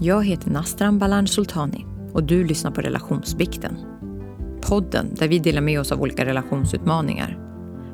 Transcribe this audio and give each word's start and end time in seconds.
Jag 0.00 0.24
heter 0.26 0.50
Nastran 0.50 0.98
Balan 0.98 1.26
Sultani 1.26 1.86
och 2.12 2.22
du 2.22 2.44
lyssnar 2.44 2.70
på 2.70 2.80
Relationsbikten. 2.80 3.76
Podden 4.62 5.14
där 5.14 5.28
vi 5.28 5.38
delar 5.38 5.60
med 5.60 5.80
oss 5.80 5.92
av 5.92 6.00
olika 6.00 6.24
relationsutmaningar. 6.24 7.38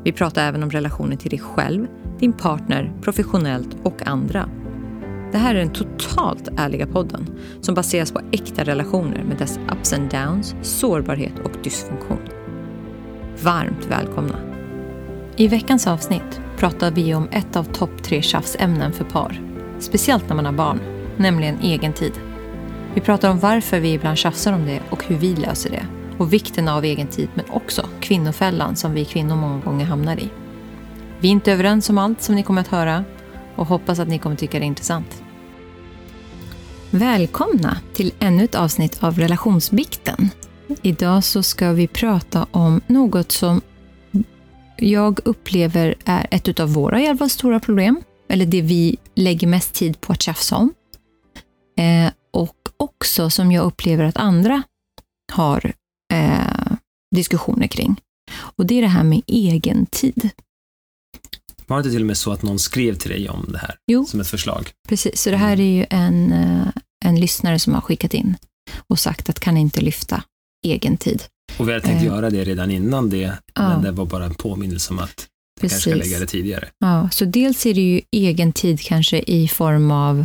Vi 0.05 0.13
pratar 0.13 0.49
även 0.49 0.63
om 0.63 0.71
relationer 0.71 1.17
till 1.17 1.31
dig 1.31 1.39
själv, 1.39 1.87
din 2.19 2.33
partner, 2.33 2.93
professionellt 3.03 3.77
och 3.83 4.07
andra. 4.07 4.49
Det 5.33 5.39
här 5.39 5.55
är 5.55 5.59
den 5.59 5.73
totalt 5.73 6.49
ärliga 6.57 6.87
podden 6.87 7.27
som 7.61 7.75
baseras 7.75 8.13
på 8.13 8.21
äkta 8.33 8.65
relationer 8.65 9.23
med 9.23 9.39
dess 9.39 9.59
ups 9.73 9.93
and 9.93 10.11
downs, 10.11 10.55
sårbarhet 10.63 11.39
och 11.45 11.53
dysfunktion. 11.65 12.29
Varmt 13.43 13.87
välkomna! 13.91 14.37
I 15.37 15.49
veckans 15.49 15.87
avsnitt 15.87 16.41
pratar 16.57 16.91
vi 16.91 17.15
om 17.15 17.29
ett 17.33 17.57
av 17.57 17.65
topp 17.65 18.03
tre 18.03 18.23
tjafsämnen 18.23 18.93
för 18.93 19.05
par. 19.05 19.41
Speciellt 19.79 20.29
när 20.29 20.37
man 20.37 20.47
har 20.47 20.53
barn, 20.53 20.81
nämligen 21.17 21.61
egen 21.61 21.93
tid. 21.93 22.13
Vi 22.95 23.01
pratar 23.01 23.31
om 23.31 23.39
varför 23.39 23.81
vi 23.81 23.93
ibland 23.93 24.19
tjafsar 24.19 24.53
om 24.53 24.67
det 24.67 24.81
och 24.91 25.05
hur 25.05 25.17
vi 25.17 25.37
löser 25.37 25.71
det. 25.71 25.87
Och 26.19 26.33
vikten 26.33 26.69
av 26.69 26.85
egen 26.85 27.07
tid, 27.07 27.29
men 27.35 27.45
också 27.51 27.89
kvinnofällan 28.01 28.77
som 28.77 28.93
vi 28.93 29.05
kvinnor 29.05 29.37
många 29.37 29.59
gånger 29.59 29.85
hamnar 29.85 30.17
i. 30.17 30.29
Vi 31.21 31.29
är 31.29 31.33
inte 31.33 31.53
överens 31.53 31.91
om 31.91 31.99
allt 31.99 32.23
som 32.23 32.35
ni 32.35 32.43
kommer 32.43 32.61
att 32.61 32.69
höra 32.69 33.05
och 33.57 33.67
hoppas 33.67 33.99
att 33.99 34.09
ni 34.09 34.19
kommer 34.19 34.37
tycka 34.37 34.59
det 34.59 34.65
är 34.65 34.67
intressant. 34.67 35.23
Välkomna 36.91 37.77
till 37.95 38.13
ännu 38.19 38.45
ett 38.45 38.55
avsnitt 38.55 39.03
av 39.03 39.19
Relationsbikten. 39.19 40.31
Idag 40.83 41.25
så 41.25 41.43
ska 41.43 41.73
vi 41.73 41.87
prata 41.89 42.47
om 42.51 42.81
något 42.87 43.33
som 43.33 43.61
jag 44.77 45.21
upplever 45.25 45.95
är 46.05 46.27
ett 46.31 46.61
av 46.61 46.73
våra 46.73 47.01
jävla 47.01 47.29
stora 47.29 47.61
problem, 47.61 48.03
eller 48.29 48.47
det 48.47 48.63
vi 48.63 48.97
lägger 49.15 49.47
mest 49.47 49.75
tid 49.75 50.01
på 50.01 50.13
att 50.13 50.23
tjafsa 50.23 50.57
om. 50.57 50.75
Eh, 51.77 52.13
och 52.33 52.57
också 52.77 53.31
som 53.31 53.53
jag 53.53 53.65
upplever 53.65 54.05
att 54.05 54.17
andra 54.17 54.63
har 55.33 55.73
eh, 56.13 56.73
diskussioner 57.15 57.67
kring. 57.67 58.01
Och 58.35 58.67
det 58.67 58.75
är 58.79 58.83
det 58.83 58.89
här 58.89 59.05
med 59.05 59.23
egen 59.27 59.87
tid. 59.87 60.31
Var 61.67 61.77
det 61.77 61.81
inte 61.81 61.91
till 61.91 62.01
och 62.01 62.07
med 62.07 62.17
så 62.17 62.33
att 62.33 62.43
någon 62.43 62.59
skrev 62.59 62.95
till 62.95 63.11
dig 63.11 63.29
om 63.29 63.47
det 63.53 63.59
här 63.59 63.75
Jo. 63.87 64.05
som 64.07 64.21
ett 64.21 64.29
förslag? 64.29 64.71
Precis, 64.89 65.23
så 65.23 65.31
det 65.31 65.37
här 65.37 65.61
är 65.61 65.77
ju 65.77 65.87
en, 65.91 66.33
eh, 66.33 66.67
en 67.05 67.21
lyssnare 67.21 67.59
som 67.59 67.75
har 67.75 67.81
skickat 67.81 68.15
in 68.15 68.37
och 68.87 68.99
sagt 68.99 69.29
att 69.31 69.41
kan 69.41 69.57
inte 69.57 69.81
lyfta 69.81 70.25
egen 70.67 70.97
tid. 70.97 71.23
Och 71.59 71.69
vi 71.69 71.73
hade 71.73 71.85
tänkt 71.87 72.01
Eh. 72.01 72.07
göra 72.07 72.31
det 72.31 72.45
redan 72.45 72.71
innan 72.71 73.11
det, 73.11 73.39
Ja. 73.55 73.69
men 73.69 73.83
det 73.83 73.91
var 73.91 74.07
bara 74.07 74.25
en 74.25 74.35
påminnelse 74.35 74.93
om 74.93 74.99
att 74.99 75.29
vi 75.61 75.69
kanske 75.69 75.91
ska 75.91 75.99
lägga 75.99 76.19
det 76.19 76.27
tidigare. 76.27 76.69
Ja, 76.79 77.11
så 77.11 77.25
dels 77.25 77.67
är 77.67 77.75
det 77.75 77.81
ju 77.81 78.01
egen 78.11 78.53
tid 78.53 78.81
kanske 78.81 79.19
i 79.27 79.49
form 79.49 79.91
av 79.91 80.25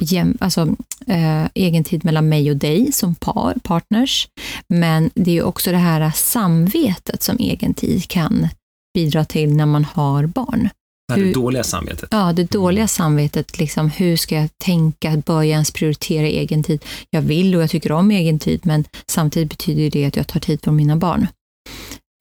jäm, 0.00 0.38
alltså, 0.40 0.76
eh, 1.06 1.46
egen 1.54 1.84
tid 1.84 2.04
mellan 2.04 2.28
mig 2.28 2.50
och 2.50 2.56
dig 2.56 2.92
som 2.92 3.14
par, 3.14 3.54
partners. 3.62 4.28
Men 4.68 5.10
det 5.14 5.30
är 5.30 5.34
ju 5.34 5.42
också 5.42 5.70
det 5.70 5.76
här 5.76 6.10
samvetet 6.14 7.22
som 7.22 7.36
egen 7.38 7.74
tid 7.74 8.08
kan 8.08 8.48
bidra 8.94 9.24
till 9.24 9.56
när 9.56 9.66
man 9.66 9.84
har 9.84 10.26
barn. 10.26 10.68
Det 11.08 11.14
Hur- 11.14 11.26
det 11.26 11.32
dåliga 11.32 11.64
samvetet. 11.64 12.08
Ja, 12.12 12.32
det 12.32 12.50
dåliga 12.50 12.88
samvetet, 12.88 13.58
liksom, 13.58 13.90
hur 13.90 14.16
ska 14.16 14.34
jag 14.34 14.48
tänka, 14.58 15.16
bör 15.26 15.42
jag 15.42 15.46
ens 15.50 15.70
prioritera 15.70 16.26
egen 16.26 16.62
tid? 16.62 16.84
Jag 17.10 17.22
vill 17.22 17.56
och 17.56 17.62
jag 17.62 17.70
tycker 17.70 17.92
om 17.92 18.10
egen 18.10 18.38
tid, 18.38 18.60
men 18.62 18.84
samtidigt 19.06 19.48
betyder 19.48 19.90
det 19.90 20.04
att 20.04 20.16
jag 20.16 20.26
tar 20.26 20.40
tid 20.40 20.60
från 20.62 20.76
mina 20.76 20.96
barn. 20.96 21.26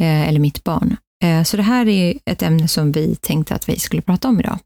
Eh, 0.02 0.28
eller 0.30 0.40
mitt 0.40 0.64
barn. 0.64 0.98
Eh, 1.24 1.44
så 1.44 1.58
det 1.58 1.64
här 1.64 1.88
är 1.88 2.20
ett 2.26 2.42
ämne 2.42 2.68
som 2.68 2.92
vi 2.92 3.16
tänkte 3.16 3.56
att 3.56 3.70
vi 3.70 3.80
skulle 3.80 4.02
prata 4.02 4.28
om 4.28 4.40
idag. 4.40 4.58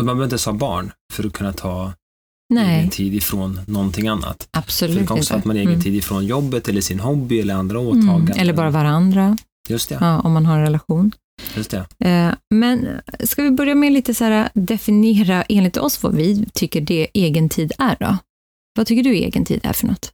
Och 0.00 0.04
man 0.04 0.06
behöver 0.06 0.24
inte 0.24 0.32
ens 0.34 0.46
ha 0.46 0.52
barn 0.52 0.92
för 1.12 1.26
att 1.26 1.32
kunna 1.32 1.52
ta 1.52 1.92
Nej, 2.50 2.78
egen 2.78 2.90
tid 2.90 3.14
ifrån 3.14 3.60
någonting 3.66 4.08
annat. 4.08 4.48
För 4.52 4.58
absolut 4.58 4.98
det 4.98 5.06
kan 5.06 5.18
också 5.18 5.34
att 5.34 5.44
man 5.44 5.56
egen 5.56 5.68
Mm. 5.68 5.80
tid 5.82 5.94
ifrån 5.94 6.26
jobbet 6.26 6.68
eller 6.68 6.80
sin 6.80 7.00
hobby 7.00 7.40
eller 7.40 7.54
andra 7.54 7.78
Mm. 7.80 7.88
åtaganden. 7.88 8.36
Eller 8.38 8.52
bara 8.52 8.70
varandra, 8.70 9.36
Just 9.68 9.88
det, 9.88 9.98
ja, 10.00 10.20
om 10.20 10.32
man 10.32 10.46
har 10.46 10.58
en 10.58 10.64
relation. 10.64 11.12
just 11.56 11.70
det. 11.70 12.08
Eh, 12.08 12.34
Men 12.54 12.88
ska 13.24 13.42
vi 13.42 13.50
börja 13.50 13.74
med 13.74 13.92
lite 13.92 14.14
så 14.14 14.24
här, 14.24 14.48
definiera 14.54 15.42
enligt 15.42 15.76
oss 15.76 16.02
vad 16.02 16.14
vi 16.14 16.46
tycker 16.54 16.80
det 16.80 17.08
egen 17.14 17.48
tid 17.48 17.72
är 17.78 17.96
då? 18.00 18.16
Vad 18.76 18.86
tycker 18.86 19.02
du 19.02 19.14
egen 19.14 19.44
tid 19.44 19.60
är 19.62 19.72
för 19.72 19.86
något? 19.86 20.10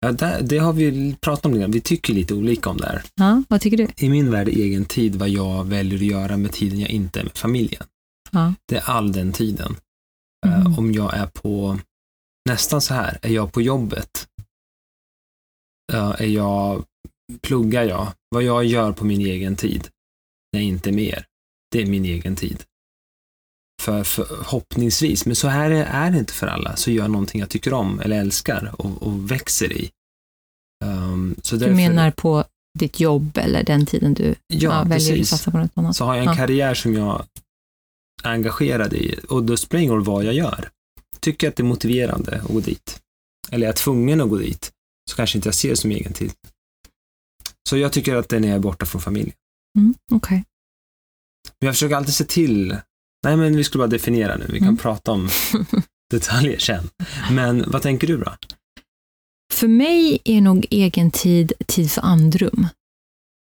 Ja, 0.00 0.12
det, 0.12 0.38
det 0.42 0.58
har 0.58 0.72
vi 0.72 1.16
pratat 1.20 1.46
om, 1.46 1.54
lite 1.54 1.66
vi 1.70 1.80
tycker 1.80 2.12
lite 2.14 2.34
olika 2.34 2.70
om 2.70 2.76
det 2.76 2.86
här. 2.86 3.02
Ja, 3.14 3.42
vad 3.48 3.60
tycker 3.60 3.76
du? 3.76 3.86
I 3.96 4.08
min 4.08 4.30
värld 4.30 4.48
är 4.48 4.52
egen 4.52 4.84
tid 4.84 5.16
vad 5.16 5.28
jag 5.28 5.64
väljer 5.64 5.98
att 5.98 6.04
göra 6.04 6.36
med 6.36 6.52
tiden 6.52 6.80
jag 6.80 6.90
inte 6.90 7.20
är 7.20 7.24
med 7.24 7.32
familjen. 7.36 7.82
Ja. 8.30 8.54
Det 8.68 8.76
är 8.76 8.90
all 8.90 9.12
den 9.12 9.32
tiden. 9.32 9.76
Mm. 10.46 10.66
Eh, 10.66 10.78
om 10.78 10.92
jag 10.92 11.14
är 11.14 11.26
på, 11.26 11.78
nästan 12.48 12.80
så 12.80 12.94
här, 12.94 13.18
är 13.22 13.30
jag 13.32 13.52
på 13.52 13.62
jobbet? 13.62 14.28
Eh, 15.92 16.10
är 16.18 16.26
jag, 16.26 16.84
pluggar 17.42 17.82
jag? 17.82 18.12
Vad 18.28 18.42
jag 18.42 18.64
gör 18.64 18.92
på 18.92 19.04
min 19.04 19.20
egen 19.20 19.56
tid, 19.56 19.88
när 20.52 20.60
inte 20.60 20.90
är 20.90 20.92
med 20.92 21.04
er, 21.04 21.26
det 21.70 21.82
är 21.82 21.86
min 21.86 22.04
egen 22.04 22.36
tid. 22.36 22.64
För 23.82 24.04
förhoppningsvis, 24.04 25.26
men 25.26 25.36
så 25.36 25.48
här 25.48 25.70
är, 25.70 26.10
det 26.10 26.18
inte 26.18 26.32
för 26.32 26.46
alla, 26.46 26.76
så 26.76 26.90
gör 26.90 27.04
jag 27.04 27.10
någonting 27.10 27.40
jag 27.40 27.50
tycker 27.50 27.72
om 27.72 28.00
eller 28.00 28.20
älskar 28.20 28.74
och, 28.78 29.02
och 29.02 29.30
växer 29.30 29.72
i. 29.72 29.90
Um, 30.84 31.36
så 31.42 31.54
Du 31.56 31.60
därför, 31.60 31.74
menar 31.74 32.10
på 32.10 32.44
ditt 32.78 33.00
jobb 33.00 33.38
eller 33.38 33.64
den 33.64 33.86
tiden 33.86 34.14
du 34.14 34.24
ja, 34.24 34.34
ja, 34.46 34.82
väljer 34.84 35.12
att 35.12 35.18
precis. 35.18 35.28
satsa 35.28 35.50
på 35.50 35.58
något 35.58 35.70
annat? 35.74 35.96
Så 35.96 36.04
har 36.04 36.14
jag 36.14 36.22
en 36.22 36.30
Ja. 36.30 36.36
karriär 36.36 36.74
som 36.74 36.94
jag 36.94 37.26
engagerad 38.22 38.92
i 38.94 39.18
och 39.28 39.44
då 39.44 39.56
spelar 39.56 39.78
det 39.78 39.82
ingen 39.82 39.94
roll 39.94 40.04
vad 40.04 40.24
jag 40.24 40.34
gör. 40.34 40.68
Tycker 41.20 41.46
jag 41.46 41.50
att 41.50 41.56
det 41.56 41.62
är 41.62 41.64
motiverande 41.64 42.40
att 42.42 42.48
gå 42.48 42.60
dit, 42.60 43.00
eller 43.50 43.66
är 43.66 43.68
jag 43.68 43.76
tvungen 43.76 44.20
att 44.20 44.28
gå 44.28 44.36
dit, 44.36 44.72
så 45.10 45.16
kanske 45.16 45.38
inte 45.38 45.48
jag 45.48 45.54
ser 45.54 45.70
det 45.70 45.76
som 45.76 45.90
egen 45.90 46.12
tid. 46.12 46.32
Så 47.68 47.76
jag 47.76 47.92
tycker 47.92 48.14
att 48.14 48.28
den 48.28 48.44
är 48.44 48.58
borta 48.58 48.86
från 48.86 49.02
familjen. 49.02 49.34
Mm, 49.78 49.94
Okej. 50.12 50.44
Men 51.60 51.66
jag 51.66 51.74
försöker 51.74 51.96
alltid 51.96 52.14
se 52.14 52.24
till, 52.24 52.76
nej 53.24 53.36
men 53.36 53.56
vi 53.56 53.64
skulle 53.64 53.82
bara 53.82 53.88
definiera 53.88 54.36
nu, 54.36 54.46
vi 54.48 54.58
kan 54.58 54.68
Mm. 54.68 54.76
prata 54.76 55.12
om 55.12 55.28
detaljer 56.10 56.58
sen. 56.58 56.88
Men 57.30 57.70
vad 57.70 57.82
tänker 57.82 58.06
du 58.06 58.16
då? 58.18 58.36
För 59.52 59.68
mig 59.68 60.18
är 60.24 60.40
nog 60.40 60.66
egen 60.70 61.10
tid 61.10 61.52
tid 61.66 61.90
för 61.90 62.02
andrum. 62.02 62.66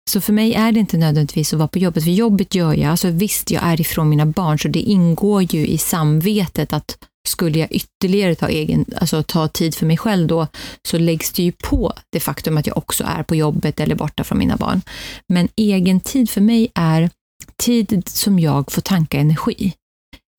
Så 0.10 0.22
för 0.22 0.34
mig 0.34 0.54
är 0.54 0.72
det 0.72 0.80
inte 0.80 0.98
nödvändigtvis 0.98 1.54
att 1.54 1.60
vara 1.60 1.68
på 1.68 1.80
jobbet, 1.80 2.04
för 2.04 2.12
jobbet 2.12 2.56
gör 2.56 2.74
jag. 2.74 2.92
Alltså 2.92 3.10
visst, 3.10 3.52
jag 3.52 3.64
är 3.64 3.82
ifrån 3.82 4.10
mina 4.10 4.26
barn, 4.26 4.60
så 4.60 4.68
det 4.68 4.80
ingår 4.80 5.44
ju 5.44 5.68
i 5.68 5.78
samvetet 5.78 6.74
att 6.74 6.98
skulle 7.28 7.60
jag 7.60 7.72
ytterligare 7.72 8.36
ta, 8.36 8.48
egen, 8.48 8.86
alltså 8.98 9.24
ta 9.24 9.48
tid 9.48 9.76
för 9.76 9.86
mig 9.86 9.98
själv 9.98 10.28
då, 10.28 10.48
så 10.88 10.98
läggs 10.98 11.32
det 11.32 11.44
ju 11.44 11.52
på 11.52 11.94
det 12.10 12.20
faktum 12.20 12.58
att 12.58 12.68
jag 12.68 12.78
också 12.78 13.04
är 13.04 13.24
på 13.24 13.36
jobbet 13.36 13.80
eller 13.80 13.96
borta 13.96 14.24
från 14.24 14.38
mina 14.38 14.58
barn. 14.58 14.82
Men 15.28 15.48
egen 15.56 16.00
tid 16.00 16.30
för 16.30 16.42
mig 16.42 16.72
är 16.76 17.10
tid 17.58 18.04
som 18.08 18.40
jag 18.40 18.72
får 18.72 18.82
tanka 18.82 19.20
energi. 19.20 19.74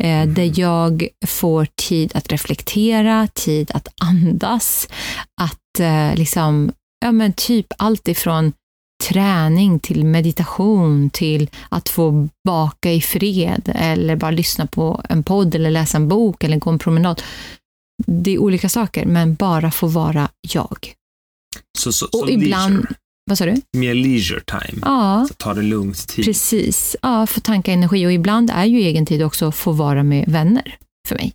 Eh, 0.03 0.27
där 0.27 0.61
jag 0.61 1.09
får 1.27 1.67
tid 1.75 2.13
att 2.15 2.33
reflektera, 2.33 3.29
tid 3.35 3.71
att 3.75 3.89
andas, 4.01 4.89
att 5.41 5.81
eh, 5.81 6.15
liksom, 6.15 6.73
ja 7.05 7.13
men 7.13 7.33
typ 7.33 7.67
allt 7.79 8.09
ifrån 8.09 8.53
träning 9.09 9.79
till 9.81 10.05
meditation 10.05 11.11
till 11.11 11.51
att 11.69 11.89
få 11.89 12.29
baka 12.45 12.93
i 12.93 13.01
fred 13.01 13.73
eller 13.75 14.17
bara 14.17 14.31
lyssna 14.31 14.67
på 14.67 15.03
en 15.09 15.23
podd 15.23 15.55
eller 15.55 15.71
läsa 15.71 15.97
en 15.97 16.09
bok 16.09 16.45
eller 16.45 16.57
gå 16.59 16.71
en 16.71 16.79
promenad. 16.79 17.23
Det 18.07 18.31
är 18.31 18.39
olika 18.39 18.69
saker, 18.69 19.07
men 19.07 19.35
bara 19.35 19.71
få 19.71 19.87
vara 19.87 20.29
jag. 20.53 20.93
Så, 21.79 21.93
så, 21.93 22.07
Och 22.07 22.11
så 22.13 22.29
ibland, 22.29 22.75
leisure, 22.75 22.95
vad 23.27 23.39
sa 23.39 23.45
du? 23.45 23.55
mer 23.73 23.95
leisure 23.95 24.41
time, 24.41 24.83
Ja, 24.83 25.27
så 25.29 25.35
ta 25.35 25.55
det 25.55 25.63
lugnt 25.63 26.09
tid. 26.09 26.25
precis. 26.25 26.97
Ja, 27.03 27.27
få 27.27 27.41
tanka 27.41 27.73
energi 27.73 28.07
och 28.07 28.13
ibland 28.13 28.51
är 28.51 28.65
ju 28.65 28.79
egen 28.79 29.07
tid 29.07 29.23
också 29.23 29.49
att 29.49 29.55
få 29.55 29.73
vara 29.73 30.03
med 30.03 30.25
vänner 30.29 30.77
för 31.09 31.17
mig. 31.17 31.33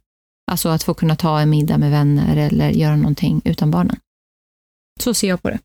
Alltså 0.51 0.69
att 0.69 0.83
få 0.83 0.93
kunna 0.93 1.15
ta 1.15 1.39
en 1.39 1.49
middag 1.49 1.77
med 1.77 1.91
vänner 1.91 2.37
eller 2.37 2.69
göra 2.69 2.95
någonting 2.95 3.41
utan 3.45 3.71
barnen. 3.71 3.95
Så 5.03 5.13
ser 5.13 5.27
jag 5.29 5.41
på 5.41 5.49
det. 5.49 5.59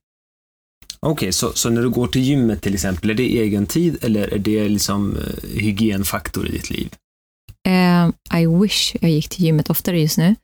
Okej, 1.06 1.32
så, 1.32 1.52
så 1.52 1.70
när 1.70 1.82
du 1.82 1.90
går 1.90 2.06
till 2.06 2.22
gymmet 2.22 2.62
till 2.62 2.74
exempel, 2.74 3.10
är 3.10 3.14
det 3.14 3.38
egen 3.38 3.66
tid 3.66 4.04
eller 4.04 4.34
är 4.34 4.38
det 4.38 4.68
liksom 4.68 5.16
eh, 5.16 5.60
hygienfaktor 5.60 6.48
i 6.48 6.52
ditt 6.52 6.70
liv? 6.70 6.94
Eh, 7.68 8.40
I 8.40 8.46
wish 8.46 8.96
jag 9.00 9.10
gick 9.10 9.28
till 9.28 9.44
gymmet 9.44 9.70
oftare 9.70 10.00
just 10.00 10.18
nu, 10.18 10.34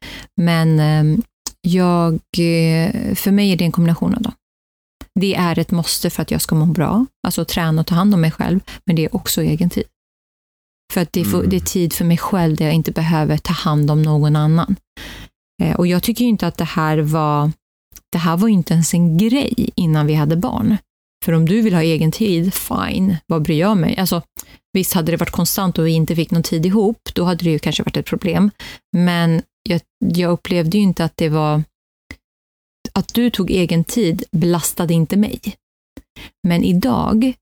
men 0.40 0.80
eh, 0.80 1.18
jag, 1.60 2.14
eh, 2.38 3.14
för 3.14 3.30
mig 3.30 3.52
är 3.52 3.56
det 3.56 3.64
en 3.64 3.72
kombination 3.72 4.14
av 4.14 4.22
dem. 4.22 4.32
Det 5.20 5.34
är 5.34 5.58
ett 5.58 5.70
måste 5.70 6.10
för 6.10 6.22
att 6.22 6.30
jag 6.30 6.40
ska 6.40 6.54
må 6.54 6.66
bra, 6.66 7.06
alltså 7.26 7.44
träna 7.44 7.80
och 7.80 7.86
ta 7.86 7.94
hand 7.94 8.14
om 8.14 8.20
mig 8.20 8.30
själv, 8.30 8.60
men 8.86 8.96
det 8.96 9.04
är 9.04 9.16
också 9.16 9.42
egen 9.42 9.70
tid. 9.70 9.84
För 10.92 11.00
att 11.00 11.12
det 11.12 11.20
är, 11.20 11.24
för, 11.24 11.38
Mm. 11.38 11.50
det 11.50 11.56
är 11.56 11.60
tid 11.60 11.92
för 11.92 12.04
mig 12.04 12.18
själv 12.18 12.56
där 12.56 12.64
jag 12.64 12.74
inte 12.74 12.92
behöver 12.92 13.36
ta 13.38 13.52
hand 13.52 13.90
om 13.90 14.02
någon 14.02 14.36
annan. 14.36 14.76
Eh, 15.62 15.76
och 15.76 15.86
jag 15.86 16.02
tycker 16.02 16.24
inte 16.24 16.46
att 16.46 16.56
det 16.56 16.64
här 16.64 16.98
var, 16.98 17.52
det 18.12 18.18
här 18.18 18.36
var 18.36 18.48
ju 18.48 18.54
inte 18.54 18.74
ens 18.74 18.94
en 18.94 19.18
grej 19.18 19.70
innan 19.74 20.06
vi 20.06 20.14
hade 20.14 20.36
barn. 20.36 20.76
För 21.24 21.32
om 21.32 21.46
du 21.46 21.60
vill 21.60 21.74
ha 21.74 21.82
egen 21.82 22.12
tid, 22.12 22.54
fine, 22.54 23.16
vad 23.26 23.42
bryr 23.42 23.60
jag 23.60 23.76
mig? 23.76 23.96
Alltså, 23.96 24.22
visst, 24.72 24.92
hade 24.92 25.12
det 25.12 25.16
varit 25.16 25.30
konstant 25.30 25.78
och 25.78 25.86
vi 25.86 25.90
inte 25.90 26.16
fick 26.16 26.30
någon 26.30 26.42
tid 26.42 26.66
ihop, 26.66 26.98
då 27.14 27.24
hade 27.24 27.44
det 27.44 27.50
ju 27.50 27.58
kanske 27.58 27.82
varit 27.82 27.96
ett 27.96 28.06
problem. 28.06 28.50
Men 28.96 29.42
jag, 29.62 29.80
jag 29.98 30.32
upplevde 30.32 30.78
ju 30.78 30.82
inte 30.82 31.04
att 31.04 31.16
det 31.16 31.28
var... 31.28 31.62
Att 32.92 33.14
du 33.14 33.30
tog 33.30 33.50
egen 33.50 33.84
tid 33.84 34.24
belastade 34.32 34.94
inte 34.94 35.16
mig. 35.16 35.40
Men 36.48 36.64
idag, 36.64 37.32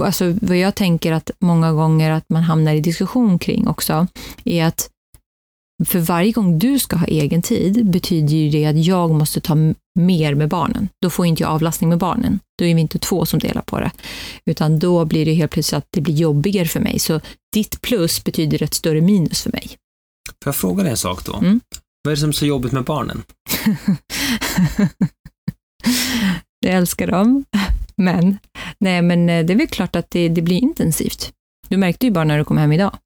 alltså 0.00 0.34
vad 0.42 0.56
jag 0.56 0.74
tänker 0.74 1.12
att 1.12 1.30
många 1.38 1.72
gånger 1.72 2.10
att 2.10 2.28
man 2.28 2.42
hamnar 2.42 2.74
i 2.74 2.80
diskussion 2.80 3.38
kring 3.38 3.68
också, 3.68 4.06
är 4.44 4.64
att 4.64 4.90
för 5.84 5.98
varje 5.98 6.32
gång 6.32 6.58
du 6.58 6.78
ska 6.78 6.96
ha 6.96 7.06
egen 7.06 7.42
tid 7.42 7.90
betyder 7.90 8.36
ju 8.36 8.50
det 8.50 8.66
att 8.66 8.84
jag 8.84 9.10
måste 9.10 9.40
ta 9.40 9.56
mer 10.00 10.34
med 10.34 10.48
barnen. 10.48 10.88
Då 11.02 11.10
får 11.10 11.26
inte 11.26 11.42
jag 11.42 11.50
avlastning 11.50 11.90
med 11.90 11.98
barnen. 11.98 12.40
Då 12.58 12.64
är 12.64 12.74
vi 12.74 12.80
inte 12.80 12.98
två 12.98 13.26
som 13.26 13.38
delar 13.38 13.62
på 13.62 13.80
det. 13.80 13.90
Utan 14.46 14.78
då 14.78 15.04
blir 15.04 15.24
det 15.24 15.34
helt 15.34 15.52
plötsligt 15.52 15.78
att 15.78 15.88
det 15.90 16.00
blir 16.00 16.14
jobbigare 16.14 16.68
för 16.68 16.80
mig. 16.80 16.98
Så 16.98 17.20
ditt 17.52 17.80
plus 17.80 18.24
betyder 18.24 18.62
ett 18.62 18.74
större 18.74 19.00
minus 19.00 19.42
för 19.42 19.52
mig. 19.52 19.76
Får 20.44 20.50
jag 20.50 20.56
fråga 20.56 20.82
dig 20.82 20.90
en 20.90 20.96
sak 20.96 21.24
då? 21.24 21.36
Mm. 21.36 21.60
Vad 22.02 22.12
är 22.12 22.16
det 22.16 22.20
som 22.20 22.28
är 22.28 22.32
så 22.32 22.46
jobbigt 22.46 22.72
med 22.72 22.84
barnen? 22.84 23.22
jag 26.60 26.74
älskar 26.74 27.06
dem. 27.06 27.44
Men, 27.96 28.38
nej, 28.78 29.02
men 29.02 29.28
eh, 29.28 29.46
det 29.46 29.52
är 29.52 29.56
väl 29.56 29.66
klart 29.66 29.96
att 29.96 30.10
det, 30.10 30.28
det 30.28 30.42
blir 30.42 30.56
intensivt. 30.56 31.32
Du 31.68 31.76
märkte 31.76 32.06
ju 32.06 32.12
bara 32.12 32.24
när 32.24 32.38
du 32.38 32.44
kom 32.44 32.56
hem 32.56 32.72
idag. 32.72 32.98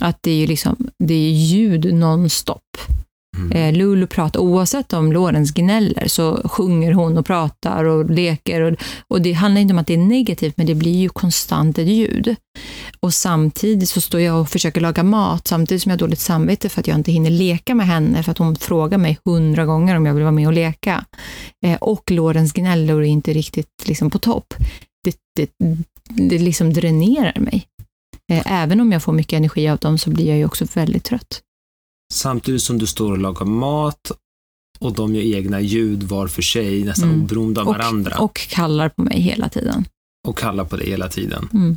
Att 0.00 0.18
det 0.20 0.30
är 0.30 0.36
ju 0.36 0.46
liksom, 0.46 0.90
det 0.98 1.14
är 1.14 1.30
ljud 1.30 1.94
nonstop. 1.94 2.62
Mm. 3.36 3.52
Eh, 3.52 3.78
Lulu 3.78 4.06
pratar, 4.06 4.40
oavsett 4.40 4.92
om 4.92 5.12
Lorentz 5.12 5.52
gnäller 5.52 6.08
så 6.08 6.48
sjunger 6.48 6.92
hon 6.92 7.18
och 7.18 7.26
pratar 7.26 7.84
och 7.84 8.10
leker. 8.10 8.60
Och, 8.60 8.76
och 9.08 9.22
det 9.22 9.32
handlar 9.32 9.60
inte 9.60 9.74
om 9.74 9.78
att 9.78 9.86
det 9.86 9.94
är 9.94 9.98
negativt, 9.98 10.56
men 10.56 10.66
det 10.66 10.74
blir 10.74 10.96
ju 10.96 11.08
konstant 11.08 11.78
ett 11.78 11.88
ljud. 11.88 12.36
Och 13.00 13.14
samtidigt 13.14 13.88
så 13.88 14.00
står 14.00 14.20
jag 14.20 14.40
och 14.40 14.48
försöker 14.48 14.80
laga 14.80 15.02
mat, 15.02 15.46
samtidigt 15.48 15.82
som 15.82 15.90
jag 15.90 15.94
har 15.94 15.98
dåligt 15.98 16.18
samvete 16.18 16.68
för 16.68 16.80
att 16.80 16.86
jag 16.86 16.96
inte 16.96 17.12
hinner 17.12 17.30
leka 17.30 17.74
med 17.74 17.86
henne, 17.86 18.22
för 18.22 18.30
att 18.30 18.38
hon 18.38 18.56
frågar 18.56 18.98
mig 18.98 19.18
hundra 19.24 19.64
gånger 19.64 19.96
om 19.96 20.06
jag 20.06 20.14
vill 20.14 20.22
vara 20.22 20.32
med 20.32 20.46
och 20.46 20.52
leka. 20.52 21.04
Eh, 21.66 21.76
och 21.80 22.10
Lorentz 22.10 22.52
gnäller 22.52 22.94
och 22.94 23.02
är 23.02 23.08
inte 23.08 23.32
riktigt 23.32 23.84
liksom 23.84 24.10
på 24.10 24.18
topp. 24.18 24.54
Det, 25.04 25.16
det, 25.36 25.50
det 26.08 26.38
liksom 26.38 26.72
dränerar 26.72 27.40
mig. 27.40 27.66
Eh, 28.32 28.52
även 28.62 28.80
om 28.80 28.92
jag 28.92 29.02
får 29.02 29.12
mycket 29.12 29.36
energi 29.36 29.68
av 29.68 29.78
dem 29.78 29.98
så 29.98 30.10
blir 30.10 30.28
jag 30.28 30.36
ju 30.36 30.44
också 30.44 30.64
väldigt 30.74 31.04
trött. 31.04 31.42
Samtidigt 32.12 32.62
som 32.62 32.78
du 32.78 32.86
står 32.86 33.12
och 33.12 33.18
lagar 33.18 33.46
mat 33.46 34.12
och 34.78 34.92
de 34.92 35.14
gör 35.14 35.36
egna 35.36 35.60
ljud 35.60 36.02
var 36.02 36.26
för 36.26 36.42
sig, 36.42 36.84
nästan 36.84 37.08
mm. 37.08 37.22
oberoende 37.22 37.60
av 37.60 37.68
och, 37.68 37.74
varandra. 37.74 38.18
Och 38.18 38.34
kallar 38.48 38.88
på 38.88 39.02
mig 39.02 39.20
hela 39.20 39.48
tiden. 39.48 39.84
Och 40.28 40.38
kallar 40.38 40.64
på 40.64 40.76
dig 40.76 40.90
hela 40.90 41.08
tiden. 41.08 41.48
Mm. 41.52 41.76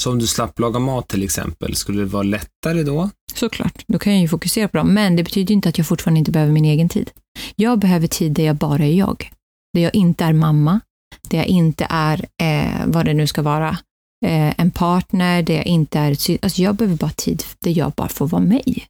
Så 0.00 0.10
om 0.10 0.18
du 0.18 0.26
slapp 0.26 0.58
laga 0.58 0.78
mat 0.78 1.08
till 1.08 1.22
exempel, 1.22 1.76
skulle 1.76 2.00
det 2.00 2.06
vara 2.06 2.22
lättare 2.22 2.82
då? 2.82 3.10
Såklart, 3.34 3.84
då 3.86 3.98
kan 3.98 4.12
jag 4.12 4.22
ju 4.22 4.28
fokusera 4.28 4.68
på 4.68 4.76
dem. 4.76 4.94
Men 4.94 5.16
det 5.16 5.22
betyder 5.22 5.54
inte 5.54 5.68
att 5.68 5.78
jag 5.78 5.86
fortfarande 5.86 6.18
inte 6.18 6.30
behöver 6.30 6.52
min 6.52 6.64
egen 6.64 6.88
tid. 6.88 7.10
Jag 7.56 7.78
behöver 7.78 8.06
tid 8.06 8.32
där 8.32 8.44
jag 8.44 8.56
bara 8.56 8.84
är 8.84 8.92
jag. 8.92 9.30
Där 9.72 9.80
jag 9.80 9.94
inte 9.94 10.24
är 10.24 10.32
mamma, 10.32 10.80
där 11.28 11.38
jag 11.38 11.46
inte 11.46 11.86
är 11.90 12.26
eh, 12.42 12.86
vad 12.86 13.04
det 13.04 13.14
nu 13.14 13.26
ska 13.26 13.42
vara, 13.42 13.78
eh, 14.24 14.60
en 14.60 14.70
partner, 14.70 15.42
där 15.42 15.54
jag 15.54 15.66
inte 15.66 15.98
är... 15.98 16.10
Alltså 16.42 16.62
jag 16.62 16.76
behöver 16.76 16.96
bara 16.96 17.10
tid 17.10 17.42
där 17.58 17.78
jag 17.78 17.92
bara 17.92 18.08
får 18.08 18.26
vara 18.26 18.42
mig. 18.42 18.88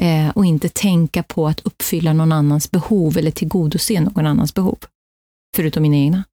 Eh, 0.00 0.28
och 0.28 0.46
inte 0.46 0.68
tänka 0.68 1.22
på 1.22 1.48
att 1.48 1.60
uppfylla 1.60 2.12
någon 2.12 2.32
annans 2.32 2.70
behov 2.70 3.18
eller 3.18 3.30
tillgodose 3.30 4.00
någon 4.00 4.26
annans 4.26 4.54
behov. 4.54 4.78
Förutom 5.56 5.82
mina 5.82 5.96
egna. 5.96 6.24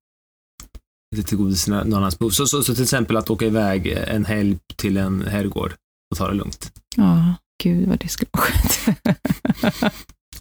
Tillgodose 1.25 1.71
någon 1.71 1.93
annans 1.93 2.19
behov. 2.19 2.29
Så, 2.29 2.47
så, 2.47 2.63
så 2.63 2.73
till 2.73 2.83
exempel 2.83 3.17
att 3.17 3.29
åka 3.29 3.45
iväg 3.45 3.87
en 3.87 4.25
helg 4.25 4.57
till 4.75 4.97
en 4.97 5.27
herrgård 5.27 5.73
och 6.11 6.17
ta 6.17 6.27
det 6.27 6.33
lugnt. 6.33 6.71
Ja, 6.95 7.33
gud 7.63 7.87
vad 7.87 7.99
det 7.99 8.07
skulle 8.07 8.29
vara 8.31 8.43
skönt. 8.43 8.97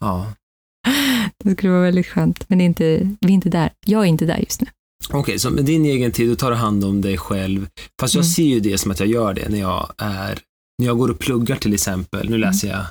ja. 0.00 0.32
Det 1.44 1.52
skulle 1.52 1.72
vara 1.72 1.82
väldigt 1.82 2.06
skönt, 2.06 2.48
men 2.48 2.60
inte, 2.60 2.84
vi 3.20 3.28
är 3.28 3.34
inte 3.34 3.48
där. 3.48 3.72
Jag 3.86 4.00
är 4.02 4.06
inte 4.06 4.26
där 4.26 4.38
just 4.38 4.60
nu. 4.60 4.66
Okej, 5.06 5.20
okay, 5.20 5.38
så 5.38 5.50
med 5.50 5.64
din 5.64 5.84
egen 5.84 6.12
tid, 6.12 6.28
då 6.28 6.36
tar 6.36 6.50
du 6.50 6.56
hand 6.56 6.84
om 6.84 7.00
dig 7.00 7.18
själv. 7.18 7.68
Fast 8.00 8.14
jag 8.14 8.22
mm. 8.22 8.30
ser 8.30 8.42
ju 8.42 8.60
det 8.60 8.78
som 8.78 8.90
att 8.90 9.00
jag 9.00 9.08
gör 9.08 9.34
det 9.34 9.48
när 9.48 9.58
jag 9.58 9.92
är, 9.98 10.38
när 10.78 10.86
jag 10.86 10.98
går 10.98 11.10
och 11.10 11.18
pluggar 11.18 11.56
till 11.56 11.74
exempel. 11.74 12.30
Nu 12.30 12.36
mm. 12.36 12.40
läser 12.40 12.68
jag 12.68 12.84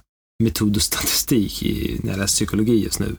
metod 0.43 0.75
och 0.75 0.81
statistik 0.81 1.63
i, 1.63 1.99
när 2.03 2.11
jag 2.11 2.19
läser 2.19 2.35
psykologi 2.35 2.83
just 2.83 2.99
nu. 2.99 3.15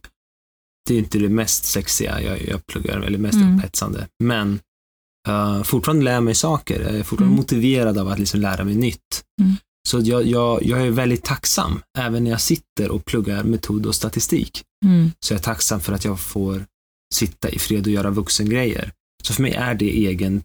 Det 0.88 0.94
är 0.94 0.99
inte 0.99 1.19
det 1.19 1.29
mest 1.29 1.64
sexiga 1.64 2.23
jag, 2.23 2.49
jag 2.49 2.67
pluggar, 2.67 3.00
eller 3.00 3.19
mest 3.19 3.37
mm. 3.37 3.58
upphetsande. 3.58 4.08
Men 4.25 4.61
uh, 5.29 5.62
fortfarande 5.62 6.05
lär 6.05 6.12
jag 6.12 6.23
mig 6.23 6.35
saker. 6.35 6.81
Jag 6.81 6.94
är 6.94 7.02
fortfarande 7.02 7.32
mm. 7.32 7.37
motiverad 7.37 7.99
av 7.99 8.08
att 8.08 8.19
liksom 8.19 8.40
lära 8.40 8.64
mig 8.64 8.75
nytt. 8.75 9.25
Mm. 9.40 9.56
Så 9.88 10.00
jag, 10.00 10.26
jag, 10.26 10.64
jag 10.64 10.87
är 10.87 10.90
väldigt 10.90 11.25
tacksam, 11.25 11.82
även 11.99 12.25
när 12.25 12.31
jag 12.31 12.40
sitter 12.40 12.90
och 12.90 13.05
pluggar 13.05 13.44
metod 13.44 13.87
och 13.87 13.94
statistik. 13.94 14.62
Mm. 14.85 15.12
Så 15.20 15.32
jag 15.32 15.38
är 15.38 15.43
tacksam 15.43 15.81
för 15.81 15.93
att 15.93 16.05
jag 16.05 16.20
får 16.20 16.64
sitta 17.14 17.49
i 17.49 17.58
fred 17.58 17.87
och 17.87 17.93
göra 17.93 18.10
vuxengrejer. 18.10 18.93
Så 19.22 19.34
för 19.34 19.43
mig 19.43 19.52
är 19.52 19.75
det 19.75 19.90
egen 19.90 20.43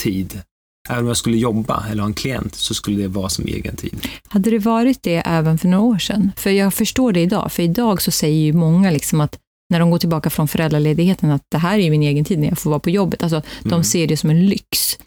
tid. 0.00 0.42
Även 0.88 1.02
om 1.02 1.08
jag 1.08 1.16
skulle 1.16 1.36
jobba 1.36 1.86
eller 1.90 2.02
ha 2.02 2.06
en 2.06 2.14
klient 2.14 2.54
så 2.54 2.74
skulle 2.74 3.02
det 3.02 3.08
vara 3.08 3.28
som 3.28 3.46
egen 3.46 3.76
tid. 3.76 4.06
Hade 4.28 4.50
det 4.50 4.58
varit 4.58 5.02
det 5.02 5.22
även 5.26 5.58
för 5.58 5.68
några 5.68 5.84
år 5.84 5.98
sedan? 5.98 6.32
För 6.36 6.50
jag 6.50 6.74
förstår 6.74 7.12
det 7.12 7.20
idag, 7.20 7.52
för 7.52 7.62
idag 7.62 8.02
så 8.02 8.10
säger 8.10 8.40
ju 8.40 8.52
många 8.52 8.90
liksom 8.90 9.20
att 9.20 9.38
när 9.70 9.80
de 9.80 9.90
går 9.90 9.98
tillbaka 9.98 10.30
från 10.30 10.48
föräldraledigheten 10.48 11.30
att 11.30 11.42
det 11.50 11.58
här 11.58 11.78
är 11.78 11.90
min 11.90 12.02
egen 12.02 12.24
tid 12.24 12.38
när 12.38 12.48
jag 12.48 12.58
får 12.58 12.70
vara 12.70 12.80
på 12.80 12.90
jobbet. 12.90 13.22
Alltså, 13.22 13.42
de 13.62 13.72
mm. 13.72 13.84
ser 13.84 14.06
det 14.06 14.16
som 14.16 14.30
en 14.30 14.46
lyx. 14.46 14.98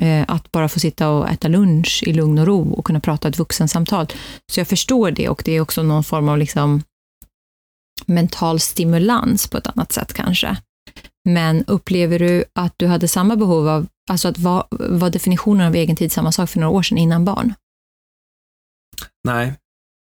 Eh, 0.00 0.24
att 0.28 0.52
bara 0.52 0.68
få 0.68 0.80
sitta 0.80 1.10
och 1.10 1.28
äta 1.28 1.48
lunch 1.48 2.02
i 2.06 2.12
lugn 2.12 2.38
och 2.38 2.46
ro 2.46 2.72
och 2.72 2.84
kunna 2.84 3.00
prata 3.00 3.28
ett 3.28 3.38
vuxensamtal. 3.38 4.06
Så 4.52 4.60
jag 4.60 4.68
förstår 4.68 5.10
det 5.10 5.28
och 5.28 5.42
det 5.44 5.52
är 5.52 5.60
också 5.60 5.82
någon 5.82 6.04
form 6.04 6.28
av 6.28 6.38
liksom 6.38 6.82
mental 8.08 8.60
stimulans 8.60 9.46
på 9.46 9.58
ett 9.58 9.66
annat 9.66 9.92
sätt 9.92 10.12
kanske. 10.12 10.56
Men 11.28 11.64
upplever 11.64 12.18
du 12.18 12.44
att 12.54 12.74
du 12.76 12.86
hade 12.86 13.08
samma 13.08 13.36
behov 13.36 13.68
av, 13.68 13.86
alltså 14.10 14.28
att 14.28 14.38
var, 14.38 14.66
var 14.70 15.10
definitionen 15.10 15.66
av 15.66 15.74
egen 15.74 15.96
tid 15.96 16.12
samma 16.12 16.32
sak 16.32 16.50
för 16.50 16.60
några 16.60 16.72
år 16.72 16.82
sedan 16.82 16.98
innan 16.98 17.24
barn? 17.24 17.54
Nej, 19.24 19.54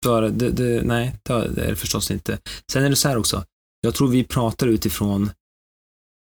det, 0.02 0.30
det, 0.30 0.50
det, 0.50 0.82
nej, 0.82 1.14
det 1.22 1.32
är 1.32 1.48
det 1.48 1.76
förstås 1.76 2.10
inte. 2.10 2.38
Sen 2.72 2.84
är 2.84 2.90
det 2.90 2.96
så 2.96 3.08
här 3.08 3.16
också, 3.16 3.44
jag 3.80 3.94
tror 3.94 4.08
vi 4.08 4.24
pratar 4.24 4.66
utifrån 4.66 5.30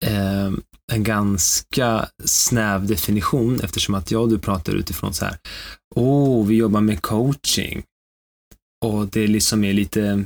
eh, 0.06 0.52
en 0.92 1.04
ganska 1.04 2.10
snäv 2.26 2.88
definition 2.88 3.60
eftersom 3.64 3.96
att 3.96 4.12
jag 4.12 4.22
och 4.22 4.30
du 4.30 4.40
pratar 4.40 4.74
utifrån 4.74 5.14
så 5.14 5.26
här, 5.26 5.38
åh, 5.96 6.42
oh, 6.42 6.48
vi 6.48 6.56
jobbar 6.56 6.82
med 6.82 7.02
coaching. 7.02 7.84
Och 8.86 9.08
det 9.08 9.28
liksom 9.28 9.64
är 9.64 9.74
lite 9.74 10.24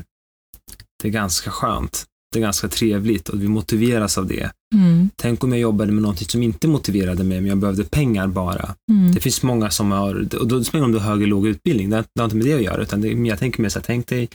det 1.06 1.10
är 1.10 1.12
ganska 1.12 1.52
skönt. 1.52 2.06
Det 2.34 2.40
är 2.40 2.42
ganska 2.42 2.68
trevligt 2.68 3.30
och 3.30 3.42
vi 3.42 3.48
motiveras 3.48 4.18
av 4.18 4.28
det. 4.28 4.52
Mm. 4.76 5.10
Tänk 5.16 5.44
om 5.44 5.52
jag 5.52 5.60
jobbade 5.60 5.92
med 5.92 6.02
någonting 6.02 6.28
som 6.28 6.44
inte 6.44 6.68
motiverade 6.68 7.24
mig, 7.24 7.42
men 7.42 7.50
jag 7.50 7.58
behövde 7.58 7.84
pengar 7.84 8.28
bara. 8.28 8.76
Mm. 8.92 9.14
Det 9.14 9.20
finns 9.20 9.44
många 9.44 9.70
som 9.70 9.92
har, 9.92 10.36
och 10.40 10.48
då 10.48 10.64
spelar 10.64 10.82
det 10.82 10.86
om 10.86 10.92
du 10.92 10.98
har 11.00 11.10
hög 11.10 11.18
eller 11.18 11.28
låg 11.28 11.48
utbildning, 11.48 11.90
det 11.90 12.04
har 12.20 12.26
inte 12.26 12.36
med 12.36 12.46
det 12.46 12.54
att 12.54 12.64
göra, 12.64 12.82
utan 12.82 13.02
det, 13.02 13.08
jag 13.10 13.40
tänker 13.40 13.62
mer 13.62 13.70
så 13.70 13.80
här, 13.80 13.84
tänk 13.86 14.08
dig 14.08 14.30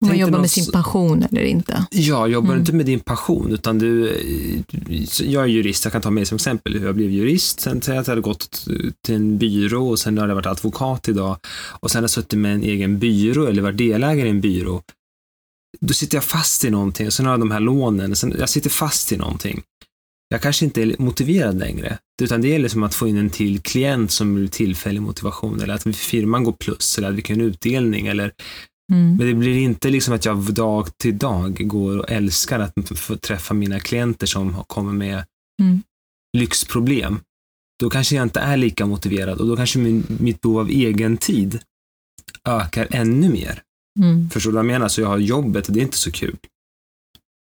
om 0.00 0.08
man 0.08 0.18
jobbar 0.18 0.38
med 0.38 0.50
sin 0.50 0.72
passion 0.72 1.22
eller 1.22 1.42
inte. 1.42 1.86
Ja, 1.90 2.26
jobbar 2.26 2.48
mm. 2.48 2.60
inte 2.60 2.72
med 2.72 2.86
din 2.86 3.00
passion, 3.00 3.52
utan 3.52 3.78
du, 3.78 4.12
jag 5.22 5.42
är 5.42 5.48
jurist, 5.48 5.84
jag 5.84 5.92
kan 5.92 6.02
ta 6.02 6.10
mig 6.10 6.26
som 6.26 6.36
exempel 6.36 6.78
hur 6.78 6.86
jag 6.86 6.94
blev 6.94 7.10
jurist, 7.10 7.60
sen 7.60 7.78
att 7.78 7.88
jag 7.88 8.04
hade 8.04 8.20
gått 8.20 8.66
till 9.04 9.14
en 9.14 9.38
byrå 9.38 9.88
och 9.88 9.98
sen 9.98 10.18
har 10.18 10.28
jag 10.28 10.34
varit 10.34 10.46
advokat 10.46 11.08
idag 11.08 11.36
och 11.80 11.90
sen 11.90 11.98
har 11.98 12.02
jag 12.02 12.10
suttit 12.10 12.38
med 12.38 12.54
en 12.54 12.62
egen 12.62 12.98
byrå 12.98 13.46
eller 13.46 13.62
varit 13.62 13.78
delägare 13.78 14.26
i 14.26 14.30
en 14.30 14.40
byrå 14.40 14.82
då 15.80 15.94
sitter 15.94 16.16
jag 16.16 16.24
fast 16.24 16.64
i 16.64 16.70
någonting 16.70 17.10
sen 17.10 17.26
har 17.26 17.32
jag 17.32 17.40
de 17.40 17.50
här 17.50 17.60
lånen, 17.60 18.16
sen, 18.16 18.34
jag 18.38 18.48
sitter 18.48 18.70
fast 18.70 19.12
i 19.12 19.16
någonting. 19.16 19.62
Jag 20.28 20.42
kanske 20.42 20.64
inte 20.64 20.82
är 20.82 20.96
motiverad 20.98 21.58
längre, 21.58 21.98
utan 22.22 22.40
det 22.40 22.48
gäller 22.48 22.68
som 22.68 22.82
att 22.82 22.94
få 22.94 23.08
in 23.08 23.16
en 23.16 23.30
till 23.30 23.60
klient 23.60 24.10
som 24.10 24.34
blir 24.34 24.48
tillfällig 24.48 25.02
motivation 25.02 25.60
eller 25.60 25.74
att 25.74 25.96
firman 25.96 26.44
går 26.44 26.52
plus 26.52 26.98
eller 26.98 27.08
att 27.08 27.14
vi 27.14 27.22
kan 27.22 27.40
utdelning 27.40 28.06
eller 28.06 28.32
Mm. 28.92 29.16
Men 29.16 29.26
det 29.26 29.34
blir 29.34 29.58
inte 29.58 29.90
liksom 29.90 30.14
att 30.14 30.24
jag 30.24 30.54
dag 30.54 30.98
till 30.98 31.18
dag 31.18 31.68
går 31.68 31.98
och 31.98 32.10
älskar 32.10 32.60
att 32.60 32.98
få 32.98 33.16
träffa 33.16 33.54
mina 33.54 33.80
klienter 33.80 34.26
som 34.26 34.64
kommer 34.66 34.92
med 34.92 35.24
mm. 35.62 35.82
lyxproblem. 36.38 37.20
Då 37.80 37.90
kanske 37.90 38.16
jag 38.16 38.22
inte 38.22 38.40
är 38.40 38.56
lika 38.56 38.86
motiverad 38.86 39.40
och 39.40 39.46
då 39.46 39.56
kanske 39.56 39.78
min, 39.78 40.06
mitt 40.20 40.40
behov 40.40 40.58
av 40.58 40.68
egen 40.68 41.16
tid 41.16 41.60
ökar 42.48 42.88
ännu 42.90 43.28
mer. 43.28 43.62
Mm. 43.96 44.30
Förstår 44.30 44.50
du 44.50 44.54
vad 44.54 44.64
jag 44.64 44.72
menar? 44.72 44.88
Så 44.88 45.00
jag 45.00 45.08
har 45.08 45.18
jobbet 45.18 45.68
och 45.68 45.74
det 45.74 45.80
är 45.80 45.82
inte 45.82 45.96
så 45.96 46.12
kul. 46.12 46.36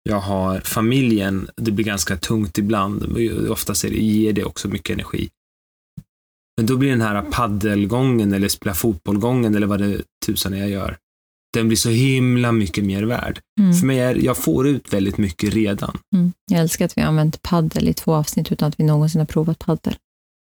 Jag 0.03 0.19
har 0.19 0.59
familjen, 0.59 1.49
det 1.55 1.71
blir 1.71 1.85
ganska 1.85 2.17
tungt 2.17 2.57
ibland. 2.57 3.17
Oftast 3.49 3.83
är 3.83 3.89
det, 3.89 3.95
ger 3.95 4.33
det 4.33 4.43
också 4.43 4.67
mycket 4.67 4.93
energi. 4.93 5.29
Men 6.57 6.65
då 6.65 6.77
blir 6.77 6.89
den 6.89 7.01
här 7.01 7.21
paddelgången 7.21 8.33
eller 8.33 8.47
spela 8.47 8.73
fotbollgången 8.73 9.55
eller 9.55 9.67
vad 9.67 9.79
det 9.79 10.01
tusan 10.25 10.57
jag 10.57 10.69
gör. 10.69 10.97
Den 11.53 11.67
blir 11.67 11.77
så 11.77 11.89
himla 11.89 12.51
mycket 12.51 12.83
mer 12.83 13.03
värd. 13.03 13.39
Mm. 13.59 13.73
För 13.73 13.85
mig 13.85 13.99
är, 13.99 14.15
jag 14.15 14.37
får 14.37 14.67
ut 14.67 14.93
väldigt 14.93 15.17
mycket 15.17 15.53
redan. 15.53 15.97
Mm. 16.15 16.33
Jag 16.51 16.61
älskar 16.61 16.85
att 16.85 16.97
vi 16.97 17.01
har 17.01 17.07
använt 17.07 17.41
paddel 17.41 17.87
i 17.87 17.93
två 17.93 18.13
avsnitt 18.13 18.51
utan 18.51 18.69
att 18.69 18.79
vi 18.79 18.83
någonsin 18.83 19.19
har 19.19 19.25
provat 19.25 19.59
paddel. 19.59 19.95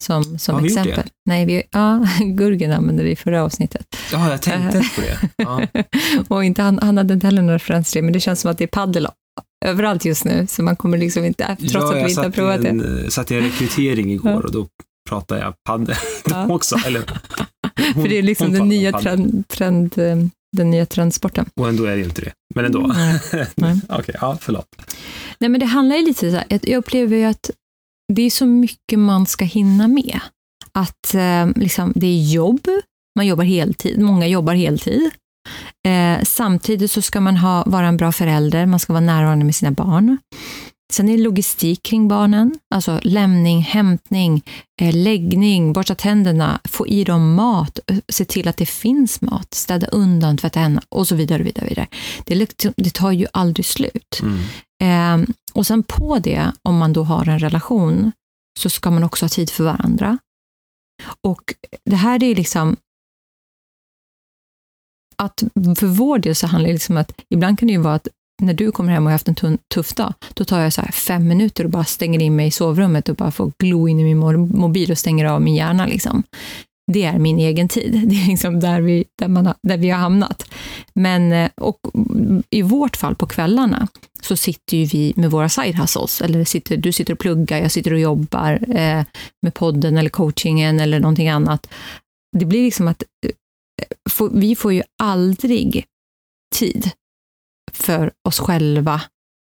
Som, 0.04 0.38
som 0.38 0.54
Har 0.54 0.62
vi 0.62 0.68
gjort 0.68 0.78
exempel. 0.78 1.04
det? 1.04 1.10
Nej, 1.30 1.46
vi, 1.46 1.62
ja, 1.70 2.06
Gurgen 2.24 2.72
använde 2.72 3.02
det 3.02 3.10
i 3.10 3.16
förra 3.16 3.42
avsnittet. 3.42 3.86
Ja, 4.12 4.30
jag 4.30 4.42
tänkte 4.42 4.78
på 4.94 5.00
det. 5.00 5.18
Ja. 5.36 5.62
Och 6.36 6.44
inte, 6.44 6.62
han, 6.62 6.78
han 6.82 6.96
hade 6.98 7.14
inte 7.14 7.26
heller 7.26 7.42
några 7.42 7.54
referens 7.54 7.92
till 7.92 7.98
det, 8.00 8.04
men 8.04 8.12
det 8.12 8.20
känns 8.20 8.40
som 8.40 8.50
att 8.50 8.58
det 8.58 8.64
är 8.64 8.68
paddel 8.68 9.06
överallt 9.64 10.04
just 10.04 10.24
nu, 10.24 10.46
så 10.46 10.62
man 10.62 10.76
kommer 10.76 10.98
liksom 10.98 11.24
inte, 11.24 11.56
trots 11.60 11.74
ja, 11.74 11.88
att 11.88 11.94
vi 11.96 12.00
jag 12.00 12.08
inte 12.10 12.20
har 12.22 12.30
provat 12.30 12.62
det. 12.62 12.68
en, 12.68 13.02
eh, 13.04 13.08
satt 13.08 13.30
i 13.30 13.34
en 13.36 13.42
rekrytering 13.42 14.12
igår 14.12 14.44
och 14.46 14.52
då 14.52 14.66
pratade 15.08 15.40
jag 15.40 15.54
padel 15.68 15.94
Ja. 16.30 16.46
också. 16.52 16.76
Eller, 16.86 17.02
hon- 17.94 18.02
För 18.02 18.08
det 18.08 18.18
är 18.18 18.22
liksom 18.22 18.52
den 18.52 18.68
nya, 18.68 19.00
trend, 19.00 19.48
trend, 19.48 19.98
eh, 19.98 20.16
den 20.56 20.70
nya 20.70 20.86
trendsporten. 20.86 21.46
Och 21.60 21.68
ändå 21.68 21.84
är 21.84 21.96
det 21.96 22.02
inte 22.02 22.20
det. 22.20 22.32
Men 22.54 22.64
ändå. 22.64 22.94
Okej, 23.88 24.14
ja, 24.20 24.38
förlåt. 24.40 24.66
Nej, 25.38 25.50
men 25.50 25.60
det 25.60 25.66
handlar 25.66 25.96
ju 25.96 26.02
lite 26.04 26.30
så 26.30 26.36
här, 26.36 26.44
jag 26.48 26.60
jag 26.68 26.78
upplever 26.78 27.16
ju 27.16 27.24
att 27.24 27.50
det 28.12 28.22
är 28.22 28.30
så 28.30 28.46
mycket 28.46 28.98
man 28.98 29.26
ska 29.26 29.44
hinna 29.44 29.88
med. 29.88 30.20
Att 30.72 31.14
eh, 31.14 31.46
liksom, 31.56 31.92
det 31.96 32.06
är 32.06 32.32
jobb, 32.32 32.68
man 33.16 33.26
jobbar 33.26 33.44
heltid, 33.44 34.00
många 34.00 34.26
jobbar 34.26 34.54
heltid. 34.54 35.10
Eh, 35.86 36.24
samtidigt 36.24 36.90
så 36.90 37.02
ska 37.02 37.20
man 37.20 37.36
ha, 37.36 37.64
vara 37.66 37.86
en 37.86 37.96
bra 37.96 38.12
förälder, 38.12 38.66
man 38.66 38.78
ska 38.78 38.92
vara 38.92 39.04
närvarande 39.04 39.44
med 39.44 39.54
sina 39.54 39.70
barn. 39.70 40.18
Sen 40.92 41.08
är 41.08 41.16
det 41.16 41.22
logistik 41.22 41.82
kring 41.82 42.08
barnen, 42.08 42.58
alltså 42.74 43.00
lämning, 43.02 43.62
hämtning, 43.62 44.42
eh, 44.80 44.96
läggning, 44.96 45.72
borsta 45.72 45.94
tänderna, 45.94 46.60
få 46.64 46.86
i 46.86 47.04
dem 47.04 47.34
mat, 47.34 47.78
eh, 47.86 47.98
se 48.08 48.24
till 48.24 48.48
att 48.48 48.56
det 48.56 48.66
finns 48.66 49.20
mat, 49.20 49.54
städa 49.54 49.86
undan, 49.86 50.36
tvätta 50.36 50.60
händerna 50.60 50.86
och 50.88 51.08
så 51.08 51.14
vidare. 51.14 51.42
Och 51.42 51.46
vidare, 51.46 51.68
vidare. 51.68 51.86
Det, 52.24 52.34
liksom- 52.34 52.74
det 52.76 52.94
tar 52.94 53.12
ju 53.12 53.26
aldrig 53.32 53.66
slut. 53.66 54.20
Mm. 54.22 55.24
Eh, 55.24 55.28
och 55.52 55.66
sen 55.66 55.82
på 55.82 56.18
det, 56.18 56.52
om 56.62 56.76
man 56.78 56.92
då 56.92 57.04
har 57.04 57.28
en 57.28 57.38
relation, 57.38 58.12
så 58.60 58.70
ska 58.70 58.90
man 58.90 59.04
också 59.04 59.24
ha 59.24 59.28
tid 59.28 59.50
för 59.50 59.64
varandra. 59.64 60.18
Och 61.22 61.42
det 61.84 61.96
här 61.96 62.22
är 62.22 62.34
liksom 62.34 62.76
att 65.16 65.42
för 65.78 65.86
vår 65.86 66.18
del 66.18 66.34
så 66.34 66.46
handlar 66.46 66.68
det 66.68 66.72
liksom 66.72 66.96
att 66.96 67.20
ibland 67.28 67.58
kan 67.58 67.66
det 67.66 67.72
ju 67.72 67.80
vara 67.80 67.94
att 67.94 68.08
när 68.42 68.54
du 68.54 68.72
kommer 68.72 68.92
hem 68.92 69.02
och 69.02 69.10
har 69.10 69.12
haft 69.12 69.28
en 69.28 69.58
tuff 69.74 69.94
dag, 69.94 70.14
då 70.34 70.44
tar 70.44 70.60
jag 70.60 70.72
så 70.72 70.80
här 70.80 70.92
fem 70.92 71.28
minuter 71.28 71.64
och 71.64 71.70
bara 71.70 71.84
stänger 71.84 72.22
in 72.22 72.36
mig 72.36 72.46
i 72.46 72.50
sovrummet 72.50 73.08
och 73.08 73.16
bara 73.16 73.30
får 73.30 73.52
glo 73.58 73.88
in 73.88 74.00
i 74.00 74.04
min 74.04 74.18
mobil 74.58 74.90
och 74.90 74.98
stänger 74.98 75.24
av 75.24 75.42
min 75.42 75.54
hjärna. 75.54 75.86
Liksom. 75.86 76.22
Det 76.92 77.04
är 77.04 77.18
min 77.18 77.38
egen 77.38 77.68
tid. 77.68 77.92
Det 78.08 78.16
är 78.16 78.26
liksom 78.26 78.60
där 78.60 78.80
vi, 78.80 79.04
där 79.18 79.28
man 79.28 79.46
har, 79.46 79.54
där 79.62 79.76
vi 79.76 79.90
har 79.90 79.98
hamnat. 79.98 80.50
Men, 80.92 81.32
eh, 81.32 81.50
och 81.56 81.80
i 82.50 82.62
vårt 82.62 82.96
fall 82.96 83.14
på 83.14 83.26
kvällarna 83.26 83.88
så 84.22 84.36
sitter 84.36 84.76
ju 84.76 84.84
vi 84.84 85.12
med 85.16 85.30
våra 85.30 85.48
side 85.48 85.74
hustles. 85.74 86.20
Eller 86.20 86.44
sitter, 86.44 86.76
du 86.76 86.92
sitter 86.92 87.12
och 87.12 87.18
pluggar, 87.18 87.58
jag 87.58 87.72
sitter 87.72 87.92
och 87.92 87.98
jobbar 87.98 88.52
eh, 88.76 89.04
med 89.42 89.54
podden 89.54 89.96
eller 89.96 90.10
coachingen 90.10 90.80
eller 90.80 91.00
någonting 91.00 91.28
annat. 91.28 91.68
Det 92.38 92.44
blir 92.44 92.62
liksom 92.62 92.88
att 92.88 93.02
eh, 93.26 94.28
vi 94.32 94.56
får 94.56 94.72
ju 94.72 94.82
aldrig 95.02 95.84
tid 96.54 96.90
för 97.72 98.12
oss 98.28 98.38
själva 98.38 99.02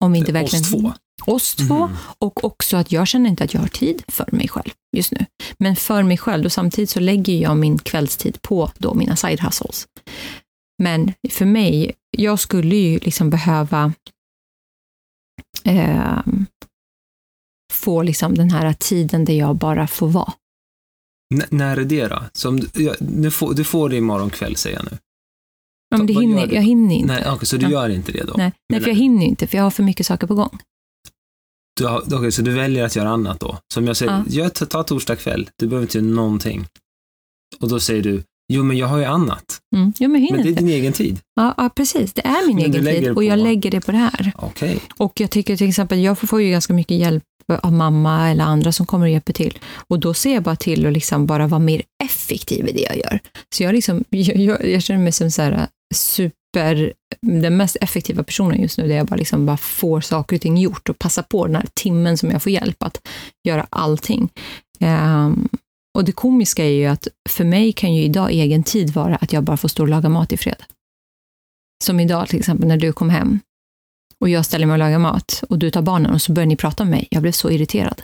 om 0.05 0.13
vi 0.13 0.19
inte 0.19 0.33
verkligen... 0.33 0.63
oss 0.65 0.71
två. 0.71 0.93
Oss 1.33 1.55
två. 1.55 1.87
Mhm. 1.87 1.97
Och 2.19 2.45
också 2.45 2.77
att 2.77 2.93
jag 2.93 3.09
känner 3.09 3.31
inte 3.31 3.45
att 3.45 3.55
jag 3.55 3.61
har 3.61 3.69
tid 3.69 4.03
för 4.09 4.29
mig 4.33 4.49
själv 4.49 4.71
just 4.97 5.13
nu. 5.13 5.27
Men 5.59 5.77
för 5.77 6.03
mig 6.03 6.19
själv, 6.19 6.45
och 6.45 6.53
samtidigt 6.53 6.91
så 6.91 7.01
lägger 7.01 7.35
jag 7.43 7.57
min 7.57 7.79
kvällstid 7.79 8.43
på 8.43 8.71
då 8.79 8.95
mina 8.95 9.17
side 9.17 9.41
hustles. 9.41 9.87
Men 10.83 11.13
för 11.31 11.45
mig, 11.47 11.93
jag 12.11 12.41
skulle 12.41 12.77
ju 12.77 12.99
liksom 12.99 13.31
behöva 13.31 13.93
eh, 15.65 16.19
få 17.73 18.03
liksom 18.03 18.35
den 18.35 18.51
här 18.51 18.73
tiden 18.73 19.25
där 19.25 19.35
jag 19.35 19.57
bara 19.57 19.87
får 19.87 20.09
vara. 20.09 20.33
N- 21.35 21.47
när 21.51 21.77
är 21.77 21.85
det 21.85 22.07
då? 22.09 22.25
Som, 22.33 22.61
du- 22.61 22.85
ja, 22.85 22.95
du, 23.01 23.31
får, 23.31 23.55
du 23.55 23.65
får 23.65 23.89
det 23.89 23.97
imorgon 23.97 24.31
kväll, 24.31 24.57
säger 24.57 24.77
jag 24.77 24.85
nu. 24.93 24.99
Ja, 25.91 25.97
men 25.97 26.07
det 26.07 26.13
hinner, 26.13 26.55
jag 26.55 26.63
hinner 26.63 26.95
inte. 26.95 27.15
Nej, 27.15 27.25
okej, 27.31 27.47
så 27.47 27.57
du 27.57 27.63
Ja. 27.63 27.71
gör 27.71 27.89
inte 27.89 28.13
det 28.13 28.25
då? 28.25 28.35
Nej, 28.37 28.53
nej, 28.69 28.81
för 28.81 28.89
jag 28.89 28.97
hinner 28.97 29.27
inte, 29.27 29.47
för 29.47 29.57
jag 29.57 29.65
har 29.65 29.71
för 29.71 29.83
mycket 29.83 30.07
saker 30.07 30.27
på 30.27 30.35
gång. 30.35 30.59
Okej, 32.13 32.33
så 32.33 32.43
du 32.43 32.51
väljer 32.51 32.85
att 32.85 32.97
göra 32.97 33.09
annat 33.09 33.41
då? 33.41 33.59
Som 33.75 33.87
jag 33.87 33.97
säger, 33.97 34.25
Ja. 34.29 34.49
ta, 34.51 34.67
ta 34.67 34.83
torsdag 34.83 35.17
kväll, 35.17 35.49
du 35.57 35.67
behöver 35.67 35.85
inte 35.85 35.99
göra 35.99 36.07
någonting. 36.09 36.67
Och 37.61 37.69
då 37.69 37.81
säger 37.81 38.03
du, 38.03 38.23
jo 38.53 38.63
men 38.65 38.77
jag 38.77 38.87
har 38.87 38.99
ju 38.99 39.05
annat. 39.05 39.59
Mm. 39.77 39.93
Jo, 39.99 40.09
men 40.11 40.23
Men 40.23 40.43
det 40.43 40.49
är 40.49 40.53
din 40.55 40.69
egen 40.69 40.93
tid. 40.93 41.21
Ja, 41.35 41.55
ja, 41.57 41.71
precis. 41.77 42.13
Det 42.13 42.27
är 42.27 42.47
min 42.47 42.57
Men 42.57 42.65
egen 42.65 42.85
tid 42.85 43.11
och 43.11 43.25
jag 43.25 43.39
lägger 43.39 43.71
det 43.71 43.81
på 43.81 43.93
det 43.93 43.99
här. 43.99 44.33
Okej. 44.37 44.79
Och 44.97 45.21
jag 45.21 45.31
tycker 45.31 45.57
till 45.57 45.69
exempel, 45.69 45.99
jag 45.99 46.19
får 46.19 46.43
ju 46.43 46.51
ganska 46.51 46.73
mycket 46.73 46.97
hjälp 46.99 47.25
av 47.63 47.73
mamma 47.73 48.31
eller 48.31 48.45
andra 48.45 48.73
som 48.73 48.87
kommer 48.87 49.07
och 49.07 49.13
hjälper 49.13 49.33
till. 49.33 49.59
Och 49.89 49.99
då 49.99 50.15
ser 50.15 50.35
jag 50.35 50.43
bara 50.43 50.57
till 50.57 50.87
att 50.87 50.93
liksom 50.93 51.27
bara 51.27 51.47
vara 51.47 51.59
mer 51.59 51.83
effektiv 52.05 52.69
i 52.69 52.73
det 52.73 52.81
jag 52.83 52.97
gör. 52.97 53.21
Så 53.55 53.63
jag, 53.63 53.73
liksom, 53.75 54.05
jag, 54.11 54.37
jag, 54.37 54.69
jag 54.69 54.83
känner 54.83 55.03
mig 55.05 55.13
som 55.13 55.31
så 55.31 55.43
här 55.43 55.69
super, 55.95 56.93
den 57.21 57.57
mest 57.57 57.77
effektiva 57.81 58.23
personen 58.23 58.63
just 58.63 58.79
nu, 58.79 58.89
där 58.89 58.97
jag 58.97 59.07
bara, 59.07 59.17
liksom 59.17 59.47
bara 59.47 59.57
får 59.57 60.01
saker 60.01 60.37
och 60.37 60.43
ting 60.43 60.59
gjort 60.59 60.89
och 60.89 60.99
passar 60.99 61.23
på 61.23 61.47
den 61.47 61.57
här 61.57 61.67
timmen 61.75 62.19
som 62.19 62.31
jag 62.31 62.43
får 62.43 62.53
hjälp 62.53 62.83
att 62.83 63.09
göra 63.49 63.67
allting. 63.71 64.31
Um, 64.81 65.49
och 65.99 66.05
det 66.05 66.13
komiska 66.13 66.65
är 66.65 66.71
ju 66.71 66.87
att 66.87 67.09
för 67.29 67.45
mig 67.45 67.73
kan 67.73 67.95
ju 67.95 68.03
idag 68.03 68.31
egen 68.31 68.63
tid 68.63 68.91
vara 68.91 69.17
att 69.17 69.33
jag 69.33 69.45
bara 69.45 69.57
får 69.57 69.69
stå 69.69 69.83
och 69.83 69.89
laga 69.89 70.09
mat 70.09 70.33
i 70.33 70.37
fred. 70.37 70.63
Som 71.85 72.01
idag 72.01 72.29
till 72.29 72.39
exempel 72.39 72.69
när 72.69 72.77
du 72.77 72.93
kom 72.93 73.11
hem 73.11 73.41
och 74.21 74.29
jag 74.29 74.45
ställer 74.45 74.67
mig 74.67 74.75
och 74.75 74.79
lagar 74.79 74.99
mat 74.99 75.45
och 75.49 75.59
du 75.59 75.71
tar 75.71 75.83
barnen 75.83 76.13
och 76.13 76.23
så 76.23 76.33
börjar 76.33 76.47
ni 76.47 76.57
prata 76.57 76.85
med 76.85 76.91
mig. 76.91 77.09
Jag 77.11 77.23
blev 77.23 77.33
så 77.33 77.51
irriterad. 77.51 78.03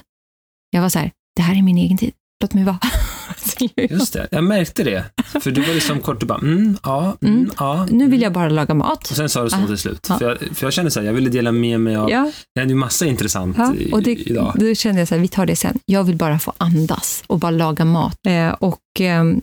Jag 0.71 0.83
var 0.83 0.89
så 0.89 0.99
här, 0.99 1.11
det 1.37 1.43
här 1.43 1.59
är 1.59 1.63
min 1.63 1.79
egen 1.79 1.99
tid. 1.99 2.13
Låt 2.43 2.55
mig 2.55 2.65
vara. 2.65 2.79
Just 3.91 4.13
det, 4.13 4.29
jag 4.31 4.45
märkte 4.45 4.85
det. 4.85 5.05
För 5.41 5.51
du 5.51 5.61
var 5.61 5.75
liksom 5.75 6.01
kort 6.01 6.23
och 6.23 6.29
bara, 6.29 6.39
mm, 6.39 6.77
ja, 6.83 7.17
mm, 7.23 7.35
Mm. 7.39 7.51
ja. 7.59 7.87
Nu 7.91 8.05
vill 8.05 8.05
mm. 8.15 8.21
jag 8.23 8.33
bara 8.33 8.49
laga 8.49 8.75
mat. 8.75 9.11
Och 9.11 9.17
sen 9.17 9.29
sa 9.29 9.43
du 9.45 9.51
så 9.51 9.57
Ah. 9.57 9.67
till 9.67 9.79
slut. 9.79 10.07
Ja. 10.09 10.19
För, 10.19 10.29
jag, 10.29 10.57
för 10.57 10.67
jag 10.67 10.73
kände 10.73 10.91
så 10.91 11.01
här, 11.01 11.07
jag 11.07 11.13
ville 11.15 11.31
dela 11.31 11.53
med 11.53 11.81
mig 11.81 11.97
av, 11.97 12.11
Ja, 12.11 12.33
det 12.55 12.61
hände 12.61 12.75
ju 12.75 12.79
massa 12.81 13.07
intressant 13.07 13.57
ja. 13.59 13.75
Och 13.93 14.03
det, 14.03 14.11
idag. 14.11 14.53
då 14.59 14.75
kände 14.75 15.01
jag 15.01 15.09
så 15.09 15.15
här, 15.15 15.23
vi 15.23 15.29
tar 15.29 15.47
det 15.47 15.57
sen. 15.57 15.79
Jag 15.87 16.05
vill 16.05 16.17
bara 16.17 16.39
få 16.39 16.53
andas 16.59 17.25
och 17.27 17.39
bara 17.39 17.51
laga 17.51 17.85
mat. 17.85 18.27
Eh, 18.27 18.49
och 18.53 18.81
ehm, 19.01 19.41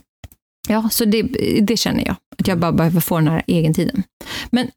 ja, 0.68 0.88
så 0.92 1.04
det, 1.04 1.22
det 1.62 1.76
känner 1.76 2.06
jag. 2.06 2.16
Att 2.38 2.48
jag 2.48 2.58
bara 2.58 2.72
behöver 2.72 3.00
få 3.00 3.18
den 3.18 3.28
här 3.28 3.42
egentiden. 3.46 4.02
Men 4.50 4.70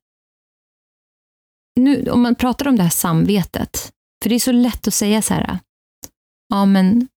nu, 1.80 2.10
om 2.10 2.22
man 2.22 2.36
pratar 2.36 2.68
om 2.68 2.76
det 2.76 2.84
här 2.84 2.90
samvetet. 2.90 3.92
För 4.24 4.30
det 4.30 4.36
är 4.36 4.40
så 4.40 4.52
lätt 4.52 4.88
att 4.88 4.94
säga 4.94 5.22
så 5.22 5.34
här, 5.34 5.60
ja 6.50 6.66
men 6.66 7.08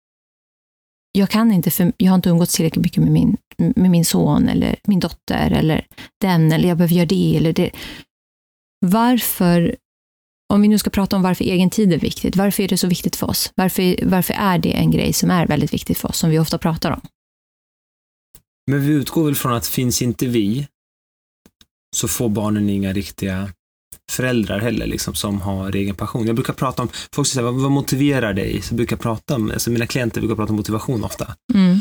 jag 1.18 1.30
kan 1.30 1.52
inte, 1.52 1.70
för 1.70 1.92
jag 1.96 2.10
har 2.10 2.16
inte 2.16 2.28
umgåtts 2.28 2.54
tillräckligt 2.54 2.82
mycket 2.82 3.02
med 3.02 3.12
min, 3.12 3.36
med 3.76 3.90
min 3.90 4.04
son 4.04 4.48
eller 4.48 4.76
min 4.84 5.00
dotter 5.00 5.50
eller 5.50 5.86
den, 6.20 6.52
eller 6.52 6.68
jag 6.68 6.76
behöver 6.76 6.94
göra 6.94 7.06
det 7.06 7.36
eller 7.36 7.52
det. 7.52 7.70
Varför, 8.86 9.76
om 10.52 10.62
vi 10.62 10.68
nu 10.68 10.78
ska 10.78 10.90
prata 10.90 11.16
om 11.16 11.22
varför 11.22 11.44
egen 11.44 11.70
tid 11.70 11.92
är 11.92 11.98
viktigt, 11.98 12.36
varför 12.36 12.62
är 12.62 12.68
det 12.68 12.78
så 12.78 12.86
viktigt 12.86 13.16
för 13.16 13.26
oss? 13.26 13.52
Varför, 13.54 14.04
varför 14.06 14.34
är 14.34 14.58
det 14.58 14.72
en 14.72 14.90
grej 14.90 15.12
som 15.12 15.30
är 15.30 15.46
väldigt 15.46 15.72
viktigt 15.72 15.98
för 15.98 16.08
oss, 16.08 16.18
som 16.18 16.30
vi 16.30 16.38
ofta 16.38 16.58
pratar 16.58 16.90
om? 16.90 17.00
Men 18.70 18.80
vi 18.80 18.92
utgår 18.92 19.24
väl 19.24 19.34
från 19.34 19.52
att 19.52 19.66
finns 19.66 20.02
inte 20.02 20.26
vi, 20.26 20.68
så 21.96 22.08
får 22.08 22.28
barnen 22.28 22.68
inga 22.68 22.92
riktiga 22.92 23.52
föräldrar 24.10 24.58
heller, 24.58 24.86
liksom, 24.86 25.14
som 25.14 25.40
har 25.40 25.76
egen 25.76 25.94
passion. 25.94 26.26
Jag 26.26 26.36
brukar 26.36 26.52
prata 26.52 26.82
om, 26.82 26.88
folk 27.12 27.28
säger 27.28 27.44
vad, 27.44 27.54
vad 27.54 27.70
motiverar 27.70 28.34
dig? 28.34 28.62
Så 28.62 28.72
jag 28.72 28.76
brukar 28.76 28.96
prata 28.96 29.34
om, 29.34 29.50
alltså 29.50 29.70
mina 29.70 29.86
klienter 29.86 30.20
brukar 30.20 30.36
prata 30.36 30.50
om 30.52 30.56
motivation 30.56 31.04
ofta. 31.04 31.34
Mm. 31.54 31.80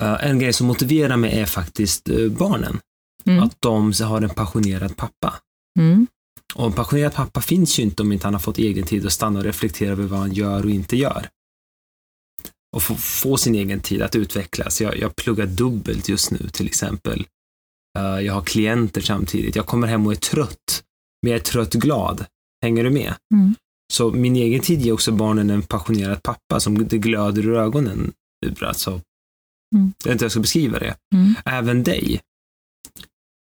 Uh, 0.00 0.26
en 0.26 0.38
grej 0.38 0.52
som 0.52 0.66
motiverar 0.66 1.16
mig 1.16 1.40
är 1.40 1.46
faktiskt 1.46 2.08
uh, 2.08 2.32
barnen. 2.32 2.80
Mm. 3.26 3.42
Att 3.42 3.56
de 3.60 3.92
har 4.02 4.20
en 4.20 4.30
passionerad 4.30 4.96
pappa. 4.96 5.34
Mm. 5.78 6.06
Och 6.54 6.66
en 6.66 6.72
passionerad 6.72 7.14
pappa 7.14 7.40
finns 7.40 7.78
ju 7.78 7.82
inte 7.82 8.02
om 8.02 8.12
inte 8.12 8.26
han 8.26 8.34
har 8.34 8.40
fått 8.40 8.58
egen 8.58 8.86
tid 8.86 9.06
att 9.06 9.12
stanna 9.12 9.38
och 9.38 9.44
reflektera 9.44 9.92
över 9.92 10.04
vad 10.04 10.18
han 10.18 10.32
gör 10.32 10.64
och 10.64 10.70
inte 10.70 10.96
gör. 10.96 11.28
Och 12.76 12.82
få, 12.82 12.94
få 12.94 13.36
sin 13.36 13.54
egen 13.54 13.80
tid 13.80 14.02
att 14.02 14.16
utvecklas. 14.16 14.80
Jag, 14.80 14.98
jag 14.98 15.16
pluggar 15.16 15.46
dubbelt 15.46 16.08
just 16.08 16.30
nu 16.30 16.48
till 16.52 16.66
exempel. 16.66 17.26
Uh, 17.98 18.20
jag 18.20 18.34
har 18.34 18.42
klienter 18.42 19.00
samtidigt. 19.00 19.56
Jag 19.56 19.66
kommer 19.66 19.86
hem 19.86 20.06
och 20.06 20.12
är 20.12 20.16
trött. 20.16 20.81
Är 21.26 21.38
trött 21.38 21.72
glad. 21.72 22.26
Hänger 22.62 22.84
du 22.84 22.90
med? 22.90 23.14
Mm. 23.34 23.54
Så 23.92 24.10
min 24.10 24.36
egen 24.36 24.60
tid 24.60 24.80
ger 24.80 24.92
också 24.92 25.12
barnen 25.12 25.50
en 25.50 25.62
passionerad 25.62 26.22
pappa 26.22 26.60
som 26.60 26.88
det 26.88 26.98
glöder 26.98 27.46
ur 27.46 27.56
ögonen. 27.56 28.12
ur. 28.46 28.64
Alltså, 28.64 29.00
Mm. 29.74 29.92
Jag 30.04 30.08
vet 30.08 30.12
inte 30.12 30.22
hur 30.22 30.26
jag 30.26 30.30
ska 30.32 30.40
beskriva 30.40 30.78
det. 30.78 30.94
Mm. 31.14 31.34
Även 31.44 31.82
dig. 31.82 32.20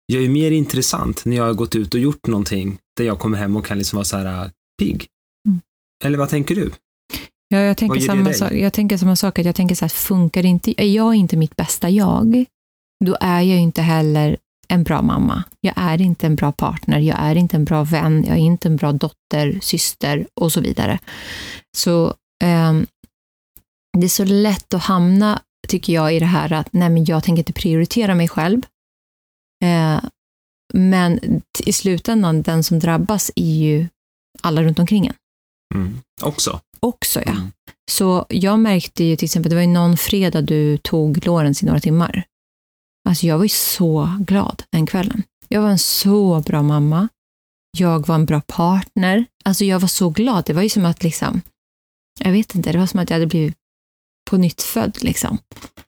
Jag 0.06 0.24
är 0.24 0.30
mer 0.30 0.52
intressant 0.52 1.26
när 1.26 1.36
jag 1.38 1.44
har 1.44 1.54
gått 1.54 1.76
ut 1.76 1.94
och 1.94 2.00
gjort 2.00 2.28
någonting 2.28 2.78
där 2.98 3.06
jag 3.06 3.20
kommer 3.20 3.38
hem 3.38 3.56
och 3.56 3.66
kan 3.66 3.78
liksom 3.78 3.98
vara 3.98 4.06
så 4.06 4.18
här 4.18 4.46
äh, 4.46 4.52
pigg. 4.80 5.08
Mm. 5.48 5.62
Eller 6.04 6.18
vad 6.18 6.30
tänker 6.30 6.56
du? 6.56 6.72
Ja, 7.48 7.58
jag 7.58 7.78
tänker, 7.78 7.96
det 7.96 8.06
samma 8.06 8.34
sak, 8.34 8.52
jag 8.52 8.74
tänker 8.74 8.98
samma 8.98 9.16
sak, 9.16 9.40
att 9.40 9.46
jag 9.46 9.56
tänker 9.56 9.76
så 9.76 9.86
här, 9.86 9.90
funkar 9.90 10.46
inte, 10.46 10.82
är 10.82 10.96
jag 10.96 11.16
inte 11.16 11.38
mitt 11.38 11.56
bästa 11.56 11.90
jag, 11.90 12.46
då 13.06 13.18
är 13.20 13.42
jag 13.42 13.60
inte 13.60 13.82
heller 13.82 14.38
en 14.68 14.84
bra 14.84 15.02
mamma. 15.02 15.44
Jag 15.62 15.74
är 15.78 16.02
inte 16.02 16.26
en 16.28 16.36
bra 16.36 16.52
partner, 16.52 17.00
jag 17.00 17.18
är 17.20 17.36
inte 17.36 17.58
en 17.58 17.66
bra 17.66 17.84
vän, 17.84 18.24
jag 18.28 18.38
är 18.38 18.42
inte 18.42 18.68
en 18.68 18.76
bra 18.76 18.92
dotter, 18.92 19.60
syster 19.62 20.28
och 20.34 20.52
så 20.52 20.62
vidare. 20.62 21.00
Så 21.78 22.14
ehm, 22.44 22.86
det 23.98 24.06
är 24.06 24.10
så 24.10 24.26
lätt 24.26 24.74
att 24.74 24.84
hamna, 24.84 25.42
tycker 25.68 25.94
jag, 25.94 26.16
i 26.16 26.20
det 26.20 26.26
här 26.26 26.54
att 26.54 26.74
nej, 26.74 26.90
men 26.90 27.06
jag 27.06 27.24
tänker 27.24 27.40
inte 27.40 27.54
prioritera 27.54 28.16
mig 28.16 28.28
själv. 28.28 28.62
Eh, 29.64 30.00
men 30.74 31.42
i 31.66 31.74
slutändan, 31.74 32.42
den 32.42 32.64
som 32.64 32.80
drabbas 32.80 33.32
är 33.36 33.56
ju 33.56 33.88
alla 34.42 34.64
runt 34.64 34.80
omkring 34.80 35.08
en 35.08 35.14
Mm. 35.76 36.02
Också. 36.22 36.60
också. 36.80 37.22
Ja. 37.26 37.32
Mm. 37.32 37.52
Så 37.92 38.26
jag 38.30 38.60
märkte 38.60 39.04
ju 39.04 39.16
till 39.16 39.26
exempel, 39.26 39.50
det 39.50 39.56
var 39.56 39.62
ju 39.62 39.68
någon 39.68 39.98
fredag 39.98 40.42
du 40.42 40.78
tog 40.78 41.26
Lorentz 41.26 41.64
i 41.64 41.66
några 41.66 41.80
timmar. 41.80 42.24
Alltså 43.08 43.26
jag 43.26 43.38
var 43.38 43.46
ju 43.46 43.50
så 43.50 44.18
glad 44.20 44.64
den 44.70 44.86
kvällen. 44.86 45.24
Jag 45.48 45.62
var 45.62 45.70
en 45.70 45.80
så 45.80 46.40
bra 46.42 46.64
mamma. 46.64 47.08
Jag 47.78 48.08
var 48.08 48.16
en 48.16 48.26
bra 48.26 48.42
partner. 48.42 49.26
Alltså 49.46 49.66
jag 49.66 49.80
var 49.80 49.88
så 49.88 50.10
glad. 50.10 50.44
Det 50.46 50.54
var 50.54 50.62
ju 50.62 50.70
som 50.70 50.86
att 50.86 51.04
liksom, 51.04 51.42
jag 52.20 52.32
vet 52.32 52.56
inte, 52.56 52.72
det 52.72 52.78
var 52.78 52.86
som 52.86 53.00
att 53.00 53.10
jag 53.10 53.16
hade 53.16 53.28
blivit 53.28 53.56
på 54.30 54.38
nytt 54.38 54.62
född 54.62 54.98
liksom. 55.02 55.38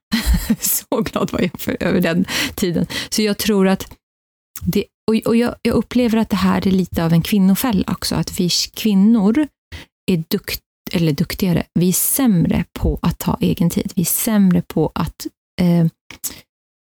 så 0.59 1.01
glad 1.01 1.31
var 1.31 1.41
jag 1.41 1.61
för, 1.61 1.77
över 1.79 2.01
den 2.01 2.25
tiden. 2.55 2.87
Så 3.09 3.21
jag 3.21 3.37
tror 3.37 3.67
att 3.67 3.95
det, 4.61 4.85
och, 5.07 5.15
och 5.25 5.35
jag, 5.35 5.55
jag 5.61 5.75
upplever 5.75 6.17
att 6.17 6.29
det 6.29 6.35
här 6.35 6.67
är 6.67 6.71
lite 6.71 7.05
av 7.05 7.13
en 7.13 7.21
kvinnofälla 7.21 7.91
också, 7.91 8.15
att 8.15 8.39
vi 8.39 8.49
kvinnor 8.73 9.47
är 10.11 10.23
dukt, 10.27 10.61
eller 10.91 11.11
duktigare, 11.11 11.63
vi 11.73 11.89
är 11.89 11.93
sämre 11.93 12.65
på 12.73 12.99
att 13.01 13.19
ta 13.19 13.37
egen 13.41 13.69
tid. 13.69 13.91
Vi 13.95 14.01
är 14.01 14.05
sämre 14.05 14.61
på 14.61 14.91
att 14.95 15.27
eh, 15.61 15.87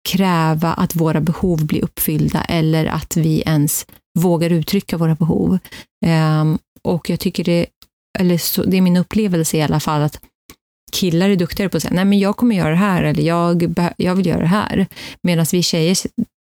kräva 0.06 0.72
att 0.72 0.96
våra 0.96 1.20
behov 1.20 1.66
blir 1.66 1.84
uppfyllda 1.84 2.42
eller 2.42 2.86
att 2.86 3.16
vi 3.16 3.42
ens 3.46 3.86
vågar 4.18 4.50
uttrycka 4.50 4.96
våra 4.96 5.14
behov. 5.14 5.58
Ehm, 6.06 6.58
och 6.82 7.10
jag 7.10 7.20
tycker 7.20 7.44
det, 7.44 7.66
eller 8.18 8.38
så, 8.38 8.64
det 8.64 8.76
är 8.76 8.80
min 8.80 8.96
upplevelse 8.96 9.56
i 9.56 9.62
alla 9.62 9.80
fall, 9.80 10.02
att 10.02 10.20
killar 10.92 11.30
är 11.30 11.36
duktigare 11.36 11.70
på 11.70 11.76
att 11.76 11.82
säga, 11.82 11.94
nej 11.94 12.04
men 12.04 12.18
jag 12.18 12.36
kommer 12.36 12.56
göra 12.56 12.70
det 12.70 12.76
här, 12.76 13.02
eller 13.04 13.22
jag, 13.22 13.74
jag 13.96 14.14
vill 14.14 14.26
göra 14.26 14.40
det 14.40 14.46
här. 14.46 14.86
Medan 15.22 15.46
vi 15.52 15.62
tjejer 15.62 15.96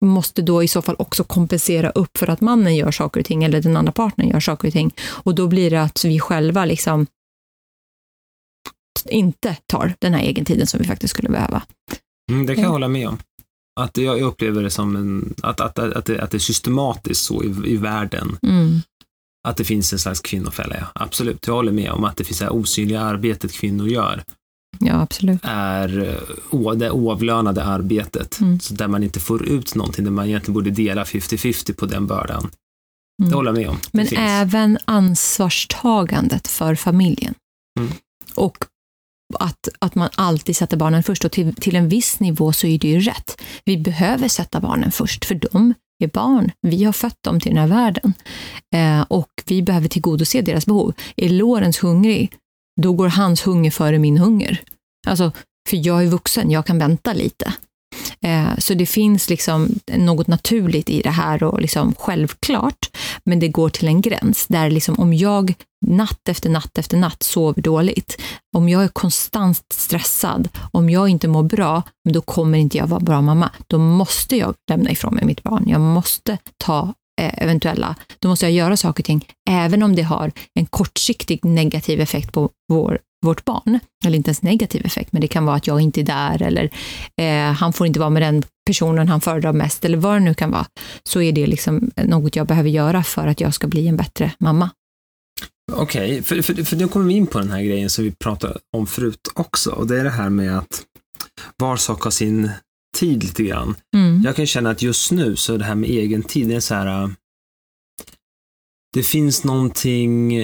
måste 0.05 0.41
då 0.41 0.63
i 0.63 0.67
så 0.67 0.81
fall 0.81 0.95
också 0.99 1.23
kompensera 1.23 1.89
upp 1.89 2.17
för 2.17 2.29
att 2.29 2.41
mannen 2.41 2.75
gör 2.75 2.91
saker 2.91 3.19
och 3.19 3.25
ting, 3.25 3.43
eller 3.43 3.61
den 3.61 3.77
andra 3.77 3.91
partnern 3.91 4.29
gör 4.29 4.39
saker 4.39 4.67
och 4.67 4.73
ting. 4.73 4.93
Och 5.07 5.35
då 5.35 5.47
blir 5.47 5.69
det 5.69 5.81
att 5.81 6.05
vi 6.05 6.19
själva 6.19 6.65
liksom 6.65 7.07
inte 9.09 9.55
tar 9.67 9.93
den 9.99 10.13
här 10.13 10.21
egentiden 10.23 10.67
som 10.67 10.79
vi 10.79 10.87
faktiskt 10.87 11.11
skulle 11.11 11.29
behöva. 11.29 11.61
Mm, 12.31 12.45
det 12.45 12.55
kan 12.55 12.61
jag 12.61 12.69
Mm. 12.69 12.71
hålla 12.71 12.87
med 12.87 13.07
om. 13.07 13.17
Att 13.79 13.97
jag 13.97 14.21
upplever 14.21 14.63
det 14.63 14.69
som 14.69 14.95
en, 14.95 15.33
att, 15.43 15.61
att, 15.61 15.79
att, 15.79 16.05
det, 16.05 16.23
att 16.23 16.31
det 16.31 16.37
är 16.37 16.39
systematiskt 16.39 17.23
så 17.23 17.43
i, 17.43 17.47
i 17.65 17.77
världen. 17.77 18.37
Mm. 18.41 18.81
Att 19.47 19.57
det 19.57 19.63
finns 19.63 19.93
en 19.93 19.99
slags 19.99 20.21
kvinnofälla, 20.21 20.75
ja. 20.75 20.85
Absolut, 20.95 21.47
jag 21.47 21.53
håller 21.53 21.71
med 21.71 21.91
om 21.91 22.03
att 22.03 22.17
det 22.17 22.23
finns 22.23 22.39
det 22.39 22.45
här 22.45 22.53
osynliga 22.53 23.01
arbetet 23.01 23.53
kvinnor 23.53 23.87
gör. 23.87 24.23
Ja, 24.79 25.01
absolut. 25.01 25.39
är 25.43 26.19
eh, 26.51 26.71
det 26.71 26.91
oavlönade 26.91 27.63
arbetet. 27.63 28.39
Mm. 28.39 28.59
Så 28.59 28.73
där 28.73 28.87
man 28.87 29.03
inte 29.03 29.19
får 29.19 29.45
ut 29.45 29.75
någonting, 29.75 30.05
där 30.05 30.11
man 30.11 30.27
egentligen 30.27 30.53
borde 30.53 30.69
dela 30.69 31.03
50-50 31.03 31.73
på 31.73 31.85
den 31.85 32.07
bördan. 32.07 32.49
Mm. 33.21 33.29
Det 33.29 33.35
håller 33.35 33.51
jag 33.51 33.57
med 33.57 33.69
om. 33.69 33.77
Men 33.91 34.07
även 34.17 34.77
ansvarstagandet 34.85 36.47
för 36.47 36.75
familjen. 36.75 37.33
Mm. 37.79 37.91
Och 38.35 38.57
att, 39.39 39.69
att 39.79 39.95
man 39.95 40.09
alltid 40.15 40.55
sätter 40.55 40.77
barnen 40.77 41.03
först. 41.03 41.25
Och 41.25 41.31
till, 41.31 41.55
till 41.55 41.75
en 41.75 41.89
viss 41.89 42.19
nivå 42.19 42.53
så 42.53 42.67
är 42.67 42.79
det 42.79 42.87
ju 42.87 42.99
rätt. 42.99 43.41
Vi 43.65 43.77
behöver 43.77 44.27
sätta 44.27 44.59
barnen 44.59 44.91
först, 44.91 45.25
för 45.25 45.35
de 45.35 45.73
är 46.03 46.07
barn. 46.07 46.51
Vi 46.61 46.83
har 46.83 46.93
fött 46.93 47.17
dem 47.23 47.39
till 47.39 47.55
den 47.55 47.59
här 47.59 47.67
världen. 47.67 48.13
Eh, 48.75 49.01
och 49.01 49.29
vi 49.45 49.61
behöver 49.61 49.87
tillgodose 49.87 50.41
deras 50.41 50.65
behov. 50.65 50.93
Är 51.15 51.29
Lorentz 51.29 51.79
hungrig, 51.79 52.33
då 52.81 52.93
går 52.93 53.07
hans 53.07 53.47
hunger 53.47 53.71
före 53.71 53.99
min 53.99 54.17
hunger. 54.17 54.61
Alltså, 55.07 55.31
för 55.69 55.87
jag 55.87 56.03
är 56.03 56.07
vuxen, 56.07 56.51
jag 56.51 56.65
kan 56.65 56.79
vänta 56.79 57.13
lite. 57.13 57.53
Eh, 58.21 58.57
så 58.57 58.73
det 58.73 58.85
finns 58.85 59.29
liksom 59.29 59.69
något 59.97 60.27
naturligt 60.27 60.89
i 60.89 61.01
det 61.01 61.09
här 61.09 61.43
och 61.43 61.61
liksom 61.61 61.95
självklart, 61.97 62.97
men 63.23 63.39
det 63.39 63.47
går 63.47 63.69
till 63.69 63.87
en 63.87 64.01
gräns 64.01 64.47
där 64.47 64.69
liksom 64.69 64.99
om 64.99 65.13
jag 65.13 65.53
natt 65.85 66.29
efter 66.29 66.49
natt 66.49 66.77
efter 66.77 66.97
natt 66.97 67.23
sover 67.23 67.61
dåligt, 67.61 68.21
om 68.57 68.69
jag 68.69 68.83
är 68.83 68.87
konstant 68.87 69.65
stressad, 69.73 70.49
om 70.71 70.89
jag 70.89 71.09
inte 71.09 71.27
mår 71.27 71.43
bra, 71.43 71.83
då 72.09 72.21
kommer 72.21 72.57
inte 72.57 72.77
jag 72.77 72.87
vara 72.87 72.99
bra 72.99 73.21
mamma. 73.21 73.49
Då 73.67 73.77
måste 73.77 74.35
jag 74.37 74.55
lämna 74.69 74.91
ifrån 74.91 75.15
mig 75.15 75.25
mitt 75.25 75.43
barn. 75.43 75.63
Jag 75.67 75.81
måste 75.81 76.37
ta 76.57 76.93
eh, 77.21 77.43
eventuella, 77.43 77.95
då 78.19 78.27
måste 78.29 78.45
jag 78.45 78.53
göra 78.53 78.77
saker 78.77 79.01
och 79.01 79.05
ting, 79.05 79.25
även 79.49 79.83
om 79.83 79.95
det 79.95 80.01
har 80.01 80.31
en 80.53 80.65
kortsiktig 80.65 81.45
negativ 81.45 82.01
effekt 82.01 82.31
på 82.31 82.49
vår, 82.67 82.99
vårt 83.25 83.45
barn. 83.45 83.79
Eller 84.05 84.17
inte 84.17 84.29
ens 84.29 84.41
negativ 84.41 84.85
effekt, 84.85 85.11
men 85.13 85.21
det 85.21 85.27
kan 85.27 85.45
vara 85.45 85.55
att 85.55 85.67
jag 85.67 85.81
inte 85.81 86.01
är 86.01 86.03
där 86.03 86.41
eller 86.41 86.69
eh, 87.21 87.53
han 87.53 87.73
får 87.73 87.87
inte 87.87 87.99
vara 87.99 88.09
med 88.09 88.21
den 88.21 88.43
personen 88.67 89.07
han 89.07 89.21
föredrar 89.21 89.53
mest 89.53 89.85
eller 89.85 89.97
vad 89.97 90.15
det 90.15 90.19
nu 90.19 90.33
kan 90.33 90.51
vara. 90.51 90.65
Så 91.03 91.21
är 91.21 91.31
det 91.31 91.47
liksom 91.47 91.91
något 92.03 92.35
jag 92.35 92.47
behöver 92.47 92.69
göra 92.69 93.03
för 93.03 93.27
att 93.27 93.41
jag 93.41 93.53
ska 93.53 93.67
bli 93.67 93.87
en 93.87 93.97
bättre 93.97 94.31
mamma. 94.39 94.69
Okej, 95.71 96.23
för, 96.23 96.41
för, 96.41 96.63
för 96.63 96.75
nu 96.75 96.87
kommer 96.87 97.05
vi 97.05 97.13
in 97.13 97.27
på 97.27 97.39
den 97.39 97.51
här 97.51 97.61
grejen 97.63 97.89
som 97.89 98.03
vi 98.03 98.11
pratade 98.11 98.57
om 98.77 98.87
förut 98.87 99.19
också. 99.33 99.71
Och 99.71 99.87
det 99.87 99.99
är 99.99 100.03
det 100.03 100.09
här 100.09 100.29
med 100.29 100.57
att 100.57 100.83
var 101.57 101.77
sak 101.77 102.01
har 102.03 102.11
sin 102.11 102.51
tid 102.97 103.23
lite 103.23 103.43
grann. 103.43 103.75
Mm. 103.95 104.21
Jag 104.25 104.35
kan 104.35 104.47
känna 104.47 104.69
att 104.69 104.81
just 104.81 105.11
nu 105.11 105.35
så 105.35 105.53
är 105.53 105.57
det 105.57 105.63
här 105.63 105.75
med 105.75 105.89
egen 105.89 106.23
tid, 106.23 106.47
det 106.47 106.55
är 106.55 106.59
så 106.59 106.75
här. 106.75 107.03
äh, 107.03 107.09
Det 108.95 109.03
finns 109.03 109.43
någonting. 109.43 110.37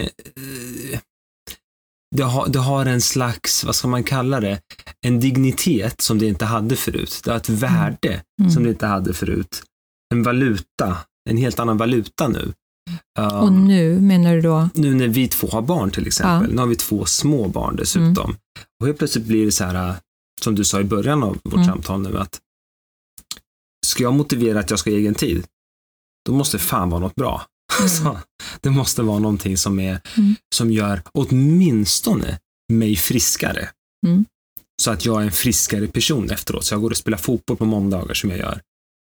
Det 2.18 2.24
har, 2.24 2.48
det 2.48 2.60
har 2.60 2.86
en 2.86 3.02
slags, 3.02 3.64
vad 3.64 3.76
ska 3.76 3.88
man 3.88 4.04
kalla 4.04 4.40
det, 4.40 4.60
en 5.06 5.20
dignitet 5.20 6.02
som 6.02 6.20
det 6.20 6.26
inte 6.26 6.46
hade 6.46 6.76
förut. 6.76 7.22
Det 7.24 7.30
har 7.32 7.38
ett 7.38 7.50
värde 7.50 8.22
Mm. 8.42 8.52
som 8.52 8.64
det 8.64 8.70
inte 8.70 8.86
hade 8.88 9.14
förut. 9.14 9.64
En 10.14 10.24
valuta, 10.24 10.98
en 11.30 11.38
helt 11.38 11.60
annan 11.60 11.78
valuta 11.78 12.28
nu. 12.28 12.54
Um, 13.20 13.26
Och 13.28 13.52
nu 13.52 14.00
menar 14.02 14.34
du 14.36 14.42
då? 14.42 14.70
nu 14.74 14.94
när 14.94 15.08
vi 15.08 15.28
två 15.28 15.48
har 15.48 15.62
barn 15.62 15.92
till 15.92 16.08
exempel, 16.08 16.52
nu 16.54 16.58
har 16.58 16.68
vi 16.68 16.76
två 16.76 17.06
små 17.06 17.48
barn 17.48 17.76
dessutom. 17.76 18.38
Och 18.80 18.86
helt 18.86 18.98
plötsligt 18.98 19.26
blir 19.26 19.46
det 19.46 19.52
så 19.52 19.64
här, 19.66 19.96
som 20.42 20.56
du 20.56 20.64
sa 20.64 20.80
i 20.82 20.84
början 20.84 21.24
av 21.24 21.38
vårt 21.44 21.54
Mm. 21.54 21.66
samtal 21.66 22.02
nu, 22.02 22.18
att 22.18 22.40
ska 23.86 24.04
jag 24.04 24.14
motivera 24.14 24.60
att 24.60 24.70
jag 24.70 24.80
ska 24.80 24.90
ha 24.90 24.98
egen 24.98 25.16
tid, 25.16 25.46
då 26.26 26.34
måste 26.34 26.58
det 26.58 26.62
fan 26.64 26.90
vara 26.90 27.00
något 27.02 27.16
bra. 27.16 27.42
Alltså, 27.82 28.20
det 28.62 28.70
måste 28.70 29.02
vara 29.02 29.20
någonting 29.20 29.58
som, 29.58 29.80
är, 29.80 30.02
Mm. 30.18 30.36
som 30.56 30.72
gör 30.72 31.02
åtminstone 31.14 32.40
mig 32.74 32.96
friskare. 32.96 33.70
Mm. 34.08 34.26
Så 34.82 34.92
att 34.92 35.06
jag 35.06 35.22
är 35.22 35.26
en 35.26 35.32
friskare 35.32 35.88
person 35.88 36.30
efteråt. 36.30 36.66
Så 36.66 36.74
jag 36.74 36.82
går 36.82 36.90
och 36.90 36.98
spelar 36.98 37.18
fotboll 37.18 37.58
på 37.58 37.66
måndagar 37.66 38.14
som 38.14 38.30
jag 38.30 38.40
gör. 38.40 38.62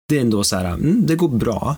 Det 0.10 0.18
är 0.18 0.22
ändå 0.22 0.44
så 0.44 0.56
här, 0.56 0.66
mm, 0.66 1.06
det 1.06 1.16
går 1.16 1.30
bra. 1.30 1.78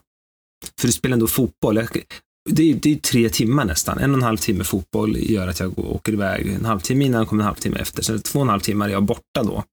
För 0.79 0.87
du 0.87 0.91
spelar 0.93 1.13
ändå 1.13 1.27
fotboll. 1.27 1.75
Jag- 1.75 2.03
Det 2.49 2.71
är, 2.71 2.75
det 2.75 2.91
är 2.91 2.95
tre 2.95 3.29
timmar 3.29 3.65
nästan. 3.65 3.97
En 3.99 4.11
och 4.11 4.17
en 4.17 4.23
halv 4.23 4.37
timme 4.37 4.63
fotboll 4.63 5.17
gör 5.17 5.47
att 5.47 5.59
jag 5.59 5.73
går, 5.75 5.85
åker 5.85 6.13
iväg 6.13 6.47
en 6.47 6.65
halvtimme 6.65 7.05
innan, 7.05 7.25
kommer 7.25 7.43
en 7.43 7.47
halvtimme 7.47 7.79
efter. 7.79 8.01
Så 8.03 8.19
två 8.19 8.39
och 8.39 8.45
en 8.45 8.49
halv 8.49 8.59
timmar 8.59 8.87
är 8.89 8.93
jag 8.93 9.03
borta 9.03 9.43
då. 9.43 9.63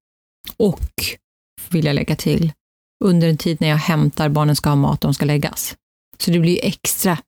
Och, 0.57 0.81
vill 1.71 1.85
jag 1.85 1.95
lägga 1.95 2.17
till, 2.17 2.53
under 3.05 3.29
en 3.29 3.37
tid 3.37 3.61
när 3.61 3.69
jag 3.69 3.77
hämtar 3.77 4.29
barnen 4.29 4.57
ska 4.57 4.69
ha 4.69 4.77
mat 4.77 5.05
och 5.05 5.09
de 5.09 5.15
ska 5.15 5.25
läggas. 5.25 5.77
Så 6.23 6.31
det 6.31 6.39
blir 6.39 6.53
ju 6.53 6.59
extra 6.59 7.19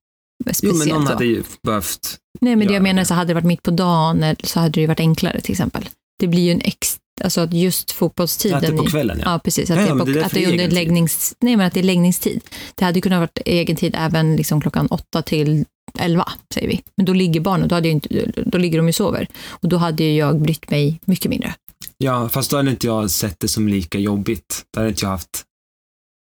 Jo, 0.46 0.53
speciellt. 0.55 0.79
men 0.79 0.88
någon 0.88 1.05
då. 1.05 1.12
hade 1.12 1.24
ju 1.24 1.42
behövt... 1.62 2.16
Nej, 2.40 2.57
men 2.57 2.68
det 2.68 2.74
jag 2.74 2.83
menar 2.83 3.05
så 3.05 3.14
hade 3.14 3.29
det 3.31 3.35
varit 3.35 3.44
mitt 3.44 3.62
på 3.62 3.70
dagen 3.70 4.37
så 4.44 4.61
hade 4.61 4.72
det 4.72 4.81
ju 4.81 4.87
varit 4.87 5.00
enklare 5.00 5.40
till 5.40 5.53
exempel. 5.53 5.88
Det 6.18 6.26
blir 6.26 6.42
ju 6.42 6.53
en 6.53 6.61
extra, 6.61 7.00
alltså 7.24 7.40
att 7.40 7.53
just 7.53 7.90
fotbollstiden. 7.90 8.57
Att 8.57 8.62
det 8.62 8.68
är 8.68 8.76
på 8.76 8.85
kvällen, 8.87 9.20
ja. 9.24 9.33
Ja, 9.33 9.38
precis. 9.38 9.70
Att, 9.70 9.76
Ja, 9.76 9.85
det, 9.85 9.90
är 9.90 9.98
på, 9.98 10.05
det 10.05 10.20
är 10.20 10.24
att 10.24 10.33
det 10.33 10.44
är 10.44 10.50
under 10.50 10.70
läggnings, 10.70 11.35
nej, 11.40 11.57
men 11.57 11.66
att 11.66 11.74
det 11.74 11.81
är 11.81 11.85
läggningstid. 11.85 12.40
Det 12.74 12.85
hade 12.85 13.00
kunnat 13.00 13.20
varit 13.20 13.38
egen 13.44 13.76
tid 13.76 13.94
även 13.98 14.37
liksom 14.37 14.61
klockan 14.61 14.87
åtta 14.87 15.22
till 15.22 15.64
elva, 15.98 16.33
säger 16.55 16.68
vi. 16.68 16.83
Men 16.96 17.07
då 17.07 17.12
ligger 17.12 17.40
barnen, 17.40 17.68
då, 17.68 17.74
hade 17.74 17.88
jag 17.88 17.92
inte, 17.92 18.33
då 18.46 18.59
ligger 18.59 18.79
de 18.79 18.88
och 18.88 18.94
sover. 18.94 19.26
Och 19.48 19.68
då 19.68 19.76
hade 19.76 20.05
ju 20.05 20.16
jag 20.16 20.40
brytt 20.40 20.70
mig 20.70 21.00
mycket 21.05 21.31
mindre. 21.31 21.55
Ja, 21.98 22.29
fast 22.29 22.50
då 22.50 22.57
hade 22.57 22.70
inte 22.70 22.87
jag 22.87 23.11
sett 23.11 23.40
det 23.40 23.48
som 23.48 23.68
lika 23.68 23.98
jobbigt. 23.98 24.62
Då 24.74 24.81
hade 24.81 24.88
inte 24.88 25.05
jag 25.05 25.11
haft... 25.11 25.44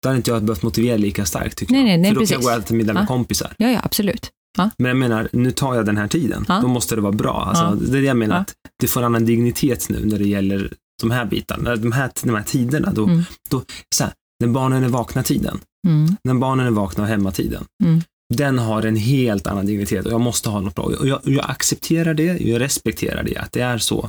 Då 0.03 0.09
hade 0.09 0.17
inte 0.17 0.31
jag 0.31 0.45
behövt 0.45 0.63
motivera 0.63 0.97
lika 0.97 1.25
starkt, 1.25 1.59
tycker 1.59 1.73
Nej, 1.73 1.81
jag. 1.83 1.87
nej, 1.89 1.99
nej, 1.99 2.09
För 2.11 2.15
då 2.15 2.19
kan 2.19 2.21
precis. 2.23 2.35
jag 2.35 2.43
gå 2.43 2.49
och 2.59 2.65
äta 2.65 2.75
middag 2.75 2.93
med 2.93 3.03
Ja. 3.03 3.07
kompisar. 3.07 3.55
Ja, 3.59 3.71
ja, 3.71 3.81
absolut. 3.83 4.31
Men 4.79 4.89
jag 4.89 4.97
menar, 4.97 5.29
nu 5.33 5.51
tar 5.51 5.75
jag 5.75 5.87
den 5.87 5.97
här 5.97 6.09
tiden. 6.09 6.45
Ja. 6.49 6.59
Då 6.63 6.69
måste 6.69 6.95
det 6.95 7.01
vara 7.01 7.13
bra. 7.13 7.45
Alltså, 7.49 7.65
Ja. 7.65 7.75
Det 7.93 7.99
är 7.99 8.01
det 8.03 8.07
jag 8.07 8.17
menar, 8.17 8.35
Ja. 8.37 8.41
att 8.41 8.53
det 8.81 8.87
får 8.87 9.01
en 9.01 9.07
annan 9.07 9.25
dignitet 9.27 9.89
nu 9.89 10.05
när 10.05 10.19
det 10.19 10.29
gäller 10.29 10.73
de 11.03 11.11
här 11.11 11.25
bitarna. 11.25 11.77
De 11.77 11.93
här, 11.93 12.11
de 12.23 12.35
här 12.35 12.43
tiderna. 12.43 12.93
Då, 12.93 13.05
Mm. 13.05 13.23
då, 13.51 13.63
så 13.95 14.05
här, 14.05 14.13
när 14.41 14.49
barnen 14.49 14.85
är 14.85 14.89
vakna-tiden. 14.89 15.61
Mm. 15.89 16.17
När 16.25 16.35
barnen 16.35 16.67
är 16.67 16.71
vakna 16.71 17.03
och 17.03 17.09
hemma-tiden. 17.09 17.65
Mm. 17.85 18.01
Den 18.35 18.59
har 18.59 18.83
en 18.87 18.97
helt 18.97 19.47
annan 19.47 19.67
dignitet 19.67 20.07
och 20.07 20.13
jag 20.13 20.21
måste 20.21 20.49
ha 20.49 20.61
något 20.61 20.75
bra. 20.75 20.85
Och 20.85 21.07
jag, 21.09 21.21
jag 21.25 21.51
accepterar 21.51 22.15
det, 22.15 22.25
jag 22.41 22.61
respekterar 22.61 23.23
det, 23.23 23.37
att 23.37 23.53
det 23.53 23.61
är 23.61 23.79
så. 23.79 24.09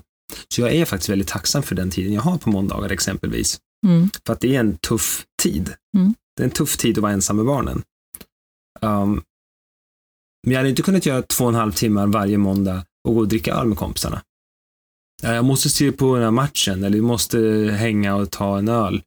Så 0.53 0.61
jag 0.61 0.71
är 0.73 0.85
faktiskt 0.85 1.09
väldigt 1.09 1.27
tacksam 1.27 1.63
för 1.63 1.75
den 1.75 1.89
tiden 1.89 2.13
jag 2.13 2.21
har 2.21 2.37
på 2.37 2.49
måndagar 2.49 2.89
exempelvis. 2.89 3.57
Mm. 3.87 4.09
För 4.25 4.33
att 4.33 4.39
det 4.39 4.55
är 4.55 4.59
en 4.59 4.77
tuff 4.77 5.25
tid. 5.41 5.73
Mm. 5.97 6.15
Det 6.35 6.43
är 6.43 6.45
en 6.45 6.51
tuff 6.51 6.77
tid 6.77 6.97
att 6.97 7.01
vara 7.01 7.11
ensam 7.11 7.35
med 7.35 7.45
barnen. 7.45 7.83
Um, 8.81 9.23
men 10.43 10.51
jag 10.51 10.59
hade 10.59 10.69
inte 10.69 10.81
kunnat 10.81 11.05
göra 11.05 11.21
två 11.21 11.43
och 11.43 11.49
en 11.49 11.55
halv 11.55 11.71
timmar 11.71 12.07
varje 12.07 12.37
måndag 12.37 12.85
och 13.07 13.13
gå 13.13 13.19
och 13.19 13.27
dricka 13.27 13.53
öl 13.53 13.67
med 13.67 13.77
kompisarna. 13.77 14.21
jag 15.21 15.45
måste 15.45 15.69
se 15.69 15.91
på 15.91 16.15
den 16.15 16.23
här 16.23 16.31
matchen 16.31 16.83
eller 16.83 16.97
vi 16.97 17.01
måste 17.01 17.39
hänga 17.79 18.15
och 18.15 18.31
ta 18.31 18.57
en 18.57 18.69
öl. 18.69 19.01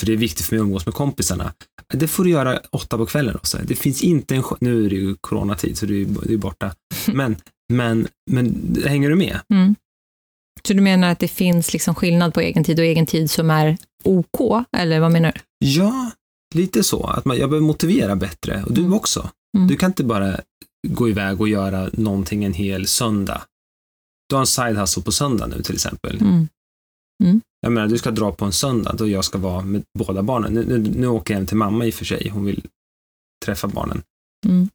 För 0.00 0.06
det 0.06 0.12
är 0.12 0.16
viktigt 0.16 0.46
för 0.46 0.56
mig 0.56 0.60
att 0.60 0.64
umgås 0.64 0.86
med 0.86 0.94
kompisarna. 0.94 1.54
Det 1.88 2.08
får 2.08 2.24
du 2.24 2.30
göra 2.30 2.60
åtta 2.70 2.96
på 2.96 3.06
kvällen 3.06 3.36
också. 3.36 3.58
Det 3.64 3.74
finns 3.74 4.02
inte 4.02 4.34
en 4.34 4.42
Nu 4.60 4.86
är 4.86 4.90
det 4.90 4.96
ju 4.96 5.16
coronatid 5.20 5.78
så 5.78 5.86
det 5.86 6.02
är, 6.02 6.06
det 6.28 6.36
borta. 6.36 6.74
Men, 7.06 7.36
men, 7.72 8.08
men 8.30 8.76
hänger 8.86 9.10
du 9.10 9.16
med? 9.16 9.40
Mm. 9.50 9.74
Så 10.66 10.72
du 10.72 10.80
menar 10.80 11.10
att 11.10 11.18
det 11.18 11.28
finns 11.28 11.72
liksom 11.72 11.94
skillnad 11.94 12.34
på 12.34 12.40
egen 12.40 12.64
tid 12.64 12.78
och 12.78 12.84
egen 12.84 13.06
tid 13.06 13.30
som 13.30 13.50
är 13.50 13.76
OK, 14.04 14.64
eller 14.76 15.00
vad 15.00 15.12
menar 15.12 15.32
du? 15.32 15.40
Ja, 15.66 16.10
lite 16.54 16.84
så. 16.84 17.06
Att 17.06 17.24
man, 17.24 17.36
jag 17.36 17.50
behöver 17.50 17.66
motivera 17.66 18.16
bättre. 18.16 18.64
Och 18.66 18.72
du 18.72 18.80
Mm. 18.80 18.92
också. 18.94 19.30
Mm. 19.56 19.68
Du 19.68 19.76
kan 19.76 19.90
inte 19.90 20.04
bara 20.04 20.40
gå 20.88 21.08
iväg 21.08 21.40
och 21.40 21.48
göra 21.48 21.90
någonting 21.92 22.44
en 22.44 22.52
hel 22.54 22.86
söndag. 22.86 23.42
Du 24.28 24.34
har 24.34 24.40
en 24.40 24.46
side 24.46 24.76
hustle 24.76 25.02
på 25.02 25.12
söndag 25.12 25.46
nu 25.46 25.62
till 25.62 25.74
exempel. 25.74 26.20
Mm. 26.20 26.48
Jag 27.60 27.72
menar, 27.72 27.88
du 27.88 27.98
ska 27.98 28.10
dra 28.10 28.32
på 28.32 28.44
en 28.44 28.52
söndag 28.52 28.92
då 28.98 29.08
jag 29.08 29.24
ska 29.24 29.38
vara 29.38 29.62
med 29.62 29.82
båda 29.98 30.22
barnen. 30.22 30.54
Nu, 30.54 30.64
nu, 30.66 30.78
nu 30.78 31.06
åker 31.06 31.34
jag 31.34 31.38
hem 31.38 31.46
till 31.46 31.56
mamma 31.56 31.86
i 31.86 31.90
och 31.90 31.94
för 31.94 32.04
sig. 32.04 32.28
Hon 32.28 32.44
vill 32.44 32.66
träffa 33.44 33.68
barnen. 33.68 34.02
Mm. 34.46 34.68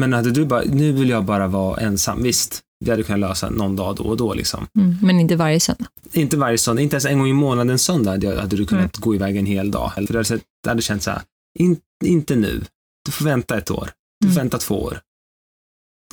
Men 0.00 0.12
hade 0.12 0.30
du 0.30 0.44
bara, 0.46 0.62
nu 0.62 0.92
vill 0.92 1.08
jag 1.08 1.24
bara 1.24 1.46
vara 1.46 1.80
ensam. 1.80 2.22
Visst, 2.22 2.62
det 2.84 2.90
hade 2.90 3.02
kunnat 3.02 3.20
lösa 3.30 3.50
någon 3.50 3.76
dag 3.76 3.96
då 3.96 4.04
och 4.04 4.16
då 4.16 4.34
liksom. 4.34 4.66
Mm. 4.78 4.96
Men 5.02 5.20
inte 5.20 5.36
varje 5.36 5.60
söndag. 5.60 5.86
Inte 6.12 6.36
varje 6.36 6.58
söndag, 6.58 6.82
inte 6.82 6.94
ens 6.96 7.04
en 7.04 7.18
gång 7.18 7.28
i 7.28 7.32
månaden 7.32 7.78
söndag 7.78 8.10
hade, 8.10 8.56
du 8.56 8.66
kunnat 8.66 8.96
Mm. 8.96 9.04
gå 9.04 9.14
iväg 9.14 9.36
en 9.36 9.46
hel 9.46 9.70
dag. 9.70 9.92
För 9.94 10.02
det 10.12 10.18
hade, 10.18 10.40
det 10.62 10.68
hade 10.68 10.82
känts 10.82 11.04
så 11.04 11.10
här, 11.10 11.22
in, 11.58 11.76
inte 12.04 12.36
nu. 12.36 12.64
Du 13.04 13.12
får 13.12 13.24
vänta 13.24 13.58
ett 13.58 13.70
år. 13.70 13.90
Du 14.20 14.26
får 14.26 14.32
Mm. 14.32 14.44
vänta 14.44 14.58
två 14.58 14.82
år. 14.82 15.00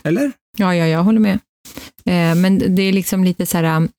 Eller? 0.03 0.31
Ja, 0.57 0.75
ja, 0.75 0.87
jag 0.87 1.03
håller 1.03 1.19
med. 1.19 1.39
Eh, 2.05 2.35
men 2.35 2.75
det 2.75 2.81
är 2.81 2.93
liksom 2.93 3.23
lite 3.23 3.45
så 3.45 3.57
här, 3.57 3.77
um, 3.77 3.89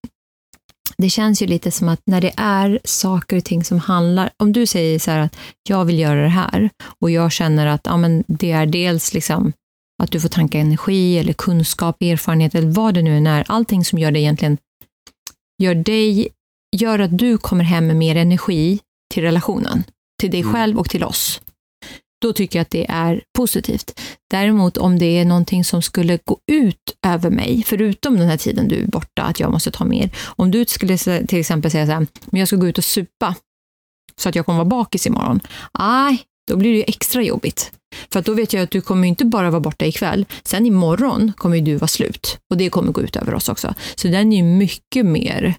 det 0.98 1.10
känns 1.10 1.42
ju 1.42 1.46
lite 1.46 1.70
som 1.70 1.88
att 1.88 2.00
när 2.06 2.20
det 2.20 2.32
är 2.36 2.80
saker 2.84 3.36
och 3.36 3.44
ting 3.44 3.64
som 3.64 3.78
handlar, 3.78 4.30
om 4.36 4.52
du 4.52 4.66
säger 4.66 4.98
så 4.98 5.10
här 5.10 5.18
att 5.20 5.36
jag 5.68 5.84
vill 5.84 5.98
göra 5.98 6.22
det 6.22 6.28
här 6.28 6.70
och 7.00 7.10
jag 7.10 7.32
känner 7.32 7.66
att 7.66 7.80
ja, 7.84 7.96
men 7.96 8.24
det 8.26 8.50
är 8.52 8.66
dels 8.66 9.14
liksom 9.14 9.52
att 10.02 10.10
du 10.10 10.20
får 10.20 10.28
tanka 10.28 10.58
energi 10.58 11.18
eller 11.18 11.32
kunskap, 11.32 12.02
erfarenhet 12.02 12.54
eller 12.54 12.68
vad 12.68 12.94
det 12.94 13.02
nu 13.02 13.16
än 13.16 13.26
är, 13.26 13.44
allting 13.48 13.84
som 13.84 13.98
gör 13.98 14.10
det 14.10 14.20
egentligen, 14.20 14.58
gör 15.62 15.74
dig, 15.74 16.28
gör 16.76 16.98
att 16.98 17.18
du 17.18 17.38
kommer 17.38 17.64
hem 17.64 17.86
med 17.86 17.96
mer 17.96 18.16
energi 18.16 18.80
till 19.14 19.22
relationen, 19.22 19.84
till 20.20 20.30
dig 20.30 20.40
Mm. 20.40 20.52
själv 20.54 20.78
och 20.78 20.90
till 20.90 21.04
oss. 21.04 21.40
Då 22.22 22.32
tycker 22.32 22.58
jag 22.58 22.62
att 22.62 22.70
det 22.70 22.86
är 22.90 23.22
positivt. 23.38 24.00
Däremot 24.30 24.76
om 24.76 24.98
det 24.98 25.06
är 25.18 25.24
någonting 25.24 25.64
som 25.64 25.82
skulle 25.82 26.18
gå 26.24 26.38
ut 26.52 26.96
över 27.06 27.30
mig, 27.30 27.62
förutom 27.66 28.16
den 28.16 28.28
här 28.28 28.36
tiden 28.36 28.68
du 28.68 28.76
är 28.76 28.86
borta, 28.86 29.22
att 29.22 29.40
jag 29.40 29.52
måste 29.52 29.70
ta 29.70 29.84
mer. 29.84 30.10
Om 30.24 30.50
du 30.50 30.64
skulle 30.64 30.98
till 30.98 31.38
exempel 31.40 31.70
säga 31.70 31.86
så 31.86 31.92
här, 31.92 32.06
men 32.24 32.38
jag 32.38 32.48
ska 32.48 32.56
gå 32.56 32.68
ut 32.68 32.78
och 32.78 32.84
supa 32.84 33.34
så 34.20 34.28
att 34.28 34.34
jag 34.34 34.46
kommer 34.46 34.58
vara 34.58 34.68
bakis 34.68 35.06
imorgon. 35.06 35.40
Nej, 35.78 36.22
då 36.46 36.56
blir 36.56 36.70
det 36.70 36.76
ju 36.76 36.84
extra 36.86 37.22
jobbigt. 37.22 37.72
För 38.12 38.22
då 38.22 38.34
vet 38.34 38.52
jag 38.52 38.62
att 38.62 38.70
du 38.70 38.80
kommer 38.80 39.08
inte 39.08 39.24
bara 39.24 39.50
vara 39.50 39.60
borta 39.60 39.86
ikväll, 39.86 40.26
sen 40.42 40.66
imorgon 40.66 41.32
kommer 41.36 41.60
du 41.60 41.74
vara 41.76 41.88
slut. 41.88 42.38
Och 42.50 42.56
det 42.56 42.70
kommer 42.70 42.92
gå 42.92 43.02
ut 43.02 43.16
över 43.16 43.34
oss 43.34 43.48
också. 43.48 43.74
Så 43.94 44.08
den 44.08 44.32
är 44.32 44.36
ju 44.36 44.42
mycket 44.42 45.06
mer 45.06 45.54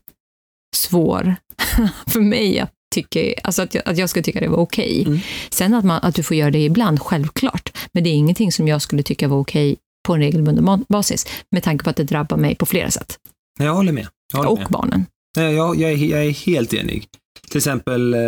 svår 0.76 1.36
för 2.08 2.20
mig 2.22 2.60
att 2.60 2.72
tycka, 2.96 3.20
alltså 3.44 3.62
att 3.62 3.74
jag, 3.74 3.84
att 3.86 3.98
jag 3.98 4.10
ska 4.10 4.22
tycka 4.22 4.40
det 4.40 4.48
var 4.48 4.58
okej. 4.58 5.04
Mm. 5.08 5.20
Sen 5.50 5.74
att, 5.74 5.86
man, 5.86 6.00
att 6.04 6.16
du 6.16 6.24
får 6.24 6.38
göra 6.38 6.52
det 6.52 6.66
ibland, 6.66 7.02
självklart. 7.02 7.78
Men 7.92 8.04
det 8.04 8.10
är 8.10 8.14
ingenting 8.14 8.52
som 8.52 8.68
jag 8.68 8.82
skulle 8.82 9.04
tycka 9.04 9.28
var 9.28 9.38
okej 9.38 9.78
på 10.08 10.14
en 10.14 10.20
regelbunden 10.20 10.86
basis, 10.90 11.28
med 11.52 11.64
tanke 11.64 11.84
på 11.84 11.90
att 11.90 11.96
det 11.96 12.04
drabbar 12.04 12.38
mig 12.38 12.56
på 12.56 12.66
flera 12.66 12.92
sätt. 12.92 13.18
Jag 13.60 13.74
håller 13.74 13.92
med. 13.92 14.08
Jag, 14.34 14.40
håller 14.40 14.52
Och 14.52 14.60
med. 14.60 14.68
barnen. 14.70 15.06
Nej, 15.38 15.56
jag, 15.56 15.76
jag, 15.76 15.92
är, 15.92 15.96
jag 15.96 16.26
är 16.26 16.32
helt 16.32 16.74
enig. 16.74 17.08
Till 17.50 17.58
exempel, 17.58 18.14
eh, 18.14 18.20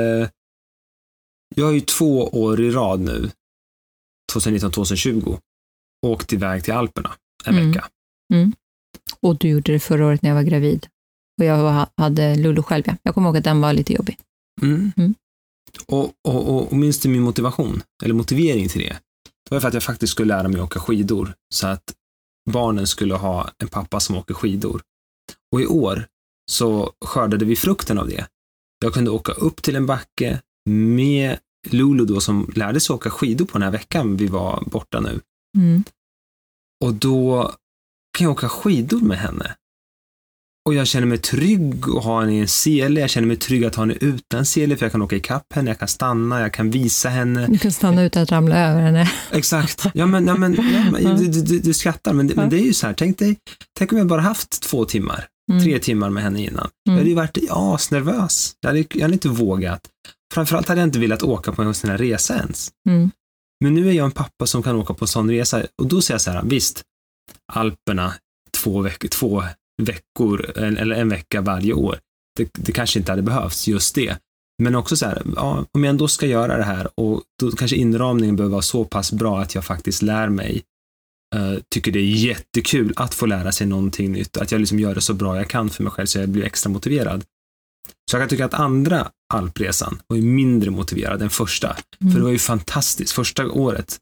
jag 1.59 1.65
har 1.65 1.73
ju 1.73 1.81
två 1.81 2.27
år 2.27 2.61
i 2.61 2.71
rad 2.71 2.99
nu, 2.99 3.31
2019-2020, 4.33 5.39
åkt 6.05 6.33
iväg 6.33 6.63
till 6.63 6.73
Alperna 6.73 7.11
en 7.45 7.55
Mm. 7.55 7.71
vecka. 7.71 7.87
Och 9.21 9.37
du 9.37 9.49
gjorde 9.49 9.71
det 9.71 9.79
förra 9.79 10.05
året 10.07 10.21
när 10.21 10.29
jag 10.29 10.35
var 10.35 10.43
gravid. 10.43 10.87
Och 11.39 11.45
jag 11.45 11.57
var- 11.63 11.87
hade 11.97 12.35
Lulu 12.35 12.61
själv. 12.63 12.83
Ja. 12.87 12.95
Jag 13.03 13.13
kommer 13.13 13.27
ihåg 13.27 13.37
att 13.37 13.43
den 13.43 13.61
var 13.61 13.73
lite 13.73 13.93
jobbig. 13.93 14.17
Mm. 14.61 14.91
Mm. 14.97 15.13
Och, 15.87 16.03
och, 16.27 16.49
och, 16.55 16.67
och 16.71 16.77
minns 16.77 16.99
du 16.99 17.09
min 17.09 17.21
motivation, 17.21 17.81
eller 18.03 18.13
motivering 18.13 18.69
till 18.69 18.81
det? 18.81 18.99
Det 19.49 19.55
var 19.55 19.59
för 19.59 19.67
att 19.67 19.73
jag 19.73 19.83
faktiskt 19.83 20.11
skulle 20.13 20.35
lära 20.37 20.47
mig 20.47 20.61
åka 20.61 20.79
skidor, 20.79 21.33
så 21.53 21.67
att 21.67 21.93
barnen 22.51 22.87
skulle 22.87 23.15
ha 23.15 23.51
en 23.57 23.67
pappa 23.67 23.99
som 23.99 24.15
åker 24.17 24.33
skidor. 24.33 24.81
Och 25.51 25.61
i 25.61 25.65
år 25.65 26.05
så 26.51 26.93
skördade 27.05 27.45
vi 27.45 27.55
frukten 27.55 27.97
av 27.99 28.07
det. 28.07 28.27
Jag 28.81 28.93
kunde 28.93 29.11
åka 29.11 29.31
upp 29.31 29.61
till 29.61 29.75
en 29.75 29.85
backe 29.85 30.41
med 30.69 31.39
Lulu 31.69 32.05
då 32.05 32.21
som 32.21 32.51
lärde 32.55 32.79
sig 32.79 32.93
åka 32.93 33.09
skidor 33.09 33.45
på 33.45 33.53
den 33.53 33.61
här 33.61 33.71
veckan 33.71 34.17
vi 34.17 34.27
var 34.27 34.63
borta 34.65 34.99
nu. 34.99 35.19
Mm. 35.57 35.83
Och 36.85 36.93
då 36.93 37.51
kan 38.17 38.25
jag 38.25 38.31
åka 38.31 38.49
skidor 38.49 38.99
med 38.99 39.17
henne. 39.17 39.55
Och 40.65 40.73
jag 40.73 40.87
känner 40.87 41.07
mig 41.07 41.17
trygg 41.17 41.83
att 41.97 42.03
ha 42.03 42.21
henne 42.21 42.35
i 42.35 42.39
en 42.39 42.47
sele. 42.47 42.99
Jag 43.01 43.09
känner 43.09 43.27
mig 43.27 43.37
trygg 43.37 43.65
att 43.65 43.75
ha 43.75 43.83
henne 43.83 43.93
utan 44.01 44.45
sele 44.45 44.77
för 44.77 44.85
jag 44.85 44.91
kan 44.91 45.01
åka 45.01 45.15
ikapp 45.15 45.53
henne, 45.53 45.69
jag 45.69 45.79
kan 45.79 45.87
stanna, 45.87 46.41
jag 46.41 46.53
kan 46.53 46.71
visa 46.71 47.09
henne. 47.09 47.47
Du 47.47 47.57
kan 47.57 47.71
stanna 47.71 48.03
utan 48.03 48.23
att 48.23 48.31
ramla 48.31 48.57
över 48.69 48.81
henne. 48.81 49.11
Exakt. 49.31 49.85
Ja, 49.93 50.05
men, 50.05 50.27
ja, 50.27 50.35
men, 50.37 50.53
ja, 50.53 50.91
men 50.91 51.17
du, 51.31 51.41
du, 51.41 51.59
du, 51.59 51.73
skrattar, 51.73 52.13
men 52.13 52.27
det, 52.27 52.35
men 52.35 52.49
det 52.49 52.57
är 52.57 52.65
ju 52.65 52.73
så 52.73 52.87
här, 52.87 52.93
tänk 52.93 53.17
dig, 53.17 53.37
tänk 53.77 53.91
om 53.91 53.97
jag 53.97 54.07
bara 54.07 54.21
haft 54.21 54.61
två 54.61 54.85
timmar, 54.85 55.27
Mm. 55.51 55.63
tre 55.63 55.79
timmar 55.79 56.09
med 56.09 56.23
henne 56.23 56.43
innan. 56.43 56.69
Jag 56.83 56.91
Mm. 56.91 56.97
hade 56.99 57.09
ju 57.09 57.15
varit 57.15 57.37
asnervös. 57.49 58.53
Jag 58.61 58.69
hade, 58.69 58.85
jag 58.93 59.01
hade 59.01 59.13
inte 59.13 59.29
vågat. 59.29 59.81
Framförallt 60.33 60.67
hade 60.67 60.81
jag 60.81 60.87
inte 60.87 60.99
velat 60.99 61.23
åka 61.23 61.51
på 61.51 61.61
en 61.61 61.73
sån 61.73 61.89
här 61.89 61.97
resa 61.97 62.35
ens. 62.37 62.69
Mm. 62.89 63.11
Men 63.63 63.73
nu 63.73 63.89
är 63.89 63.93
jag 63.93 64.05
en 64.05 64.11
pappa 64.11 64.45
som 64.47 64.63
kan 64.63 64.75
åka 64.75 64.93
på 64.93 65.03
en 65.05 65.07
sån 65.09 65.29
resa 65.31 65.63
och 65.81 65.87
då 65.87 66.01
säger 66.01 66.13
jag 66.15 66.21
så 66.21 66.31
här, 66.31 66.43
visst, 66.45 66.81
Alperna 67.53 68.13
två, 68.57 68.81
veck 68.81 69.09
två 69.09 69.43
veckor 69.81 70.57
en- 70.57 70.77
eller 70.77 70.95
en 70.95 71.09
vecka 71.09 71.41
varje 71.41 71.73
år. 71.73 71.99
Det, 72.37 72.49
det 72.53 72.71
kanske 72.71 72.99
inte 72.99 73.11
hade 73.11 73.21
behövts, 73.21 73.67
just 73.67 73.95
det. 73.95 74.17
Men 74.63 74.75
också 74.75 74.97
så 74.97 75.05
här, 75.05 75.21
ja, 75.35 75.65
om 75.71 75.83
jag 75.83 75.89
ändå 75.89 76.07
ska 76.07 76.25
göra 76.25 76.57
det 76.57 76.63
här 76.63 76.89
och 76.99 77.23
då 77.41 77.51
kanske 77.51 77.77
inramningen 77.77 78.35
behöver 78.35 78.51
vara 78.51 78.61
så 78.61 78.85
pass 78.85 79.11
bra 79.11 79.41
att 79.41 79.55
jag 79.55 79.65
faktiskt 79.65 80.01
lär 80.01 80.29
mig, 80.29 80.63
eh, 81.35 81.53
tycker 81.73 81.91
det 81.91 81.99
är 81.99 82.03
jättekul 82.15 82.93
att 82.95 83.13
få 83.13 83.25
lära 83.25 83.51
sig 83.51 83.67
någonting 83.67 84.11
nytt, 84.11 84.37
att 84.37 84.51
jag 84.51 84.59
liksom 84.59 84.79
gör 84.79 84.95
det 84.95 85.01
så 85.01 85.13
bra 85.13 85.37
jag 85.37 85.47
kan 85.49 85.69
för 85.69 85.83
mig 85.83 85.91
själv 85.91 86.05
så 86.05 86.19
jag 86.19 86.29
blir 86.29 86.43
extra 86.43 86.69
motiverad. 86.69 87.23
Så 88.09 88.15
jag 88.15 88.21
kan 88.21 88.29
tycka 88.29 88.45
att 88.45 88.53
andra 88.53 89.11
alpresan 89.33 89.99
var 90.07 90.17
ju 90.17 90.23
mindre 90.23 90.71
motiverad 90.71 91.21
än 91.21 91.29
första. 91.29 91.67
Mm. 92.01 92.11
För 92.13 92.19
det 92.19 92.23
var 92.23 92.31
ju 92.31 92.39
fantastiskt, 92.39 93.11
första 93.13 93.51
året. 93.51 93.97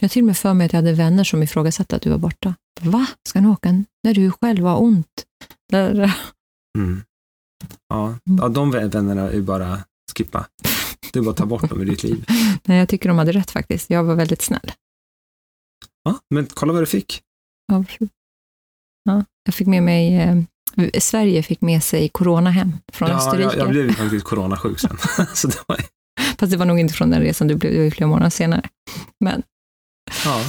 har 0.00 0.08
till 0.08 0.22
och 0.22 0.26
med 0.26 0.36
för 0.36 0.54
mig 0.54 0.66
att 0.66 0.72
jag 0.72 0.78
hade 0.78 0.92
vänner 0.92 1.24
som 1.24 1.42
ifrågasatte 1.42 1.96
att 1.96 2.02
du 2.02 2.10
var 2.10 2.18
borta. 2.18 2.54
Va? 2.80 3.06
Ska 3.28 3.40
ni 3.40 3.48
åka 3.48 3.84
när 4.04 4.14
du 4.14 4.30
själv 4.32 4.64
har 4.64 4.82
ont? 4.82 5.24
Mm. 6.78 7.02
Ja, 7.88 8.06
Mm. 8.06 8.38
ja, 8.40 8.48
de 8.48 8.70
vännerna 8.70 9.22
är 9.22 9.32
ju 9.32 9.42
bara 9.42 9.84
skippa. 10.16 10.46
Är 11.14 11.20
bara 11.20 11.34
ta 11.34 11.46
bort 11.46 11.70
dem 11.70 11.82
i 11.82 11.84
ditt 11.84 12.02
liv. 12.02 12.24
Nej, 12.64 12.78
jag 12.78 12.88
tycker 12.88 13.08
de 13.08 13.18
hade 13.18 13.32
rätt 13.32 13.50
faktiskt. 13.50 13.90
Jag 13.90 14.04
var 14.04 14.14
väldigt 14.14 14.42
snäll. 14.42 14.72
Ja, 16.04 16.18
men 16.34 16.46
kolla 16.46 16.72
vad 16.72 16.82
du 16.82 16.86
fick. 16.86 17.22
Ja, 17.72 17.84
Ja, 19.04 19.24
jag 19.44 19.54
fick 19.54 19.66
med 19.66 19.82
mig, 19.82 20.16
eh, 20.16 20.36
Sverige 20.98 21.42
fick 21.42 21.60
med 21.60 21.82
sig 21.82 22.08
corona 22.08 22.50
hem 22.50 22.72
från 22.92 23.08
Ja, 23.08 23.16
Österrike. 23.16 23.42
jag, 23.42 23.58
jag 23.58 23.68
blev 23.68 23.92
faktiskt 23.94 24.24
coronasjuk 24.24 24.80
sen. 24.80 24.96
så 25.34 25.48
det 25.48 25.58
var, 25.66 25.76
Fast 26.38 26.52
det 26.52 26.56
var 26.58 26.66
nog 26.66 26.78
inte 26.80 26.94
från 26.94 27.10
den 27.10 27.20
resan, 27.20 27.48
du 27.48 27.54
blev 27.54 27.72
det 27.72 27.90
flera 27.90 28.08
månader 28.08 28.30
senare. 28.30 28.62
Men 29.20 29.42
ja, 30.24 30.40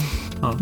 ja. 0.42 0.58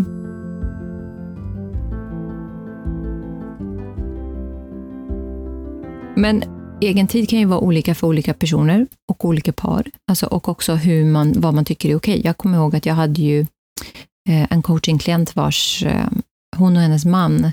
Men 6.15 6.43
egen 6.81 7.07
tid 7.07 7.29
kan 7.29 7.39
ju 7.39 7.45
vara 7.45 7.59
olika 7.59 7.95
för 7.95 8.07
olika 8.07 8.33
personer 8.33 8.87
och 9.11 9.25
olika 9.25 9.53
par. 9.53 9.85
Alltså, 10.11 10.25
och 10.25 10.49
också 10.49 10.73
hur 10.75 11.05
man, 11.05 11.33
vad 11.37 11.53
man 11.53 11.65
tycker 11.65 11.89
är 11.89 11.95
okej. 11.95 12.21
Jag 12.23 12.37
kommer 12.37 12.57
ihåg 12.57 12.75
att 12.75 12.85
jag 12.85 12.93
hade 12.93 13.21
ju 13.21 13.39
eh, 14.29 14.47
en 14.49 14.61
coachingklient 14.61 15.35
vars, 15.35 15.83
eh, 15.85 16.07
hon 16.57 16.75
och 16.75 16.81
hennes 16.81 17.05
man, 17.05 17.51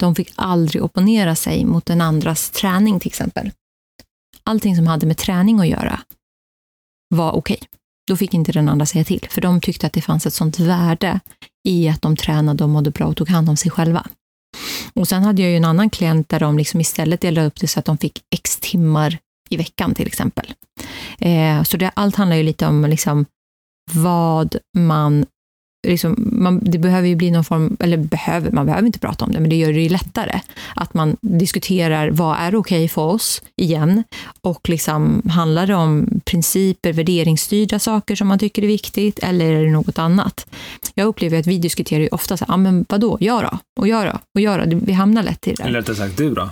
de 0.00 0.14
fick 0.14 0.32
aldrig 0.36 0.84
opponera 0.84 1.36
sig 1.36 1.64
mot 1.64 1.86
den 1.86 2.00
andras 2.00 2.50
träning 2.50 3.00
till 3.00 3.08
exempel. 3.08 3.50
Allting 4.42 4.76
som 4.76 4.86
hade 4.86 5.06
med 5.06 5.16
träning 5.18 5.60
att 5.60 5.68
göra 5.68 6.00
var 7.14 7.32
okej. 7.32 7.60
Då 8.06 8.16
fick 8.16 8.34
inte 8.34 8.52
den 8.52 8.68
andra 8.68 8.86
säga 8.86 9.04
till, 9.04 9.26
för 9.30 9.40
de 9.40 9.60
tyckte 9.60 9.86
att 9.86 9.92
det 9.92 10.02
fanns 10.02 10.26
ett 10.26 10.34
sånt 10.34 10.58
värde 10.58 11.20
i 11.68 11.88
att 11.88 12.02
de 12.02 12.16
tränade 12.16 12.64
och 12.64 12.70
mådde 12.70 12.90
bra 12.90 13.06
och 13.06 13.16
tog 13.16 13.28
hand 13.28 13.48
om 13.48 13.56
sig 13.56 13.70
själva. 13.70 14.06
Och 14.94 15.08
sen 15.08 15.22
hade 15.22 15.42
jag 15.42 15.50
ju 15.50 15.56
en 15.56 15.64
annan 15.64 15.90
klient 15.90 16.28
där 16.28 16.40
de 16.40 16.58
liksom 16.58 16.80
istället 16.80 17.20
delade 17.20 17.46
upp 17.46 17.60
det 17.60 17.68
så 17.68 17.78
att 17.78 17.84
de 17.84 17.98
fick 17.98 18.22
x 18.34 18.58
timmar 18.60 19.18
i 19.50 19.56
veckan 19.56 19.94
till 19.94 20.06
exempel. 20.06 20.54
Eh, 21.18 21.62
så 21.62 21.76
det, 21.76 21.90
allt 21.94 22.16
handlar 22.16 22.36
ju 22.36 22.42
lite 22.42 22.66
om 22.66 22.84
liksom 22.84 23.26
vad 23.92 24.56
man 24.78 25.26
liksom, 25.86 26.28
man, 26.32 26.60
det 26.62 26.78
behöver 26.78 27.08
ju 27.08 27.16
bli 27.16 27.30
någon 27.30 27.44
form, 27.44 27.76
eller 27.80 27.96
behöver, 27.96 28.50
man 28.50 28.66
behöver 28.66 28.86
inte 28.86 28.98
prata 28.98 29.24
om 29.24 29.32
det, 29.32 29.40
men 29.40 29.50
det 29.50 29.56
gör 29.56 29.72
det 29.72 29.80
ju 29.80 29.88
lättare. 29.88 30.40
Att 30.76 30.94
man 30.94 31.16
diskuterar 31.20 32.10
vad 32.10 32.36
är 32.36 32.54
okej 32.54 32.56
okay 32.56 32.88
för 32.88 33.02
oss 33.02 33.42
igen 33.56 34.04
och 34.40 34.68
liksom, 34.68 35.22
handlar 35.30 35.66
det 35.66 35.74
om 35.74 36.20
principer, 36.24 36.92
värderingsstyrda 36.92 37.78
saker 37.78 38.16
som 38.16 38.28
man 38.28 38.38
tycker 38.38 38.62
är 38.62 38.66
viktigt 38.66 39.18
eller 39.18 39.52
är 39.52 39.64
det 39.64 39.70
något 39.70 39.98
annat? 39.98 40.46
Jag 40.94 41.06
upplever 41.06 41.40
att 41.40 41.46
vi 41.46 41.58
diskuterar 41.58 42.00
ju 42.00 42.08
ofta 42.08 42.36
så 42.36 42.44
här, 42.44 42.54
ah, 42.54 42.56
men 42.56 42.86
vadå, 42.88 43.16
jag 43.20 43.42
då? 43.42 43.58
Och 43.80 43.88
jag 43.88 44.06
då? 44.06 44.18
Och 44.34 44.40
jag 44.40 44.70
då? 44.70 44.80
Vi 44.82 44.92
hamnar 44.92 45.22
lätt 45.22 45.46
i 45.48 45.52
det. 45.54 45.62
Eller 45.62 45.78
rättare 45.80 45.96
sagt, 45.96 46.16
du 46.16 46.34
då? 46.34 46.50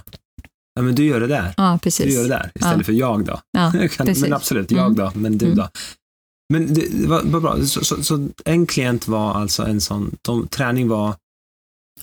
Ja, 0.74 0.82
men 0.82 0.94
du 0.94 1.04
gör 1.06 1.20
det 1.20 1.26
där. 1.26 1.54
Ja, 1.56 1.78
precis. 1.82 2.06
Du 2.06 2.12
gör 2.12 2.22
det 2.22 2.28
där 2.28 2.50
istället 2.54 2.78
Ja. 2.78 2.84
för 2.84 2.92
jag 2.92 3.24
då. 3.24 3.40
Ja, 3.52 3.72
men 4.20 4.32
absolut, 4.32 4.70
jag 4.70 4.80
Mm. 4.84 4.94
då, 4.94 5.12
men 5.14 5.38
du 5.38 5.46
Mm. 5.46 5.56
då. 5.56 5.68
Men 6.52 6.74
det 6.74 7.06
var, 7.08 7.22
var 7.22 7.40
bra. 7.40 7.56
Så, 7.64 7.84
så, 7.84 8.02
så 8.02 8.28
en 8.44 8.66
klient 8.66 9.08
var 9.08 9.34
alltså 9.34 9.62
en 9.66 9.80
sån, 9.80 10.16
de, 10.22 10.48
träning 10.48 10.88
var 10.88 11.14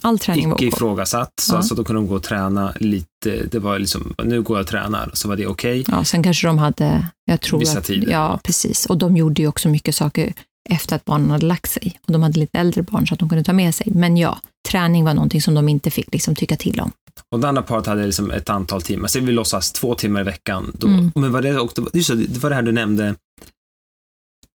All 0.01 0.19
träning 0.19 0.49
var 0.49 0.57
icke 0.57 0.67
ok. 0.67 0.73
ifrågasatt, 0.73 1.29
så 1.41 1.53
Ja. 1.53 1.57
alltså 1.57 1.75
då 1.75 1.83
kunde 1.83 2.01
de 2.01 2.07
gå 2.07 2.15
och 2.15 2.23
träna 2.23 2.73
lite, 2.79 3.45
det 3.51 3.59
var 3.59 3.79
liksom, 3.79 4.13
nu 4.23 4.41
går 4.41 4.57
jag 4.57 4.63
och 4.63 4.69
tränar, 4.69 5.11
så 5.13 5.27
var 5.27 5.35
det 5.35 5.47
okej. 5.47 5.85
Ja, 5.87 6.03
sen 6.03 6.23
kanske 6.23 6.47
de 6.47 6.57
hade, 6.57 7.07
jag 7.25 7.41
tror 7.41 7.59
Vissa 7.59 7.79
att, 7.79 7.85
tider. 7.85 8.11
Ja, 8.11 8.39
precis. 8.43 8.85
Och 8.85 8.97
de 8.97 9.17
gjorde 9.17 9.41
ju 9.41 9.47
också 9.47 9.69
mycket 9.69 9.95
saker 9.95 10.33
efter 10.69 10.95
att 10.95 11.05
barnen 11.05 11.29
hade 11.29 11.45
lagt 11.45 11.71
sig. 11.71 11.99
Och 12.07 12.13
de 12.13 12.23
hade 12.23 12.39
lite 12.39 12.59
äldre 12.59 12.81
barn 12.83 13.07
så 13.07 13.13
att 13.13 13.19
de 13.19 13.29
kunde 13.29 13.43
ta 13.43 13.53
med 13.53 13.75
sig. 13.75 13.87
Men 13.95 14.17
ja, 14.17 14.39
träning 14.69 15.05
var 15.05 15.13
någonting 15.13 15.41
som 15.41 15.53
de 15.53 15.69
inte 15.69 15.91
fick 15.91 16.13
liksom 16.13 16.35
tycka 16.35 16.55
till 16.55 16.79
om. 16.79 16.91
Och 17.31 17.39
det 17.39 17.47
andra 17.49 17.61
paret 17.61 17.85
hade 17.85 18.05
liksom 18.05 18.31
ett 18.31 18.49
antal 18.49 18.81
timmar, 18.81 19.07
så 19.07 19.19
vi 19.19 19.31
låtsas 19.31 19.71
två 19.71 19.95
timmar 19.95 20.21
i 20.21 20.23
veckan. 20.23 20.71
Då, 20.79 20.87
Mm. 20.87 21.11
Men 21.15 21.31
var 21.31 21.41
det, 21.41 21.59
också, 21.59 21.85
just 21.93 22.09
det, 22.09 22.15
det 22.15 22.39
var 22.39 22.49
det 22.49 22.55
här 22.55 22.63
du 22.63 22.71
nämnde, 22.71 23.15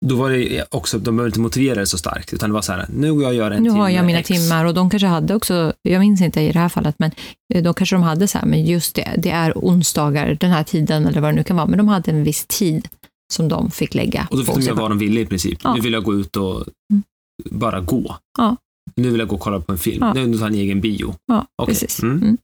då 0.06 0.16
var 0.16 0.30
det 0.30 0.64
också, 0.70 0.98
de 0.98 1.16
behöver 1.16 1.28
inte 1.28 1.40
motivera 1.40 1.80
det 1.80 1.86
så 1.86 1.98
starkt, 1.98 2.32
utan 2.32 2.50
det 2.50 2.54
var 2.54 2.62
så 2.62 2.72
här, 2.72 2.86
nu 2.92 3.14
går 3.14 3.22
jag 3.22 3.28
och 3.30 3.34
gör 3.36 3.50
en 3.50 3.62
nu 3.62 3.68
timme 3.68 3.80
har 3.80 3.88
jag 3.88 4.06
mina 4.06 4.18
X. 4.18 4.28
timmar 4.28 4.64
och 4.64 4.74
de 4.74 4.90
kanske 4.90 5.06
hade 5.06 5.34
också, 5.34 5.72
jag 5.82 6.00
minns 6.00 6.20
inte 6.20 6.40
i 6.40 6.52
det 6.52 6.58
här 6.58 6.68
fallet, 6.68 6.94
men 6.98 7.10
eh, 7.54 7.62
då 7.62 7.72
kanske 7.74 7.96
de 7.96 8.02
hade 8.02 8.28
så 8.28 8.38
här, 8.38 8.46
men 8.46 8.64
just 8.64 8.94
det, 8.94 9.14
det 9.18 9.30
är 9.30 9.52
onsdagar 9.56 10.34
den 10.40 10.50
här 10.50 10.64
tiden 10.64 11.06
eller 11.06 11.20
vad 11.20 11.30
det 11.30 11.36
nu 11.36 11.44
kan 11.44 11.56
vara, 11.56 11.66
men 11.66 11.78
de 11.78 11.88
hade 11.88 12.10
en 12.10 12.24
viss 12.24 12.46
tid 12.48 12.88
som 13.32 13.48
de 13.48 13.70
fick 13.70 13.94
lägga 13.94 14.26
Och 14.30 14.36
då 14.36 14.44
fick 14.44 14.54
de 14.54 14.62
göra 14.62 14.74
vad 14.74 14.90
de 14.90 14.98
ville 14.98 15.20
i 15.20 15.26
princip. 15.26 15.58
Ja. 15.64 15.74
Nu 15.74 15.80
vill 15.80 15.92
jag 15.92 16.04
gå 16.04 16.14
ut 16.14 16.36
och 16.36 16.64
Mm. 16.92 17.02
bara 17.50 17.80
gå. 17.80 18.16
Ja. 18.38 18.56
Nu 18.94 19.10
vill 19.10 19.18
jag 19.18 19.28
gå 19.28 19.34
och 19.34 19.40
kolla 19.42 19.60
på 19.60 19.72
en 19.72 19.78
film. 19.78 19.98
Ja. 20.00 20.12
Nu 20.12 20.20
vill 20.20 20.30
jag 20.30 20.40
ta 20.40 20.46
en 20.46 20.54
egen 20.54 20.80
bio. 20.80 21.14
Ja, 21.26 21.46
Okej. 21.56 21.74
precis. 21.74 22.02
Mm. 22.02 22.18
Mm. 22.22 22.36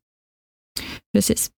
Precis. 1.15 1.51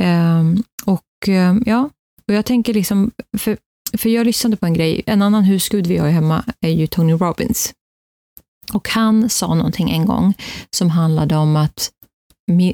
Ehm, 0.00 0.62
och 0.84 1.28
ehm, 1.28 1.62
ja, 1.66 1.90
och 2.28 2.34
jag 2.34 2.46
tänker 2.46 2.74
liksom, 2.74 3.10
för, 3.38 3.56
för 3.98 4.08
jag 4.08 4.26
lyssnade 4.26 4.56
på 4.56 4.66
en 4.66 4.74
grej, 4.74 5.02
en 5.06 5.22
annan 5.22 5.44
husgud 5.44 5.86
vi 5.86 5.96
har 5.96 6.08
hemma 6.08 6.44
är 6.60 6.70
ju 6.70 6.86
Tony 6.86 7.12
Robbins. 7.12 7.72
Och 8.72 8.88
han 8.88 9.30
sa 9.30 9.54
någonting 9.54 9.90
en 9.90 10.06
gång 10.06 10.34
som 10.76 10.90
handlade 10.90 11.36
om 11.36 11.56
att, 11.56 11.90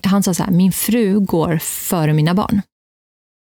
han 0.03 0.23
sa 0.23 0.35
så 0.35 0.43
här, 0.43 0.51
min 0.51 0.73
fru 0.73 1.21
går 1.21 1.59
före 1.59 2.13
mina 2.13 2.35
barn. 2.35 2.63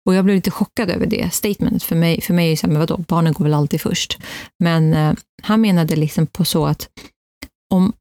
Och 0.06 0.14
jag 0.14 0.24
blev 0.24 0.36
lite 0.36 0.50
chockad 0.50 0.90
över 0.90 1.06
det 1.06 1.34
statementet. 1.34 1.82
För 1.82 1.96
mig, 1.96 2.20
för 2.20 2.34
mig 2.34 2.46
är 2.46 2.50
det 2.50 2.56
så 2.56 2.66
här, 2.66 2.72
men 2.72 2.80
vadå, 2.80 2.96
barnen 2.96 3.32
går 3.32 3.44
väl 3.44 3.54
alltid 3.54 3.80
först. 3.80 4.18
Men 4.58 4.94
eh, 4.94 5.14
han 5.42 5.60
menade 5.60 5.96
liksom 5.96 6.26
på 6.26 6.44
så 6.44 6.66
att 6.66 6.88
om, 7.74 7.92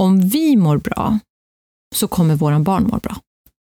om 0.00 0.28
vi 0.28 0.56
mår 0.56 0.78
bra 0.78 1.18
så 1.94 2.08
kommer 2.08 2.34
våran 2.34 2.64
barn 2.64 2.84
må 2.84 2.98
bra. 2.98 3.16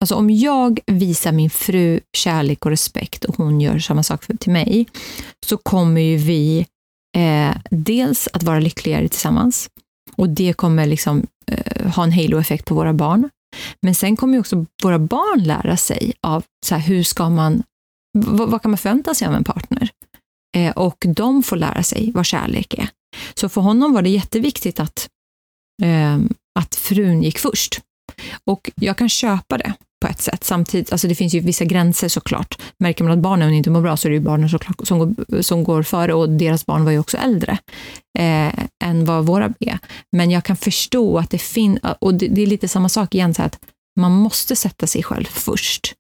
Alltså 0.01 0.15
om 0.15 0.31
jag 0.31 0.81
visar 0.87 1.33
min 1.33 1.51
fru 1.51 2.01
kärlek 2.17 2.65
och 2.67 2.71
respekt 2.71 3.25
och 3.25 3.37
hon 3.37 3.61
gör 3.61 3.79
samma 3.79 4.03
sak 4.03 4.25
för, 4.25 4.37
till 4.37 4.53
mig, 4.53 4.87
så 5.47 5.57
kommer 5.57 6.01
ju 6.01 6.17
vi 6.17 6.67
eh, 7.17 7.57
dels 7.71 8.29
att 8.33 8.43
vara 8.43 8.61
lyckligare 8.61 9.09
tillsammans 9.09 9.71
och 10.17 10.29
det 10.29 10.53
kommer 10.53 10.87
liksom 10.87 11.27
eh, 11.47 11.87
ha 11.93 12.05
en 12.05 12.13
halo-effekt 12.13 12.65
på 12.65 12.75
våra 12.75 12.93
barn. 12.93 13.31
Men 13.83 13.95
sen 13.95 14.17
kommer 14.17 14.35
ju 14.35 14.41
också 14.41 14.67
våra 14.83 14.99
barn 14.99 15.43
lära 15.45 15.77
sig 15.77 16.13
av 16.21 16.45
så 16.67 16.75
här, 16.75 16.83
hur 16.83 17.03
ska 17.03 17.29
man, 17.31 17.63
v- 18.19 18.45
vad 18.47 18.63
kan 18.63 18.71
man 18.71 18.79
förvänta 18.79 19.15
sig 19.15 19.29
av 19.29 19.35
en 19.35 19.45
partner? 19.45 19.91
Eh, 20.57 20.71
och 20.73 21.05
de 21.09 21.43
får 21.43 21.57
lära 21.57 21.83
sig 21.83 22.11
vad 22.15 22.27
kärlek 22.27 22.75
är. 22.75 22.89
Så 23.35 23.49
för 23.49 23.61
honom 23.61 23.93
var 23.93 24.03
det 24.03 24.11
jätteviktigt 24.11 24.81
att, 24.81 25.09
eh, 25.83 26.19
att 26.61 26.75
frun 26.75 27.23
gick 27.23 27.39
först. 27.39 27.81
Och 28.45 28.71
jag 28.75 28.97
kan 28.97 29.09
köpa 29.09 29.59
det 29.59 29.73
på 30.01 30.09
ett 30.09 30.21
sätt. 30.21 30.45
Samtidigt, 30.45 30.93
alltså 30.93 31.09
det 31.09 31.15
finns 31.15 31.35
ju 31.35 31.41
vissa 31.41 31.65
gränser 31.65 32.09
såklart. 32.09 32.59
Märker 32.79 33.05
man 33.05 33.13
att 33.13 33.19
barnen 33.19 33.55
inte 33.55 33.71
mår 33.71 33.81
bra 33.81 33.97
så 33.97 34.09
är 34.09 34.11
det 34.11 34.17
ju 34.17 34.23
barnen 34.23 34.49
såklart 34.49 34.87
som 34.87 34.99
går, 34.99 35.43
som 35.43 35.65
går 35.65 35.83
före 35.83 36.15
och 36.15 36.29
deras 36.29 36.67
barn 36.67 36.85
var 36.85 36.93
ju 36.93 36.99
också 36.99 37.17
äldre 37.17 37.59
eh, 38.19 38.53
än 38.85 39.05
vad 39.05 39.27
våra 39.27 39.55
är. 39.61 39.79
Men 40.17 40.31
jag 40.31 40.45
kan 40.45 40.57
förstå 40.57 41.19
att 41.19 41.31
det 41.31 41.39
finns, 41.39 41.79
och 41.99 42.15
det, 42.15 42.29
det 42.29 42.43
är 42.43 42.47
lite 42.47 42.69
samma 42.69 42.89
sak 42.89 43.15
igen, 43.15 43.35
så 43.35 43.43
att 43.43 43.59
man 44.01 44.13
måste 44.13 44.57
sätta 44.57 44.87
sig 44.87 45.03
själv 45.03 45.25
först. 45.25 45.95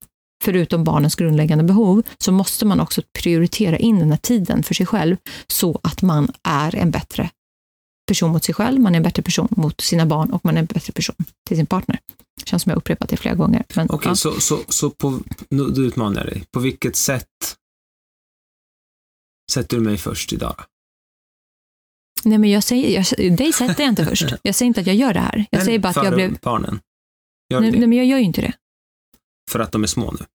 Förutom 0.44 0.84
barnens 0.84 1.14
grundläggande 1.14 1.64
behov 1.64 2.02
så 2.18 2.32
måste 2.32 2.66
man 2.66 2.80
också 2.80 3.02
prioritera 3.18 3.78
in 3.78 3.98
den 3.98 4.10
här 4.10 4.18
tiden 4.18 4.62
för 4.62 4.74
sig 4.74 4.86
själv 4.86 5.16
så 5.46 5.80
att 5.82 6.02
man 6.02 6.32
är 6.42 6.74
en 6.74 6.90
bättre 6.90 7.30
person 8.11 8.31
mot 8.33 8.44
sig 8.44 8.55
själv, 8.55 8.81
man 8.81 8.94
är 8.94 8.96
en 8.96 9.03
bättre 9.03 9.23
person 9.23 9.49
mot 9.51 9.81
sina 9.81 10.07
barn 10.07 10.31
och 10.33 10.44
man 10.44 10.55
är 10.57 10.61
en 10.61 10.66
bättre 10.66 10.92
person 10.92 11.16
till 11.46 11.57
sin 11.57 11.66
partner. 11.66 11.99
Känns 12.44 12.62
som 12.62 12.70
jag 12.70 12.77
upprepat 12.77 13.09
det 13.09 13.16
flera 13.16 13.35
gånger. 13.35 13.64
Men, 13.77 13.90
Okej, 13.90 14.09
ja. 14.11 14.14
så, 14.16 14.40
så, 14.40 14.61
så 14.68 14.90
på, 14.90 15.20
nu, 15.51 15.64
du 15.64 15.87
utmanar 15.87 16.25
dig. 16.25 16.44
På 16.53 16.61
vilket 16.61 16.96
sätt 16.96 17.27
sätter 19.53 19.77
du 19.77 19.83
mig 19.83 19.96
först 19.99 20.33
idag? 20.33 20.55
Nej, 22.25 22.38
men 22.38 22.51
jag 22.51 22.64
säger, 22.64 22.88
jag, 23.18 23.37
dig 23.37 23.53
sätter 23.53 23.83
jag 23.83 23.88
inte 23.92 24.05
först. 24.05 24.25
Jag 24.42 24.55
säger 24.55 24.66
inte 24.66 24.81
att 24.81 24.87
jag 24.87 24.96
gör 24.96 25.14
det 25.14 25.20
här. 25.20 25.38
Jag 25.51 25.59
Men 25.59 25.64
säger 25.66 25.79
bara 25.79 25.88
att 25.88 26.05
jag 26.05 26.14
blev... 26.14 26.38
barnen. 26.42 26.81
Gör 27.53 27.61
Nej, 27.61 27.70
det 27.70 27.79
nej, 27.79 27.88
men 27.88 27.99
jag 27.99 28.07
gör 28.07 28.18
ju 28.18 28.25
inte 28.25 28.40
det. 28.40 28.53
för 29.51 29.61
att 29.61 29.73
de 29.73 29.83
är 29.83 29.87
små 29.87 30.12
nu. 30.20 30.27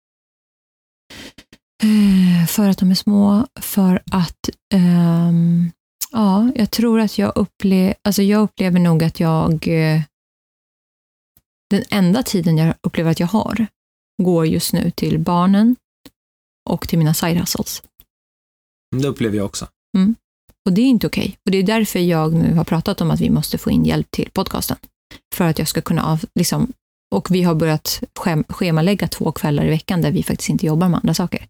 Eh, 1.84 2.48
För 2.48 2.70
att 2.70 2.78
de 2.78 2.92
är 2.92 2.96
små, 2.96 3.48
för 3.62 4.02
att... 4.12 4.50
ehm, 4.74 5.72
ja, 6.16 6.52
jag 6.56 6.72
tror 6.72 7.00
att 7.00 7.18
jag 7.18 7.32
upplever... 7.36 7.96
Alltså 8.04 8.22
jag 8.22 8.42
upplever 8.42 8.80
nog 8.80 9.04
att 9.04 9.20
jag... 9.20 9.68
eh, 9.68 10.02
den 11.70 11.84
enda 11.90 12.24
tiden 12.24 12.58
jag 12.58 12.76
upplever 12.82 13.12
att 13.12 13.20
jag 13.20 13.28
har 13.28 13.68
går 14.24 14.46
just 14.46 14.74
nu 14.74 14.92
till 14.92 15.20
barnen 15.20 15.76
och 16.70 16.88
till 16.88 17.00
mina 17.00 17.14
side 17.14 17.38
hustles. 17.38 17.84
Det 18.96 19.08
upplever 19.08 19.38
jag 19.38 19.46
också. 19.46 19.68
Och 20.66 20.74
det 20.74 20.82
är 20.82 20.86
inte 20.86 21.08
okej. 21.08 21.38
Och 21.46 21.52
det 21.52 21.58
är 21.58 21.64
därför 21.64 22.00
jag 22.00 22.34
nu 22.34 22.54
har 22.54 22.64
pratat 22.64 23.02
om 23.02 23.12
att 23.12 23.20
vi 23.20 23.30
måste 23.30 23.58
få 23.58 23.72
in 23.72 23.86
hjälp 23.86 24.12
till 24.12 24.30
podcasten. 24.32 24.78
För 25.36 25.46
att 25.46 25.60
jag 25.60 25.68
ska 25.68 25.82
kunna 25.82 26.06
av, 26.06 26.26
liksom, 26.40 26.74
och 27.16 27.32
vi 27.32 27.44
har 27.44 27.56
börjat 27.56 28.04
schem, 28.20 28.44
schemalägga 28.50 29.08
två 29.08 29.32
kvällar 29.32 29.66
i 29.66 29.70
veckan 29.70 30.02
där 30.02 30.12
vi 30.12 30.24
faktiskt 30.24 30.50
inte 30.50 30.66
jobbar 30.66 30.90
med 30.90 30.98
andra 30.98 31.14
saker. 31.14 31.48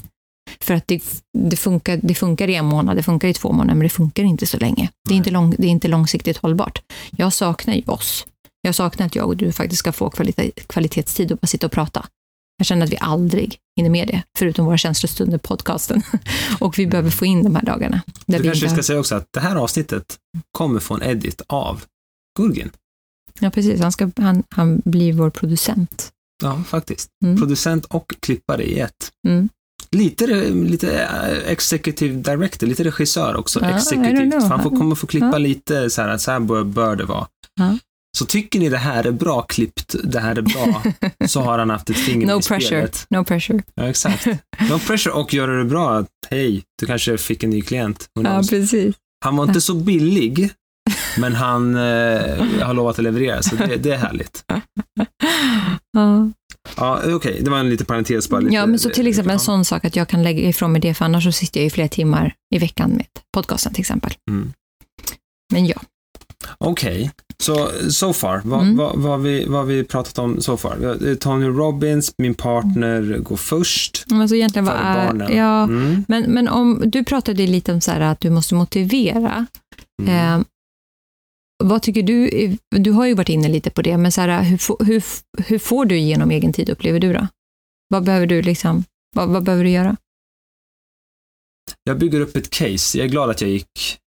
För 0.60 0.74
att 0.74 0.88
det, 0.88 1.04
det, 1.38 1.58
funkar, 1.58 2.00
det 2.04 2.16
funkar 2.16 2.48
i 2.48 2.56
en 2.56 2.66
månad, 2.66 2.98
det 2.98 3.04
funkar 3.04 3.28
i 3.28 3.34
två 3.34 3.52
månader, 3.52 3.76
men 3.76 3.84
det 3.84 3.90
funkar 3.90 4.24
inte 4.24 4.46
så 4.46 4.58
länge. 4.58 4.90
Det 5.08 5.14
är 5.14 5.18
inte, 5.18 5.32
lång, 5.32 5.56
det 5.58 5.68
är 5.68 5.72
inte 5.72 5.88
långsiktigt 5.88 6.38
hållbart. 6.38 6.82
Jag 7.12 7.34
saknar 7.34 7.74
ju 7.74 7.84
oss. 7.86 8.26
Jag 8.62 8.76
saknar 8.76 9.06
att 9.06 9.16
jag 9.16 9.28
och 9.28 9.38
du 9.38 9.52
faktiskt 9.52 9.80
ska 9.80 9.92
få 9.92 10.10
kvalite, 10.10 10.52
kvalitetstid 10.52 11.32
och 11.32 11.38
bara 11.38 11.48
sitta 11.48 11.66
och 11.66 11.72
prata. 11.72 12.06
Jag 12.58 12.68
känner 12.68 12.86
att 12.86 12.92
vi 12.92 12.98
aldrig 13.00 13.58
hinner 13.76 13.90
med 13.90 14.08
det, 14.08 14.24
förutom 14.38 14.66
våra 14.66 14.78
känslostunder 14.78 15.38
podcasten. 15.38 16.04
och 16.60 16.80
vi 16.80 16.88
behöver 16.88 17.10
få 17.10 17.26
in 17.26 17.44
de 17.44 17.56
här 17.56 17.64
dagarna. 17.64 18.02
Där 18.26 18.38
Så 18.38 18.44
vi 18.44 18.48
kanske 18.50 18.66
inte 18.66 18.76
ska 18.76 18.84
säga 18.84 19.00
också 19.00 19.16
att 19.16 19.28
det 19.32 19.40
här 19.40 19.56
avsnittet 19.56 20.18
kommer 20.52 20.80
få 20.80 20.94
en 20.94 21.04
edit 21.04 21.42
av 21.48 21.84
Gurgin. 22.40 22.72
Ja, 23.40 23.50
precis. 23.50 23.82
Han, 23.82 23.92
ska, 23.92 24.12
han, 24.18 24.44
han 24.50 24.82
blir 24.86 25.14
vår 25.14 25.30
producent. 25.30 26.12
Ja, 26.44 26.64
faktiskt. 26.68 27.10
Mm. 27.26 27.38
Producent 27.38 27.86
och 27.86 28.14
klippare 28.20 28.64
i 28.64 28.80
ett. 28.80 29.12
Mm. 29.28 29.50
Lite, 29.96 30.28
lite 30.50 31.00
eh, 31.04 31.52
executive 31.52 32.14
director, 32.16 32.68
lite 32.68 32.84
regissör 32.84 33.36
också. 33.36 33.60
Ja. 33.62 33.78
För 33.78 34.48
han 34.50 34.64
får, 34.64 34.70
kommer 34.70 34.96
få 34.96 35.08
klippa 35.08 35.30
Ja. 35.32 35.38
lite 35.38 35.90
så 35.90 36.02
här, 36.02 36.18
så 36.18 36.32
här 36.32 36.40
bör, 36.40 36.64
bör 36.64 36.96
det 36.96 37.06
vara. 37.06 37.28
Ja. 37.60 37.78
Så 38.18 38.26
tycker 38.26 38.60
ni 38.60 38.70
det 38.70 38.78
här 38.78 39.04
är 39.08 39.12
bra 39.12 39.42
klippt, 39.42 39.96
det 40.04 40.20
här 40.20 40.36
är 40.36 40.42
bra, 40.42 40.84
så 41.28 41.42
har 41.42 41.60
han 41.60 41.70
haft 41.70 41.90
ett 41.90 41.98
finger 41.98 42.28
No 42.28 42.32
i 42.40 42.42
pressure. 42.42 42.60
spelet. 42.68 43.06
No 43.10 43.24
pressure. 43.24 43.64
Ja, 43.76 43.84
exakt. 43.84 44.26
No 44.70 44.80
pressure 44.88 45.14
och 45.14 45.34
gör 45.34 45.48
det 45.48 45.66
bra. 45.66 46.06
Hej, 46.30 46.64
du 46.80 46.86
kanske 46.86 47.18
fick 47.18 47.44
en 47.44 47.50
ny 47.50 47.62
klient. 47.62 48.06
Ja, 48.24 48.44
precis. 48.50 48.96
Han 49.26 49.36
var 49.36 49.44
inte 49.44 49.62
så 49.62 49.74
billig, 49.74 50.50
men 51.18 51.34
han 51.36 51.76
eh, 51.76 52.44
har 52.64 52.74
lovat 52.74 52.98
att 53.00 53.04
leverera, 53.04 53.42
så 53.44 53.56
det, 53.56 53.76
det 53.76 53.92
är 53.92 53.98
härligt. 53.98 54.44
Ja. 55.98 56.32
Ja, 56.78 57.02
okej, 57.16 57.42
det 57.44 57.50
var 57.50 57.58
en 57.60 57.70
liten 57.70 57.86
parentes 57.86 58.30
bara. 58.30 58.40
Lite, 58.42 58.56
ja, 58.56 58.66
men 58.66 58.80
så 58.80 58.90
till 58.90 59.08
exempel 59.08 59.34
en 59.34 59.40
sån 59.40 59.66
sak 59.66 59.86
att 59.86 59.96
jag 59.96 60.08
kan 60.10 60.24
lägga 60.24 60.50
ifrån 60.50 60.72
mig 60.72 60.82
det, 60.82 60.94
för 60.94 61.06
annars 61.06 61.24
så 61.24 61.32
sitter 61.32 61.60
jag 61.60 61.68
i 61.68 61.70
flera 61.70 61.88
timmar 61.88 62.34
i 62.56 62.60
veckan 62.60 62.90
med 62.92 63.06
podcasten 63.34 63.74
till 63.74 63.82
exempel. 63.82 64.14
Mm. 64.32 64.54
Men 65.54 65.66
ja, 65.66 65.82
Okej, 66.58 67.12
så 67.38 67.70
so 67.90 68.14
far, 68.14 68.42
vad, 68.46 68.62
Mm. 68.62 68.78
vad, 68.78 68.96
vad, 68.98 69.22
vi, 69.22 69.46
har 69.46 69.64
vi 69.64 69.84
pratat 69.84 70.20
om 70.20 70.42
so 70.42 70.58
far? 70.58 71.08
Eh, 71.10 71.16
Tony 71.16 71.46
Robbins, 71.46 72.14
min 72.18 72.34
partner 72.34 73.18
går 73.18 73.36
först. 73.38 74.04
men 74.08 74.22
alltså 74.22 74.36
egentligen 74.36 74.66
vad 74.66 74.76
är... 74.76 75.30
Ja, 75.36 75.64
Mm. 75.64 76.06
men, 76.08 76.24
men 76.24 76.48
om 76.48 76.82
du 76.86 77.04
pratade 77.04 77.48
lite 77.48 77.74
om 77.74 77.82
så 77.82 77.92
här 77.92 78.00
att 78.00 78.20
du 78.20 78.30
måste 78.30 78.56
motivera. 78.56 79.46
Mm. 80.04 80.40
Eh, 80.40 80.46
vad 81.64 81.82
tycker 81.82 82.04
du? 82.04 82.30
Du 82.70 82.92
har 82.92 83.06
ju 83.06 83.14
varit 83.14 83.30
inne 83.30 83.48
lite 83.48 83.70
på 83.70 83.82
det, 83.82 83.98
men 83.98 84.12
så 84.12 84.22
här, 84.22 84.44
hur, 84.44 84.58
får- 84.58 84.86
hur, 84.86 85.04
hur 85.46 85.60
får 85.60 85.86
du 85.86 85.98
igenom 85.98 86.32
egen 86.32 86.54
tid, 86.54 86.70
upplever 86.70 87.00
du 87.00 87.14
då? 87.14 87.28
Vad 87.88 88.04
behöver 88.04 88.26
du 88.28 88.42
liksom, 88.42 88.84
vad, 89.16 89.30
vad 89.30 89.44
behöver 89.44 89.64
du 89.64 89.70
göra? 89.70 89.98
Jag 91.84 92.00
bygger 92.00 92.20
upp 92.22 92.36
ett 92.36 92.50
case. 92.50 92.98
Jag 92.98 93.06
är 93.06 93.10
glad 93.10 93.30
att 93.30 93.42
jag 93.42 93.50
gick... 93.50 93.98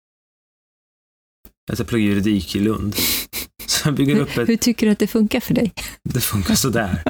Att 1.72 1.78
jag 1.78 1.88
pluggade 1.88 2.08
juridik 2.10 2.56
i 2.56 2.60
Lund. 2.60 2.94
Så 3.66 3.88
jag 3.88 3.94
bygger 3.94 4.20
upp 4.20 4.38
ett... 4.38 4.48
Hur 4.48 4.56
tycker 4.56 4.86
du 4.86 4.92
att 4.92 4.98
det 4.98 5.06
funkar 5.06 5.40
för 5.40 5.54
dig? 5.54 5.72
Det 6.04 6.20
funkar 6.20 6.54
sådär. 6.54 7.02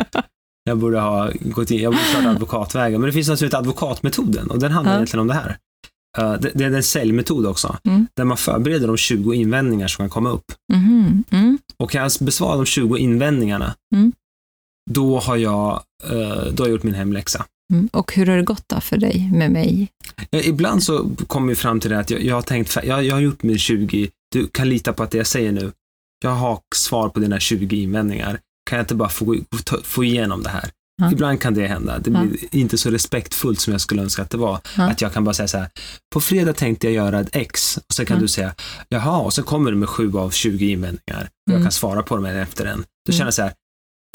Jag 0.65 0.79
borde 0.79 1.01
ha 1.01 1.31
gått 1.41 1.71
in, 1.71 1.83
jag 1.83 1.93
borde 1.93 2.05
kört 2.15 2.27
advokatvägen. 2.35 3.01
Men 3.01 3.09
det 3.09 3.13
finns 3.13 3.43
heter 3.43 3.59
advokatmetoden 3.59 4.51
och 4.51 4.59
den 4.59 4.73
handlar 4.73 4.93
Ja. 4.93 4.97
egentligen 4.99 5.21
om 5.21 5.27
det 5.29 5.35
här. 5.35 5.59
Uh, 6.19 6.33
det, 6.41 6.51
det 6.55 6.65
är 6.65 6.71
en 6.71 6.83
säljmetod 6.83 7.47
också, 7.47 7.77
Mm. 7.85 8.07
där 8.17 8.25
man 8.25 8.37
förbereder 8.37 8.87
de 8.87 8.97
20 8.97 9.33
invändningar 9.35 9.89
som 9.89 10.03
kan 10.03 10.11
komma 10.11 10.31
upp. 10.31 10.45
Mhm, 10.73 11.25
Mm. 11.31 11.59
Och 11.77 11.91
kan 11.91 12.03
jag 12.03 12.13
besvara 12.21 12.57
de 12.57 12.67
20 12.67 12.97
invändningarna, 12.99 13.75
Mm. 13.95 14.13
då, 14.91 15.19
har 15.19 15.37
jag, 15.37 15.83
eh, 16.05 16.11
då 16.53 16.63
har 16.63 16.69
jag 16.69 16.69
gjort 16.71 16.83
min 16.83 16.95
hemläxa. 16.95 17.45
Mm. 17.73 17.89
Och 17.93 18.13
hur 18.15 18.27
har 18.27 18.37
det 18.37 18.43
gått 18.43 18.65
då 18.69 18.81
för 18.81 18.97
dig 18.97 19.31
med 19.35 19.51
mig? 19.51 19.89
Eh, 20.31 20.49
Ibland 20.49 20.83
så 20.83 21.11
kommer 21.27 21.49
vi 21.49 21.55
fram 21.55 21.81
till 21.81 21.91
det 21.91 21.99
att 21.99 22.11
jag, 22.11 22.23
jag 22.23 22.35
har 22.35 22.43
tänkt, 22.43 22.77
jag, 22.85 23.05
jag 23.05 23.15
har 23.15 23.21
gjort 23.21 23.43
min 23.43 23.59
20, 23.59 24.11
du 24.33 24.47
kan 24.47 24.69
lita 24.69 24.93
på 24.93 25.03
att 25.03 25.11
det 25.11 25.19
jag 25.19 25.27
säger 25.27 25.53
nu, 25.53 25.73
jag 26.25 26.31
har 26.31 26.61
svar 26.75 27.09
på 27.09 27.21
dina 27.21 27.41
20 27.41 27.83
invändningar. 27.83 28.39
Kan 28.71 28.77
jag 28.77 28.83
inte 28.83 28.95
bara 28.95 29.09
få, 29.09 29.37
få 29.85 30.05
igenom 30.05 30.43
det 30.43 30.49
här? 30.49 30.71
Ja. 30.99 31.13
Ibland 31.13 31.41
kan 31.41 31.55
det 31.55 31.67
hända. 31.67 31.99
Det 31.99 32.11
Ja. 32.11 32.23
blir 32.25 32.39
inte 32.51 32.79
så 32.79 32.91
respektfullt 32.91 33.61
som 33.61 33.73
jag 33.73 33.81
skulle 33.81 34.03
önska 34.03 34.23
att 34.23 34.31
det 34.31 34.37
var. 34.39 34.61
Ja. 34.77 34.91
Att 34.91 35.01
jag 35.01 35.13
kan 35.13 35.25
bara 35.25 35.35
säga 35.35 35.49
så 35.49 35.59
här, 35.59 35.69
på 36.15 36.21
fredag 36.21 36.53
tänkte 36.53 36.87
jag 36.87 36.95
göra 36.95 37.21
ett 37.21 37.29
X 37.37 37.77
och 37.89 37.95
sen 37.95 38.07
kan 38.07 38.19
du 38.21 38.29
säga, 38.29 38.55
jaha, 38.89 39.19
och 39.19 39.33
så 39.33 39.43
kommer 39.43 39.71
du 39.71 39.77
med 39.77 39.89
sju 39.89 40.17
av 40.17 40.31
20 40.31 40.71
invändningar 40.71 41.23
och 41.23 41.53
jag 41.53 41.55
Mm. 41.55 41.63
kan 41.65 41.73
svara 41.73 42.03
på 42.03 42.17
dem 42.17 42.25
en 42.25 42.37
efter 42.37 42.65
en. 42.67 42.79
Då 42.79 43.11
Mm. 43.11 43.19
känner 43.19 43.27
jag 43.27 43.35
så 43.35 43.43
här, 43.43 43.53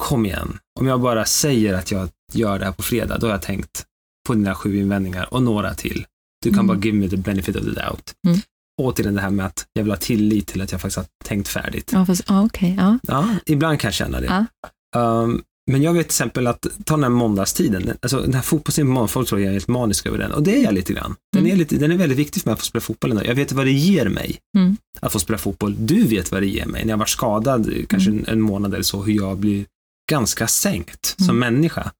kom 0.02 0.26
igen. 0.26 0.58
Om 0.80 0.88
jag 0.88 1.02
bara 1.02 1.26
säger 1.26 1.74
att 1.74 1.92
jag 1.92 2.10
gör 2.34 2.60
det 2.60 2.66
här 2.66 2.72
på 2.72 2.84
fredag, 2.84 3.18
då 3.18 3.28
har 3.28 3.32
jag 3.32 3.42
tänkt 3.42 3.84
på 4.28 4.34
dina 4.34 4.56
sju 4.56 4.78
invändningar 4.78 5.34
och 5.34 5.44
några 5.44 5.74
till. 5.74 6.06
Du 6.44 6.50
kan 6.50 6.60
Mm. 6.60 6.68
bara 6.68 6.78
give 6.86 6.98
me 6.98 7.10
the 7.10 7.18
benefit 7.18 7.56
of 7.56 7.62
the 7.64 7.70
doubt. 7.70 8.14
Mm. 8.28 8.40
Återigen 8.82 9.16
det 9.16 9.22
här 9.22 9.30
med 9.30 9.46
att 9.46 9.66
jag 9.74 9.84
vill 9.84 9.92
ha 9.92 9.98
tillit 9.98 10.48
till 10.48 10.62
att 10.62 10.72
jag 10.72 10.82
faktiskt 10.82 10.98
har 10.98 11.06
tänkt 11.26 11.48
färdigt. 11.48 11.90
Ja, 11.94 12.06
fast, 12.06 12.24
ja, 12.28 12.46
okej. 12.46 12.76
ja. 12.80 13.00
Ja, 13.08 13.36
ibland 13.46 13.80
kan 13.80 13.88
jag 13.88 13.94
känna 13.96 14.20
det. 14.22 14.46
Ja. 14.94 15.00
Um, 15.02 15.44
men 15.72 15.82
jag 15.82 15.94
vet 15.94 16.02
till 16.04 16.08
exempel 16.08 16.48
att, 16.48 16.68
ta 16.86 16.94
den 16.94 17.04
här 17.04 17.10
måndagstiden, 17.10 17.94
alltså 18.02 18.20
den 18.22 18.34
här 18.34 18.42
fotbollstiden 18.42 18.88
på 18.88 18.94
måndag, 18.94 19.08
folk 19.08 19.28
tror 19.30 19.42
jag 19.42 19.48
är 19.50 19.54
helt 19.54 19.68
manisk 19.68 20.06
över 20.06 20.18
den. 20.18 20.32
Och 20.32 20.44
det 20.44 20.58
är 20.60 20.64
jag 20.64 20.74
lite 20.74 20.94
grann. 20.94 21.16
Den, 21.34 21.42
Mm. 21.42 21.52
är, 21.54 21.56
lite, 21.58 21.76
den 21.78 21.92
är 21.92 21.98
väldigt 21.98 22.18
viktig 22.18 22.42
för 22.42 22.50
mig 22.50 22.54
att 22.54 22.60
få 22.60 22.66
spela 22.66 22.82
fotboll. 22.82 23.12
ändå. 23.12 23.26
Jag 23.26 23.36
vet 23.36 23.52
vad 23.52 23.66
det 23.66 23.72
ger 23.72 24.10
mig 24.10 24.40
Mm. 24.58 24.78
att 25.02 25.12
få 25.12 25.20
spela 25.20 25.38
fotboll. 25.38 25.76
Du 25.80 26.04
vet 26.08 26.32
vad 26.32 26.42
det 26.42 26.48
ger 26.48 26.66
mig. 26.66 26.86
När 26.86 26.90
jag 26.94 26.98
varit 26.98 27.10
skadad, 27.10 27.74
kanske 27.90 28.10
en, 28.12 28.26
en 28.28 28.42
månad 28.42 28.74
eller 28.74 28.84
så, 28.84 29.02
hur 29.04 29.14
jag 29.14 29.38
blir 29.38 29.66
ganska 30.12 30.48
sänkt 30.48 31.16
som 31.18 31.30
Mm. 31.38 31.40
människa. 31.54 31.92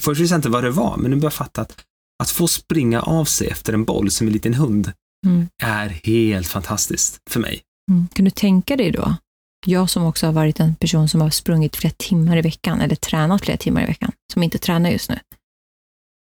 Först 0.00 0.20
visste 0.20 0.34
jag 0.34 0.38
inte 0.38 0.48
vad 0.48 0.64
det 0.64 0.70
var, 0.70 0.96
men 0.96 1.10
nu 1.10 1.16
börjar 1.16 1.24
jag 1.26 1.32
fatta 1.32 1.60
att, 1.60 1.84
att 2.22 2.30
få 2.30 2.48
springa 2.48 3.00
av 3.02 3.24
sig 3.24 3.48
efter 3.48 3.72
en 3.72 3.84
boll 3.84 4.10
som 4.10 4.26
en 4.26 4.32
liten 4.32 4.54
hund 4.54 4.92
Mm. 5.26 5.46
är 5.62 5.88
helt 5.88 6.46
fantastiskt 6.46 7.18
för 7.30 7.40
mig. 7.40 7.62
Mm. 7.90 8.08
Kan 8.12 8.24
du 8.24 8.30
tänka 8.30 8.76
dig 8.76 8.90
då, 8.90 9.14
jag 9.66 9.90
som 9.90 10.04
också 10.04 10.26
har 10.26 10.32
varit 10.32 10.60
en 10.60 10.74
person 10.74 11.08
som 11.08 11.20
har 11.20 11.30
sprungit 11.30 11.76
flera 11.76 11.94
timmar 11.96 12.36
i 12.36 12.42
veckan, 12.42 12.80
eller 12.80 12.96
tränat 12.96 13.44
flera 13.44 13.56
timmar 13.56 13.82
i 13.82 13.86
veckan, 13.86 14.12
som 14.32 14.42
inte 14.42 14.58
tränar 14.58 14.90
just 14.90 15.10
nu. 15.10 15.18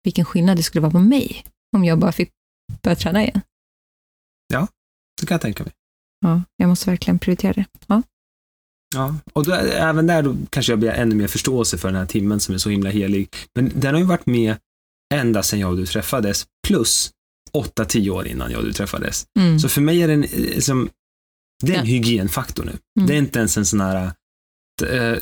Vilken 0.05 0.25
skillnad 0.25 0.57
det 0.57 0.63
skulle 0.63 0.83
vara 0.83 0.93
på 0.93 0.99
mig 0.99 1.45
om 1.77 1.85
jag 1.85 1.99
bara 1.99 2.13
fick 2.13 2.31
börja 2.83 2.97
träna 2.97 3.23
igen. 3.23 3.41
Det 5.21 5.27
kan 5.27 5.35
jag 5.35 5.43
tänka 5.43 5.65
mig. 5.65 5.73
Ja, 6.21 6.43
jag 6.57 6.69
måste 6.69 6.91
verkligen 6.91 7.19
prioritera 7.19 7.53
det. 7.53 7.65
Ja. 7.87 8.03
Ja, 8.95 9.15
och 9.33 9.45
då, 9.45 9.53
även 9.55 10.07
där 10.07 10.23
då 10.23 10.37
kanske 10.51 10.73
jag 10.73 10.79
blir 10.79 10.91
ännu 10.91 11.15
mer 11.15 11.27
förståelse 11.27 11.79
för 11.79 11.89
den 11.89 11.97
här 11.97 12.07
timmen 12.07 12.41
som 12.41 12.55
är 12.55 12.59
så 12.59 12.71
himla 12.71 12.91
helig. 12.91 13.29
Men 13.55 13.73
den 13.75 13.95
har 13.95 14.01
ju 14.01 14.07
varit 14.07 14.27
med 14.27 14.57
ända 15.15 15.43
sedan 15.43 15.61
jag 15.61 15.71
och 15.71 15.77
du 15.77 15.87
träffades, 15.87 16.47
plus 16.67 17.11
8-10 17.53 18.11
år 18.11 18.27
innan 18.27 18.51
jag 18.51 18.59
och 18.59 18.67
du 18.67 18.73
träffades. 18.73 19.27
Mm. 19.39 19.59
Så 19.59 19.69
för 19.69 19.81
mig 19.81 20.03
är 20.03 20.09
den 20.09 20.25
eh, 20.25 20.59
som, 20.61 20.89
det 21.63 21.73
är 21.75 21.79
en 21.79 21.87
Ja. 21.87 21.93
hygienfaktor 21.93 22.65
nu. 22.65 22.73
Mm. 22.99 23.07
Det 23.09 23.15
är 23.15 23.19
inte 23.19 23.39
ens 23.39 23.57
en 23.57 23.67
sån 23.67 23.81
här, 23.81 23.97
äh, 24.05 24.11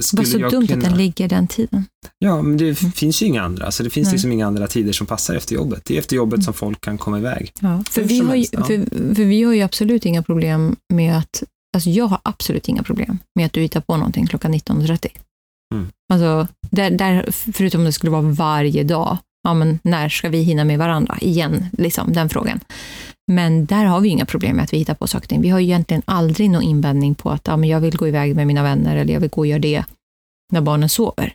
skulle 0.00 0.20
Vad 0.22 0.28
så 0.28 0.38
dumt 0.38 0.66
kunna... 0.66 0.78
att 0.78 0.84
den 0.84 0.96
ligger 0.98 1.28
den 1.28 1.46
tiden. 1.46 1.84
Ja, 2.18 2.42
men 2.42 2.56
det 2.56 2.74
finns 2.74 3.22
ju 3.22 3.26
inga 3.26 3.42
andra. 3.42 3.70
Så 3.70 3.82
det 3.82 3.90
finns 3.90 4.06
Nej. 4.06 4.12
liksom 4.12 4.32
inga 4.32 4.46
andra 4.46 4.66
tider 4.66 4.92
som 4.92 5.06
passar 5.06 5.34
efter 5.34 5.54
jobbet. 5.54 5.82
Det 5.84 5.94
är 5.94 5.98
efter 5.98 6.16
jobbet 6.16 6.34
Mm. 6.36 6.44
som 6.44 6.54
folk 6.54 6.80
kan 6.80 6.98
komma 6.98 7.18
iväg. 7.18 7.52
Ja, 7.60 7.84
för, 7.90 8.02
vi 8.02 8.18
har 8.20 8.34
ju, 8.34 8.44
ja. 8.52 8.64
för, 8.64 8.84
för 9.14 9.24
vi 9.24 9.42
har 9.42 9.52
ju 9.52 9.62
absolut 9.62 10.06
inga 10.06 10.22
problem 10.22 10.76
med 10.92 11.18
att, 11.18 11.42
alltså 11.76 11.90
jag 11.90 12.06
har 12.06 12.18
absolut 12.22 12.68
inga 12.68 12.82
problem 12.82 13.18
med 13.34 13.46
att 13.46 13.52
du 13.52 13.60
hittar 13.60 13.80
på 13.80 13.96
någonting 13.96 14.26
klockan 14.26 14.54
19.30. 14.54 15.08
Mm. 15.74 15.86
Alltså, 16.12 16.48
där, 16.70 16.90
där, 16.90 17.28
förutom 17.52 17.80
om 17.80 17.84
det 17.84 17.92
skulle 17.92 18.10
vara 18.12 18.22
varje 18.22 18.84
dag, 18.84 19.18
ja 19.44 19.54
men 19.54 19.78
när 19.82 20.08
ska 20.08 20.28
vi 20.28 20.42
hinna 20.42 20.64
med 20.64 20.78
varandra 20.78 21.18
igen, 21.20 21.66
liksom 21.78 22.12
den 22.12 22.28
frågan. 22.28 22.60
Men 23.32 23.66
där 23.66 23.84
har 23.84 24.00
vi 24.00 24.08
inga 24.08 24.26
problem 24.26 24.56
med 24.56 24.62
att 24.64 24.72
vi 24.72 24.76
hittar 24.78 24.94
på 24.94 25.06
saker. 25.06 25.38
Vi 25.38 25.48
har 25.48 25.58
ju 25.58 25.64
egentligen 25.66 26.02
aldrig 26.06 26.50
någon 26.50 26.62
invändning 26.62 27.14
på 27.14 27.30
att 27.30 27.46
ja, 27.46 27.56
men 27.56 27.68
jag 27.68 27.80
vill 27.80 27.96
gå 27.96 28.08
iväg 28.08 28.36
med 28.36 28.46
mina 28.46 28.62
vänner 28.62 28.96
eller 28.96 29.12
jag 29.14 29.20
vill 29.20 29.30
gå 29.30 29.40
och 29.40 29.46
göra 29.46 29.58
det 29.58 29.84
när 30.52 30.60
barnen 30.60 30.88
sover. 30.88 31.34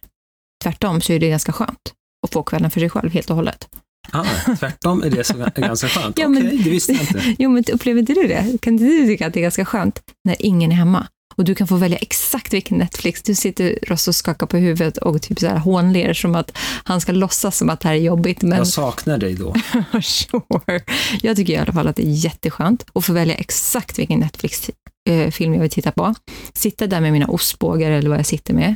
Tvärtom 0.64 1.02
så 1.02 1.14
är 1.14 1.20
det 1.20 1.30
ganska 1.30 1.52
skönt 1.52 1.94
att 2.28 2.34
få 2.34 2.44
kvällen 2.44 2.72
för 2.72 2.80
sig 2.80 2.90
själv 2.90 3.12
helt 3.14 3.30
och 3.30 3.36
hållet. 3.36 3.70
Ah, 4.12 4.26
tvärtom 4.60 5.04
är 5.04 5.10
det 5.10 5.24
så 5.24 5.34
ganska 5.56 5.88
skönt. 5.88 6.18
Ja, 6.20 6.28
Okej, 6.28 6.44
men- 6.44 6.64
det 6.64 6.70
visste 6.70 6.92
jag 6.94 7.02
inte. 7.02 7.36
Jo, 7.40 7.50
men 7.50 7.64
upplever 7.74 8.00
inte 8.00 8.14
du 8.14 8.28
det? 8.28 8.58
Kan 8.62 8.74
inte 8.74 8.86
du 8.86 9.08
tycka 9.08 9.28
att 9.28 9.34
det 9.34 9.40
är 9.40 9.42
ganska 9.42 9.66
skönt 9.66 10.02
när 10.24 10.36
ingen 10.40 10.72
är 10.72 10.76
hemma? 10.76 11.08
Och 11.40 11.46
du 11.46 11.56
kan 11.56 11.68
få 11.68 11.76
välja 11.76 11.98
exakt 11.98 12.54
vilken 12.54 12.78
Netflix. 12.78 13.22
Du 13.24 13.36
sitter 13.36 13.80
Ross 13.88 14.08
och 14.08 14.16
skakar 14.16 14.48
på 14.48 14.58
huvudet 14.58 14.98
och 14.98 15.22
typ 15.22 15.40
så 15.40 15.48
här 15.48 15.58
hånler 15.58 16.14
som 16.14 16.36
att 16.36 16.58
han 16.84 17.02
ska 17.02 17.12
låtsas 17.12 17.58
som 17.58 17.70
att 17.70 17.80
det 17.80 17.88
här 17.88 17.96
är 17.96 18.00
jobbigt. 18.00 18.42
Men 18.42 18.58
Jag 18.58 18.68
saknar 18.68 19.18
dig 19.18 19.34
då. 19.34 19.54
sure. 20.02 20.84
Jag 21.22 21.36
tycker 21.36 21.54
i 21.54 21.58
alla 21.58 21.74
fall 21.74 21.88
att 21.88 21.96
det 21.96 22.04
är 22.08 22.26
jätteskönt 22.26 22.86
att 22.94 23.06
få 23.06 23.14
välja 23.14 23.36
exakt 23.36 24.00
vilken 24.00 24.20
Netflix-film 24.20 25.54
jag 25.54 25.62
vill 25.62 25.70
titta 25.70 25.92
på. 25.92 26.16
Sitta 26.54 26.88
där 26.88 27.02
med 27.02 27.14
mina 27.14 27.28
ostbågar 27.28 27.92
eller 27.92 28.10
vad 28.10 28.20
jag 28.20 28.26
sitter 28.26 28.54
med. 28.54 28.76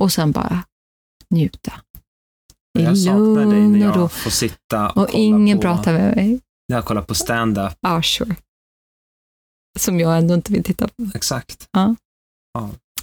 Och 0.00 0.12
sen 0.12 0.32
bara 0.32 0.62
njuta. 1.30 1.72
I 2.78 2.82
Jag 2.82 2.98
saknar 2.98 3.46
dig 3.46 3.60
när 3.60 3.78
jag 3.78 4.12
får 4.12 4.30
sitta 4.30 4.90
och, 4.90 5.02
Och 5.02 5.08
kolla 5.10 5.18
ingen 5.18 5.58
på, 5.58 5.62
pratar 5.62 5.92
med 5.92 6.16
mig. 6.16 6.40
När 6.68 6.76
jag 6.76 6.84
kollar 6.84 7.02
på 7.02 7.14
stand-up. 7.14 7.72
Ja, 7.80 8.02
sure. 8.02 8.36
Som 9.80 10.00
jag 10.00 10.18
ändå 10.18 10.34
inte 10.34 10.52
vill 10.52 10.64
titta 10.64 10.88
på. 10.88 11.10
Exakt. 11.14 11.66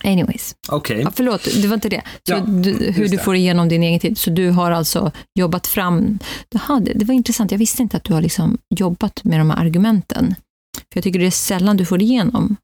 Anyways. 0.04 0.56
Okej. 0.70 1.02
Ja, 1.02 1.12
förlåt, 1.16 1.44
det 1.62 1.68
var 1.68 1.74
inte 1.76 1.90
det. 1.90 2.02
Så 2.28 2.34
Ja, 2.34 2.40
du, 2.40 2.72
hur 2.74 3.04
du 3.10 3.18
det. 3.18 3.24
får 3.24 3.36
igenom 3.36 3.70
din 3.70 3.84
egen 3.84 4.00
tid. 4.00 4.18
Så 4.18 4.30
du 4.30 4.50
har 4.50 4.72
alltså 4.72 5.12
jobbat 5.40 5.68
fram... 5.68 6.20
Jaha, 6.50 6.80
det, 6.80 6.94
det 6.94 7.06
var 7.06 7.14
intressant. 7.14 7.52
Jag 7.52 7.58
visste 7.60 7.82
inte 7.82 7.98
att 7.98 8.04
du 8.04 8.14
har 8.14 8.22
liksom 8.22 8.58
jobbat 8.76 9.24
med 9.24 9.40
de 9.40 9.50
här 9.50 9.58
argumenten. 9.66 10.36
För 10.78 10.98
Jag 10.98 11.04
tycker 11.04 11.20
det 11.20 11.26
är 11.26 11.32
sällan 11.32 11.78
du 11.78 11.86
får 11.86 12.02
igenom. 12.02 12.56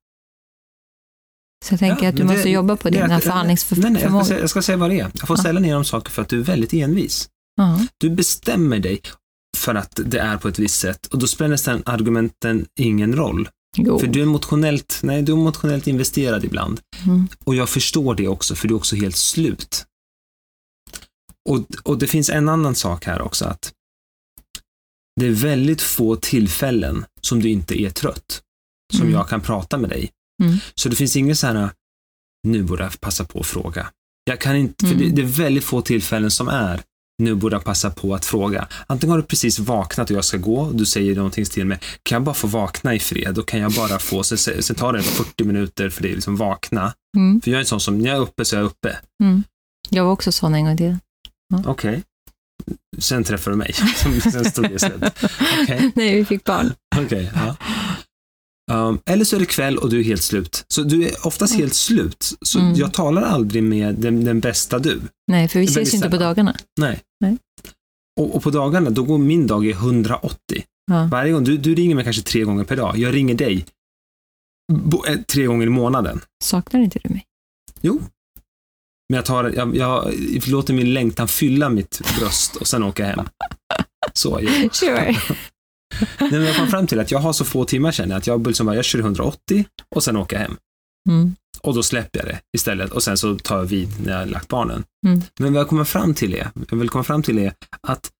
Så 1.65 1.73
jag 1.73 1.79
tänker 1.79 2.03
Ja, 2.03 2.09
att 2.09 2.15
du 2.15 2.23
måste 2.23 2.49
jobba 2.49 2.75
på 2.75 2.89
det- 2.89 2.91
din 2.91 3.01
här 3.01 3.07
nej, 3.07 3.15
nej, 3.17 3.21
förhandlingsförmåga. 3.21 3.89
nej, 3.89 4.01
jag, 4.03 4.11
ska 4.11 4.23
säga, 4.25 4.39
jag 4.39 4.49
ska 4.49 4.61
säga 4.61 4.77
vad 4.77 4.89
det 4.89 4.99
är. 4.99 5.11
Jag 5.19 5.27
får 5.27 5.37
Ja. 5.37 5.41
ställa 5.41 5.59
ner 5.59 5.73
de 5.73 5.85
saker 5.85 6.11
för 6.11 6.21
att 6.21 6.29
du 6.29 6.39
är 6.39 6.43
väldigt 6.43 6.73
envis. 6.73 7.29
Ja, 7.55 7.79
Du 7.97 8.09
bestämmer 8.09 8.79
dig 8.79 9.01
för 9.57 9.75
att 9.75 9.99
det 10.05 10.19
är 10.19 10.37
på 10.37 10.47
ett 10.47 10.59
visst 10.59 10.79
sätt 10.79 11.05
och 11.05 11.19
då 11.19 11.27
spelar 11.27 11.49
nästan 11.49 11.83
argumenten 11.85 12.65
ingen 12.79 13.15
roll. 13.15 13.49
Jo. 13.77 13.99
För 13.99 14.07
du 14.07 14.19
är 14.19 14.23
emotionellt, 14.23 14.99
nej, 15.03 15.21
du 15.21 15.31
är 15.31 15.35
emotionellt 15.37 15.87
investerad 15.87 16.45
ibland. 16.45 16.79
Mm. 17.05 17.27
Och 17.43 17.55
jag 17.55 17.69
förstår 17.69 18.15
det 18.15 18.27
också, 18.27 18.55
för 18.55 18.67
du 18.67 18.73
är 18.73 18.77
också 18.77 18.95
helt 18.95 19.15
slut. 19.15 19.85
Och, 21.49 21.59
och 21.83 21.97
det 21.97 22.07
finns 22.07 22.29
en 22.29 22.49
annan 22.49 22.75
sak 22.75 23.05
här 23.05 23.21
också, 23.21 23.45
att 23.45 23.73
det 25.19 25.25
är 25.25 25.31
väldigt 25.31 25.81
få 25.81 26.15
tillfällen 26.15 27.05
som 27.21 27.39
du 27.41 27.49
inte 27.49 27.81
är 27.81 27.89
trött, 27.89 28.41
som 28.93 29.01
Mm. 29.01 29.13
jag 29.13 29.29
kan 29.29 29.41
prata 29.41 29.77
med 29.77 29.89
dig. 29.89 30.11
Mm. 30.43 30.57
Så 30.75 30.89
det 30.89 30.95
finns 30.95 31.15
inget 31.15 31.39
så 31.39 31.47
här, 31.47 31.69
nu 32.47 32.63
borde 32.63 32.83
jag 32.83 32.99
passa 33.01 33.25
på 33.25 33.39
att 33.39 33.45
fråga. 33.45 33.91
Jag 34.23 34.41
kan 34.41 34.55
inte, 34.55 34.85
för 34.85 34.93
Mm. 34.93 35.09
det, 35.09 35.15
det 35.15 35.21
är 35.21 35.31
väldigt 35.43 35.63
få 35.63 35.81
tillfällen 35.81 36.31
som 36.31 36.47
är, 36.47 36.81
nu 37.17 37.35
borde 37.35 37.55
jag 37.55 37.63
passa 37.63 37.89
på 37.89 38.15
att 38.15 38.25
fråga. 38.25 38.67
Antingen 38.87 39.11
har 39.11 39.17
du 39.17 39.23
precis 39.23 39.59
vaknat 39.59 40.09
och 40.09 40.17
jag 40.17 40.25
ska 40.25 40.37
gå 40.37 40.59
och 40.59 40.75
du 40.75 40.85
säger 40.85 41.15
någonting 41.15 41.45
till 41.45 41.65
mig, 41.65 41.79
kan 42.03 42.15
jag 42.15 42.23
bara 42.23 42.35
få 42.35 42.47
vakna 42.47 42.95
i 42.95 42.99
fred? 42.99 43.35
Då 43.35 43.43
kan 43.43 43.59
jag 43.59 43.71
bara 43.71 43.99
få, 43.99 44.23
så, 44.23 44.37
så 44.37 44.73
tar 44.73 44.93
det 44.93 45.03
40 45.03 45.43
minuter 45.43 45.89
för 45.89 46.01
det 46.01 46.09
är 46.09 46.15
liksom 46.15 46.35
vakna. 46.35 46.93
Mm. 47.17 47.41
För 47.41 47.51
jag 47.51 47.57
är 47.57 47.61
en 47.61 47.65
sån 47.65 47.79
som, 47.79 47.97
när 47.97 48.09
jag 48.09 48.17
är 48.17 48.21
uppe 48.21 48.45
så 48.45 48.55
är 48.55 48.59
jag 48.59 48.65
uppe. 48.65 48.97
Mm. 49.23 49.43
Jag 49.89 50.03
var 50.03 50.11
också 50.11 50.31
sån 50.31 50.55
en 50.55 50.63
gång 50.63 50.73
i 50.73 50.77
tiden. 50.77 50.99
Okej. 51.65 52.03
Sen 52.97 53.23
träffade 53.23 53.53
du 53.53 53.57
mig. 53.57 53.73
Sen 54.31 54.45
stod 54.45 54.79
slut. 54.79 55.03
Okej. 55.61 55.91
Nej, 55.95 56.15
vi 56.15 56.25
fick 56.25 56.43
barn. 56.43 56.73
Okej, 56.95 57.31
ja. 57.35 57.55
Um, 58.71 58.99
eller 59.05 59.25
så 59.25 59.35
är 59.35 59.39
det 59.39 59.45
kväll 59.45 59.77
och 59.77 59.89
du 59.89 59.99
är 59.99 60.03
helt 60.03 60.21
slut. 60.23 60.65
Så 60.67 60.81
du 60.83 61.03
är 61.07 61.27
oftast 61.27 61.53
Mm. 61.53 61.61
helt 61.61 61.73
slut. 61.73 62.37
Så 62.41 62.59
Mm. 62.59 62.75
jag 62.75 62.93
talar 62.93 63.21
aldrig 63.21 63.63
med 63.63 63.95
den, 63.95 64.25
den 64.25 64.39
bästa 64.39 64.79
du. 64.79 65.01
Nej, 65.27 65.47
för 65.47 65.59
vi 65.59 65.65
ses 65.65 65.93
ju 65.93 65.97
inte 65.97 66.09
på 66.09 66.17
dagarna. 66.17 66.55
Nej. 66.79 67.01
Nej. 67.19 67.37
Och, 68.19 68.35
och 68.35 68.43
på 68.43 68.49
dagarna, 68.49 68.89
då 68.89 69.03
går 69.03 69.17
min 69.17 69.47
dag 69.47 69.65
i 69.65 69.71
180. 69.71 70.37
Ja. 70.91 71.07
Varje 71.11 71.31
gång, 71.33 71.43
du, 71.43 71.57
du 71.57 71.75
ringer 71.75 71.95
mig 71.95 72.03
kanske 72.03 72.21
tre 72.21 72.43
gånger 72.43 72.63
per 72.63 72.75
dag. 72.75 72.97
Jag 72.97 73.13
ringer 73.13 73.35
dig 73.35 73.65
eh, 75.07 75.19
tre 75.27 75.45
gånger 75.45 75.67
i 75.67 75.69
månaden. 75.69 76.21
Saknar 76.43 76.81
inte 76.81 76.99
du 77.03 77.09
mig? 77.09 77.25
Jo. 77.81 78.01
Men 79.09 79.15
jag, 79.15 79.25
tar, 79.25 79.51
jag, 79.55 79.75
jag 79.75 80.13
låter 80.47 80.73
min 80.73 80.93
längtan 80.93 81.27
fylla 81.27 81.69
mitt 81.69 82.01
bröst 82.19 82.55
och 82.55 82.67
sen 82.67 82.83
åka 82.83 83.05
hem. 83.05 83.25
Så. 84.13 84.39
Ja. 84.41 84.69
Sure. 84.71 85.15
Nej, 86.19 86.31
men 86.31 86.43
jag 86.43 86.55
kom 86.55 86.67
fram 86.67 86.87
till 86.87 86.99
att 86.99 87.11
jag 87.11 87.19
har 87.19 87.33
så 87.33 87.45
få 87.45 87.65
timmar 87.65 87.91
känner 87.91 88.09
jag 88.09 88.17
att 88.19 88.27
jag, 88.27 88.47
liksom 88.47 88.65
bara, 88.65 88.75
jag 88.75 88.85
kör 88.85 88.99
180 88.99 89.65
och 89.95 90.03
sen 90.03 90.17
åker 90.17 90.35
jag 90.35 90.41
hem. 90.41 90.57
Mm. 91.09 91.35
Och 91.61 91.75
då 91.75 91.83
släpper 91.83 92.19
jag 92.19 92.27
det 92.27 92.39
istället 92.57 92.91
och 92.91 93.03
sen 93.03 93.17
så 93.17 93.37
tar 93.37 93.57
jag 93.57 93.65
vid 93.65 94.05
när 94.05 94.19
jag 94.19 94.29
lagt 94.29 94.47
barnen. 94.47 94.83
Mm. 95.07 95.21
Men 95.39 95.53
vad 95.53 95.59
jag 95.59 95.69
kommer 95.69 95.83
fram 95.83 96.13
till 96.13 96.33
är, 96.33 96.51
jag 96.69 96.77
vill 96.77 96.89
komma 96.89 97.03
fram 97.03 97.23
till 97.23 97.37
är 97.39 97.53
att 97.81 98.11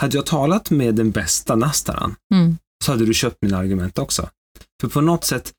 hade 0.00 0.16
jag 0.16 0.26
talat 0.26 0.70
med 0.70 0.94
den 0.94 1.10
bästa 1.10 1.56
Nastaran 1.56 2.14
Mm. 2.34 2.58
så 2.84 2.92
hade 2.92 3.06
du 3.06 3.14
köpt 3.14 3.42
mina 3.42 3.58
argument 3.58 3.98
också. 3.98 4.28
För 4.80 4.88
på 4.88 5.00
något 5.00 5.24
sätt, 5.24 5.52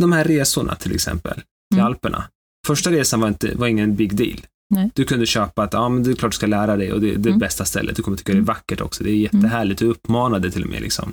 de 0.00 0.12
här 0.12 0.24
resorna 0.24 0.74
till 0.74 0.94
exempel, 0.94 1.34
till 1.34 1.78
Mm. 1.78 1.86
Alperna. 1.86 2.24
Första 2.66 2.90
resan 2.90 3.20
var, 3.20 3.28
inte, 3.28 3.54
var 3.54 3.66
ingen 3.66 3.96
big 3.96 4.16
deal. 4.16 4.46
Nej. 4.74 4.90
Du 4.94 5.04
kunde 5.04 5.26
köpa 5.26 5.62
att 5.62 5.72
ja, 5.72 5.88
men 5.88 6.02
det 6.02 6.10
är 6.10 6.14
klart 6.14 6.32
du 6.32 6.36
ska 6.36 6.46
lära 6.46 6.76
dig 6.76 6.92
och 6.92 7.00
det, 7.00 7.06
det 7.06 7.12
är 7.14 7.18
det 7.18 7.28
Mm. 7.28 7.38
bästa 7.38 7.64
stället. 7.64 7.96
Du 7.96 8.02
kommer 8.02 8.16
tycka 8.16 8.32
det 8.32 8.36
är 8.36 8.38
Mm. 8.38 8.44
vackert 8.44 8.80
också. 8.80 9.04
Det 9.04 9.10
är 9.10 9.14
jättehärligt. 9.14 9.78
Du 9.78 9.86
uppmanade 9.86 10.50
till 10.50 10.62
och 10.62 10.68
med. 10.70 10.80
Liksom. 10.82 11.12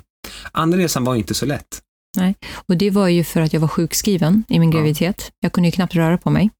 Andra 0.52 0.78
resan 0.78 1.04
var 1.04 1.14
inte 1.16 1.34
så 1.34 1.46
lätt. 1.46 1.80
Och 2.68 2.76
det 2.76 2.90
var 2.90 3.08
ju 3.08 3.24
för 3.24 3.40
att 3.40 3.52
jag 3.52 3.60
var 3.60 3.68
sjukskriven 3.68 4.44
i 4.48 4.58
min 4.58 4.70
Ja. 4.72 4.76
graviditet. 4.78 5.30
Jag 5.40 5.52
kunde 5.52 5.68
ju 5.68 5.72
knappt 5.72 5.94
röra 5.94 6.18
på 6.18 6.30
mig. 6.30 6.50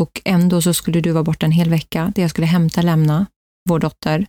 Och 0.00 0.20
ändå 0.24 0.62
så 0.62 0.74
skulle 0.74 1.00
du 1.00 1.10
vara 1.12 1.24
borta 1.24 1.46
en 1.46 1.52
hel 1.52 1.70
vecka, 1.70 2.12
där 2.14 2.22
jag 2.22 2.30
skulle 2.30 2.46
hämta, 2.46 2.82
lämna 2.82 3.26
vår 3.68 3.78
dotter. 3.78 4.26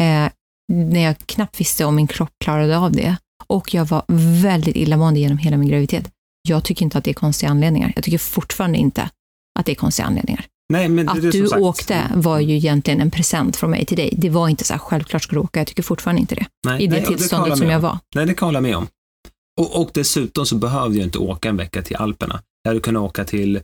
Eh, 0.00 0.28
när 0.72 1.00
jag 1.00 1.18
knappt 1.26 1.60
visste 1.60 1.84
om 1.84 1.96
min 1.96 2.06
kropp 2.06 2.30
klarade 2.44 2.78
av 2.78 2.92
det. 2.92 3.16
Och 3.46 3.74
jag 3.74 3.84
var 3.84 4.04
väldigt 4.42 4.76
illamående 4.76 5.20
genom 5.20 5.38
hela 5.38 5.56
min 5.56 5.68
graviditet. 5.68 6.10
Jag 6.48 6.64
tycker 6.64 6.84
inte 6.84 6.98
att 6.98 7.04
det 7.04 7.10
är 7.10 7.14
konstiga 7.14 7.50
anledningar. 7.50 7.92
Jag 7.94 8.04
tycker 8.04 8.18
fortfarande 8.18 8.78
inte 8.78 9.10
att 9.58 9.66
det 9.66 9.72
är 9.72 9.76
konstiga 9.76 10.06
anledningar. 10.06 10.46
Nej, 10.72 10.88
men 10.88 11.06
det, 11.06 11.12
Att 11.12 11.22
det 11.22 11.30
du 11.30 11.46
sagt- 11.46 11.62
åkte 11.62 12.10
var 12.14 12.38
ju 12.40 12.56
egentligen 12.56 13.00
en 13.00 13.10
present 13.10 13.56
från 13.56 13.70
mig 13.70 13.84
till 13.86 13.96
dig. 13.96 14.14
Det 14.18 14.30
var 14.30 14.48
inte 14.48 14.64
så 14.64 14.72
här, 14.74 14.78
självklart 14.80 15.22
ska 15.22 15.34
du 15.36 15.40
åka. 15.40 15.60
Jag 15.60 15.66
tycker 15.66 15.82
fortfarande 15.82 16.20
inte 16.20 16.34
det. 16.34 16.46
nej, 16.66 16.82
I 16.82 16.86
det 16.86 16.96
nej, 16.96 17.06
tillståndet 17.06 17.38
hålla 17.48 17.56
som 17.56 17.70
jag 17.70 17.80
var. 17.80 17.98
Nej, 18.14 18.26
det 18.26 18.34
kan 18.34 18.46
jag 18.46 18.48
hålla 18.48 18.60
med 18.60 18.76
om. 18.76 18.86
Och, 19.60 19.80
och 19.80 19.90
dessutom 19.94 20.46
så 20.46 20.56
behövde 20.56 20.98
jag 20.98 21.06
inte 21.06 21.18
åka 21.18 21.48
en 21.48 21.56
vecka 21.56 21.82
till 21.82 21.96
Alperna. 21.96 22.40
Jag 22.62 22.70
hade 22.70 22.80
kunnat 22.80 23.02
åka 23.02 23.24
till 23.24 23.56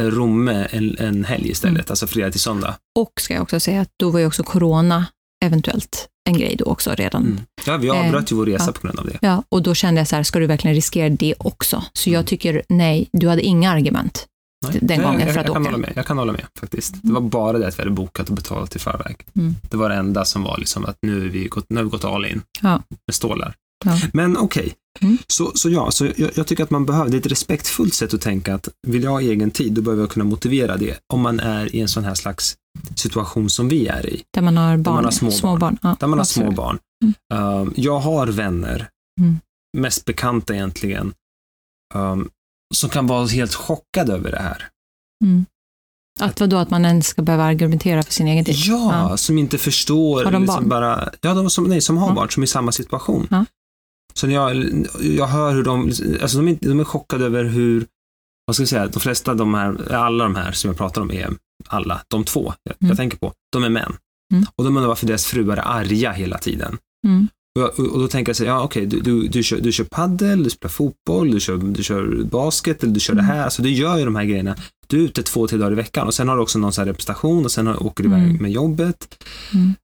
eh, 0.00 0.04
Romme 0.04 0.68
en, 0.70 0.96
en 0.98 1.24
helg 1.24 1.48
istället, 1.50 1.74
Mm. 1.76 1.86
alltså 1.88 2.06
fredag 2.06 2.30
till 2.30 2.40
söndag. 2.40 2.76
Och 2.98 3.12
ska 3.20 3.34
jag 3.34 3.42
också 3.42 3.60
säga 3.60 3.80
att 3.80 3.90
då 4.00 4.10
var 4.10 4.20
ju 4.20 4.26
också 4.26 4.42
corona 4.42 5.06
eventuellt 5.44 6.08
en 6.28 6.38
grej 6.38 6.56
då 6.58 6.64
också 6.64 6.94
redan. 6.94 7.22
Mm. 7.22 7.40
Ja, 7.66 7.76
vi 7.76 7.88
Eh, 7.88 7.94
avbröt 8.06 8.32
ju 8.32 8.36
vår 8.36 8.46
resa 8.46 8.64
ja. 8.66 8.72
på 8.72 8.86
grund 8.86 8.98
av 8.98 9.06
det. 9.06 9.18
Ja, 9.20 9.42
och 9.48 9.62
då 9.62 9.74
kände 9.74 10.00
jag 10.00 10.08
så 10.08 10.16
här, 10.16 10.22
ska 10.22 10.38
du 10.38 10.46
verkligen 10.46 10.74
riskera 10.74 11.08
det 11.08 11.34
också? 11.38 11.84
Så 11.92 12.10
jag 12.10 12.14
Mm. 12.14 12.26
tycker, 12.26 12.62
nej, 12.68 13.08
du 13.12 13.28
hade 13.28 13.42
inga 13.42 13.70
argument 13.70 14.26
Nej. 14.70 14.78
den 14.82 14.98
Nej, 14.98 15.06
gången 15.06 15.20
jag, 15.20 15.32
för 15.34 15.40
att 15.40 15.46
jag 15.46 15.54
kan 15.54 15.62
åka. 15.62 15.70
hålla 15.70 15.78
med. 15.86 15.92
Jag 15.96 16.06
kan 16.06 16.18
hålla 16.18 16.32
med 16.32 16.46
faktiskt. 16.60 16.94
Det 17.02 17.12
var 17.12 17.20
bara 17.20 17.58
det 17.58 17.68
att 17.68 17.78
vi 17.78 17.82
hade 17.82 17.94
bokat 17.94 18.28
och 18.28 18.34
betalat 18.36 18.76
i 18.76 18.78
förväg. 18.78 19.26
Mm. 19.36 19.54
Det 19.70 19.76
var 19.76 19.88
det 19.88 19.94
enda 19.94 20.24
som 20.24 20.42
var 20.42 20.58
liksom 20.58 20.84
att 20.84 20.96
nu, 21.02 21.24
är 21.26 21.28
vi 21.28 21.44
gått, 21.48 21.66
nu 21.70 21.76
har 21.76 21.84
vi 21.84 21.90
gått 21.90 22.04
all 22.04 22.24
in 22.26 22.42
Ja. 22.60 22.82
med 23.06 23.14
stålar. 23.14 23.54
Ja. 23.84 23.98
Men 24.12 24.36
okej, 24.36 24.74
Mm. 25.00 25.18
så, 25.26 25.52
så 25.54 25.70
ja, 25.70 25.90
så 25.90 26.06
jag, 26.16 26.30
jag 26.34 26.46
tycker 26.46 26.64
att 26.64 26.70
man 26.70 26.86
behöver, 26.86 27.10
det 27.10 27.16
är 27.16 27.18
ett 27.18 27.26
respektfullt 27.26 27.94
sätt 27.94 28.14
att 28.14 28.20
tänka 28.20 28.54
att 28.54 28.68
vill 28.86 29.02
jag 29.02 29.10
ha 29.10 29.20
egen 29.20 29.50
tid, 29.50 29.72
då 29.72 29.82
behöver 29.82 30.02
jag 30.02 30.10
kunna 30.10 30.24
motivera 30.24 30.76
det. 30.76 30.98
Om 31.12 31.20
man 31.20 31.40
är 31.40 31.74
i 31.76 31.80
en 31.80 31.88
sån 31.88 32.04
här 32.04 32.14
slags 32.14 32.56
situation 32.94 33.50
som 33.50 33.68
vi 33.68 33.86
är 33.86 34.06
i, 34.06 34.22
Där 34.34 34.42
man 34.42 34.56
har 34.56 34.76
barn, 34.76 34.94
man 34.94 35.04
har 35.04 35.10
små 35.10 35.30
barn. 35.30 35.58
barn. 35.58 35.78
Ja, 35.82 35.96
där 36.00 36.06
man 36.06 36.18
har 36.18 36.24
små 36.26 36.50
barn. 36.50 36.78
Mm. 37.30 37.42
Um, 37.60 37.72
jag 37.76 37.98
har 37.98 38.26
vänner, 38.26 38.88
Mm. 39.20 39.36
mest 39.78 40.04
bekanta 40.04 40.54
egentligen, 40.54 41.14
um, 41.94 42.30
som 42.74 42.90
kan 42.90 43.06
vara 43.06 43.26
helt 43.26 43.54
chockade 43.54 44.12
över 44.12 44.30
det 44.30 44.38
här. 44.42 44.68
Mm. 45.24 45.46
Att 46.20 46.40
vadå, 46.40 46.56
att 46.56 46.70
man 46.70 46.84
ens 46.84 47.06
ska 47.06 47.22
behöva 47.22 47.44
argumentera 47.44 48.02
för 48.02 48.12
sin 48.12 48.28
egen 48.28 48.44
tid? 48.44 48.54
Ja, 48.56 49.16
som 49.16 49.38
inte 49.38 49.58
förstår. 49.58 50.24
Har 50.24 50.32
de 50.32 50.42
liksom 50.42 50.60
barn? 50.60 50.68
Bara, 50.68 51.10
ja, 51.20 51.34
de 51.34 51.50
som, 51.50 51.64
nej, 51.64 51.80
som 51.80 51.96
har 51.96 52.08
Ja. 52.08 52.14
barn, 52.14 52.30
som 52.30 52.42
är 52.42 52.44
i 52.44 52.48
samma 52.48 52.72
situation. 52.72 53.26
Ja. 53.30 53.44
Så 54.14 54.26
när 54.26 54.34
jag, 54.34 54.56
jag 55.00 55.26
hör 55.26 55.52
hur 55.54 55.64
de, 55.64 55.80
alltså 56.22 56.36
de, 56.38 56.48
är, 56.48 56.58
de 56.60 56.80
är 56.80 56.84
chockade 56.84 57.24
över 57.24 57.44
hur, 57.44 57.86
vad 58.46 58.56
ska 58.56 58.62
jag 58.62 58.68
säga, 58.68 58.86
de 58.86 59.00
flesta 59.00 59.30
av 59.30 59.36
de 59.36 59.54
här, 59.54 59.92
alla 59.94 60.24
de 60.24 60.34
här 60.36 60.52
som 60.52 60.68
jag 60.68 60.76
pratar 60.78 61.00
om 61.02 61.10
är 61.10 61.30
alla, 61.66 62.00
de 62.08 62.24
två 62.24 62.54
jag, 62.62 62.74
Mm. 62.80 62.88
jag 62.88 62.96
tänker 62.96 63.18
på, 63.18 63.32
de 63.52 63.64
är 63.64 63.68
män. 63.68 63.96
Mm. 64.32 64.46
Och 64.56 64.64
de 64.64 64.76
undrar 64.76 64.88
varför 64.88 65.06
deras 65.06 65.26
fruar 65.26 65.56
är 65.56 65.62
arga 65.62 66.12
hela 66.12 66.38
tiden. 66.38 66.78
Mm. 67.06 67.28
Och, 67.58 67.98
då 67.98 68.08
tänker 68.08 68.30
jag 68.30 68.36
så 68.36 68.44
här, 68.44 68.50
ja 68.50 68.62
okej, 68.62 68.86
du, 68.86 69.00
du, 69.00 69.28
du, 69.28 69.42
kör, 69.42 69.60
du 69.60 69.72
kör 69.72 69.84
paddel, 69.84 70.42
du 70.44 70.50
spelar 70.50 70.70
fotboll, 70.70 71.30
du 71.30 71.40
kör, 71.40 71.56
du 71.56 71.82
kör 71.82 72.22
basket 72.24 72.82
eller 72.82 72.92
du 72.94 73.00
kör 73.00 73.12
Mm. 73.12 73.26
det 73.26 73.32
här. 73.32 73.44
Alltså 73.44 73.62
du 73.62 73.70
gör 73.70 73.98
ju 73.98 74.04
de 74.04 74.16
här 74.16 74.24
grejerna. 74.24 74.56
Du 74.86 75.00
är 75.00 75.04
ute 75.04 75.22
två, 75.22 75.46
tre 75.48 75.58
dagar 75.58 75.72
i 75.72 75.74
veckan 75.74 76.06
och 76.06 76.14
sen 76.14 76.28
har 76.28 76.36
du 76.36 76.42
också 76.42 76.58
någon 76.58 76.72
så 76.72 76.80
här 76.80 76.86
representation 76.86 77.44
och 77.44 77.52
sen 77.52 77.66
har, 77.66 77.82
åker 77.86 78.04
du 78.04 78.08
iväg 78.10 78.22
Mm. 78.22 78.36
med 78.42 78.52
jobbet. 78.52 79.24
Mm. 79.54 79.74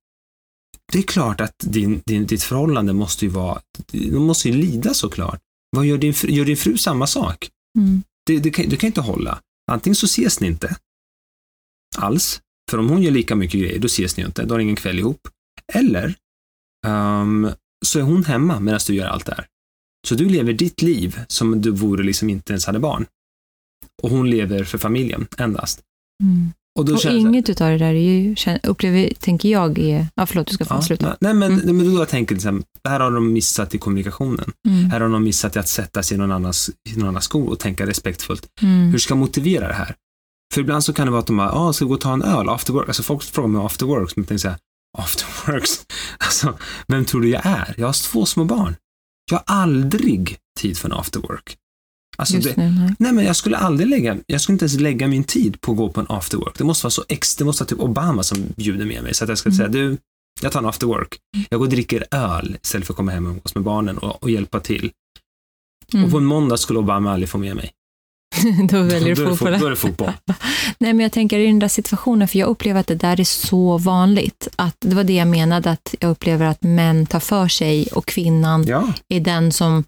Det 0.93 0.99
är 0.99 1.03
klart 1.03 1.41
att 1.41 1.55
din, 1.59 2.03
din, 2.07 2.27
ditt 2.27 2.43
förhållande 2.43 2.93
måste 2.93 3.25
ju 3.25 3.31
vara, 3.31 3.61
de 3.93 4.23
måste 4.27 4.49
ju 4.49 4.55
lida 4.55 4.95
såklart. 4.95 5.41
Vad 5.77 5.87
gör 5.87 5.99
din, 5.99 6.15
gör 6.23 6.45
din 6.45 6.57
fru 6.57 6.77
samma 6.79 7.07
sak? 7.07 7.49
Mm. 7.79 8.03
Det, 8.27 8.39
det, 8.39 8.51
kan, 8.51 8.69
det 8.69 8.77
kan 8.77 8.87
inte 8.87 9.01
hålla. 9.01 9.41
Antingen 9.73 9.95
så 9.97 10.07
ses 10.07 10.41
ni 10.41 10.47
inte 10.47 10.77
alls, 11.97 12.41
för 12.71 12.79
om 12.79 12.89
hon 12.89 13.03
gör 13.03 13.11
lika 13.11 13.35
mycket 13.37 13.61
grejer, 13.61 13.79
då 13.79 13.87
ses 13.87 14.17
ni 14.17 14.25
inte, 14.25 14.45
då 14.45 14.55
har 14.55 14.59
ni 14.59 14.65
ingen 14.65 14.77
kväll 14.77 14.99
ihop. 14.99 15.29
Eller 15.73 16.15
ehm, 16.87 17.49
så 17.87 17.99
är 17.99 18.03
hon 18.03 18.25
hemma 18.25 18.61
medan 18.61 18.81
du 18.87 18.95
gör 18.95 19.07
allt 19.07 19.27
det 19.27 19.35
här. 19.35 19.47
Så 20.09 20.15
du 20.15 20.29
lever 20.29 20.53
ditt 20.53 20.83
liv 20.83 21.21
som 21.29 21.61
du 21.61 21.71
vore 21.71 22.03
liksom 22.03 22.31
inte 22.31 22.53
ens 22.53 22.67
hade 22.67 22.79
barn. 22.79 23.07
Och 24.03 24.11
hon 24.11 24.31
lever 24.31 24.65
för 24.65 24.79
familjen 24.79 25.27
endast. 25.39 25.81
Mm. 26.23 26.53
Och 26.79 26.89
Och 26.89 27.05
inget 27.05 27.49
utav 27.49 27.71
det 27.71 27.79
där 27.79 27.95
är 27.95 28.21
ju, 28.21 28.37
upplever, 28.63 29.13
tänker 29.21 29.49
jag 29.49 29.79
är, 29.79 30.07
ja 30.15 30.27
förlåt 30.27 30.47
du 30.47 30.55
ska 30.55 30.65
få 30.65 30.75
Ja, 30.75 30.83
sluta. 30.83 31.17
nej, 31.21 31.35
men, 31.35 31.53
Mm. 31.61 31.77
men 31.77 31.95
då 31.95 32.01
jag 32.01 32.09
tänker 32.09 32.35
liksom, 32.35 32.63
det 32.83 32.89
här 32.91 33.01
har 33.01 33.11
de 33.11 33.33
missat 33.33 33.75
i 33.75 33.79
kommunikationen. 33.79 34.53
Mm. 34.69 34.91
Här 34.91 35.01
har 35.01 35.09
de 35.09 35.25
missat 35.25 35.57
i 35.57 35.59
att 35.59 35.69
sätta 35.69 36.03
sig 36.03 36.15
i 36.15 36.19
någon 36.19 36.33
annans, 36.33 36.71
i 36.91 36.97
någon 36.97 37.09
annans 37.09 37.25
skor 37.25 37.49
och 37.49 37.59
tänka 37.59 37.87
respektfullt. 37.87 38.47
Mm. 38.63 38.91
Hur 38.91 38.99
ska 38.99 39.11
jag 39.13 39.19
motivera 39.19 39.69
det 39.69 39.75
här? 39.75 39.95
För 40.55 40.61
ibland 40.61 40.85
så 40.85 40.93
kan 40.93 41.07
det 41.07 41.11
vara 41.11 41.21
att 41.21 41.27
de 41.27 41.37
bara, 41.37 41.53
ah, 41.53 41.73
ska 41.73 41.85
vi 41.85 41.89
gå 41.89 41.95
och 41.95 42.01
ta 42.01 42.13
en 42.13 42.23
öl 42.23 42.49
after 42.49 42.73
work? 42.73 42.89
Alltså 42.89 43.03
folk 43.03 43.23
frågar 43.23 43.49
mig 43.49 43.65
after 43.67 43.87
work, 43.87 44.17
men 44.17 44.23
jag 44.23 44.29
tänker 44.29 44.41
så 44.43 44.49
här, 44.49 44.59
after 44.99 45.53
works? 45.53 45.87
Alltså, 46.19 46.59
vem 46.89 47.05
tror 47.05 47.21
du 47.21 47.29
jag 47.29 47.47
är? 47.47 47.75
Jag 47.79 47.87
har 47.87 48.11
två 48.11 48.27
små 48.27 48.45
barn. 48.45 48.77
Jag 49.31 49.39
har 49.39 49.45
aldrig 49.57 50.39
tid 50.61 50.79
för 50.79 50.89
en 50.89 50.93
after 50.93 51.21
work. 51.21 51.57
Alltså 52.19 52.37
det, 52.39 52.57
nu, 52.57 52.71
nej. 52.71 52.95
nej 52.99 53.13
men 53.13 53.25
jag 53.25 53.37
skulle 53.37 53.57
aldrig 53.57 53.89
lägga, 53.89 54.19
jag 54.27 54.41
skulle 54.41 54.55
inte 54.55 54.63
ens 54.65 54.81
lägga 54.81 55.09
min 55.09 55.25
tid 55.25 55.61
på 55.61 55.73
att 55.73 55.79
gå 55.79 55.89
på 55.89 56.01
en 56.01 56.07
after 56.09 56.37
work. 56.39 56.59
Det 56.59 56.65
måste 56.65 56.85
vara 56.85 56.91
så 56.91 57.05
ex, 57.09 57.37
det 57.37 57.45
måste 57.45 57.65
vara 57.65 57.69
typ 57.69 57.81
Obama 57.81 58.23
som 58.23 58.39
bjuder 58.57 58.85
med 58.87 59.03
mig. 59.03 59.15
Så 59.15 59.25
att 59.25 59.29
jag 59.29 59.39
ska 59.39 59.49
Mm. 59.49 59.57
säga, 59.57 59.69
du, 59.69 59.97
jag 60.43 60.53
tar 60.53 60.61
en 60.61 60.67
after 60.67 60.87
work. 60.87 61.19
Jag 61.51 61.61
går 61.61 61.67
och 61.67 61.71
dricker 61.71 62.05
öl 62.11 62.57
istället 62.63 62.87
för 62.87 62.93
att 62.93 62.97
komma 62.97 63.13
hem 63.13 63.27
och 63.27 63.31
umgås 63.33 63.55
med 63.55 63.65
barnen 63.65 63.99
och, 63.99 64.23
och 64.23 64.31
hjälpa 64.31 64.61
till. 64.61 64.91
Mm. 65.93 66.05
Och 66.05 66.11
på 66.11 66.19
en 66.19 66.25
måndag 66.25 66.57
skulle 66.57 66.79
Obama 66.79 67.13
aldrig 67.13 67.29
få 67.29 67.39
med 67.39 67.57
mig. 67.57 67.73
Då 68.71 68.83
väljer 68.83 69.15
du 69.15 69.23
är 69.23 69.27
det, 69.27 69.33
fo- 69.33 69.37
fotboll. 69.37 69.59
då 69.61 69.67
är 69.67 69.71
det 69.71 69.77
fotboll. 69.77 70.13
Nej, 70.79 70.93
men 70.93 71.01
jag 71.01 71.13
tänker 71.13 71.39
i 71.39 71.47
den 71.47 71.59
där 71.59 71.69
situationen, 71.69 72.29
för 72.29 72.39
jag 72.39 72.49
upplever 72.49 72.81
att 72.81 72.87
det 72.87 72.95
där 72.95 73.21
är 73.21 73.25
så 73.25 73.79
vanligt. 73.79 74.49
Att 74.57 74.77
det 74.81 74.95
var 74.95 75.05
det 75.05 75.13
jag 75.13 75.29
menade, 75.29 75.71
att 75.71 75.95
jag 76.01 76.11
upplever 76.11 76.47
att 76.47 76.63
män 76.63 77.07
tar 77.07 77.21
för 77.21 77.49
sig 77.49 77.87
och 77.87 78.07
kvinnan 78.07 78.65
Ja, 78.67 78.93
är 79.09 79.21
den 79.21 79.53
som 79.53 79.85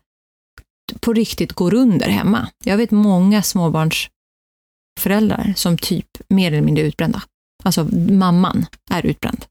på 1.00 1.12
riktigt 1.12 1.52
går 1.52 1.74
under 1.74 2.08
hemma. 2.08 2.48
Jag 2.64 2.76
vet 2.76 2.90
många 2.90 3.42
småbarnsföräldrar 3.42 5.52
som 5.56 5.78
typ 5.78 6.06
mer 6.28 6.52
eller 6.52 6.62
mindre 6.62 6.84
är 6.84 6.88
utbrända. 6.88 7.22
Alltså 7.64 7.84
mamman 8.10 8.66
är 8.90 9.06
utbränd. 9.06 9.44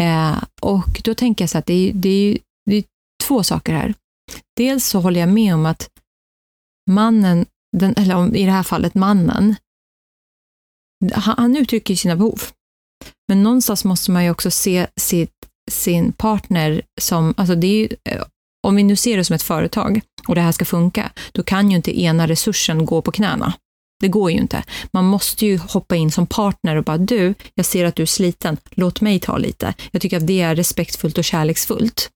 Eh, 0.00 0.42
och 0.60 1.00
då 1.04 1.14
tänker 1.14 1.42
jag 1.42 1.50
så 1.50 1.58
att 1.58 1.66
det 1.66 1.88
är, 1.88 1.92
det, 1.92 2.08
är, 2.08 2.38
det 2.70 2.76
är 2.76 2.84
två 3.24 3.42
saker 3.42 3.72
här. 3.72 3.94
Dels 4.56 4.86
så 4.86 5.00
håller 5.00 5.20
jag 5.20 5.28
med 5.28 5.54
om 5.54 5.66
att 5.66 5.88
mannen, 6.90 7.46
den, 7.76 7.94
eller 7.96 8.14
om, 8.14 8.34
i 8.34 8.44
det 8.44 8.52
här 8.52 8.62
fallet 8.62 8.94
mannen, 8.94 9.54
han, 11.12 11.34
han 11.38 11.56
uttrycker 11.56 11.94
sina 11.94 12.16
behov. 12.16 12.42
Men 13.28 13.42
någonstans 13.42 13.84
måste 13.84 14.10
man 14.10 14.24
ju 14.24 14.30
också 14.30 14.50
se 14.50 14.86
sitt, 14.96 15.34
sin 15.70 16.12
partner 16.12 16.82
som, 17.00 17.34
alltså 17.36 17.54
det 17.54 17.66
är 17.66 17.78
ju, 17.78 17.88
eh, 18.04 18.22
om 18.66 18.76
vi 18.76 18.82
nu 18.82 18.96
ser 18.96 19.16
det 19.16 19.24
som 19.24 19.34
ett 19.34 19.42
företag 19.42 20.00
och 20.28 20.34
det 20.34 20.40
här 20.40 20.52
ska 20.52 20.64
funka, 20.64 21.12
då 21.32 21.42
kan 21.42 21.70
ju 21.70 21.76
inte 21.76 22.00
ena 22.00 22.28
resursen 22.28 22.86
gå 22.86 23.02
på 23.02 23.12
knäna. 23.12 23.52
Det 24.00 24.08
går 24.08 24.30
ju 24.30 24.36
inte. 24.36 24.64
Man 24.92 25.04
måste 25.04 25.46
ju 25.46 25.58
hoppa 25.58 25.96
in 25.96 26.10
som 26.10 26.26
partner 26.26 26.76
och 26.76 26.84
bara, 26.84 26.98
du, 26.98 27.34
jag 27.54 27.66
ser 27.66 27.84
att 27.84 27.96
du 27.96 28.02
är 28.02 28.06
sliten, 28.06 28.56
låt 28.70 29.00
mig 29.00 29.20
ta 29.20 29.38
lite. 29.38 29.74
Jag 29.90 30.02
tycker 30.02 30.16
att 30.16 30.26
det 30.26 30.40
är 30.40 30.56
respektfullt 30.56 31.18
och 31.18 31.24
kärleksfullt, 31.24 32.10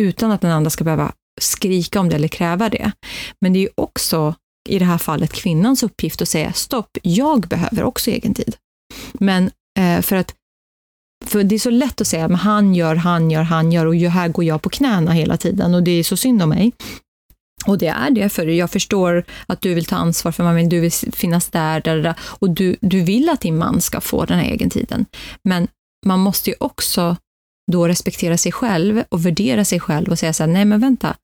utan 0.00 0.30
att 0.30 0.40
den 0.40 0.50
andra 0.50 0.70
ska 0.70 0.84
behöva 0.84 1.12
skrika 1.40 2.00
om 2.00 2.08
det 2.08 2.16
eller 2.16 2.28
kräva 2.28 2.68
det. 2.68 2.92
Men 3.40 3.52
det 3.52 3.58
är 3.58 3.60
ju 3.60 3.70
också 3.74 4.34
i 4.68 4.78
det 4.78 4.84
här 4.84 4.98
fallet 4.98 5.32
kvinnans 5.32 5.82
uppgift 5.82 6.22
att 6.22 6.28
säga 6.28 6.52
stopp, 6.52 6.98
jag 7.02 7.40
behöver 7.40 7.82
också 7.82 8.10
egen 8.10 8.34
tid. 8.34 8.56
Men 9.12 9.50
eh, 9.78 10.00
för 10.00 10.16
att 10.16 10.34
för 11.24 11.44
det 11.44 11.54
är 11.54 11.58
så 11.58 11.70
lätt 11.70 12.00
att 12.00 12.06
säga, 12.06 12.28
men 12.28 12.36
han 12.36 12.74
gör, 12.74 12.94
han 12.94 13.30
gör, 13.30 13.42
han 13.42 13.72
gör 13.72 13.86
och 13.86 13.94
här 13.94 14.28
går 14.28 14.44
jag 14.44 14.62
på 14.62 14.68
knäna 14.68 15.12
hela 15.12 15.36
tiden 15.36 15.74
och 15.74 15.82
det 15.82 15.90
är 15.90 16.04
så 16.04 16.16
synd 16.16 16.42
om 16.42 16.48
mig. 16.48 16.72
Och 17.66 17.78
det 17.78 17.86
är 17.86 18.10
det, 18.10 18.28
för 18.28 18.46
jag 18.46 18.70
förstår 18.70 19.24
att 19.46 19.60
du 19.60 19.74
vill 19.74 19.84
ta 19.84 19.96
ansvar 19.96 20.32
för 20.32 20.44
mamma, 20.44 20.62
du 20.62 20.80
vill 20.80 20.92
finnas 20.92 21.48
där, 21.48 21.80
där, 21.80 22.02
där 22.02 22.14
och 22.20 22.50
du, 22.50 22.76
du 22.80 23.00
vill 23.00 23.28
att 23.28 23.40
din 23.40 23.58
man 23.58 23.80
ska 23.80 24.00
få 24.00 24.24
den 24.24 24.38
här 24.38 24.46
egentiden. 24.46 25.06
Men 25.44 25.68
man 26.06 26.20
måste 26.20 26.50
ju 26.50 26.56
också 26.60 27.16
då 27.72 27.88
respektera 27.88 28.38
sig 28.38 28.52
själv 28.52 29.04
och 29.08 29.26
värdera 29.26 29.64
sig 29.64 29.80
själv 29.80 30.08
och 30.08 30.18
säga 30.18 30.32
så 30.32 30.42
här, 30.42 30.50
nej 30.50 30.64
men 30.64 30.80
vänta, 30.80 31.16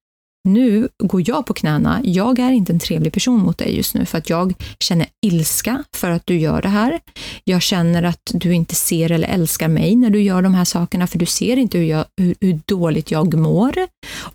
nu 0.44 0.88
går 0.98 1.22
jag 1.28 1.46
på 1.46 1.54
knäna. 1.54 2.00
Jag 2.04 2.38
är 2.38 2.50
inte 2.50 2.72
en 2.72 2.78
trevlig 2.78 3.12
person 3.12 3.40
mot 3.40 3.58
dig 3.58 3.76
just 3.76 3.94
nu 3.94 4.04
för 4.04 4.18
att 4.18 4.30
jag 4.30 4.54
känner 4.80 5.06
ilska 5.26 5.84
för 5.96 6.10
att 6.10 6.26
du 6.26 6.38
gör 6.38 6.62
det 6.62 6.68
här. 6.68 7.00
Jag 7.44 7.62
känner 7.62 8.02
att 8.02 8.30
du 8.32 8.54
inte 8.54 8.74
ser 8.74 9.12
eller 9.12 9.28
älskar 9.28 9.68
mig 9.68 9.96
när 9.96 10.10
du 10.10 10.22
gör 10.22 10.42
de 10.42 10.54
här 10.54 10.64
sakerna 10.64 11.06
för 11.06 11.18
du 11.18 11.26
ser 11.26 11.56
inte 11.56 11.78
hur, 11.78 11.84
jag, 11.84 12.04
hur, 12.16 12.34
hur 12.40 12.60
dåligt 12.66 13.10
jag 13.10 13.34
mår. 13.34 13.74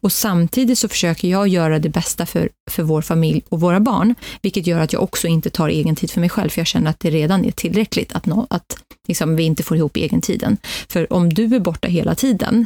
Och 0.02 0.12
samtidigt 0.12 0.80
så 0.80 0.88
försöker 0.88 1.28
jag 1.28 1.48
göra 1.48 1.80
det 1.80 1.90
bästa 1.90 2.26
för, 2.26 2.50
för 2.72 2.84
vår 2.84 3.02
familj 3.02 3.42
och 3.50 3.60
våra 3.60 3.80
barn, 3.80 4.16
vilket 4.42 4.68
gör 4.68 4.80
att 4.80 4.94
jag 4.94 5.04
också 5.04 5.28
inte 5.28 5.50
tar 5.50 5.70
egen 5.70 5.96
tid 5.96 6.12
för 6.12 6.20
mig 6.20 6.30
själv 6.30 6.50
för 6.50 6.60
jag 6.60 6.68
känner 6.68 6.90
att 6.90 7.00
det 7.00 7.10
redan 7.10 7.46
är 7.46 7.52
tillräckligt 7.52 8.14
att, 8.14 8.26
nå, 8.26 8.48
att 8.50 8.78
liksom, 9.08 9.36
vi 9.36 9.44
inte 9.44 9.64
får 9.64 9.78
ihop 9.78 9.98
egentiden. 9.98 10.58
För 10.90 11.14
om 11.14 11.34
du 11.34 11.56
är 11.56 11.60
borta 11.60 11.88
hela 11.88 12.16
tiden, 12.16 12.66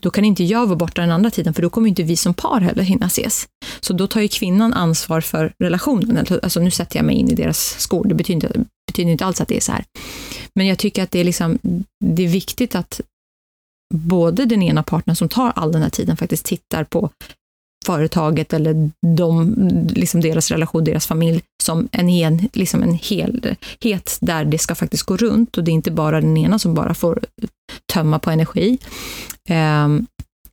då 0.00 0.10
kan 0.10 0.24
inte 0.24 0.44
jag 0.44 0.66
vara 0.66 0.76
borta 0.76 1.00
den 1.00 1.10
andra 1.10 1.30
tiden, 1.30 1.54
för 1.54 1.62
då 1.62 1.70
kommer 1.70 1.88
inte 1.88 2.02
vi 2.02 2.16
som 2.16 2.34
par 2.34 2.60
heller 2.60 2.82
hinna 2.82 3.06
ses. 3.06 3.48
Så 3.80 3.92
då 3.92 4.06
tar 4.06 4.20
ju 4.20 4.28
kvinnan 4.28 4.72
ansvar 4.72 5.20
för 5.20 5.52
relationen. 5.58 6.16
Alltså, 6.16 6.40
alltså 6.42 6.60
nu 6.60 6.70
sätter 6.70 6.96
jag 6.96 7.06
mig 7.06 7.16
in 7.16 7.28
i 7.28 7.34
deras 7.34 7.76
skor, 7.78 8.04
det 8.04 8.14
betyder 8.14 8.48
inte, 8.48 8.64
betyder 8.86 9.10
inte 9.10 9.24
alls 9.24 9.40
att 9.40 9.48
det 9.48 9.56
är 9.56 9.60
så 9.60 9.72
här. 9.72 9.84
Men 10.54 10.66
jag 10.66 10.78
tycker 10.78 11.02
att 11.02 11.10
det 11.10 11.18
är, 11.18 11.24
liksom, 11.24 11.58
det 12.04 12.22
är 12.22 12.28
viktigt 12.28 12.74
att 12.74 13.00
både 13.94 14.44
den 14.44 14.62
ena 14.62 14.82
partnern 14.82 15.16
som 15.16 15.28
tar 15.28 15.52
all 15.56 15.72
den 15.72 15.82
här 15.82 15.90
tiden 15.90 16.16
faktiskt 16.16 16.44
tittar 16.44 16.84
på 16.84 17.10
företaget 17.86 18.52
eller 18.52 18.90
de, 19.16 19.54
liksom 19.94 20.20
deras 20.20 20.50
relation, 20.50 20.84
deras 20.84 21.06
familj 21.06 21.42
som 21.62 21.88
en, 21.92 22.08
hel, 22.08 22.48
liksom 22.52 22.82
en 22.82 22.94
helhet 22.94 24.18
där 24.20 24.44
det 24.44 24.58
ska 24.58 24.74
faktiskt 24.74 25.02
gå 25.02 25.16
runt 25.16 25.58
och 25.58 25.64
det 25.64 25.70
är 25.70 25.72
inte 25.72 25.90
bara 25.90 26.20
den 26.20 26.36
ena 26.36 26.58
som 26.58 26.74
bara 26.74 26.94
får 26.94 27.20
tömma 27.92 28.18
på 28.18 28.30
energi. 28.30 28.78
Um, 29.50 30.06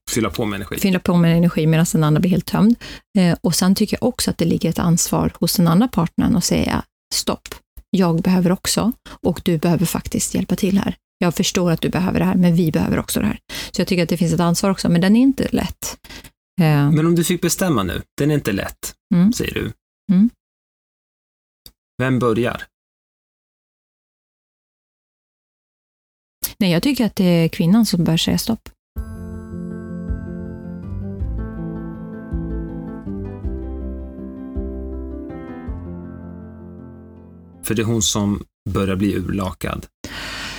fylla 0.09 0.29
på 0.29 0.45
med 0.45 0.57
energi. 0.57 0.79
Fylla 0.79 0.99
på 0.99 1.17
med 1.17 1.37
energi 1.37 1.67
medan 1.67 1.85
den 1.91 2.03
andra 2.03 2.19
blir 2.19 2.31
helt 2.31 2.45
tömd. 2.45 2.75
Uh, 3.19 3.35
och 3.41 3.55
sen 3.55 3.75
tycker 3.75 3.97
jag 4.01 4.07
också 4.07 4.31
att 4.31 4.37
det 4.37 4.45
ligger 4.45 4.69
ett 4.69 4.79
ansvar 4.79 5.31
hos 5.35 5.55
den 5.55 5.67
andra 5.67 5.87
partnern 5.87 6.35
att 6.35 6.43
säga 6.43 6.83
stopp, 7.13 7.47
jag 7.89 8.21
behöver 8.21 8.51
också 8.51 8.91
och 9.07 9.41
du 9.45 9.57
behöver 9.57 9.85
faktiskt 9.85 10.35
hjälpa 10.35 10.55
till 10.55 10.77
här. 10.77 10.95
Jag 11.17 11.35
förstår 11.35 11.71
att 11.71 11.81
du 11.81 11.89
behöver 11.89 12.19
det 12.19 12.25
här, 12.25 12.35
men 12.35 12.55
vi 12.55 12.71
behöver 12.71 12.99
också 12.99 13.19
det 13.19 13.25
här. 13.25 13.39
Så 13.71 13.81
jag 13.81 13.87
tycker 13.87 14.03
att 14.03 14.09
det 14.09 14.17
finns 14.17 14.33
ett 14.33 14.39
ansvar 14.39 14.69
också, 14.69 14.89
men 14.89 15.01
den 15.01 15.15
är 15.15 15.19
inte 15.19 15.47
lätt. 15.51 15.97
Uh, 16.61 16.91
men 16.91 17.05
om 17.05 17.15
du 17.15 17.23
fick 17.23 17.41
bestämma 17.41 17.83
nu, 17.83 18.01
den 18.17 18.31
är 18.31 18.35
inte 18.35 18.51
lätt, 18.51 18.95
mm. 19.15 19.33
säger 19.33 19.53
du. 19.53 19.71
Mm. 20.11 20.29
Vem 21.97 22.19
börjar? 22.19 22.63
Nej, 26.59 26.71
jag 26.71 26.83
tycker 26.83 27.05
att 27.05 27.15
det 27.15 27.23
är 27.23 27.47
kvinnan 27.47 27.85
som 27.85 28.03
bör 28.03 28.17
säga 28.17 28.37
stopp. 28.37 28.69
För 37.67 37.75
det 37.75 37.81
är 37.81 37.85
hon 37.85 38.01
som 38.01 38.43
börjar 38.69 38.95
bli 38.95 39.15
urlakad. 39.15 39.85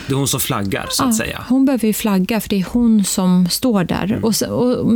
Det 0.06 0.12
är 0.12 0.16
hon 0.16 0.28
som 0.28 0.40
flaggar, 0.40 0.86
så 0.90 1.04
att 1.04 1.08
ja, 1.08 1.16
säga. 1.16 1.44
Hon 1.48 1.64
behöver 1.64 1.86
ju 1.86 1.92
flagga, 1.92 2.40
för 2.40 2.48
det 2.48 2.60
är 2.60 2.66
hon 2.72 3.04
som 3.04 3.48
står 3.48 3.84
där. 3.84 4.04
Mm. 4.04 4.24
Och, 4.24 4.34
och, 4.42 4.86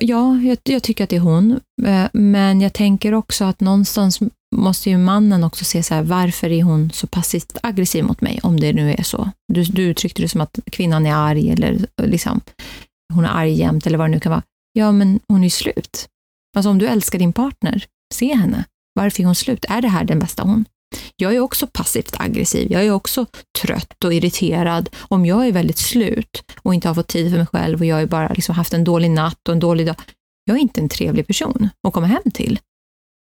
ja, 0.00 0.36
jag, 0.36 0.58
jag, 0.64 0.82
tycker 0.82 1.04
att 1.04 1.10
det 1.10 1.16
är 1.16 1.20
hon. 1.20 1.60
Eh, 1.86 2.04
men 2.12 2.60
jag 2.60 2.72
tänker 2.72 3.14
också 3.14 3.44
att 3.44 3.60
någonstans 3.60 4.20
måste 4.56 4.90
ju 4.90 4.98
mannen 4.98 5.44
också 5.44 5.64
se 5.64 5.82
så 5.82 5.94
här, 5.94 6.02
varför 6.02 6.50
är 6.50 6.62
hon 6.62 6.90
så 6.90 7.06
passivt 7.06 7.58
aggressiv 7.62 8.04
mot 8.04 8.20
mig, 8.20 8.40
om 8.42 8.60
det 8.60 8.72
nu 8.72 8.94
är 8.94 9.02
så. 9.02 9.30
Du, 9.52 9.62
du 9.62 9.82
uttryckte 9.82 10.22
det 10.22 10.28
som 10.28 10.40
att 10.40 10.58
kvinnan 10.72 11.06
är 11.06 11.14
arg, 11.14 11.50
eller 11.50 11.86
liksom, 12.02 12.40
hon 13.14 13.24
är 13.24 13.28
arg 13.28 13.52
jämt, 13.52 13.86
eller 13.86 13.98
vad 13.98 14.08
det 14.08 14.14
nu 14.14 14.20
kan 14.20 14.30
vara. 14.30 14.42
Ja, 14.72 14.92
men 14.92 15.20
hon 15.28 15.40
är 15.40 15.44
ju 15.44 15.50
slut. 15.50 16.08
Alltså 16.56 16.70
om 16.70 16.78
du 16.78 16.86
älskar 16.86 17.18
din 17.18 17.32
partner, 17.32 17.84
se 18.14 18.34
henne. 18.34 18.64
Varför 18.94 19.22
är 19.22 19.26
hon 19.26 19.34
slut? 19.34 19.64
Är 19.68 19.82
det 19.82 19.88
här 19.88 20.04
den 20.04 20.18
bästa 20.18 20.42
hon? 20.42 20.64
Jag 21.16 21.34
är 21.34 21.40
också 21.40 21.66
passivt 21.66 22.16
aggressiv. 22.18 22.72
Jag 22.72 22.84
är 22.84 22.90
också 22.90 23.26
trött 23.62 24.04
och 24.04 24.14
irriterad. 24.14 24.88
Om 24.98 25.26
jag 25.26 25.46
är 25.46 25.52
väldigt 25.52 25.78
slut 25.78 26.42
och 26.62 26.74
inte 26.74 26.88
har 26.88 26.94
fått 26.94 27.08
tid 27.08 27.30
för 27.30 27.38
mig 27.38 27.46
själv 27.46 27.78
och 27.78 27.86
jag 27.86 27.96
har 27.96 28.06
bara 28.06 28.28
liksom 28.28 28.54
haft 28.54 28.72
en 28.72 28.84
dålig 28.84 29.10
natt 29.10 29.48
och 29.48 29.54
en 29.54 29.60
dålig 29.60 29.86
dag. 29.86 29.96
Jag 30.44 30.56
är 30.56 30.60
inte 30.60 30.80
en 30.80 30.88
trevlig 30.88 31.26
person 31.26 31.68
att 31.88 31.94
komma 31.94 32.06
hem 32.06 32.30
till. 32.34 32.58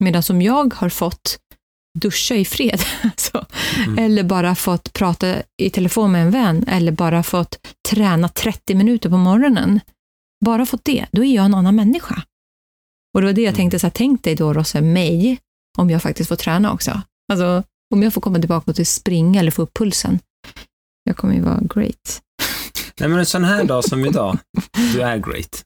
Medan 0.04 0.24
som 0.24 0.42
jag 0.42 0.74
har 0.74 0.90
fått 0.90 1.40
duscha 2.00 2.36
i 2.36 2.46
fred, 2.46 2.80
så, 3.16 3.46
mm. 3.86 3.98
eller 3.98 4.24
bara 4.24 4.56
fått 4.56 4.94
prata 4.94 5.36
i 5.62 5.70
telefon 5.70 6.12
med 6.12 6.22
en 6.22 6.32
vän, 6.32 6.66
eller 6.68 6.92
bara 6.92 7.24
fått 7.24 7.68
träna 7.90 8.30
30 8.30 8.76
minuter 8.76 9.10
på 9.10 9.18
morgonen, 9.18 9.80
bara 10.46 10.66
fått 10.66 10.86
det, 10.86 11.06
då 11.12 11.24
är 11.24 11.36
jag 11.36 11.46
en 11.46 11.54
annan 11.54 11.76
människa. 11.76 12.24
Och 13.14 13.22
det 13.22 13.28
var 13.28 13.34
det 13.34 13.42
jag 13.42 13.50
mm. 13.50 13.58
tänkte, 13.58 13.80
så 13.80 13.88
här, 13.88 13.92
tänk 13.92 14.24
dig 14.24 14.36
då 14.36 14.54
Rosse, 14.54 14.82
mig, 14.82 15.40
om 15.78 15.90
jag 15.90 16.02
faktiskt 16.02 16.28
får 16.28 16.36
träna 16.36 16.74
också. 16.74 17.02
Alltså, 17.34 17.64
om 17.94 18.04
jag 18.04 18.14
får 18.14 18.22
komma 18.22 18.40
tillbaka 18.40 18.74
till 18.74 18.86
springa 18.86 19.40
eller 19.40 19.52
få 19.52 19.62
upp 19.62 19.74
pulsen, 19.74 20.20
jag 21.04 21.18
kommer 21.18 21.34
ju 21.34 21.42
vara 21.42 21.60
great. 21.76 22.22
Nej, 23.00 23.10
men 23.10 23.20
en 23.20 23.26
sån 23.26 23.44
här 23.44 23.64
dag 23.64 23.84
som 23.84 24.06
idag, 24.06 24.38
du 24.94 25.02
är 25.02 25.18
great. 25.18 25.64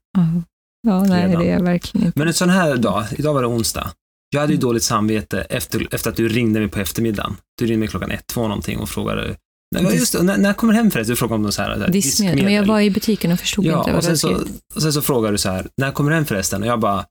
Ja, 0.88 1.04
nej, 1.04 1.28
Redan. 1.28 1.42
det 1.42 1.50
är 1.50 1.54
jag 1.54 1.64
verkligen 1.64 2.08
inte. 2.08 2.20
Men 2.20 2.28
en 2.28 2.34
sån 2.34 2.50
här 2.50 2.78
dag, 2.78 3.06
idag 3.18 3.34
var 3.34 3.42
det 3.42 3.48
onsdag, 3.48 3.92
jag 4.30 4.42
hade 4.42 4.54
ju 4.54 4.58
mm. 4.58 4.68
dåligt 4.68 4.84
samvete 4.84 5.42
efter, 5.42 5.88
efter 5.92 6.10
att 6.10 6.16
du 6.16 6.28
ringde 6.28 6.60
mig 6.60 6.70
på 6.70 6.80
eftermiddagen. 6.80 7.38
Du 7.58 7.66
ringde 7.66 7.80
mig 7.80 7.88
klockan 7.88 8.12
ett, 8.12 8.28
två 8.28 8.42
någonting 8.42 8.80
och 8.80 8.90
frågade 8.90 9.36
Nej, 9.76 9.96
just 9.96 10.22
när, 10.22 10.38
när 10.38 10.54
kommer 10.54 10.74
hem 10.74 10.92
förresten? 10.92 11.14
Du 11.14 11.18
frågade 11.18 11.36
om 11.36 11.42
någon 11.42 11.52
så 11.52 11.62
här, 11.62 11.70
diskmedel. 11.70 11.92
diskmedel. 11.92 12.44
Men 12.44 12.54
jag 12.54 12.66
var 12.66 12.80
i 12.80 12.92
butiken 12.92 13.32
och 13.32 13.40
förstod 13.40 13.66
ja, 13.66 13.80
inte 13.80 13.92
vad 13.92 13.98
och 13.98 14.04
sen, 14.04 14.18
så, 14.18 14.46
och 14.76 14.82
sen 14.82 14.94
så 14.94 15.02
frågade 15.02 15.34
du 15.34 15.38
så 15.38 15.50
här, 15.50 15.68
när 15.78 15.92
kommer 15.92 16.10
du 16.10 16.16
hem 16.16 16.26
förresten? 16.26 16.62
Och 16.62 16.68
jag 16.68 16.80
bara, 16.80 17.06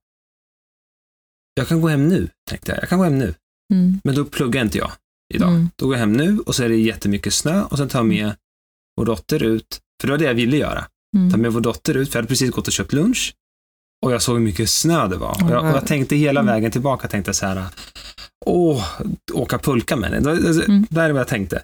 jag 1.55 1.69
kan 1.69 1.81
gå 1.81 1.89
hem 1.89 2.09
nu, 2.09 2.29
tänkte 2.51 2.73
jag. 2.73 2.83
Jag 2.83 2.89
kan 2.89 2.99
gå 2.99 3.05
hem 3.05 3.19
nu. 3.19 3.35
Mm. 3.71 4.01
Men 4.05 4.15
då 4.15 4.25
pluggar 4.25 4.63
inte 4.63 4.79
jag 4.79 4.91
idag. 5.35 5.49
Mm. 5.49 5.71
Då 5.77 5.87
går 5.87 5.95
jag 5.95 6.01
hem 6.01 6.13
nu 6.13 6.39
och 6.39 6.55
så 6.55 6.63
är 6.63 6.69
det 6.69 6.77
jättemycket 6.77 7.35
snö 7.35 7.63
och 7.63 7.79
sen 7.79 7.89
tar 7.89 7.99
jag 7.99 8.07
med 8.07 8.33
vår 8.97 9.05
dotter 9.05 9.43
ut, 9.43 9.81
för 10.01 10.09
det 10.09 10.13
var 10.13 10.19
det 10.19 10.25
jag 10.25 10.35
ville 10.35 10.57
göra. 10.57 10.85
Mm. 11.17 11.31
Ta 11.31 11.37
med 11.37 11.53
vår 11.53 11.61
dotter 11.61 11.97
ut, 11.97 12.09
för 12.09 12.17
jag 12.17 12.23
hade 12.23 12.29
precis 12.29 12.51
gått 12.51 12.67
och 12.67 12.73
köpt 12.73 12.93
lunch 12.93 13.35
och 14.03 14.13
jag 14.13 14.23
såg 14.23 14.37
hur 14.37 14.45
mycket 14.45 14.71
snö 14.71 15.09
det 15.09 15.17
var. 15.17 15.45
Och 15.45 15.51
jag, 15.51 15.65
och 15.65 15.71
jag 15.71 15.87
tänkte 15.87 16.17
hela 16.17 16.41
mm. 16.41 16.55
vägen 16.55 16.71
tillbaka, 16.71 17.09
tänkte 17.09 17.35
så 17.35 17.47
här, 17.47 17.67
åh, 18.47 18.87
åka 19.33 19.59
pulka 19.59 19.97
med 19.97 20.11
henne. 20.11 20.31
Mm. 20.31 20.87
Där 20.91 21.09
är 21.09 21.13
vad 21.13 21.21
jag 21.21 21.29
tänkte. 21.29 21.63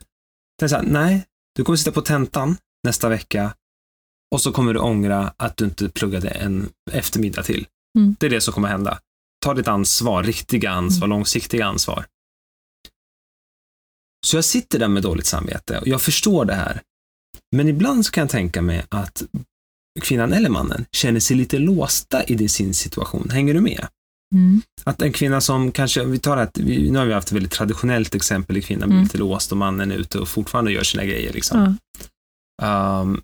tänkte 0.59 0.69
så 0.69 0.77
här, 0.77 0.83
nej, 0.83 1.27
du 1.57 1.65
kommer 1.65 1.77
sitta 1.77 1.93
på 1.93 2.01
tentan 2.01 2.57
nästa 2.85 3.09
vecka 3.09 3.55
och 4.35 4.41
så 4.41 4.53
kommer 4.53 4.75
du 4.75 4.81
ångra 4.81 5.33
att 5.37 5.57
du 5.57 5.65
inte 5.65 5.89
pluggade 5.89 6.29
en 6.29 6.69
eftermiddag 6.93 7.43
till. 7.43 7.67
Mm. 7.99 8.17
Det 8.21 8.27
är 8.27 8.31
det 8.31 8.41
som 8.41 8.55
kommer 8.55 8.69
hända. 8.69 8.99
Ta 9.45 9.55
ditt 9.55 9.69
ansvar, 9.69 10.23
riktiga 10.23 10.71
ansvar, 10.71 11.07
mm. 11.07 11.17
långsiktiga 11.17 11.67
ansvar. 11.67 12.07
Så 14.27 14.37
jag 14.37 14.45
sitter 14.45 14.79
där 14.79 14.89
med 14.89 15.03
dåligt 15.03 15.27
samvete 15.27 15.79
och 15.79 15.89
jag 15.89 16.03
förstår 16.03 16.45
det 16.45 16.55
här. 16.55 16.83
Men 17.57 17.69
ibland 17.69 18.07
så 18.07 18.13
kan 18.13 18.23
jag 18.23 18.31
tänka 18.31 18.63
mig 18.63 18.85
att 18.89 19.23
kvinnan 20.03 20.33
eller 20.33 20.49
mannen 20.49 20.85
känner 20.93 21.21
sig 21.21 21.37
lite 21.37 21.59
låsta 21.59 22.25
i 22.25 22.49
sin 22.49 22.75
situation. 22.75 23.31
Hänger 23.31 23.55
du 23.55 23.61
med? 23.61 23.87
Mm. 24.35 24.63
Att 24.85 25.03
en 25.03 25.13
kvinna 25.13 25.41
som 25.41 25.73
kanske, 25.73 26.05
vi 26.05 26.19
tar 26.19 26.37
att, 26.37 26.57
nu 26.57 26.99
har 26.99 27.07
vi 27.07 27.13
haft 27.13 27.29
ett 27.29 27.35
väldigt 27.35 27.53
traditionellt 27.53 28.15
exempel, 28.15 28.63
kvinnan 28.63 28.89
blir 28.89 28.97
mm. 28.97 29.05
lite 29.05 29.19
låst 29.19 29.53
och 29.53 29.59
mannen 29.59 29.91
är 29.91 29.97
ute 29.97 30.19
och 30.19 30.29
fortfarande 30.29 30.73
gör 30.73 30.83
sina 30.83 31.05
grejer. 31.05 31.33
Liksom. 31.33 31.59
Mm. 32.63 33.01
Um, 33.03 33.23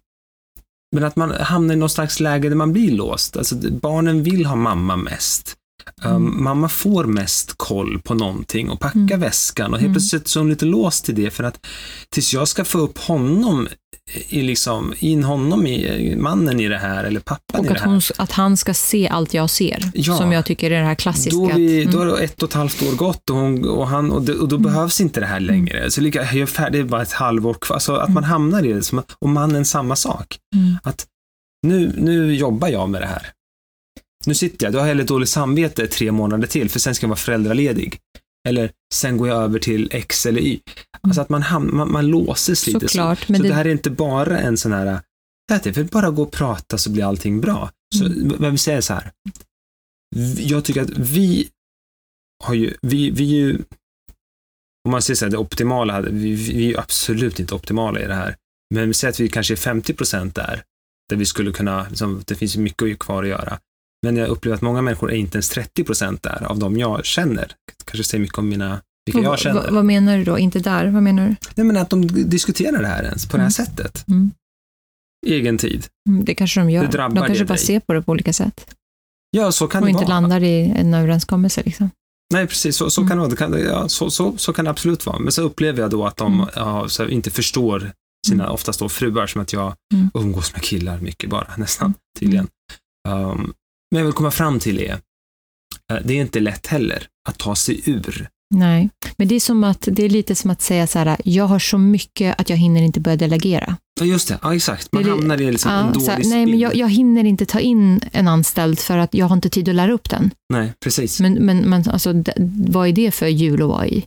men 0.95 1.05
att 1.05 1.17
man 1.17 1.31
hamnar 1.31 1.75
i 1.75 1.77
något 1.77 1.93
slags 1.93 2.21
läge 2.21 2.49
där 2.49 2.57
man 2.57 2.73
blir 2.73 2.93
låst. 2.93 3.37
Alltså, 3.37 3.57
barnen 3.71 4.23
vill 4.23 4.47
ha 4.47 4.57
mamma 4.57 4.97
mest. 4.97 5.57
Um, 6.05 6.45
mamma 6.45 6.69
får 6.69 7.05
mest 7.05 7.55
koll 7.57 8.01
på 8.05 8.15
någonting 8.15 8.71
och 8.71 8.81
packar 8.81 9.01
mm. 9.01 9.21
väskan 9.21 9.73
och 9.73 9.79
helt 9.79 9.87
mm. 9.87 9.95
plötsligt 9.95 10.29
så 10.29 10.39
är 10.39 10.41
hon 10.41 10.51
lite 10.51 10.65
låst 10.65 11.05
till 11.05 11.15
det 11.15 11.31
för 11.31 11.45
att 11.45 11.67
tills 12.11 12.33
jag 12.33 12.49
ska 12.49 12.65
få 12.65 12.79
upp 12.79 12.99
honom 12.99 13.69
i 14.29 14.43
liksom, 14.43 14.95
in 14.99 15.25
honom 15.25 15.67
i, 15.67 16.17
mannen 16.17 16.61
i 16.61 16.69
det 16.69 16.79
här, 16.79 17.05
eller 17.05 17.21
pappan 17.21 17.61
och 17.61 17.67
i 17.67 17.69
det 17.69 17.81
här. 17.81 17.97
Och 17.97 18.03
att 18.17 18.33
han 18.33 18.57
ska 18.57 18.75
se 18.75 19.09
allt 19.09 19.35
jag 19.35 19.51
ser, 19.51 19.91
ja, 19.95 20.17
som 20.17 20.33
jag 20.33 20.47
tycker 20.47 20.71
är 20.71 20.81
det 20.81 20.87
här 20.87 20.95
klassiska. 20.95 21.37
Då, 21.37 21.51
vi, 21.57 21.83
mm. 21.83 21.95
då 21.95 21.99
har 21.99 22.19
ett 22.19 22.43
och 22.43 22.49
ett 22.49 22.55
halvt 22.55 22.83
år 22.83 22.97
gått 22.97 23.31
och, 23.31 23.37
hon, 23.37 23.69
och, 23.69 23.89
han, 23.89 24.11
och, 24.11 24.23
det, 24.23 24.35
och 24.35 24.49
då 24.49 24.57
mm. 24.57 24.73
behövs 24.73 25.01
inte 25.01 25.21
det 25.21 25.27
här 25.27 25.37
mm. 25.37 25.47
längre. 25.47 25.91
Så 25.91 26.01
lika, 26.01 26.19
jag 26.19 26.37
är 26.37 26.47
färdig, 26.47 26.73
det 26.73 26.87
är 26.87 26.89
bara 26.89 27.03
ett 27.03 27.13
halvår 27.13 27.55
kvar. 27.55 27.77
Alltså 27.77 27.95
att 27.95 28.11
man 28.11 28.25
hamnar 28.25 28.67
i 28.67 28.73
det, 28.73 28.93
och 29.21 29.29
mannen 29.29 29.65
samma 29.65 29.97
sak. 29.97 30.39
Att 30.83 31.07
nu, 31.67 31.93
nu 31.97 32.35
jobbar 32.35 32.69
jag 32.69 32.89
med 32.89 33.01
det 33.01 33.07
här. 33.07 33.27
Nu 34.27 34.35
sitter 34.35 34.67
jag, 34.67 34.73
då 34.73 34.79
har 34.79 34.87
jag 34.87 35.07
dåligt 35.07 35.29
samvete 35.29 35.87
tre 35.87 36.13
månader 36.13 36.49
till, 36.49 36.71
för 36.71 36.79
sen 36.79 36.95
ska 36.95 37.05
jag 37.05 37.09
vara 37.09 37.17
föräldraledig. 37.17 37.99
Eller 38.49 38.73
sen 38.95 39.17
går 39.17 39.29
jag 39.29 39.43
över 39.43 39.59
till 39.59 39.89
X 39.93 40.27
eller 40.27 40.41
Y. 40.41 40.61
Alltså 41.01 41.21
att 41.21 41.29
man, 41.29 41.43
ham- 41.43 41.73
man, 41.73 41.93
man 41.93 42.07
låses 42.07 42.67
lite. 42.67 42.89
Såklart, 42.89 43.19
så. 43.19 43.27
Så 43.27 43.43
det... 43.43 43.49
det 43.49 43.55
här 43.55 43.65
är 43.65 43.71
inte 43.71 43.91
bara 43.91 44.39
en 44.39 44.57
sån 44.57 44.73
här, 44.73 45.01
det 45.49 45.67
är 45.67 45.73
väl 45.73 45.85
bara 45.85 46.11
gå 46.11 46.23
och 46.23 46.33
prata 46.33 46.79
så 46.79 46.91
blir 46.91 47.05
allting 47.05 47.41
bra. 47.41 47.71
Så 47.95 48.05
mm. 48.05 48.53
vi 48.53 48.59
säger 48.59 48.81
så 48.81 48.95
här, 48.95 49.13
jag 50.37 50.65
tycker 50.65 50.83
att 50.83 50.99
vi 50.99 51.49
har 52.45 52.55
ju, 52.55 52.75
vi, 52.83 53.11
vi 53.11 53.25
är 53.25 53.47
ju, 53.47 53.59
om 54.85 54.91
man 54.91 55.03
säger 55.03 55.17
så 55.17 55.25
här, 55.25 55.31
det 55.31 55.39
optimala, 55.39 56.01
vi, 56.01 56.35
vi 56.35 56.65
är 56.65 56.69
ju 56.69 56.79
absolut 56.79 57.41
inte 57.41 57.55
optimala 57.55 58.01
i 58.01 58.07
det 58.07 58.15
här. 58.15 58.37
Men 58.75 58.89
vi 58.89 58.95
säger 58.95 59.13
att 59.13 59.21
vi 59.21 59.29
kanske 59.29 59.55
är 59.55 59.57
50 59.57 59.95
procent 59.95 60.35
där, 60.35 60.63
där 61.09 61.17
vi 61.17 61.27
skulle 61.27 61.53
kunna, 61.53 61.89
liksom, 61.89 62.23
det 62.27 62.35
finns 62.35 62.57
mycket 62.57 62.99
kvar 62.99 63.23
att 63.23 63.29
göra. 63.29 63.59
Men 64.03 64.17
jag 64.17 64.29
upplever 64.29 64.57
att 64.57 64.63
många 64.63 64.83
människor 64.83 65.13
är 65.13 65.17
inte 65.17 65.37
ens 65.37 65.49
30 65.49 65.85
procent 65.85 66.23
där 66.23 66.43
av 66.47 66.59
de 66.59 66.77
jag 66.79 67.05
känner. 67.05 67.53
Kanske 67.85 68.05
säger 68.05 68.23
mycket 68.23 68.39
om 68.39 68.49
mina, 68.49 68.81
vilka 69.07 69.19
Och 69.19 69.25
jag 69.25 69.39
känner. 69.39 69.61
vad, 69.63 69.73
vad 69.73 69.85
menar 69.85 70.17
du 70.19 70.25
då? 70.25 70.39
Inte 70.39 70.59
där? 70.59 70.87
Vad 70.87 71.03
menar 71.03 71.29
du? 71.29 71.37
Nej, 71.55 71.67
men 71.67 71.77
att 71.77 71.91
de 71.91 72.07
diskuterar 72.31 72.83
det 72.83 72.89
här 72.89 73.05
ens 73.05 73.27
på 73.29 73.37
det 73.37 73.43
här 73.43 73.59
Mm. 73.59 73.67
sättet. 73.67 74.09
Mm. 74.09 74.31
Egen 75.27 75.59
tid. 75.59 75.87
Mm, 76.09 76.25
Det 76.25 76.35
kanske 76.35 76.61
de 76.61 76.71
gör. 76.71 76.83
Det 76.87 76.99
de 76.99 77.15
kanske 77.17 77.45
bara 77.45 77.55
dig. 77.55 77.59
ser 77.67 77.81
på 77.81 77.93
det 77.93 78.03
på 78.03 78.13
olika 78.13 78.33
sätt. 78.33 78.75
Ja, 79.31 79.53
så 79.53 79.67
kan 79.69 79.83
och 79.83 79.87
det 79.87 79.91
inte 79.91 80.05
vara. 80.05 80.09
landar 80.21 80.43
i 80.43 80.73
en 80.77 80.95
överenskommelse. 80.95 81.63
Liksom. 81.65 81.91
Nej, 82.33 82.47
precis. 82.47 82.77
Så, 82.77 82.91
så 82.91 83.01
Mm. 83.01 83.09
kan 83.09 83.17
det 83.17 83.21
vara. 83.21 83.31
Det 83.31 83.37
kan, 83.37 83.75
ja, 83.75 83.89
så, 83.89 84.11
så, 84.11 84.37
så 84.37 84.53
kan 84.53 84.65
det 84.65 84.71
absolut 84.71 85.07
vara. 85.07 85.19
Men 85.19 85.33
så 85.33 85.43
upplever 85.43 85.81
jag 85.81 85.91
då 85.91 86.07
att 86.07 86.17
de 86.17 86.35
Mm. 86.35 86.47
ja, 86.55 86.89
inte 87.09 87.31
förstår 87.31 87.93
sina, 88.29 88.45
Mm. 88.45 88.55
oftast 88.55 88.79
då 88.81 88.89
fruar, 88.89 89.27
som 89.27 89.41
att 89.43 89.53
jag 89.53 89.75
Mm. 89.95 90.11
umgås 90.15 90.53
med 90.53 90.63
killar 90.63 90.99
mycket 91.01 91.31
bara, 91.31 91.49
nästan, 91.57 91.87
Mm. 91.87 91.95
tydligen. 92.19 92.49
Um, 93.09 93.53
men 93.93 93.99
jag 93.99 94.05
vill 94.05 94.15
komma 94.15 94.31
fram 94.31 94.59
till 94.59 94.79
är, 94.79 94.93
eh, 95.93 95.97
det 96.05 96.15
är 96.15 96.21
inte 96.21 96.41
lätt 96.41 96.67
heller 96.67 97.07
att 97.29 97.39
ta 97.39 97.57
sig 97.57 97.81
ur. 97.85 98.29
Nej, 98.55 98.91
men 99.17 99.29
det 99.29 99.35
är, 99.35 99.41
som 99.41 99.65
att, 99.65 99.89
det 99.93 100.05
är 100.05 100.09
lite 100.09 100.35
som 100.35 100.51
att 100.51 100.63
säga 100.63 100.87
så 100.87 100.99
här, 100.99 101.17
jag 101.25 101.45
har 101.45 101.59
så 101.59 101.79
mycket 101.79 102.41
att 102.41 102.51
jag 102.51 102.57
hinner 102.57 102.83
inte 102.83 103.01
börja 103.01 103.17
delegera. 103.17 103.77
Ja, 104.01 104.07
just 104.07 104.29
det. 104.29 104.39
Ja, 104.43 104.55
exakt. 104.55 104.93
Man 104.93 105.03
Det 105.03 105.11
hamnar 105.11 105.41
i 105.41 105.53
liksom 105.53 105.71
en 105.71 105.79
Ja, 105.79 105.93
dålig 105.93 106.03
så 106.03 106.11
här, 106.11 106.23
nej, 106.25 106.47
men 106.47 106.59
jag, 106.59 106.75
jag 106.75 106.89
hinner 106.89 107.25
inte 107.25 107.47
ta 107.47 107.61
in 107.61 108.01
en 108.13 108.29
anställd 108.29 108.79
för 108.79 108.99
att 108.99 109.15
jag 109.15 109.27
har 109.27 109.37
inte 109.37 109.51
tid 109.51 109.69
att 109.69 109.75
lära 109.75 109.93
upp 109.93 110.11
den. 110.11 110.31
Nej, 110.53 110.73
precis. 110.85 111.21
Men, 111.21 111.35
men, 111.35 111.59
men 111.59 111.91
alltså, 111.91 112.13
vad 112.67 112.89
är 112.89 112.93
det 112.93 113.11
för 113.11 113.27
hjul 113.27 113.63
att 113.63 113.69
vara 113.69 113.87
i? 113.87 114.05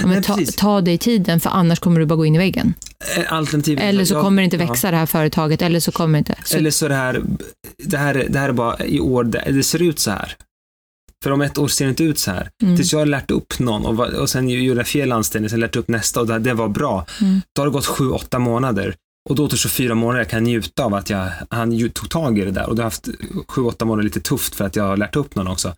Ja, 0.00 0.06
men 0.06 0.22
ta, 0.22 0.38
ta 0.56 0.80
dig 0.80 0.98
tiden, 0.98 1.40
för 1.40 1.50
annars 1.50 1.78
kommer 1.80 2.00
du 2.00 2.06
bara 2.06 2.16
gå 2.16 2.26
in 2.26 2.34
i 2.34 2.38
väggen. 2.38 2.74
Eh, 3.16 3.32
Alternativet, 3.32 3.84
Eller 3.84 4.04
så 4.04 4.14
jag- 4.14 4.22
kommer 4.22 4.42
det 4.42 4.44
inte 4.44 4.56
ja. 4.56 4.66
växa 4.66 4.90
det 4.90 4.96
här 4.96 5.06
företaget, 5.06 5.62
eller 5.62 5.80
så 5.80 5.92
kommer 5.92 6.12
det 6.12 6.18
inte... 6.18 6.34
Så, 6.44 6.56
Eller 6.56 6.70
så 6.70 6.88
det 6.88 6.94
här, 6.94 7.22
det 7.78 7.96
här, 7.98 8.14
är- 8.14 8.28
det 8.28 8.38
här 8.38 8.48
är 8.48 8.52
bara 8.52 8.84
i 8.84 9.00
år, 9.00 9.24
det, 9.24 9.44
det 9.52 9.62
ser 9.62 9.82
ut 9.82 9.98
så 9.98 10.10
här. 10.10 10.36
För 11.24 11.30
om 11.30 11.42
ett 11.42 11.58
år 11.58 11.68
ser 11.68 11.84
det 11.84 11.88
inte 11.88 12.04
ut 12.04 12.18
så 12.18 12.30
här. 12.30 12.50
mm, 12.62 12.76
Tills 12.76 12.92
jag 12.92 12.98
har 12.98 13.06
lärt 13.06 13.30
upp 13.30 13.58
någon 13.58 13.86
och, 13.86 14.06
och 14.06 14.30
sen 14.30 14.48
gjorde 14.48 14.80
jag 14.80 14.86
fel 14.86 15.12
anställning, 15.12 15.50
sen 15.50 15.60
lärt 15.60 15.76
upp 15.76 15.88
nästa 15.88 16.20
och 16.20 16.26
det, 16.26 16.38
det 16.38 16.54
var 16.54 16.68
bra. 16.68 17.06
mm, 17.20 17.40
Då 17.56 17.62
har 17.62 17.66
det 17.66 17.72
gått 17.72 17.86
sju, 17.86 18.10
åtta 18.10 18.38
månader. 18.38 18.94
Och 19.28 19.36
då 19.36 19.44
återstår 19.44 19.70
fyra 19.70 19.94
månader 19.94 20.20
jag 20.20 20.28
kan 20.30 20.42
njuta 20.42 20.84
av 20.84 20.94
att 20.94 21.10
jag, 21.10 21.28
han 21.50 21.88
tog 21.90 22.08
tag 22.10 22.38
i 22.38 22.44
det 22.44 22.50
där. 22.50 22.68
Och 22.68 22.76
då 22.76 22.80
har 22.82 22.84
jag 22.84 22.90
haft 22.90 23.08
sju, 23.48 23.62
åtta 23.62 23.84
månader 23.84 24.04
lite 24.04 24.20
tufft 24.20 24.54
för 24.54 24.64
att 24.64 24.76
jag 24.76 24.84
har 24.84 24.96
lärt 24.96 25.16
upp 25.16 25.34
någon 25.34 25.46
också. 25.48 25.74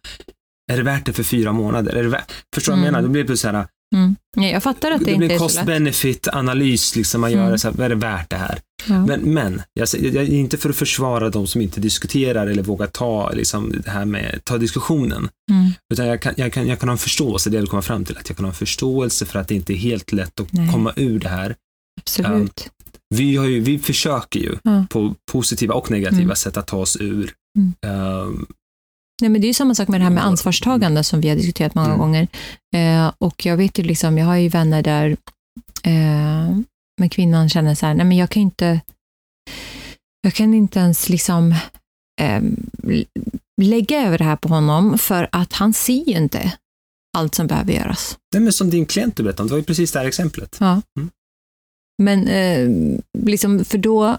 Är 0.72 0.76
det 0.76 0.82
värt 0.82 1.06
det 1.06 1.12
för 1.12 1.22
fyra 1.22 1.52
månader? 1.52 1.92
Är 1.92 2.02
det 2.02 2.08
värt, 2.08 2.32
förstår 2.54 2.72
du 2.72 2.78
vad 2.78 2.86
jag 2.86 2.88
Mm. 2.88 2.92
menar? 3.02 3.08
Då 3.08 3.12
blir 3.12 3.24
det 3.24 3.36
så 3.36 3.48
här, 3.48 3.66
mm. 3.94 4.16
Nej, 4.36 4.52
jag 4.52 4.62
fattar 4.62 4.90
att 4.90 4.98
det, 4.98 5.04
det 5.04 5.10
inte 5.10 5.18
blir 5.26 5.30
är 5.34 5.38
så 5.38 5.44
lätt. 5.44 5.52
cost-benefit-analys, 5.56 6.96
liksom 6.96 7.20
man 7.20 7.32
gör 7.32 7.38
Mm. 7.40 7.52
det 7.52 7.58
så 7.58 7.70
här, 7.70 7.80
är 7.80 7.88
det 7.88 7.94
värt 7.94 8.30
det 8.30 8.36
här? 8.36 8.60
Ja. 8.88 9.06
Men, 9.06 9.20
men 9.20 9.62
jag, 9.74 9.88
jag 9.94 10.14
är 10.16 10.28
inte 10.32 10.58
för 10.58 10.70
att 10.70 10.76
försvara 10.76 11.30
de 11.30 11.46
som 11.46 11.60
inte 11.60 11.80
diskuterar 11.80 12.46
eller 12.46 12.62
vågar 12.62 12.86
ta, 12.86 13.30
liksom, 13.32 13.72
det 13.84 13.90
här 13.90 14.04
med, 14.04 14.40
ta 14.44 14.58
diskussionen. 14.58 15.28
Mm. 15.50 15.70
Utan 15.92 16.06
jag 16.06 16.22
kan, 16.22 16.34
jag, 16.36 16.52
kan, 16.52 16.66
jag 16.68 16.78
kan 16.80 16.88
ha 16.88 16.92
en 16.92 16.98
förståelse, 16.98 17.50
det 17.50 17.56
jag 17.56 17.60
vill 17.62 17.70
komma 17.70 17.82
fram 17.82 18.04
till, 18.04 18.16
att 18.18 18.28
jag 18.28 18.36
kan 18.36 18.44
ha 18.44 18.50
en 18.50 18.54
förståelse 18.56 19.26
för 19.26 19.38
att 19.38 19.48
det 19.48 19.54
inte 19.54 19.72
är 19.72 19.76
helt 19.76 20.12
lätt 20.12 20.40
att 20.40 20.52
Nej. 20.52 20.72
komma 20.72 20.92
ur 20.96 21.18
det 21.18 21.28
här. 21.28 21.54
Absolut. 22.00 22.68
Vi, 23.14 23.36
har 23.36 23.46
ju, 23.46 23.60
vi 23.60 23.78
försöker 23.78 24.40
ju 24.40 24.56
Ja. 24.62 24.86
på 24.90 25.14
positiva 25.32 25.74
och 25.74 25.90
negativa 25.90 26.22
Mm. 26.22 26.36
sätt 26.36 26.56
att 26.56 26.66
ta 26.66 26.76
oss 26.76 26.96
ur. 27.00 27.32
Mm. 27.58 28.46
Nej, 29.20 29.30
men 29.30 29.40
det 29.40 29.44
är 29.46 29.48
ju 29.48 29.54
samma 29.54 29.74
sak 29.74 29.88
med 29.88 30.00
det 30.00 30.04
här 30.04 30.10
med 30.10 30.24
ansvarstagande 30.24 31.04
som 31.04 31.20
vi 31.20 31.28
har 31.28 31.36
diskuterat 31.36 31.74
många 31.74 31.86
Mm. 31.86 31.98
gånger. 31.98 32.28
Eh, 32.76 33.12
och 33.18 33.46
jag 33.46 33.56
vet 33.56 33.78
ju 33.78 33.82
liksom, 33.82 34.18
jag 34.18 34.26
har 34.26 34.36
ju 34.36 34.48
vänner 34.48 34.82
där 34.82 35.16
eh, 35.84 36.56
men 37.00 37.08
kvinnan 37.10 37.48
känner 37.48 37.74
så 37.74 37.86
här, 37.86 37.94
nej 37.94 38.06
men 38.06 38.16
jag 38.16 38.30
kan 38.30 38.42
inte, 38.42 38.80
jag 40.22 40.34
kan 40.34 40.54
inte 40.54 40.78
ens 40.78 41.08
liksom 41.08 41.54
eh, 42.20 42.42
lägga 43.62 44.06
över 44.06 44.18
det 44.18 44.24
här 44.24 44.36
på 44.36 44.48
honom 44.48 44.98
för 44.98 45.28
att 45.32 45.52
han 45.52 45.72
ser 45.72 46.08
ju 46.08 46.16
inte 46.16 46.52
allt 47.18 47.34
som 47.34 47.46
behöver 47.46 47.72
göras. 47.72 48.18
nej, 48.34 48.42
men 48.42 48.52
som 48.52 48.70
din 48.70 48.86
klient 48.86 49.16
du 49.16 49.22
berättade 49.22 49.42
om, 49.42 49.48
det 49.48 49.52
var 49.52 49.58
ju 49.58 49.64
precis 49.64 49.92
det 49.92 49.98
här 49.98 50.06
exemplet. 50.06 50.56
Ja. 50.60 50.82
Mm. 50.98 51.10
Men 52.02 52.28
eh, 52.28 52.68
liksom, 53.18 53.64
för 53.64 53.78
då, 53.78 54.16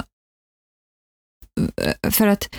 för 2.12 2.28
att 2.28 2.50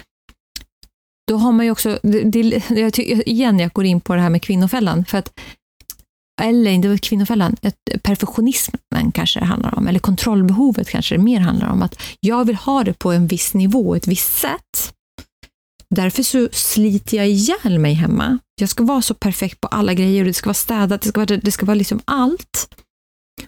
då 1.30 1.36
har 1.36 1.52
man 1.52 1.66
ju 1.66 1.72
också, 1.72 1.98
det, 2.02 2.22
det, 2.22 2.70
jag 2.70 2.92
ty, 2.94 3.02
igen 3.02 3.58
jag 3.58 3.72
går 3.72 3.84
in 3.84 4.00
på 4.00 4.14
det 4.14 4.20
här 4.20 4.30
med 4.30 4.42
kvinnofällan, 4.42 5.04
för 5.04 5.18
att 5.18 5.40
eller 6.42 6.70
inte 6.70 6.98
kvinnofällan, 6.98 7.56
perfektionismen 8.02 9.12
kanske 9.14 9.40
det 9.40 9.46
handlar 9.46 9.74
om, 9.74 9.88
eller 9.88 9.98
kontrollbehovet 9.98 10.88
kanske 10.88 11.14
det 11.14 11.22
mer 11.22 11.40
handlar 11.40 11.68
om, 11.68 11.82
att 11.82 12.02
jag 12.20 12.44
vill 12.44 12.56
ha 12.56 12.84
det 12.84 12.92
på 12.92 13.12
en 13.12 13.26
viss 13.26 13.54
nivå, 13.54 13.94
ett 13.94 14.06
visst 14.06 14.38
sätt. 14.38 14.94
Därför 15.94 16.22
så 16.22 16.48
sliter 16.52 17.16
jag 17.16 17.28
ihjäl 17.28 17.78
mig 17.78 17.94
hemma. 17.94 18.38
Jag 18.60 18.68
ska 18.68 18.84
vara 18.84 19.02
så 19.02 19.14
perfekt 19.14 19.60
på 19.60 19.68
alla 19.68 19.94
grejer 19.94 20.22
och 20.22 20.26
det 20.26 20.34
ska 20.34 20.48
vara 20.48 20.54
städat, 20.54 21.02
det 21.02 21.08
ska 21.08 21.20
vara, 21.20 21.36
det 21.36 21.52
ska 21.52 21.66
vara 21.66 21.74
liksom 21.74 22.00
allt. 22.04 22.74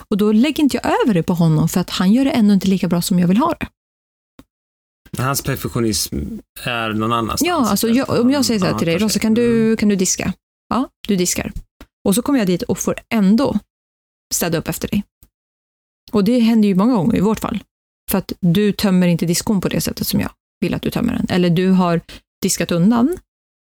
Och 0.08 0.16
då 0.16 0.32
lägger 0.32 0.62
inte 0.62 0.76
jag 0.76 1.02
över 1.02 1.14
det 1.14 1.22
på 1.22 1.34
honom 1.34 1.68
för 1.68 1.80
att 1.80 1.90
han 1.90 2.12
gör 2.12 2.24
det 2.24 2.30
ändå 2.30 2.54
inte 2.54 2.68
lika 2.68 2.88
bra 2.88 3.02
som 3.02 3.18
jag 3.18 3.28
vill 3.28 3.36
ha 3.36 3.54
det. 3.60 3.66
Hans 5.18 5.42
perfektionism 5.42 6.16
är 6.64 6.92
någon 6.92 7.12
annanstans. 7.12 7.48
Ja, 7.48 7.70
alltså 7.70 7.88
jag, 7.88 8.20
om 8.20 8.30
jag 8.30 8.44
säger 8.44 8.60
så 8.60 8.66
här 8.66 8.78
till 8.78 8.86
dig. 8.86 8.98
Rosse, 8.98 9.18
kan 9.18 9.34
du, 9.34 9.76
kan 9.76 9.88
du 9.88 9.96
diska? 9.96 10.32
Ja, 10.68 10.88
du 11.08 11.16
diskar. 11.16 11.52
Och 12.04 12.14
så 12.14 12.22
kommer 12.22 12.38
jag 12.38 12.46
dit 12.48 12.62
och 12.62 12.78
får 12.78 12.94
ändå 13.14 13.58
städa 14.34 14.58
upp 14.58 14.68
efter 14.68 14.88
dig. 14.88 15.04
Och 16.12 16.24
det 16.24 16.38
händer 16.38 16.68
ju 16.68 16.74
många 16.74 16.94
gånger 16.94 17.16
i 17.16 17.20
vårt 17.20 17.40
fall. 17.40 17.58
För 18.10 18.18
att 18.18 18.32
du 18.40 18.72
tömmer 18.72 19.06
inte 19.06 19.26
diskon 19.26 19.60
på 19.60 19.68
det 19.68 19.80
sättet 19.80 20.06
som 20.06 20.20
jag 20.20 20.30
vill 20.60 20.74
att 20.74 20.82
du 20.82 20.90
tömmer 20.90 21.12
den. 21.12 21.26
Eller 21.28 21.50
du 21.50 21.70
har 21.70 22.00
diskat 22.42 22.72
undan, 22.72 23.16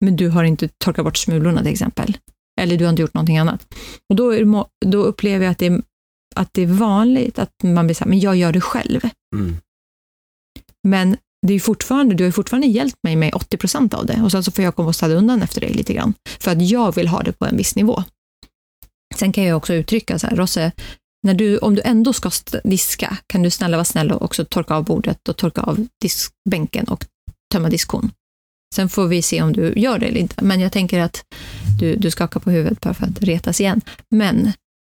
men 0.04 0.16
du 0.16 0.28
har 0.28 0.44
inte 0.44 0.68
torkat 0.68 1.04
bort 1.04 1.16
smulorna 1.16 1.62
till 1.62 1.72
exempel. 1.72 2.18
Eller 2.60 2.76
du 2.76 2.84
har 2.84 2.90
inte 2.90 3.02
gjort 3.02 3.14
någonting 3.14 3.38
annat. 3.38 3.74
Och 4.08 4.16
då, 4.16 4.30
det, 4.30 4.64
då 4.86 5.02
upplever 5.02 5.44
jag 5.44 5.52
att 5.52 5.58
det, 5.58 5.66
är, 5.66 5.82
att 6.34 6.48
det 6.52 6.62
är 6.62 6.66
vanligt 6.66 7.38
att 7.38 7.52
man 7.62 7.86
blir 7.86 7.94
så 7.94 8.04
här, 8.04 8.08
men 8.08 8.20
jag 8.20 8.36
gör 8.36 8.52
det 8.52 8.60
själv. 8.60 9.00
Mm. 9.36 9.56
Men 10.88 11.16
det 11.46 11.54
är 11.54 11.60
fortfarande, 11.60 12.14
du 12.14 12.24
har 12.24 12.30
fortfarande 12.30 12.66
hjälpt 12.66 12.96
mig 13.02 13.16
med 13.16 13.34
80 13.34 13.56
procent 13.56 13.94
av 13.94 14.06
det 14.06 14.22
och 14.22 14.30
sen 14.30 14.44
så 14.44 14.50
får 14.50 14.64
jag 14.64 14.76
komma 14.76 14.88
och 14.88 14.94
städa 14.94 15.14
undan 15.14 15.42
efter 15.42 15.60
dig 15.60 15.74
lite 15.74 15.94
grann. 15.94 16.14
För 16.40 16.50
att 16.50 16.62
jag 16.62 16.94
vill 16.94 17.08
ha 17.08 17.22
det 17.22 17.32
på 17.32 17.46
en 17.46 17.56
viss 17.56 17.76
nivå. 17.76 18.04
Sen 19.14 19.32
kan 19.32 19.44
jag 19.44 19.56
också 19.56 19.74
uttrycka 19.74 20.18
så 20.18 20.26
här, 20.26 20.36
Rosse, 20.36 20.72
när 21.26 21.34
du, 21.34 21.58
om 21.58 21.74
du 21.74 21.82
ändå 21.84 22.12
ska 22.12 22.30
diska, 22.64 23.16
kan 23.26 23.42
du 23.42 23.50
snälla 23.50 23.76
vara 23.76 23.84
snäll 23.84 24.12
och 24.12 24.22
också 24.22 24.44
torka 24.44 24.74
av 24.74 24.84
bordet 24.84 25.28
och 25.28 25.36
torka 25.36 25.60
av 25.60 25.86
diskbänken 26.00 26.88
och 26.88 27.04
tömma 27.52 27.68
diskon. 27.68 28.10
Sen 28.74 28.88
får 28.88 29.06
vi 29.06 29.22
se 29.22 29.42
om 29.42 29.52
du 29.52 29.72
gör 29.76 29.98
det 29.98 30.06
eller 30.06 30.20
inte. 30.20 30.44
Men 30.44 30.60
jag 30.60 30.72
tänker 30.72 31.00
att 31.00 31.24
du, 31.80 31.96
du 31.96 32.10
skakar 32.10 32.40
på 32.40 32.50
huvudet 32.50 32.80
bara 32.80 32.94
för 32.94 33.06
att 33.06 33.22
retas 33.22 33.60
igen. 33.60 33.80
Men 34.10 34.46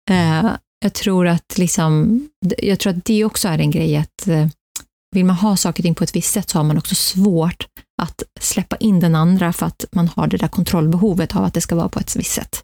eh, 0.09 0.51
jag 0.79 0.93
tror 0.93 1.27
att 1.27 1.57
liksom, 1.57 2.21
jag 2.57 2.79
tror 2.79 2.93
att 2.93 3.05
det 3.05 3.25
också 3.25 3.47
är 3.47 3.59
en 3.59 3.71
grej 3.71 3.97
att 3.97 4.27
eh, 4.27 4.47
vill 5.15 5.25
man 5.25 5.35
ha 5.35 5.57
saker 5.57 5.81
och 5.81 5.83
ting 5.83 5.95
på 5.95 6.03
ett 6.03 6.15
visst 6.15 6.33
sätt 6.33 6.49
så 6.49 6.59
har 6.59 6.63
man 6.63 6.77
också 6.77 6.95
svårt 6.95 7.67
att 8.01 8.23
släppa 8.39 8.75
in 8.75 8.99
den 8.99 9.15
andra 9.15 9.53
för 9.53 9.65
att 9.65 9.85
man 9.91 10.07
har 10.07 10.27
det 10.27 10.37
där 10.37 10.47
kontrollbehovet 10.47 11.35
av 11.35 11.43
att 11.43 11.53
det 11.53 11.61
ska 11.61 11.75
vara 11.75 11.89
på 11.89 11.99
ett 11.99 12.15
visst 12.15 12.31
sätt. 12.31 12.63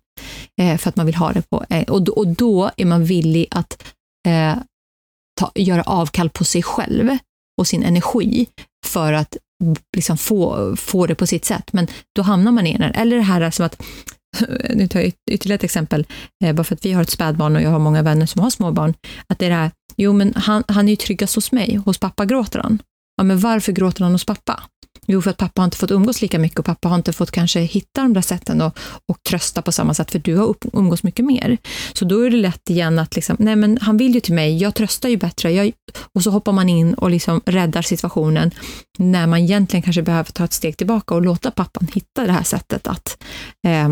Eh, 0.62 0.78
för 0.78 0.90
att 0.90 0.96
man 0.96 1.06
vill 1.06 1.16
ha 1.16 1.32
det 1.34 1.50
på, 1.50 1.66
eh, 1.70 1.84
och, 1.84 2.02
då- 2.02 2.14
och 2.14 2.28
då 2.28 2.72
är 2.78 2.86
man 2.86 3.06
villig 3.06 3.48
att 3.52 3.84
eh, 4.28 4.56
ta, 5.40 5.52
göra 5.56 5.82
avkall 5.84 6.30
på 6.30 6.44
sig 6.46 6.64
själv 6.64 7.18
och 7.60 7.68
sin 7.68 7.84
energi 7.84 8.48
för 8.86 9.14
att 9.14 9.38
liksom 9.98 10.18
få, 10.18 10.76
få 10.76 11.06
det 11.08 11.16
på 11.16 11.28
sitt 11.28 11.46
sätt. 11.46 11.74
Men 11.74 11.88
då 12.16 12.22
hamnar 12.22 12.52
man 12.52 12.68
i 12.68 12.78
den. 12.78 12.94
Eller 12.94 13.16
det 13.18 13.22
här 13.24 13.52
som 13.52 13.66
att, 13.66 13.84
nu 14.74 14.88
tar 14.88 15.00
jag 15.00 15.14
ytterligare 15.32 15.56
ett 15.56 15.64
exempel, 15.64 16.06
eh, 16.44 16.54
bara 16.54 16.64
för 16.64 16.76
att 16.76 16.86
vi 16.86 16.92
har 16.92 17.02
ett 17.02 17.10
spädbarn 17.10 17.56
och 17.56 17.62
jag 17.62 17.70
har 17.70 17.80
många 17.80 18.02
vänner 18.02 18.26
som 18.26 18.42
har 18.42 18.50
småbarn, 18.50 18.94
att 19.28 19.40
det 19.40 19.46
är 19.46 19.50
det 19.50 19.56
här, 19.56 19.72
jo 19.98 20.14
men 20.14 20.34
han, 20.36 20.64
han 20.68 20.88
är 20.88 20.92
ju 20.92 20.96
tryggast 20.96 21.36
hos 21.36 21.52
mig, 21.52 21.76
hos 21.76 21.98
pappa 21.98 22.26
gråter 22.26 22.60
han. 22.60 22.82
Ja 23.18 23.24
men 23.24 23.40
varför 23.40 23.72
gråter 23.72 24.04
han 24.04 24.12
hos 24.12 24.26
pappa? 24.26 24.64
Jo, 25.08 25.22
för 25.22 25.32
att 25.32 25.38
pappa 25.38 25.62
har 25.62 25.66
inte 25.66 25.78
fått 25.78 25.92
umgås 25.92 26.22
lika 26.22 26.40
mycket 26.40 26.60
och 26.60 26.66
pappa 26.66 26.90
har 26.90 26.96
inte 26.96 27.14
fått 27.14 27.32
kanske 27.32 27.60
hitta 27.60 28.02
de 28.02 28.14
där 28.14 28.22
sätten 28.22 28.62
och, 28.62 28.80
och 29.08 29.24
trösta 29.30 29.62
på 29.62 29.72
samma 29.72 29.94
sätt, 29.94 30.12
för 30.12 30.20
du 30.20 30.36
har 30.36 30.46
upp- 30.46 30.66
umgås 30.74 31.04
mycket 31.04 31.26
mer. 31.26 31.58
Så 31.94 32.06
då 32.06 32.26
är 32.26 32.30
det 32.30 32.38
lätt 32.38 32.70
igen 32.70 33.00
att 33.00 33.16
liksom, 33.16 33.36
nej 33.40 33.56
men 33.56 33.78
han 33.82 33.98
vill 33.98 34.14
ju 34.14 34.20
till 34.20 34.34
mig, 34.34 34.58
jag 34.58 34.76
tröstar 34.76 35.10
ju 35.10 35.18
bättre, 35.18 35.52
jag, 35.52 35.72
och 36.16 36.24
så 36.24 36.32
hoppar 36.32 36.52
man 36.52 36.70
in 36.70 36.94
och 36.94 37.10
liksom 37.10 37.42
räddar 37.46 37.82
situationen, 37.82 38.52
när 38.98 39.28
man 39.28 39.40
egentligen 39.40 39.84
kanske 39.84 40.02
behöver 40.02 40.32
ta 40.32 40.44
ett 40.44 40.54
steg 40.54 40.78
tillbaka 40.78 41.16
och 41.16 41.22
låta 41.22 41.52
pappan 41.52 41.88
hitta 41.94 42.26
det 42.26 42.32
här 42.32 42.44
sättet 42.44 42.88
att 42.88 43.24
eh, 43.68 43.90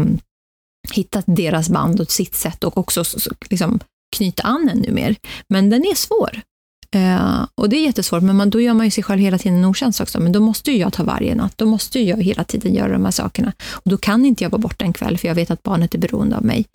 hitta 0.94 1.24
deras 1.26 1.70
band 1.70 2.00
och 2.00 2.12
sitt 2.12 2.36
sätt 2.36 2.64
och 2.64 2.78
också 2.78 3.04
liksom, 3.50 3.80
knyta 4.16 4.44
an 4.44 4.70
ännu 4.70 4.92
mer. 4.92 5.16
Men 5.50 5.70
den 5.70 5.82
är 5.82 5.96
svår. 5.96 6.42
Eh, 6.96 7.46
och 7.56 7.70
det 7.70 7.76
är 7.76 7.86
jättesvårt, 7.86 8.24
men 8.24 8.36
man, 8.36 8.50
då 8.50 8.62
gör 8.62 8.74
man 8.74 8.86
ju 8.86 8.92
sig 8.92 9.04
själv 9.04 9.22
hela 9.22 9.38
tiden 9.38 9.58
en 9.58 9.66
otjänst 9.66 10.02
också. 10.02 10.20
Men 10.20 10.32
då 10.32 10.40
måste 10.40 10.72
ju 10.72 10.78
jag 10.78 10.94
ta 10.94 11.04
varje 11.04 11.36
natt. 11.36 11.54
Då 11.58 11.66
måste 11.66 12.00
ju 12.00 12.06
jag 12.06 12.24
hela 12.24 12.44
tiden 12.44 12.74
göra 12.74 12.92
de 12.92 13.06
här 13.06 13.12
sakerna. 13.12 13.54
Och 13.72 13.90
då 13.90 13.98
kan 13.98 14.26
inte 14.26 14.44
jag 14.44 14.50
vara 14.50 14.62
borta 14.62 14.86
en 14.86 14.94
kväll, 14.94 15.18
för 15.18 15.28
jag 15.28 15.36
vet 15.36 15.52
att 15.52 15.64
barnet 15.64 15.96
är 15.96 16.00
beroende 16.00 16.38
av 16.38 16.46
mig. 16.46 16.66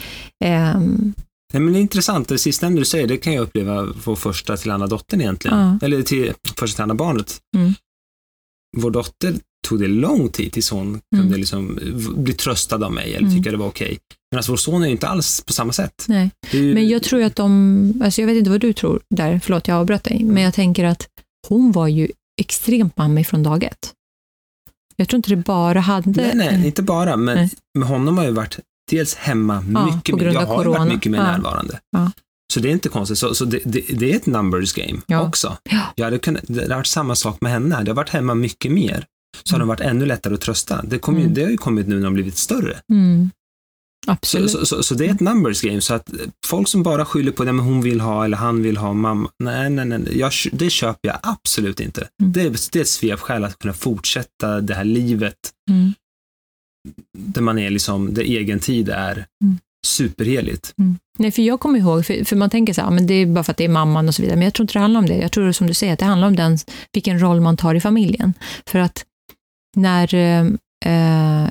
Eh, 0.45 0.81
Nej, 1.53 1.62
men 1.62 1.73
det 1.73 1.79
är 1.79 1.81
intressant, 1.81 2.29
det 2.29 2.39
sista 2.39 2.71
du 2.71 2.85
säger, 2.85 3.07
det 3.07 3.17
kan 3.17 3.33
jag 3.33 3.43
uppleva 3.43 3.87
på 4.05 4.17
första 4.17 4.57
till 4.57 4.71
andra 4.71 4.87
dottern 4.87 5.21
egentligen. 5.21 5.59
Ja. 5.59 5.87
Eller 5.87 6.03
till 6.03 6.33
första 6.59 6.77
till 6.77 6.83
andra 6.83 6.95
barnet. 6.95 7.41
Mm. 7.57 7.75
Vår 8.77 8.91
dotter 8.91 9.35
tog 9.68 9.81
det 9.81 9.87
lång 9.89 10.29
tid 10.29 10.53
tills 10.53 10.70
hon 10.70 11.01
kunde 11.16 11.37
liksom 11.37 11.79
bli 12.16 12.33
tröstad 12.35 12.85
av 12.87 12.93
mig 12.93 13.14
eller 13.14 13.27
Mm. 13.29 13.37
tycka 13.39 13.51
det 13.51 13.57
var 13.57 13.66
okej. 13.66 13.99
Men 14.31 14.39
alltså 14.39 14.53
vår 14.53 14.57
son 14.57 14.83
är 14.83 14.87
ju 14.87 14.93
inte 14.93 15.09
alls 15.09 15.43
på 15.47 15.53
samma 15.53 15.72
sätt. 15.72 16.05
nej. 16.09 16.31
Ju- 16.51 16.75
Men 16.75 16.89
jag 16.89 17.03
tror 17.03 17.22
att 17.22 17.37
de, 17.37 18.01
alltså 18.05 18.20
jag 18.20 18.27
vet 18.27 18.37
inte 18.37 18.51
vad 18.51 18.61
du 18.61 18.72
tror 18.72 19.01
där, 19.11 19.41
förlåt 19.45 19.68
jag 19.68 19.77
avbröt 19.79 20.05
dig, 20.05 20.25
men 20.25 20.43
jag 20.43 20.55
tänker 20.55 20.85
att 20.85 21.07
hon 21.49 21.72
var 21.72 21.89
ju 21.89 22.09
extremt 22.41 22.97
mammig 22.97 23.27
från 23.27 23.43
dag 23.43 23.64
ett. 23.64 23.93
Jag 24.97 25.09
tror 25.09 25.16
inte 25.18 25.31
det 25.31 25.37
bara 25.37 25.81
hade... 25.81 26.11
Nej, 26.11 26.33
nej, 26.35 26.66
inte 26.66 26.83
bara, 26.83 27.16
men 27.16 27.37
Nej. 27.37 27.51
med 27.79 27.89
honom 27.89 28.18
har 28.18 28.25
jag 28.25 28.33
varit 28.33 28.59
dels 28.91 29.14
hemma 29.14 29.64
Ja, 29.75 29.87
mycket 29.87 30.11
på 30.11 30.16
mer. 30.16 30.25
grund 30.25 30.37
Jag 30.37 30.47
har 30.47 30.57
corona. 30.57 30.79
varit 30.79 30.93
mycket 30.93 31.12
mer 31.12 31.18
Ja. 31.18 31.25
närvarande. 31.25 31.81
Ja. 31.91 32.12
Så 32.53 32.61
det 32.61 32.68
är 32.68 32.72
inte 32.72 32.88
konstigt. 32.88 33.18
Så, 33.18 33.34
så 33.34 33.45
det, 33.45 33.61
det, 33.64 33.80
det 33.88 34.12
är 34.12 34.16
ett 34.16 34.26
numbers 34.26 34.72
game 34.72 35.01
Ja. 35.07 35.20
också. 35.28 35.57
Ja. 35.70 35.80
Jag 35.97 36.05
hade 36.05 36.18
kunnat, 36.18 36.42
det 36.47 36.61
har 36.62 36.68
varit 36.76 36.86
samma 36.86 37.14
sak 37.14 37.40
med 37.40 37.53
henne. 37.53 37.74
Hade 37.74 37.90
jag 37.90 37.95
varit 37.95 38.09
hemma 38.11 38.34
mycket 38.34 38.72
mer 38.72 39.07
så 39.42 39.55
hade 39.55 39.64
det 39.64 39.68
varit 39.68 39.80
ännu 39.80 40.07
lättare 40.07 40.34
att 40.34 40.40
trösta. 40.40 40.82
Det, 40.82 40.99
kom 40.99 41.14
ju, 41.14 41.20
Mm. 41.20 41.34
det 41.34 41.42
har 41.42 41.51
ju 41.51 41.57
kommit 41.57 41.88
nu 41.88 41.95
när 41.97 42.05
de 42.05 42.14
blivit 42.14 42.36
större. 42.36 42.80
Mm. 42.92 43.30
Så, 44.07 44.11
Absolut. 44.12 44.51
så, 44.51 44.66
så, 44.66 44.82
så 44.82 44.95
det 44.95 45.07
är 45.07 45.11
ett 45.11 45.20
numbers 45.20 45.62
game. 45.62 45.80
Så 45.80 45.95
att 45.95 46.11
folk 46.47 46.68
som 46.68 46.82
bara 46.82 47.05
skyller 47.05 47.32
på 47.32 47.45
det 47.45 47.53
men 47.53 47.64
hon 47.64 47.80
vill 47.82 48.01
ha 48.01 48.24
eller 48.24 48.36
han 48.36 48.62
vill 48.62 48.76
ha 48.76 48.92
mamma. 48.92 49.30
Nej, 49.38 49.70
nej, 49.70 49.84
nej. 49.86 50.18
Jag, 50.18 50.32
det 50.53 50.70
köper 50.70 51.09
jag 51.09 51.18
absolut 51.22 51.80
inte. 51.80 52.09
Mm. 52.22 52.32
Det, 52.32 52.40
är, 52.42 52.51
det 52.72 52.76
är 52.78 52.80
ett 52.82 52.88
svepskäl 52.88 53.45
att 53.45 53.59
kunna 53.59 53.74
fortsätta 53.74 54.61
det 54.61 54.74
här 54.74 54.84
livet 54.84 55.36
Mm. 55.70 55.92
där 57.18 57.42
man 57.42 57.59
är 57.59 57.70
liksom, 57.70 58.14
där 58.14 58.22
egen 58.22 58.61
tid 58.61 58.88
är 58.88 59.26
Mm. 59.85 60.09
superheligt. 60.09 60.74
Nej, 61.18 61.32
för 61.32 61.43
jag 61.43 61.61
kommer 61.61 61.78
ihåg, 61.78 62.07
för, 62.07 62.24
för 62.24 62.37
man 62.37 62.51
tänker 62.51 62.72
så 62.72 62.80
här, 62.80 62.91
men 62.91 63.07
det 63.07 63.14
är 63.14 63.26
bara 63.26 63.45
för 63.45 63.53
att 63.53 63.57
det 63.57 63.64
är 63.64 63.68
mamman 63.68 64.09
och 64.09 64.14
så 64.14 64.22
vidare, 64.22 64.37
men 64.37 64.45
jag 64.45 64.55
tror 64.55 64.64
inte 64.64 64.72
det 64.72 64.78
handlar 64.80 65.01
om 65.01 65.07
det. 65.07 65.16
Jag 65.16 65.32
tror 65.32 65.53
som 65.53 65.66
du 65.66 65.74
säger, 65.74 65.93
att 65.93 65.99
det 65.99 66.05
handlar 66.05 66.28
om 66.28 66.37
den, 66.37 66.59
vilken 66.93 67.20
roll 67.20 67.41
man 67.41 67.57
tar 67.57 67.74
i 67.74 67.80
familjen. 67.80 68.35
För 68.66 68.78
att 68.78 69.05
när, 69.76 70.14
eh, 70.14 70.47
eh 70.87 71.49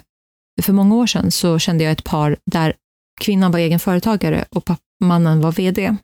för 0.62 0.74
många 0.74 0.96
år 0.96 1.08
sedan 1.08 1.32
så 1.32 1.60
kände 1.60 1.84
jag 1.84 1.92
ett 1.92 2.04
par 2.04 2.38
där 2.52 2.74
kvinnan 3.22 3.52
var 3.52 3.60
egen 3.60 3.80
företagare 3.80 4.46
och 4.50 4.70
mannen 5.04 5.42
var 5.42 5.52
VD. 5.52 5.96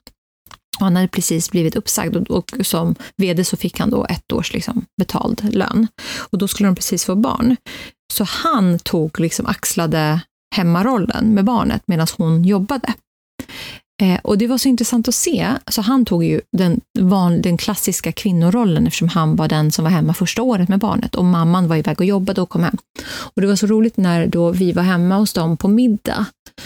Och 0.80 0.86
han 0.86 0.95
hade 0.95 1.07
precis 1.07 1.51
blivit 1.51 1.75
uppsagd 1.75 2.15
och, 2.15 2.30
och 2.30 2.65
som 2.65 2.95
VD 3.17 3.45
så 3.45 3.57
fick 3.57 3.80
han 3.80 3.89
då 3.89 4.05
ett 4.05 4.32
års 4.32 4.53
liksom 4.53 4.86
betald 4.97 5.53
lön. 5.55 5.88
Och 6.17 6.38
då 6.38 6.47
skulle 6.47 6.69
de 6.69 6.75
precis 6.75 7.05
få 7.05 7.15
barn. 7.15 7.55
Så 8.13 8.23
han 8.23 8.80
tog 8.80 9.19
liksom 9.19 9.45
axlade 9.45 10.21
hemmarollen 10.56 11.34
med 11.34 11.45
barnet 11.45 11.84
medan 11.88 12.08
hon 12.18 12.43
jobbade. 12.43 12.93
Eh, 14.02 14.20
och 14.24 14.38
det 14.38 14.47
var 14.47 14.58
så 14.58 14.70
intressant 14.70 15.08
att 15.08 15.16
se. 15.16 15.47
Så 15.68 15.82
han 15.82 16.06
tog 16.06 16.24
ju 16.24 16.41
den, 16.58 16.82
van, 17.00 17.41
den 17.41 17.58
klassiska 17.58 18.12
kvinnorollen 18.12 18.88
eftersom 18.88 19.08
han 19.08 19.36
var 19.36 19.47
den 19.47 19.72
som 19.72 19.84
var 19.84 19.91
hemma 19.91 20.14
första 20.14 20.41
året 20.41 20.70
med 20.70 20.80
barnet 20.80 21.16
och 21.16 21.26
mamman 21.26 21.68
var 21.68 21.76
iväg 21.76 22.00
och 22.00 22.06
jobbade 22.06 22.41
och 22.41 22.50
kom 22.50 22.64
hem. 22.64 22.78
Och 23.10 23.41
det 23.41 23.47
var 23.47 23.56
så 23.56 23.68
roligt 23.68 23.97
när 23.97 24.28
då 24.28 24.52
vi 24.52 24.72
var 24.72 24.84
hemma 24.84 25.16
hos 25.16 25.34
dem 25.34 25.58
på 25.58 25.68
middag 25.68 26.26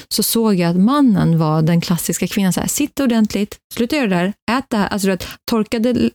så 0.10 0.24
såg 0.24 0.56
jag 0.56 0.70
att 0.70 0.82
mannen 0.82 1.38
var 1.38 1.62
den 1.62 1.82
klassiska 1.82 2.28
kvinnan. 2.28 2.54
Så 2.54 2.60
här, 2.60 2.68
Sitt 2.68 3.00
ordentligt, 3.00 3.58
sluta 3.74 3.96
göra 3.96 4.08
det 4.08 4.16
där, 4.16 4.34
ät 4.58 4.66
det 4.68 4.78
här. 4.78 4.88
Alltså, 4.88 5.08
vet, 5.08 5.28
torkade 5.52 6.10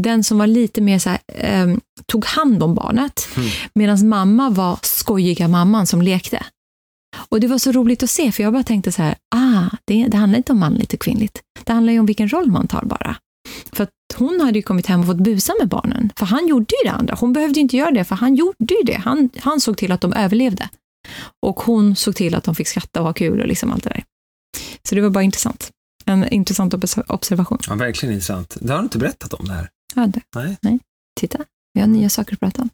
den 0.00 0.24
som 0.24 0.38
var 0.38 0.46
lite 0.46 0.80
mer 0.80 0.98
så 0.98 1.10
här, 1.10 1.18
ehm, 1.38 1.80
tog 2.06 2.24
hand 2.24 2.62
om 2.62 2.74
barnet. 2.74 3.28
Mm. 3.36 3.48
Medan 3.74 4.08
mamma 4.08 4.50
var 4.50 4.78
skojiga 4.82 5.48
mamman 5.48 5.86
som 5.86 6.02
lekte. 6.02 6.42
Och 7.28 7.40
det 7.40 7.46
var 7.46 7.58
så 7.58 7.72
roligt 7.72 8.02
att 8.02 8.10
se, 8.10 8.32
för 8.32 8.42
jag 8.42 8.52
bara 8.52 8.62
tänkte 8.62 8.92
så 8.92 9.02
här, 9.02 9.14
ah, 9.34 9.76
det, 9.84 10.06
det 10.08 10.16
handlar 10.16 10.36
inte 10.36 10.52
om 10.52 10.58
manligt 10.58 10.92
och 10.92 11.00
kvinnligt. 11.00 11.40
Det 11.64 11.72
handlar 11.72 11.92
ju 11.92 11.98
om 11.98 12.06
vilken 12.06 12.28
roll 12.28 12.50
man 12.50 12.68
tar 12.68 12.82
bara. 12.84 13.16
För 13.72 13.84
att 13.84 13.90
hon 14.16 14.40
hade 14.40 14.58
ju 14.58 14.62
kommit 14.62 14.86
hem 14.86 15.00
och 15.00 15.06
fått 15.06 15.16
busa 15.16 15.52
med 15.60 15.68
barnen, 15.68 16.12
för 16.16 16.26
han 16.26 16.46
gjorde 16.48 16.74
ju 16.82 16.88
det 16.90 16.94
andra. 16.94 17.16
Hon 17.20 17.32
behövde 17.32 17.60
inte 17.60 17.76
göra 17.76 17.90
det, 17.90 18.04
för 18.04 18.14
han 18.16 18.34
gjorde 18.34 18.74
ju 18.74 18.82
det. 18.84 19.00
Han, 19.04 19.30
han 19.38 19.60
såg 19.60 19.76
till 19.76 19.92
att 19.92 20.00
de 20.00 20.12
överlevde. 20.12 20.68
Och 21.46 21.60
hon 21.60 21.96
såg 21.96 22.16
till 22.16 22.34
att 22.34 22.44
de 22.44 22.54
fick 22.54 22.68
skratta 22.68 23.00
och 23.00 23.06
ha 23.06 23.12
kul 23.12 23.40
och 23.40 23.46
liksom 23.46 23.72
allt 23.72 23.84
det 23.84 23.90
där. 23.90 24.04
Så 24.88 24.94
det 24.94 25.00
var 25.00 25.10
bara 25.10 25.24
intressant. 25.24 25.70
En 26.04 26.28
intressant 26.28 26.74
obs- 26.74 27.04
observation. 27.08 27.58
Ja, 27.68 27.74
verkligen 27.74 28.12
intressant. 28.14 28.56
Det 28.60 28.72
har 28.72 28.78
du 28.78 28.84
inte 28.84 28.98
berättat 28.98 29.34
om 29.34 29.46
det 29.48 29.52
här. 29.54 29.68
Ja, 29.94 30.06
det. 30.06 30.20
Nej. 30.34 30.56
Nej. 30.62 30.78
Titta, 31.20 31.38
vi 31.74 31.80
har 31.80 31.88
nya 31.88 32.08
saker 32.08 32.32
att 32.34 32.40
prata 32.40 32.62
om. 32.62 32.70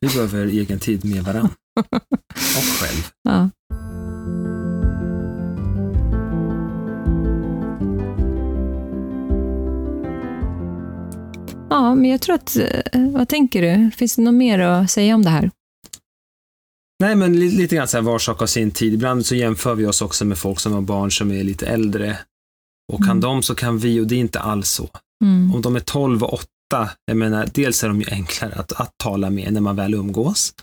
Vi 0.00 0.08
behöver 0.08 0.46
egen 0.46 0.78
tid 0.78 1.04
med 1.04 1.24
varandra. 1.24 1.50
Och 2.56 2.64
själv. 2.80 3.08
Ja. 3.22 3.48
Ja, 11.70 11.94
men 11.94 12.10
jag 12.10 12.20
tror 12.20 12.34
att, 12.34 12.56
eh, 12.56 13.10
vad 13.12 13.28
tänker 13.28 13.62
du? 13.62 13.90
Finns 13.90 14.16
det 14.16 14.22
något 14.22 14.34
mer 14.34 14.58
att 14.58 14.90
säga 14.90 15.14
om 15.14 15.22
det 15.22 15.30
här? 15.30 15.50
Nej, 17.00 17.14
men 17.16 17.40
li- 17.40 17.50
lite 17.50 17.76
grann 17.76 17.88
så 17.88 17.96
här 17.96 18.02
var 18.02 18.18
sak 18.18 18.38
har 18.40 18.46
sin 18.46 18.70
tid. 18.70 18.94
Ibland 18.94 19.26
så 19.26 19.34
jämför 19.34 19.74
vi 19.74 19.86
oss 19.86 20.02
också 20.02 20.24
med 20.24 20.38
folk 20.38 20.60
som 20.60 20.72
har 20.72 20.80
barn 20.80 21.10
som 21.10 21.30
är 21.32 21.44
lite 21.44 21.66
äldre. 21.66 22.18
Och 22.92 22.98
kan 22.98 23.10
Mm. 23.10 23.20
de 23.20 23.42
så 23.42 23.54
kan 23.54 23.78
vi 23.78 24.00
och 24.00 24.06
det 24.06 24.14
är 24.14 24.18
inte 24.20 24.40
alls 24.40 24.68
så. 24.70 24.88
Mm. 25.24 25.54
Om 25.54 25.62
de 25.62 25.76
är 25.76 25.80
12 25.80 26.22
och 26.24 26.44
8, 26.72 26.90
jag 27.04 27.16
menar, 27.16 27.48
dels 27.54 27.84
är 27.84 27.88
de 27.88 28.00
ju 28.00 28.06
enklare 28.10 28.54
att, 28.54 28.72
att 28.72 28.98
tala 28.98 29.30
med 29.30 29.52
när 29.52 29.60
man 29.60 29.76
väl 29.76 29.94
umgås. 29.94 30.54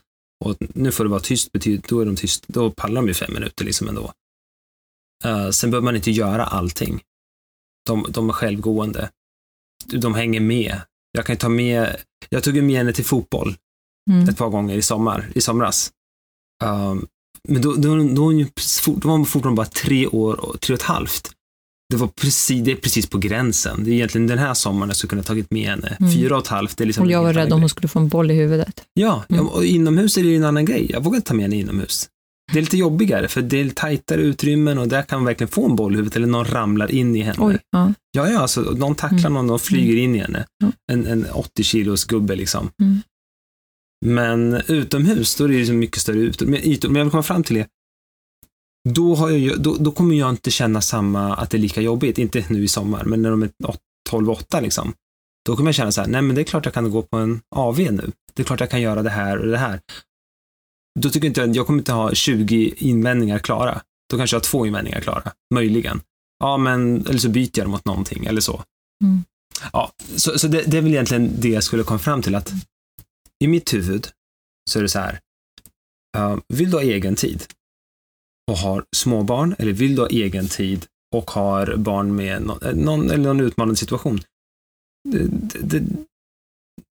Och 0.45 0.57
nu 0.59 0.91
får 0.91 1.03
det 1.03 1.09
vara 1.09 1.19
tyst, 1.19 1.51
betyder, 1.51 1.89
då 1.89 1.99
är 1.99 2.05
de 2.05 2.15
tyst, 2.15 2.47
då 2.47 2.71
pallar 2.71 3.01
de 3.01 3.07
ju 3.07 3.13
fem 3.13 3.33
minuter 3.33 3.65
liksom 3.65 3.87
ändå. 3.87 4.11
Uh, 5.25 5.49
sen 5.49 5.71
behöver 5.71 5.85
man 5.85 5.95
inte 5.95 6.11
göra 6.11 6.45
allting. 6.45 7.01
De, 7.85 8.05
de 8.09 8.29
är 8.29 8.33
självgående. 8.33 9.09
De 9.85 10.15
hänger 10.15 10.39
med. 10.39 10.81
Jag 11.11 11.25
kan 11.25 11.37
ta 11.37 11.49
med, 11.49 11.95
jag 12.29 12.43
tog 12.43 12.55
ju 12.55 12.61
med 12.61 12.77
henne 12.77 12.93
till 12.93 13.05
fotboll 13.05 13.55
Mm. 14.09 14.29
ett 14.29 14.37
par 14.37 14.49
gånger 14.49 14.75
i 14.75 14.81
sommar, 14.81 15.31
i 15.35 15.41
somras. 15.41 15.91
Um, 16.63 17.07
men 17.47 17.61
då, 17.61 17.73
då, 17.73 17.95
då, 17.95 18.03
då, 18.03 18.21
var 18.21 18.25
hon 18.25 18.39
ju 18.39 19.25
fortfarande 19.25 19.57
bara 19.57 19.65
tre 19.65 20.07
år 20.07 20.57
tre 20.61 20.73
och 20.73 20.79
ett 20.79 20.85
halvt. 20.85 21.31
Det, 21.89 21.95
var 21.97 22.07
precis, 22.07 22.63
det 22.63 22.71
är 22.71 22.75
precis 22.75 23.09
på 23.09 23.17
gränsen. 23.17 23.83
Det 23.83 23.89
är 23.91 23.93
egentligen 23.93 24.27
den 24.27 24.37
här 24.37 24.53
sommaren 24.53 24.89
jag 24.89 24.95
skulle 24.95 25.09
kunna 25.09 25.23
tagit 25.23 25.51
med 25.51 25.65
henne. 25.69 25.97
Mm. 25.99 26.11
Fyra 26.13 26.35
och 26.37 26.41
ett 26.43 26.47
halvt, 26.47 26.77
det 26.77 26.83
är 26.83 26.85
liksom 26.85 27.05
Och 27.05 27.11
jag 27.11 27.23
var 27.23 27.33
rädd 27.33 27.53
om 27.53 27.59
hon 27.59 27.69
skulle 27.69 27.87
få 27.87 27.99
en 27.99 28.07
boll 28.07 28.31
i 28.31 28.33
huvudet. 28.33 28.83
Ja, 28.93 29.23
Mm. 29.29 29.47
och 29.47 29.65
inomhus 29.65 30.17
är 30.17 30.23
det 30.23 30.29
ju 30.29 30.35
en 30.35 30.43
annan 30.43 30.65
grej. 30.65 30.87
Jag 30.89 31.03
vågar 31.03 31.15
inte 31.15 31.27
ta 31.27 31.33
med 31.33 31.43
henne 31.43 31.55
inomhus. 31.55 32.09
Det 32.53 32.59
är 32.59 32.61
lite 32.61 32.77
jobbigare, 32.77 33.27
för 33.27 33.41
det 33.41 33.57
är 33.61 33.69
tajtare 33.69 34.21
utrymmen 34.21 34.77
och 34.77 34.87
där 34.87 35.01
kan 35.01 35.19
man 35.19 35.25
verkligen 35.25 35.47
få 35.51 35.65
en 35.65 35.75
boll 35.75 35.93
i 35.93 35.95
huvudet 35.95 36.15
eller 36.15 36.27
någon 36.27 36.45
ramlar 36.45 36.91
in 36.91 37.15
i 37.15 37.19
henne. 37.21 37.37
Oj, 37.39 37.57
ja. 37.71 37.93
Ja, 38.11 38.29
ja, 38.29 38.39
alltså 38.39 38.61
någon 38.61 38.95
tacklar 38.95 39.19
Mm. 39.19 39.33
någon, 39.33 39.47
någon 39.47 39.59
flyger 39.59 39.95
in 39.95 40.15
i 40.15 40.19
henne. 40.19 40.45
Ja. 40.63 40.71
En, 40.91 41.05
en 41.07 41.25
80 41.31 41.63
kilos 41.63 42.05
gubbe 42.05 42.35
liksom. 42.35 42.69
Mm. 42.81 43.01
Men 44.05 44.53
utomhus, 44.67 45.35
då 45.35 45.43
är 45.43 45.47
det 45.49 45.65
så 45.65 45.73
mycket 45.73 46.01
större 46.01 46.17
ytor. 46.19 46.45
Men, 46.45 46.59
ytor. 46.63 46.89
Men 46.89 46.95
jag 46.95 47.05
vill 47.05 47.11
komma 47.11 47.23
fram 47.23 47.43
till 47.43 47.55
det. 47.55 47.67
Då, 48.95 49.15
har 49.15 49.29
jag, 49.29 49.61
då, 49.61 49.75
då 49.79 49.91
kommer 49.91 50.15
jag 50.15 50.29
inte 50.29 50.51
känna 50.51 50.81
samma, 50.81 51.35
att 51.35 51.49
det 51.49 51.57
är 51.57 51.59
lika 51.59 51.81
jobbigt. 51.81 52.17
Inte 52.17 52.45
nu 52.49 52.63
i 52.63 52.67
sommar, 52.67 53.03
men 53.03 53.21
när 53.21 53.31
de 53.31 53.43
är 53.43 53.51
12-8 54.09 54.61
liksom. 54.61 54.93
Då 55.45 55.55
kommer 55.55 55.67
jag 55.67 55.75
känna 55.75 55.91
så 55.91 56.01
här, 56.01 56.07
nej 56.07 56.21
men 56.21 56.35
det 56.35 56.41
är 56.41 56.43
klart 56.43 56.65
jag 56.65 56.73
kan 56.73 56.91
gå 56.91 57.01
på 57.01 57.17
en 57.17 57.41
AV 57.55 57.79
nu. 57.79 58.11
Det 58.33 58.41
är 58.41 58.45
klart 58.45 58.59
jag 58.59 58.69
kan 58.69 58.81
göra 58.81 59.03
det 59.03 59.09
här 59.09 59.37
och 59.37 59.47
det 59.47 59.57
här. 59.57 59.81
Då 60.99 61.09
tycker 61.09 61.27
inte 61.27 61.41
jag, 61.41 61.55
jag 61.55 61.65
kommer 61.65 61.79
inte 61.79 61.93
ha 61.93 62.13
20 62.13 62.73
invändningar 62.77 63.39
klara. 63.39 63.81
Då 64.09 64.17
kanske 64.17 64.35
jag 64.35 64.39
har 64.39 64.45
två 64.45 64.65
invändningar 64.65 65.01
klara, 65.01 65.31
möjligen. 65.53 66.01
Ja, 66.39 66.57
men, 66.57 67.05
eller 67.07 67.19
så 67.19 67.29
byter 67.29 67.51
jag 67.53 67.65
dem 67.65 67.71
mot 67.71 67.85
någonting, 67.85 68.25
eller 68.25 68.41
så. 68.41 68.63
Mm. 69.03 69.23
Ja, 69.73 69.91
så, 70.15 70.39
så 70.39 70.47
det, 70.47 70.61
det 70.61 70.77
är 70.77 70.81
väl 70.81 70.91
egentligen 70.91 71.41
det 71.41 71.49
jag 71.49 71.63
skulle 71.63 71.83
komma 71.83 71.99
fram 71.99 72.21
till, 72.21 72.35
att 72.35 72.51
i 73.43 73.47
mitt 73.47 73.73
huvud 73.73 74.07
så 74.69 74.79
är 74.79 74.83
det 74.83 74.89
så 74.89 74.99
här, 74.99 75.19
uh, 76.17 76.39
vill 76.47 76.71
du 76.71 76.77
ha 76.77 76.83
egen 76.83 77.15
tid 77.15 77.45
och 78.49 78.57
har 78.57 78.83
småbarn, 78.95 79.55
eller 79.59 79.73
vill 79.73 79.95
du 79.95 80.01
ha 80.01 80.09
egen 80.09 80.47
tid 80.47 80.85
och 81.15 81.31
har 81.31 81.75
barn 81.77 82.15
med 82.15 82.41
någon, 82.41 82.63
eh, 82.63 82.75
någon, 82.75 83.11
eller 83.11 83.23
någon 83.23 83.39
utmanande 83.39 83.75
situation? 83.75 84.21
Det, 85.09 85.27
det, 85.61 85.79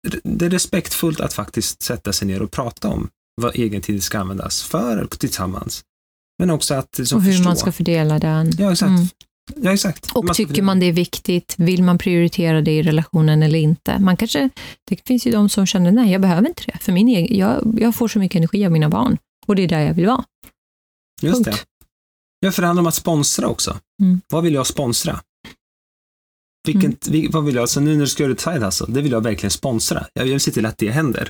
det, 0.08 0.20
det 0.24 0.46
är 0.46 0.50
respektfullt 0.50 1.20
att 1.20 1.34
faktiskt 1.34 1.82
sätta 1.82 2.14
sig 2.14 2.28
ner 2.28 2.42
och 2.42 2.52
prata 2.52 2.88
om 2.88 3.10
vad 3.42 3.56
egen 3.56 3.82
tid 3.82 4.04
ska 4.04 4.20
användas 4.20 4.64
för 4.64 5.06
tillsammans. 5.06 5.84
Men 6.40 6.50
också 6.50 6.74
att 6.74 6.98
liksom, 6.98 7.18
Och 7.18 7.24
hur 7.24 7.32
förstå. 7.32 7.50
man 7.50 7.58
ska 7.58 7.72
fördela 7.72 8.20
den. 8.20 8.52
Ja, 8.58 8.72
exakt. 8.72 8.90
Mm. 8.90 9.08
Ja, 9.56 9.74
exakt. 9.74 10.12
Och 10.14 10.26
ska 10.26 10.34
tycker 10.34 10.62
man 10.62 10.80
det 10.80 10.86
är 10.86 10.92
viktigt? 10.94 11.56
Vill 11.58 11.84
man 11.84 11.98
prioritera 11.98 12.62
det 12.62 12.72
i 12.72 12.84
relationen 12.84 13.44
eller 13.44 13.60
inte? 13.60 14.00
Man 14.00 14.18
kanske, 14.18 14.50
det 14.90 15.08
finns 15.08 15.28
ju 15.28 15.32
de 15.32 15.50
som 15.50 15.66
känner, 15.66 15.92
nej, 15.92 16.12
jag 16.12 16.22
behöver 16.22 16.48
inte 16.48 16.64
det. 16.66 16.78
För 16.82 16.92
min 16.92 17.08
egen, 17.08 17.38
jag, 17.38 17.78
jag 17.80 17.96
får 17.96 18.08
så 18.08 18.20
mycket 18.20 18.36
energi 18.36 18.66
av 18.66 18.72
mina 18.72 18.90
barn. 18.90 19.18
Och 19.46 19.56
det 19.56 19.64
är 19.64 19.68
där 19.68 19.80
jag 19.80 19.94
vill 19.94 20.06
vara. 20.06 20.24
Just 21.22 21.44
Punkt. 21.44 21.46
det. 21.52 21.86
Ja, 22.40 22.52
för 22.52 22.62
det 22.62 22.68
handlar 22.68 22.82
om 22.84 22.88
att 22.88 22.96
sponsra 22.96 23.48
också. 23.48 23.80
Mm. 24.04 24.22
Vad 24.30 24.44
vill 24.44 24.54
jag 24.54 24.68
sponsra? 24.68 25.20
Vilken, 26.68 26.98
Mm. 27.08 27.32
vad 27.32 27.46
vill 27.46 27.56
jag? 27.56 27.70
Så 27.70 27.80
nu 27.80 27.94
när 27.94 28.00
du 28.00 28.08
ska 28.08 28.24
göra 28.24 28.34
ett 28.34 28.40
side 28.42 28.64
hustle, 28.64 28.86
det 28.90 29.02
vill 29.02 29.12
jag 29.12 29.22
verkligen 29.24 29.52
sponsra. 29.52 30.08
Jag 30.14 30.26
vill 30.26 30.40
se 30.40 30.52
till 30.52 30.66
att 30.66 30.78
det 30.78 30.92
händer. 30.92 31.30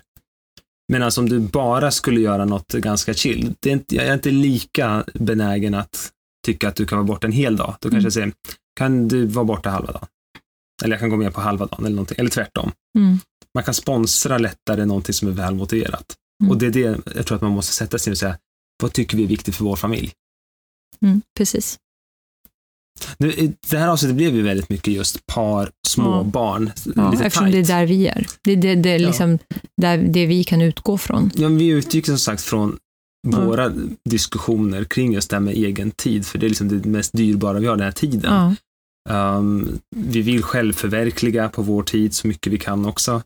Men 0.92 1.04
alltså 1.04 1.22
om 1.22 1.30
du 1.30 1.40
bara 1.40 1.92
skulle 1.92 2.22
göra 2.22 2.46
något 2.46 2.74
ganska 2.74 3.14
chill, 3.14 3.54
det 3.60 3.70
är 3.70 3.74
inte, 3.74 3.96
jag 3.96 4.06
är 4.06 4.14
inte 4.14 4.32
lika 4.32 5.06
benägen 5.14 5.74
att 5.74 6.12
tycka 6.46 6.68
att 6.68 6.76
du 6.76 6.86
kan 6.86 6.98
vara 6.98 7.08
borta 7.08 7.28
en 7.28 7.34
hel 7.34 7.56
dag. 7.58 7.76
Då 7.82 7.90
kanske 7.90 7.96
Mm. 7.98 8.04
jag 8.04 8.14
säger, 8.14 8.34
kan 8.80 9.08
du 9.08 9.26
vara 9.26 9.46
borta 9.46 9.70
halva 9.70 9.92
dagen? 9.92 10.08
Eller 10.84 10.94
jag 10.94 11.00
kan 11.00 11.10
gå 11.10 11.18
med 11.18 11.34
på 11.34 11.42
halva 11.42 11.66
dagen, 11.66 11.86
eller, 11.86 11.96
någonting, 11.96 12.16
eller 12.20 12.30
tvärtom. 12.30 12.72
Mm. 12.98 13.18
Man 13.54 13.64
kan 13.64 13.74
sponsra 13.74 14.38
lättare 14.38 14.86
någonting 14.86 15.14
som 15.14 15.28
är 15.28 15.32
väl 15.32 15.56
motiverat. 15.56 16.16
Mm. 16.44 16.52
Och 16.52 16.58
det 16.58 16.66
är 16.66 16.72
det 16.72 17.00
jag 17.16 17.26
tror 17.26 17.36
att 17.36 17.42
man 17.42 17.52
måste 17.52 17.74
sätta 17.74 17.98
sig 18.00 18.12
och 18.12 18.18
säga, 18.18 18.38
vad 18.82 18.94
tycker 18.94 19.18
vi 19.18 19.24
är 19.24 19.28
viktigt 19.28 19.56
för 19.56 19.64
vår 19.64 19.76
familj? 19.76 20.12
Mm. 21.02 21.22
Precis. 21.38 21.78
Nu, 23.18 23.54
det 23.70 23.78
här 23.78 23.88
avsnittet 23.88 24.16
blev 24.18 24.36
ju 24.36 24.42
väldigt 24.42 24.70
mycket 24.70 24.94
just 24.94 25.26
par, 25.26 25.72
små 25.88 26.12
Ja. 26.12 26.24
barn. 26.24 26.72
Ja, 26.96 27.14
eftersom 27.14 27.52
det 27.52 27.58
är 27.58 27.66
där 27.66 27.86
vi 27.86 28.08
är. 28.08 28.28
Det 28.44 28.52
är 28.52 28.56
det, 28.58 28.76
det, 28.76 28.90
är 28.90 29.00
Ja. 29.00 29.08
liksom 29.08 29.40
där 29.82 29.98
det 29.98 30.26
vi 30.26 30.44
kan 30.44 30.62
utgå 30.62 30.98
från. 30.98 31.32
Ja, 31.36 31.48
vi 31.48 31.68
utgick 31.68 32.06
som 32.06 32.18
sagt 32.20 32.42
från 32.42 32.78
våra 33.28 33.74
diskussioner 34.10 34.84
kring 34.84 35.14
just 35.14 35.30
det 35.30 35.36
här 35.36 35.42
med 35.42 35.54
egen 35.54 35.92
tid, 35.92 36.26
för 36.26 36.38
det 36.40 36.48
är 36.48 36.50
liksom 36.50 36.68
det 36.68 36.90
mest 36.90 37.14
dyrbara 37.14 37.60
vi 37.60 37.68
har, 37.68 37.76
den 37.76 37.86
här 37.86 37.92
tiden. 37.92 38.34
Ja. 38.34 38.56
Um, 39.38 39.80
vi 39.96 40.22
vill 40.22 40.44
självförverkliga 40.44 41.50
på 41.50 41.62
vår 41.62 41.84
tid 41.84 42.14
så 42.14 42.28
mycket 42.28 42.54
vi 42.54 42.60
kan 42.60 42.86
också. 42.86 43.22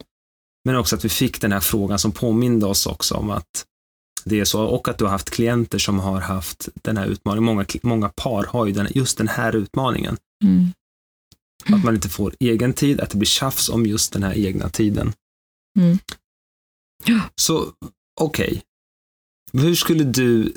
Men 0.66 0.76
också 0.76 0.96
att 0.96 1.06
vi 1.06 1.10
fick 1.10 1.42
den 1.42 1.52
här 1.52 1.60
frågan 1.60 2.00
som 2.00 2.12
påminde 2.12 2.66
oss 2.66 2.86
också 2.86 3.16
om 3.16 3.30
att 3.30 3.66
det 4.28 4.40
är 4.40 4.46
så, 4.46 4.64
och 4.64 4.88
att 4.88 4.98
du 4.98 5.06
har 5.06 5.12
haft 5.12 5.30
klienter 5.30 5.78
som 5.78 6.00
har 6.00 6.22
haft 6.22 6.70
den 6.74 6.98
här 6.98 7.08
utmaningen. 7.08 7.44
Många, 7.44 7.66
många 7.84 8.10
par 8.10 8.44
har 8.44 8.66
ju 8.66 8.72
den, 8.72 8.88
just 8.96 9.18
den 9.18 9.28
här 9.28 9.56
utmaningen. 9.56 10.18
Mm. 10.44 10.72
Att 11.78 11.84
man 11.84 11.96
inte 11.96 12.10
får 12.10 12.34
egen 12.40 12.74
tid, 12.74 13.02
att 13.02 13.10
det 13.10 13.18
blir 13.18 13.28
tjafs 13.28 13.70
om 13.70 13.86
just 13.86 14.14
den 14.14 14.24
här 14.24 14.38
egna 14.38 14.70
tiden. 14.70 15.14
Mm. 15.80 15.98
Ja. 17.06 17.22
Så, 17.36 17.72
okej. 18.22 18.64
Hur 19.54 19.76
skulle 19.76 20.04
du 20.04 20.54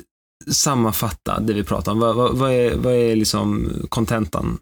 sammanfatta 0.47 1.39
det 1.39 1.53
vi 1.53 1.63
pratar 1.63 1.91
om? 1.91 1.99
Vad, 1.99 2.15
vad, 2.15 2.37
vad 2.37 2.51
är, 2.51 2.75
vad 2.75 2.93
är 2.93 3.15
liksom 3.15 3.71
kontentan? 3.89 4.59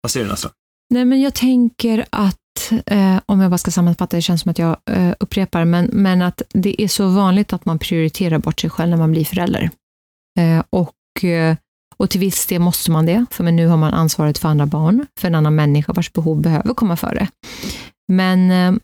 Vad 0.00 0.10
säger 0.10 0.26
du 0.26 0.30
Nasra? 0.30 0.50
Nej, 0.90 1.04
men 1.04 1.20
jag 1.20 1.34
tänker 1.34 2.06
att, 2.10 2.38
eh, 2.86 3.20
om 3.26 3.40
jag 3.40 3.50
bara 3.50 3.58
ska 3.58 3.70
sammanfatta, 3.70 4.16
det 4.16 4.22
känns 4.22 4.40
som 4.42 4.50
att 4.50 4.58
jag 4.58 4.76
eh, 4.90 5.12
upprepar, 5.20 5.64
men, 5.64 5.90
men 5.92 6.22
att 6.22 6.42
det 6.48 6.82
är 6.82 6.88
så 6.88 7.08
vanligt 7.08 7.52
att 7.52 7.64
man 7.64 7.78
prioriterar 7.78 8.38
bort 8.38 8.60
sig 8.60 8.70
själv 8.70 8.90
när 8.90 8.96
man 8.96 9.12
blir 9.12 9.24
förälder. 9.24 9.70
Eh, 10.38 10.62
och, 10.70 11.24
eh, 11.24 11.56
och 11.96 12.10
till 12.10 12.20
viss 12.20 12.46
del 12.46 12.60
måste 12.60 12.90
man 12.90 13.06
det, 13.06 13.26
för 13.30 13.44
men 13.44 13.56
nu 13.56 13.66
har 13.66 13.76
man 13.76 13.94
ansvaret 13.94 14.38
för 14.38 14.48
andra 14.48 14.66
barn, 14.66 15.06
för 15.20 15.28
en 15.28 15.34
annan 15.34 15.54
människa 15.54 15.92
vars 15.92 16.12
behov 16.12 16.40
behöver 16.40 16.74
komma 16.74 16.96
före. 16.96 17.28
Men 18.12 18.50
eh, 18.50 18.80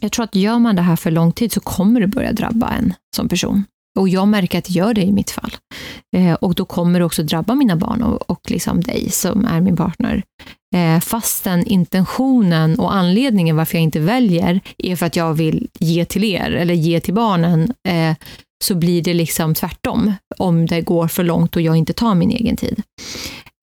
jag 0.00 0.12
tror 0.12 0.24
att 0.24 0.34
gör 0.34 0.58
man 0.58 0.76
det 0.76 0.82
här 0.82 0.96
för 0.96 1.10
lång 1.10 1.32
tid 1.32 1.52
så 1.52 1.60
kommer 1.60 2.00
det 2.00 2.06
börja 2.06 2.32
drabba 2.32 2.68
en 2.70 2.94
som 3.16 3.28
person. 3.28 3.64
Och 3.96 4.08
jag 4.08 4.28
märker 4.28 4.58
att 4.58 4.64
det 4.64 4.72
gör 4.72 4.94
det 4.94 5.02
i 5.02 5.12
mitt 5.12 5.30
fall. 5.30 5.56
Eh, 6.16 6.34
och 6.34 6.54
då 6.54 6.64
kommer 6.64 6.98
det 6.98 7.04
också 7.04 7.22
drabba 7.22 7.54
mina 7.54 7.76
barn 7.76 8.02
och, 8.02 8.30
och 8.30 8.50
liksom 8.50 8.80
dig 8.80 9.10
som 9.10 9.44
är 9.44 9.60
min 9.60 9.76
partner. 9.76 10.22
Eh, 10.74 11.00
fastän 11.00 11.66
intentionen 11.66 12.78
och 12.78 12.94
anledningen 12.94 13.56
varför 13.56 13.74
jag 13.74 13.82
inte 13.82 14.00
väljer 14.00 14.60
är 14.78 14.96
för 14.96 15.06
att 15.06 15.16
jag 15.16 15.34
vill 15.34 15.68
ge 15.80 16.04
till 16.04 16.24
er 16.24 16.50
eller 16.50 16.74
ge 16.74 17.00
till 17.00 17.14
barnen, 17.14 17.72
eh, 17.88 18.16
så 18.64 18.74
blir 18.74 19.02
det 19.02 19.14
liksom 19.14 19.54
tvärtom 19.54 20.12
om 20.38 20.66
det 20.66 20.80
går 20.80 21.08
för 21.08 21.24
långt 21.24 21.56
och 21.56 21.62
jag 21.62 21.76
inte 21.76 21.92
tar 21.92 22.14
min 22.14 22.30
egen 22.30 22.56
tid. 22.56 22.82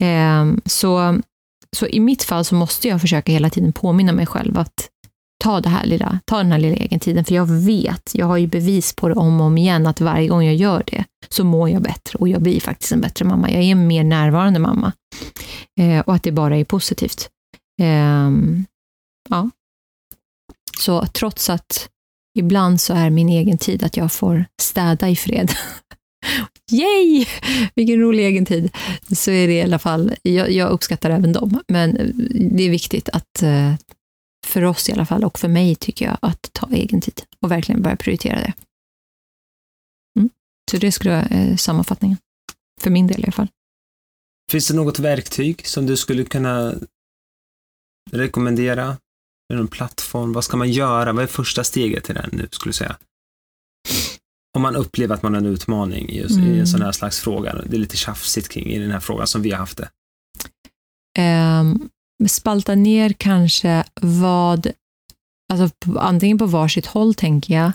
Eh, 0.03 0.45
så, 0.65 1.19
så 1.75 1.87
i 1.87 1.99
mitt 1.99 2.23
fall 2.23 2.45
så 2.45 2.55
måste 2.55 2.87
jag 2.87 3.01
försöka 3.01 3.31
hela 3.31 3.49
tiden 3.49 3.73
påminna 3.73 4.11
mig 4.13 4.25
själv 4.25 4.57
att 4.57 4.89
ta, 5.43 5.61
det 5.61 5.69
här 5.69 5.85
lilla, 5.85 6.19
ta 6.25 6.37
den 6.37 6.51
här 6.51 6.59
lilla 6.59 6.75
egentiden, 6.75 7.25
för 7.25 7.35
jag 7.35 7.45
vet, 7.45 8.11
jag 8.13 8.25
har 8.25 8.37
ju 8.37 8.47
bevis 8.47 8.93
på 8.93 9.07
det 9.09 9.15
om 9.15 9.41
och 9.41 9.47
om 9.47 9.57
igen, 9.57 9.87
att 9.87 10.01
varje 10.01 10.27
gång 10.27 10.43
jag 10.43 10.55
gör 10.55 10.83
det 10.87 11.03
så 11.29 11.43
mår 11.43 11.69
jag 11.69 11.81
bättre 11.81 12.17
och 12.19 12.27
jag 12.27 12.41
blir 12.41 12.59
faktiskt 12.59 12.91
en 12.91 13.01
bättre 13.01 13.25
mamma. 13.25 13.51
Jag 13.51 13.63
är 13.63 13.71
en 13.71 13.87
mer 13.87 14.03
närvarande 14.03 14.59
mamma 14.59 14.91
eh, 15.79 15.99
och 15.99 16.15
att 16.15 16.23
det 16.23 16.31
bara 16.31 16.57
är 16.57 16.63
positivt. 16.63 17.29
Eh, 17.81 18.31
ja. 19.29 19.49
Så 20.79 21.05
trots 21.05 21.49
att 21.49 21.89
ibland 22.39 22.81
så 22.81 22.93
är 22.93 23.09
min 23.09 23.29
egen 23.29 23.57
tid 23.57 23.83
att 23.83 23.97
jag 23.97 24.11
får 24.11 24.45
städa 24.61 25.09
i 25.09 25.15
fred. 25.15 25.51
Yay! 26.71 27.25
Vilken 27.75 27.99
rolig 27.99 28.25
egen 28.25 28.45
tid. 28.45 28.71
Så 29.11 29.31
är 29.31 29.47
det 29.47 29.53
i 29.53 29.61
alla 29.61 29.79
fall, 29.79 30.13
jag, 30.21 30.51
jag 30.51 30.69
uppskattar 30.69 31.09
även 31.09 31.33
dem, 31.33 31.59
men 31.67 31.97
eh, 31.97 32.07
det 32.51 32.63
är 32.63 32.69
viktigt 32.69 33.09
att 33.09 33.43
eh, 33.43 33.73
för 34.45 34.63
oss 34.63 34.89
i 34.89 34.91
alla 34.91 35.05
fall, 35.05 35.23
och 35.23 35.39
för 35.39 35.47
mig 35.47 35.75
tycker 35.75 36.05
jag, 36.05 36.17
att 36.21 36.49
ta 36.53 36.69
egen 36.71 37.01
tid 37.01 37.21
och 37.39 37.51
verkligen 37.51 37.81
börja 37.81 37.95
prioritera 37.95 38.35
det. 38.35 38.53
Mm. 40.19 40.29
Så 40.71 40.77
det 40.77 40.91
skulle 40.91 41.11
vara 41.11 41.25
eh, 41.25 41.55
sammanfattningen. 41.55 42.17
För 42.81 42.89
min 42.89 43.07
del 43.07 43.19
i 43.19 43.23
alla 43.23 43.31
fall. 43.31 43.47
Finns 44.51 44.67
det 44.67 44.73
något 44.73 44.99
verktyg 44.99 45.67
som 45.67 45.85
du 45.85 45.97
skulle 45.97 46.23
kunna 46.25 46.75
rekommendera? 48.11 48.97
Någon 49.53 49.67
plattform? 49.67 50.33
Vad 50.33 50.43
ska 50.43 50.57
man 50.57 50.71
göra? 50.71 51.13
Vad 51.13 51.23
är 51.23 51.27
första 51.27 51.63
steget 51.63 52.03
till 52.03 52.15
här 52.17 52.29
nu, 52.31 52.47
skulle 52.51 52.69
du 52.69 52.73
säga? 52.73 52.97
Om 54.55 54.61
man 54.61 54.75
upplever 54.75 55.15
att 55.15 55.23
man 55.23 55.33
har 55.33 55.41
en 55.41 55.47
utmaning 55.47 56.09
i, 56.09 56.17
just, 56.17 56.37
i 56.37 56.41
Mm. 56.41 56.59
en 56.59 56.67
sån 56.67 56.81
här 56.81 56.91
slags 56.91 57.19
fråga. 57.19 57.55
Det 57.55 57.75
är 57.75 57.79
lite 57.79 57.97
tjafsigt 57.97 58.49
kring 58.49 58.67
i 58.67 58.79
den 58.79 58.91
här 58.91 58.99
frågan 58.99 59.27
som 59.27 59.41
vi 59.41 59.51
har 59.51 59.57
haft 59.57 59.77
det. 59.77 59.89
Ehm, 61.19 61.89
spalta 62.27 62.75
ner 62.75 63.13
kanske 63.13 63.83
vad, 64.01 64.67
alltså 65.53 65.69
antingen 65.99 66.37
på 66.37 66.45
varsitt 66.45 66.85
håll 66.85 67.13
tänker 67.13 67.53
jag, 67.53 67.71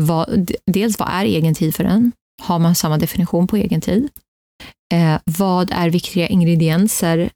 vad, 0.00 0.50
dels 0.66 0.98
vad 0.98 1.08
är 1.08 1.24
egen 1.24 1.54
tid 1.54 1.74
för 1.74 1.84
en? 1.84 2.12
Har 2.42 2.58
man 2.58 2.74
samma 2.74 2.98
definition 2.98 3.46
på 3.46 3.56
egen 3.56 3.80
tid? 3.80 4.08
Eh, 4.94 5.20
vad 5.24 5.70
är 5.70 5.90
viktiga 5.90 6.28
ingredienser 6.28 7.30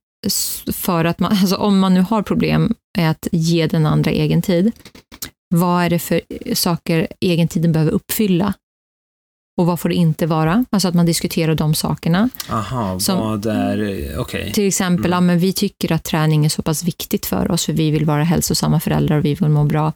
för 0.73 1.05
att 1.05 1.21
man, 1.21 1.33
alltså 1.41 1.57
om 1.57 1.79
man 1.79 1.95
nu 1.95 2.01
har 2.01 2.23
problem 2.23 2.75
med 2.99 3.11
att 3.11 3.29
ge 3.33 3.67
den 3.67 3.87
andra 3.87 4.11
egen 4.11 4.43
tid, 4.43 4.73
vad 5.55 5.85
är 5.85 5.91
det 5.91 5.99
för 5.99 6.21
saker 6.55 7.07
egentiden 7.21 7.73
behöver 7.73 7.93
uppfylla? 7.93 8.55
Och 9.57 9.67
vad 9.67 9.81
får 9.81 9.89
det 9.89 9.95
inte 9.95 10.27
vara? 10.27 10.65
Alltså 10.71 10.89
att 10.89 10.95
man 10.95 11.07
diskuterar 11.07 11.55
de 11.55 11.75
sakerna. 11.75 12.29
Aha, 12.51 13.01
Som- 13.01 13.19
vad 13.19 13.47
är, 13.47 14.15
okej. 14.19 14.53
Till 14.53 14.69
exempel, 14.69 15.07
Mm. 15.07 15.13
ja, 15.13 15.21
men 15.21 15.39
vi 15.39 15.53
tycker 15.53 15.93
att 15.93 16.05
träning 16.05 16.45
är 16.45 16.49
så 16.49 16.63
pass 16.63 16.85
viktigt 16.85 17.27
för 17.27 17.51
oss, 17.51 17.65
för 17.67 17.73
vi 17.73 17.91
vill 17.91 18.05
vara 18.05 18.25
hälsosamma 18.25 18.81
föräldrar 18.81 19.19
och 19.19 19.25
vi 19.25 19.35
vill 19.35 19.49
må 19.49 19.65
bra. 19.65 19.93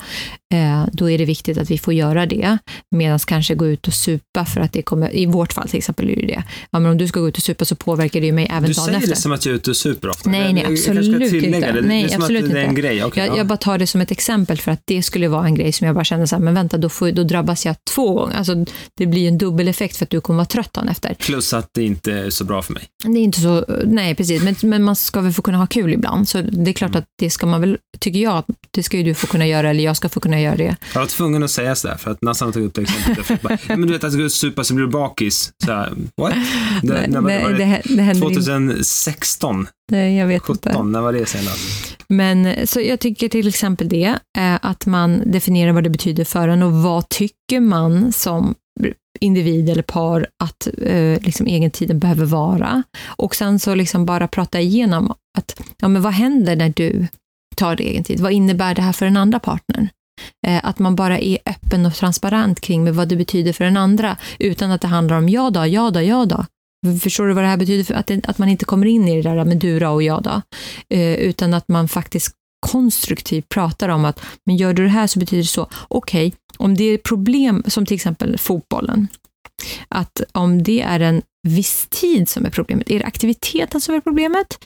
Eh, 0.54 0.84
då 0.92 1.10
är 1.10 1.18
det 1.18 1.24
viktigt 1.24 1.58
att 1.58 1.70
vi 1.70 1.78
får 1.78 1.94
göra 1.94 2.26
det, 2.26 2.58
medan 2.90 3.18
kanske 3.18 3.54
gå 3.54 3.66
ut 3.66 3.88
och 3.88 3.94
supa, 3.94 4.44
för 4.44 4.60
att 4.60 4.72
det 4.72 4.82
kommer, 4.82 5.16
i 5.16 5.26
vårt 5.26 5.52
fall 5.52 5.68
till 5.68 5.78
exempel 5.78 6.10
är 6.10 6.16
det 6.16 6.26
det. 6.26 6.42
Ja, 6.70 6.78
men 6.78 6.90
om 6.90 6.98
du 6.98 7.08
ska 7.08 7.20
gå 7.20 7.28
ut 7.28 7.36
och 7.36 7.42
supa 7.42 7.64
så 7.64 7.74
påverkar 7.74 8.20
det 8.20 8.26
ju 8.26 8.32
mig 8.32 8.46
även 8.50 8.62
Du 8.62 8.72
dagen 8.72 8.84
säger 8.84 8.98
efter. 8.98 9.10
det 9.10 9.16
som 9.16 9.32
att 9.32 9.46
jag 9.46 9.52
är 9.52 9.56
ute 9.56 9.70
och 9.70 9.76
super 9.76 10.08
ofta. 10.08 10.30
Nej, 10.30 10.40
Jag- 10.44 10.54
nej, 10.54 10.62
jag 10.62 10.66
kanske 10.68 10.82
ska 10.82 10.90
absolut 10.92 11.32
inte. 11.44 11.60
Det. 11.72 11.72
det 11.80 11.88
Nej, 11.88 12.04
är 12.04 12.08
som 12.08 12.22
absolut 12.22 12.44
att 12.44 12.50
det 12.50 12.58
är 12.60 12.64
en 12.64 12.70
inte. 12.70 12.80
grej. 12.80 13.04
Okej, 13.04 13.22
Jag, 13.26 13.32
ja. 13.32 13.36
jag 13.38 13.46
bara 13.46 13.56
tar 13.58 13.78
det 13.78 13.86
som 13.86 14.00
ett 14.00 14.10
exempel 14.10 14.58
för 14.58 14.72
att 14.72 14.80
det 14.84 15.02
skulle 15.02 15.28
vara 15.28 15.46
en 15.46 15.54
grej 15.54 15.72
som 15.72 15.86
jag 15.86 15.94
bara 15.94 16.04
kände 16.04 16.26
så 16.26 16.36
här, 16.36 16.42
men 16.42 16.54
vänta, 16.54 16.78
då, 16.78 16.88
får, 16.88 17.12
då 17.12 17.22
drabbas 17.24 17.66
jag 17.66 17.76
två 17.94 18.14
gånger. 18.14 18.36
Alltså, 18.36 18.54
det 18.98 19.06
blir 19.06 19.28
en 19.28 19.38
dubbeleffekt 19.50 19.96
för 19.96 20.04
att 20.04 20.10
du 20.10 20.20
kommer 20.20 20.36
vara 20.36 20.46
trött 20.46 20.72
dagen 20.72 20.88
efter. 20.88 21.14
Plus 21.14 21.52
att 21.52 21.68
det 21.74 21.82
inte 21.84 22.12
är 22.12 22.30
så 22.30 22.44
bra 22.44 22.62
för 22.62 22.72
mig. 22.72 22.82
Det 23.04 23.08
är 23.18 23.22
inte 23.22 23.40
så, 23.40 23.64
nej 23.84 24.14
precis, 24.14 24.42
men, 24.42 24.54
men 24.62 24.82
man 24.82 24.96
ska 24.96 25.20
väl 25.20 25.32
få 25.32 25.42
kunna 25.42 25.58
ha 25.58 25.66
kul 25.66 25.92
ibland. 25.92 26.28
Så 26.28 26.42
det 26.42 26.70
är 26.70 26.72
klart 26.72 26.90
Mm. 26.90 26.98
att 26.98 27.08
det 27.18 27.30
ska 27.30 27.46
man 27.46 27.60
väl, 27.60 27.78
tycker 27.98 28.18
jag, 28.20 28.36
att 28.36 28.46
det 28.70 28.82
ska 28.82 28.96
ju 28.96 29.02
du 29.02 29.14
få 29.14 29.26
kunna 29.26 29.46
göra, 29.46 29.70
eller 29.70 29.84
jag 29.84 29.96
ska 29.96 30.08
få 30.08 30.20
kunna 30.20 30.40
göra 30.40 30.56
det. 30.56 30.76
Jag 30.94 31.00
var 31.00 31.06
tvungen 31.06 31.42
att 31.42 31.50
säga 31.50 31.74
sådär, 31.74 31.96
för 31.96 32.10
att 32.10 32.22
Nassan 32.22 32.52
tagit 32.52 32.68
upp 32.68 32.74
det 32.74 32.82
exemplet. 32.82 33.42
Bara, 33.42 33.58
men 33.68 33.82
du 33.82 33.92
vet 33.92 34.04
att 34.04 34.12
du 34.12 34.18
går 34.18 34.24
och 34.24 34.32
supa 34.32 34.64
så 34.64 34.74
blir 34.74 34.86
du 34.86 34.90
bakis. 34.92 35.52
Så 35.64 35.72
här, 35.72 35.92
what? 36.16 36.34
Det, 36.82 36.92
Nej, 36.92 37.08
när 37.08 37.20
var 37.20 37.30
det, 37.30 37.48
det, 37.48 37.54
det, 37.56 37.64
hä- 37.64 37.82
det 37.96 38.02
händer 38.02 38.26
inte. 38.28 38.40
2016, 38.42 39.66
Nej, 39.92 40.16
jag 40.16 40.26
vet 40.26 40.48
inte. 40.48 40.68
17, 40.70 40.92
när 40.92 41.00
var 41.00 41.12
det 41.12 41.26
senast? 41.26 41.96
Men 42.08 42.66
så 42.66 42.80
jag 42.80 43.00
tycker 43.00 43.28
till 43.28 43.48
exempel 43.48 43.88
det, 43.88 44.18
eh, 44.38 44.54
att 44.62 44.86
man 44.86 45.22
definierar 45.30 45.72
vad 45.72 45.84
det 45.84 45.90
betyder 45.90 46.24
för 46.24 46.48
en 46.48 46.62
och 46.62 46.72
vad 46.72 47.08
tycker 47.08 47.60
man 47.60 48.12
som 48.12 48.54
individ 49.20 49.68
eller 49.68 49.82
par 49.82 50.26
att 50.42 50.68
eh, 50.82 51.20
liksom 51.20 51.48
egentiden 51.48 51.98
behöver 51.98 52.24
vara. 52.24 52.82
Och 53.06 53.36
sen 53.36 53.58
så 53.58 53.74
liksom 53.74 54.06
bara 54.06 54.28
prata 54.28 54.60
igenom 54.60 55.14
att, 55.38 55.60
ja 55.80 55.88
men 55.88 56.02
vad 56.02 56.12
händer 56.12 56.56
när 56.56 56.72
du 56.76 57.06
tar 57.56 57.76
det 57.76 57.90
egentid? 57.90 58.20
Vad 58.20 58.32
innebär 58.32 58.74
det 58.74 58.82
här 58.82 58.92
för 58.92 59.06
den 59.06 59.16
andra 59.16 59.38
partnern? 59.38 59.88
Eh, 60.46 60.60
att 60.64 60.78
man 60.78 60.96
bara 60.96 61.18
är 61.18 61.38
öppen 61.46 61.86
och 61.86 61.94
transparent 61.94 62.60
kring 62.60 62.84
med 62.84 62.94
vad 62.94 63.08
det 63.08 63.16
betyder 63.16 63.52
för 63.52 63.64
den 63.64 63.76
andra, 63.76 64.16
utan 64.38 64.70
att 64.70 64.80
det 64.80 64.88
handlar 64.88 65.18
om 65.18 65.28
ja 65.28 65.50
då, 65.50 65.66
ja 65.66 65.90
då, 65.90 66.02
ja 66.02 66.24
då. 66.24 66.46
Förstår 67.00 67.26
du 67.26 67.34
vad 67.34 67.44
det 67.44 67.48
här 67.48 67.56
betyder? 67.56 67.84
För 67.84 67.94
att, 67.94 68.06
det, 68.06 68.28
att 68.28 68.38
man 68.38 68.48
inte 68.48 68.64
kommer 68.64 68.86
in 68.86 69.08
i 69.08 69.22
det 69.22 69.34
där 69.34 69.44
med 69.44 69.56
du 69.56 69.78
då 69.78 69.88
och 69.88 70.02
jag 70.02 70.22
då, 70.22 70.42
eh, 70.96 71.14
utan 71.14 71.54
att 71.54 71.68
man 71.68 71.88
faktiskt 71.88 72.34
konstruktivt 72.66 73.48
pratar 73.48 73.88
om 73.88 74.04
att, 74.04 74.20
men 74.46 74.56
gör 74.56 74.74
du 74.74 74.82
det 74.82 74.88
här 74.88 75.06
så 75.06 75.18
betyder 75.18 75.42
det 75.42 75.48
så. 75.48 75.68
Okej, 75.88 76.34
om 76.60 76.76
det 76.76 76.84
är 76.84 76.98
problem 76.98 77.62
som 77.66 77.86
till 77.86 77.94
exempel 77.94 78.38
fotbollen, 78.38 79.08
Att 79.88 80.22
om 80.32 80.62
det 80.62 80.80
är 80.80 81.00
en 81.00 81.22
viss 81.48 81.86
tid 81.90 82.28
som 82.28 82.46
är 82.46 82.50
problemet, 82.50 82.90
är 82.90 82.98
det 82.98 83.04
aktiviteten 83.04 83.80
som 83.80 83.94
är 83.94 84.00
problemet? 84.00 84.58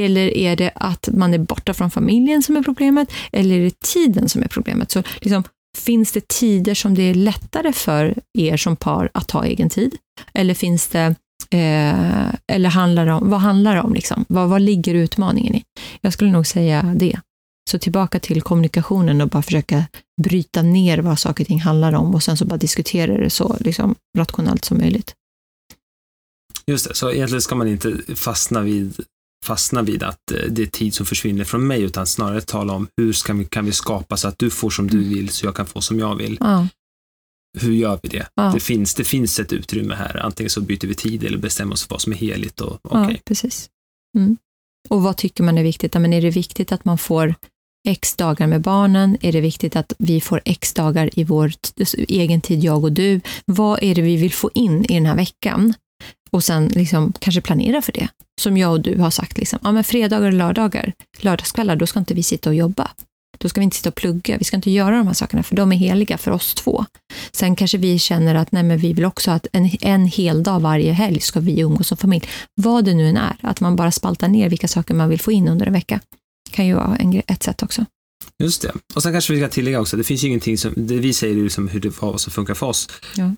Eller 0.00 0.36
är 0.36 0.56
det 0.56 0.70
att 0.74 1.08
man 1.12 1.34
är 1.34 1.38
borta 1.38 1.74
från 1.74 1.90
familjen 1.90 2.42
som 2.42 2.56
är 2.56 2.62
problemet? 2.62 3.12
Eller 3.32 3.58
är 3.58 3.64
det 3.64 3.80
tiden 3.80 4.28
som 4.28 4.42
är 4.42 4.48
problemet? 4.48 4.90
Så 4.90 5.02
liksom, 5.20 5.44
finns 5.78 6.12
det 6.12 6.28
tider 6.28 6.74
som 6.74 6.94
det 6.94 7.02
är 7.02 7.14
lättare 7.14 7.72
för 7.72 8.14
er 8.38 8.56
som 8.56 8.76
par 8.76 9.10
att 9.14 9.28
ta 9.28 9.44
egen 9.44 9.70
tid? 9.70 9.96
Eller 10.34 10.54
finns 10.54 10.88
det 10.88 11.14
Eh, 11.50 12.34
eller 12.52 12.68
handlar 12.68 13.06
det 13.06 13.12
om, 13.12 13.30
vad 13.30 13.40
handlar 13.40 13.74
det 13.74 13.80
om? 13.80 13.94
Liksom? 13.94 14.24
Vad, 14.28 14.48
vad 14.48 14.62
ligger 14.62 14.94
utmaningen 14.94 15.54
i? 15.54 15.64
Jag 16.00 16.12
skulle 16.12 16.30
nog 16.30 16.46
säga 16.46 16.82
det. 16.96 17.20
Så 17.68 17.78
tillbaka 17.78 18.20
till 18.20 18.42
kommunikationen 18.42 19.20
och 19.20 19.28
bara 19.28 19.42
försöka 19.42 19.84
bryta 20.22 20.62
ner 20.62 20.98
vad 20.98 21.18
saker 21.18 21.44
och 21.44 21.48
ting 21.48 21.60
handlar 21.60 21.92
om 21.92 22.14
och 22.14 22.22
sen 22.22 22.36
så 22.36 22.44
bara 22.44 22.56
diskutera 22.56 23.16
det 23.16 23.30
så 23.30 23.56
liksom, 23.60 23.94
rationellt 24.18 24.64
som 24.64 24.78
möjligt. 24.78 25.14
Just 26.66 26.88
det, 26.88 26.94
så 26.94 27.10
egentligen 27.10 27.42
ska 27.42 27.54
man 27.54 27.68
inte 27.68 27.98
fastna 28.14 28.60
vid, 28.60 29.00
fastna 29.44 29.82
vid 29.82 30.02
att 30.02 30.30
eh, 30.32 30.50
det 30.50 30.62
är 30.62 30.66
tid 30.66 30.94
som 30.94 31.06
försvinner 31.06 31.44
från 31.44 31.66
mig, 31.66 31.82
utan 31.82 32.06
snarare 32.06 32.40
tala 32.40 32.72
om 32.72 32.88
hur 32.96 33.12
ska 33.12 33.32
vi, 33.32 33.44
kan 33.44 33.64
vi 33.64 33.72
skapa 33.72 34.16
så 34.16 34.28
att 34.28 34.38
du 34.38 34.50
får 34.50 34.70
som 34.70 34.86
du 34.90 35.04
vill, 35.04 35.28
så 35.28 35.46
jag 35.46 35.56
kan 35.56 35.66
få 35.66 35.80
som 35.80 35.98
jag 35.98 36.16
vill. 36.16 36.36
Ja, 36.40 36.68
Hur 37.58 37.72
gör 37.72 37.98
vi 38.02 38.08
det? 38.08 38.28
Ja. 38.34 38.50
Det, 38.54 38.60
finns, 38.60 38.94
det 38.94 39.04
finns 39.04 39.40
ett 39.40 39.52
utrymme 39.52 39.94
här, 39.94 40.16
antingen 40.16 40.50
så 40.50 40.60
byter 40.60 40.86
vi 40.86 40.94
tid 40.94 41.24
eller 41.24 41.38
bestämmer 41.38 41.72
oss 41.72 41.82
för 41.82 41.90
vad 41.90 42.00
som 42.00 42.12
är 42.12 42.16
heligt. 42.16 42.60
Och, 42.60 42.80
ja 42.82 43.04
okej. 43.04 43.22
precis. 43.24 43.70
Mm. 44.18 44.36
Och 44.88 45.02
vad 45.02 45.16
tycker 45.16 45.44
man 45.44 45.58
är 45.58 45.62
viktigt? 45.62 45.94
Ja, 45.94 46.00
men 46.00 46.12
är 46.12 46.22
det 46.22 46.30
viktigt 46.30 46.72
att 46.72 46.84
man 46.84 46.98
får 46.98 47.34
x 47.88 48.16
dagar 48.16 48.46
med 48.46 48.60
barnen? 48.60 49.16
Är 49.20 49.32
det 49.32 49.40
viktigt 49.40 49.76
att 49.76 49.92
vi 49.98 50.20
får 50.20 50.40
x 50.44 50.74
dagar 50.74 51.10
i 51.18 51.24
vår 51.24 51.52
egen 51.94 52.40
tid, 52.40 52.64
jag 52.64 52.84
och 52.84 52.92
du? 52.92 53.20
Vad 53.44 53.82
är 53.82 53.94
det 53.94 54.02
vi 54.02 54.16
vill 54.16 54.32
få 54.32 54.50
in 54.54 54.84
i 54.84 54.94
den 54.94 55.06
här 55.06 55.16
veckan? 55.16 55.74
Och 56.30 56.44
sen 56.44 56.68
liksom 56.68 57.12
kanske 57.18 57.40
planera 57.40 57.82
för 57.82 57.92
det. 57.92 58.08
Som 58.40 58.56
jag 58.56 58.72
och 58.72 58.80
du 58.80 58.98
har 58.98 59.10
sagt, 59.10 59.38
liksom, 59.38 59.58
ja, 59.62 59.72
men 59.72 59.84
fredagar 59.84 60.26
och 60.26 60.32
lördagar, 60.32 60.92
lördagskvällar, 61.20 61.76
då 61.76 61.86
ska 61.86 61.98
inte 61.98 62.14
vi 62.14 62.22
sitta 62.22 62.50
och 62.50 62.56
jobba. 62.56 62.90
Då 63.38 63.48
ska 63.48 63.60
vi 63.60 63.64
inte 63.64 63.76
sitta 63.76 63.88
och 63.88 63.94
plugga, 63.94 64.38
vi 64.38 64.44
ska 64.44 64.56
inte 64.56 64.70
göra 64.70 64.96
de 64.96 65.06
här 65.06 65.14
sakerna, 65.14 65.42
för 65.42 65.56
de 65.56 65.72
är 65.72 65.76
heliga 65.76 66.18
för 66.18 66.30
oss 66.30 66.54
två. 66.54 66.84
Sen 67.32 67.56
kanske 67.56 67.78
vi 67.78 67.98
känner 67.98 68.34
att 68.34 68.52
nej, 68.52 68.62
men 68.62 68.78
vi 68.78 68.92
vill 68.92 69.04
också 69.04 69.30
att 69.30 69.46
en, 69.52 69.70
en 69.80 70.06
hel 70.06 70.42
dag 70.42 70.60
varje 70.60 70.92
helg 70.92 71.20
ska 71.20 71.40
vi 71.40 71.60
umgås 71.60 71.88
som 71.88 71.96
familj. 71.96 72.28
Vad 72.54 72.84
det 72.84 72.94
nu 72.94 73.08
än 73.08 73.16
är, 73.16 73.36
att 73.40 73.60
man 73.60 73.76
bara 73.76 73.90
spaltar 73.90 74.28
ner 74.28 74.48
vilka 74.48 74.68
saker 74.68 74.94
man 74.94 75.08
vill 75.08 75.20
få 75.20 75.32
in 75.32 75.48
under 75.48 75.66
en 75.66 75.72
vecka 75.72 76.00
kan 76.52 76.66
ju 76.66 76.74
vara 76.74 76.96
en, 76.96 77.22
ett 77.26 77.42
sätt 77.42 77.62
också. 77.62 77.84
Just 78.42 78.62
det. 78.62 78.72
Och 78.94 79.02
sen 79.02 79.12
kanske 79.12 79.32
vi 79.32 79.40
ska 79.40 79.48
tillägga 79.48 79.80
också, 79.80 79.96
det 79.96 80.04
finns 80.04 80.24
ju 80.24 80.28
ingenting 80.28 80.58
som, 80.58 80.72
det 80.76 80.98
vi 80.98 81.12
säger 81.12 81.34
är 81.36 81.40
ju 81.40 81.50
som 81.50 81.68
hur 81.68 81.80
det 81.80 82.02
vad 82.02 82.20
som 82.20 82.32
funkar 82.32 82.54
för 82.54 82.66
oss. 82.66 82.88
Ja. 83.16 83.34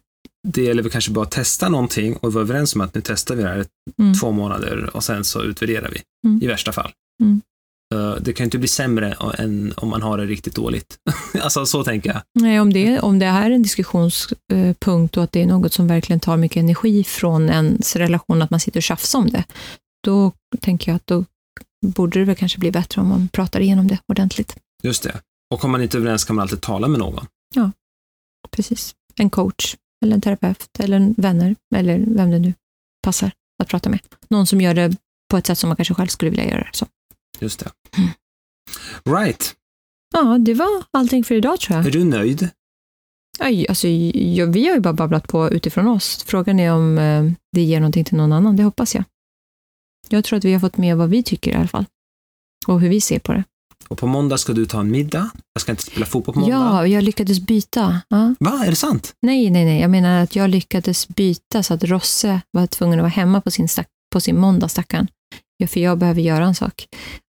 Det 0.48 0.62
gäller 0.62 0.82
väl 0.82 0.92
kanske 0.92 1.10
bara 1.10 1.24
att 1.24 1.30
testa 1.30 1.68
någonting 1.68 2.16
och 2.16 2.32
vara 2.32 2.42
överens 2.42 2.74
om 2.74 2.80
att 2.80 2.94
nu 2.94 3.00
testar 3.04 3.34
vi 3.34 3.42
det 3.42 3.48
här 3.48 3.66
Mm. 4.00 4.14
två 4.14 4.32
månader 4.32 4.90
och 4.96 5.04
sen 5.04 5.24
så 5.24 5.42
utvärderar 5.42 5.90
vi, 5.90 6.00
Mm. 6.28 6.42
i 6.42 6.46
värsta 6.46 6.72
fall. 6.72 6.90
Mm. 7.22 7.40
Eh, 7.94 8.14
Det 8.20 8.32
kan 8.32 8.44
ju 8.44 8.46
inte 8.46 8.58
bli 8.58 8.68
sämre 8.68 9.16
än 9.38 9.74
om 9.76 9.88
man 9.88 10.02
har 10.02 10.18
det 10.18 10.26
riktigt 10.26 10.54
dåligt. 10.54 10.96
alltså 11.40 11.66
så 11.66 11.84
tänker 11.84 12.10
jag. 12.10 12.22
Nej, 12.40 12.60
om 12.60 12.72
det, 12.72 13.00
om 13.00 13.18
det 13.18 13.26
är 13.26 13.50
en 13.50 13.62
diskussionspunkt 13.62 15.16
och 15.16 15.24
att 15.24 15.32
det 15.32 15.42
är 15.42 15.46
något 15.46 15.72
som 15.72 15.86
verkligen 15.86 16.20
tar 16.20 16.36
mycket 16.36 16.56
energi 16.60 17.04
från 17.04 17.48
ens 17.50 17.96
relation, 17.96 18.42
att 18.42 18.50
man 18.50 18.60
sitter 18.60 18.78
och 18.78 18.82
tjafsar 18.82 19.18
om 19.18 19.30
det, 19.30 19.44
då 20.04 20.32
tänker 20.60 20.90
jag 20.92 20.96
att 20.96 21.06
då 21.06 21.24
borde 21.86 22.18
det 22.18 22.24
väl 22.24 22.36
kanske 22.36 22.58
bli 22.58 22.70
bättre 22.70 23.00
om 23.00 23.08
man 23.08 23.28
pratar 23.28 23.60
igenom 23.60 23.86
det 23.86 23.98
ordentligt. 24.06 24.56
Just 24.82 25.02
det. 25.02 25.20
Och 25.54 25.64
om 25.64 25.70
man 25.70 25.82
inte 25.82 25.96
är 25.96 26.00
överens 26.00 26.24
kan 26.24 26.36
man 26.36 26.42
alltid 26.42 26.60
tala 26.60 26.88
med 26.88 26.98
någon. 26.98 27.26
Precis. 28.50 28.94
En 29.16 29.30
coach, 29.30 29.76
eller 30.04 30.14
en 30.14 30.20
terapeut, 30.20 30.68
eller 30.78 30.96
en 30.96 31.14
vänner, 31.18 31.56
eller 31.74 31.98
vem 31.98 32.30
det 32.30 32.38
nu 32.38 32.54
passar 33.02 33.32
att 33.62 33.68
prata 33.68 33.90
med. 33.90 34.00
Någon 34.28 34.46
som 34.46 34.60
gör 34.60 34.74
det 34.74 34.96
på 35.30 35.36
ett 35.36 35.46
sätt 35.46 35.58
som 35.58 35.68
man 35.68 35.76
kanske 35.76 35.94
själv 35.94 36.08
skulle 36.08 36.30
vilja 36.30 36.50
göra. 36.50 36.68
Så. 36.72 36.86
Just 37.38 37.60
det. 37.60 37.70
Mm. 37.98 38.10
Right. 39.18 39.54
Ja, 40.12 40.38
det 40.38 40.54
var 40.54 40.84
allting 40.90 41.24
för 41.24 41.34
idag 41.34 41.60
tror 41.60 41.76
jag. 41.78 41.86
Är 41.86 41.90
du 41.90 42.04
nöjd? 42.04 42.50
Aj, 43.38 43.68
alltså, 43.68 43.88
ja, 43.88 44.46
vi 44.46 44.66
har 44.66 44.74
ju 44.74 44.80
bara 44.80 44.92
babblat 44.92 45.28
på 45.28 45.50
utifrån 45.50 45.88
oss. 45.88 46.24
Frågan 46.26 46.60
är 46.60 46.72
om 46.72 46.98
eh, 46.98 47.24
det 47.52 47.62
ger 47.62 47.80
någonting 47.80 48.04
till 48.04 48.16
någon 48.16 48.32
annan, 48.32 48.56
det 48.56 48.62
hoppas 48.62 48.94
jag. 48.94 49.04
Jag 50.10 50.24
tror 50.24 50.36
att 50.38 50.44
vi 50.44 50.52
har 50.52 50.60
fått 50.60 50.76
med 50.76 50.96
vad 50.96 51.08
vi 51.08 51.22
tycker 51.22 51.50
i 51.50 51.54
alla 51.54 51.68
fall. 51.68 51.84
Och 52.66 52.80
hur 52.80 52.88
vi 52.88 53.00
ser 53.00 53.18
på 53.18 53.32
det. 53.32 53.44
Och 53.88 53.98
på 53.98 54.06
måndag 54.06 54.38
ska 54.38 54.52
du 54.52 54.66
ta 54.66 54.80
en 54.80 54.90
middag. 54.90 55.30
Jag 55.52 55.60
ska 55.62 55.72
inte 55.72 55.82
spela 55.82 56.06
fotboll 56.06 56.34
på 56.34 56.40
måndag. 56.40 56.56
Ja, 56.56 56.86
jag 56.86 57.04
lyckades 57.04 57.40
byta. 57.40 58.00
Ja. 58.08 58.34
Va, 58.40 58.62
är 58.64 58.70
det 58.70 58.76
sant? 58.76 59.14
Nej, 59.22 59.50
nej, 59.50 59.64
nej. 59.64 59.80
Jag 59.80 59.90
menar 59.90 60.22
att 60.22 60.36
jag 60.36 60.50
lyckades 60.50 61.08
byta 61.08 61.62
så 61.62 61.74
att 61.74 61.84
Rosse 61.84 62.40
var 62.50 62.66
tvungen 62.66 62.98
att 62.98 63.02
vara 63.02 63.08
hemma 63.10 63.40
på 63.40 63.50
sin, 63.50 63.68
stack, 63.68 63.88
på 64.12 64.20
sin 64.20 64.38
måndag, 64.38 64.68
stackaren. 64.68 65.08
Ja, 65.56 65.66
för 65.66 65.80
jag 65.80 65.98
behöver 65.98 66.20
göra 66.20 66.44
en 66.44 66.54
sak. 66.54 66.86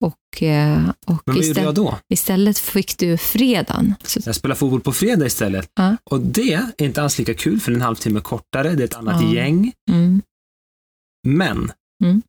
Och, 0.06 0.44
eh, 0.44 0.90
och 0.90 0.94
Men 1.08 1.20
vad 1.26 1.36
gjorde 1.36 1.48
istället, 1.48 1.64
jag 1.66 1.76
då? 1.76 1.98
istället 2.14 2.58
fick 2.60 2.98
du 2.98 3.18
fredagen. 3.18 3.96
Så, 4.04 4.20
Jag 4.26 4.36
spelar 4.36 4.56
fotboll 4.56 4.82
på 4.82 4.94
fredag 4.94 5.26
istället. 5.26 5.70
Ja. 5.76 5.98
Och 6.04 6.20
det 6.22 6.54
är 6.54 6.72
inte 6.78 7.02
alls 7.04 7.20
lika 7.20 7.34
kul 7.34 7.60
för 7.60 7.72
en 7.72 7.82
halvtimme 7.82 8.20
kortare, 8.22 8.76
det 8.76 8.84
är 8.84 8.86
ett 8.86 8.96
annat 8.96 9.22
Ja. 9.24 9.34
gäng. 9.34 9.72
mm, 9.92 10.22
Men 11.28 11.72
Mm. 12.04 12.22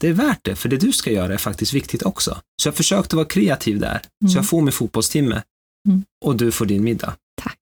Det 0.00 0.08
är 0.08 0.12
värt 0.12 0.38
det, 0.42 0.56
för 0.56 0.68
det 0.68 0.76
du 0.76 0.92
ska 0.92 1.10
göra 1.10 1.32
är 1.34 1.38
faktiskt 1.38 1.72
viktigt 1.74 2.02
också. 2.02 2.40
Så 2.62 2.68
jag 2.68 2.74
försökte 2.74 3.16
vara 3.16 3.26
kreativ 3.26 3.78
där. 3.80 4.00
Mm. 4.22 4.30
Så 4.30 4.38
jag 4.38 4.48
får 4.48 4.62
min 4.62 4.72
fotbollstimme. 4.72 5.42
Mm. 5.88 6.04
Och 6.24 6.36
du 6.36 6.52
får 6.52 6.66
din 6.66 6.84
middag. 6.84 7.14
tack. 7.42 7.56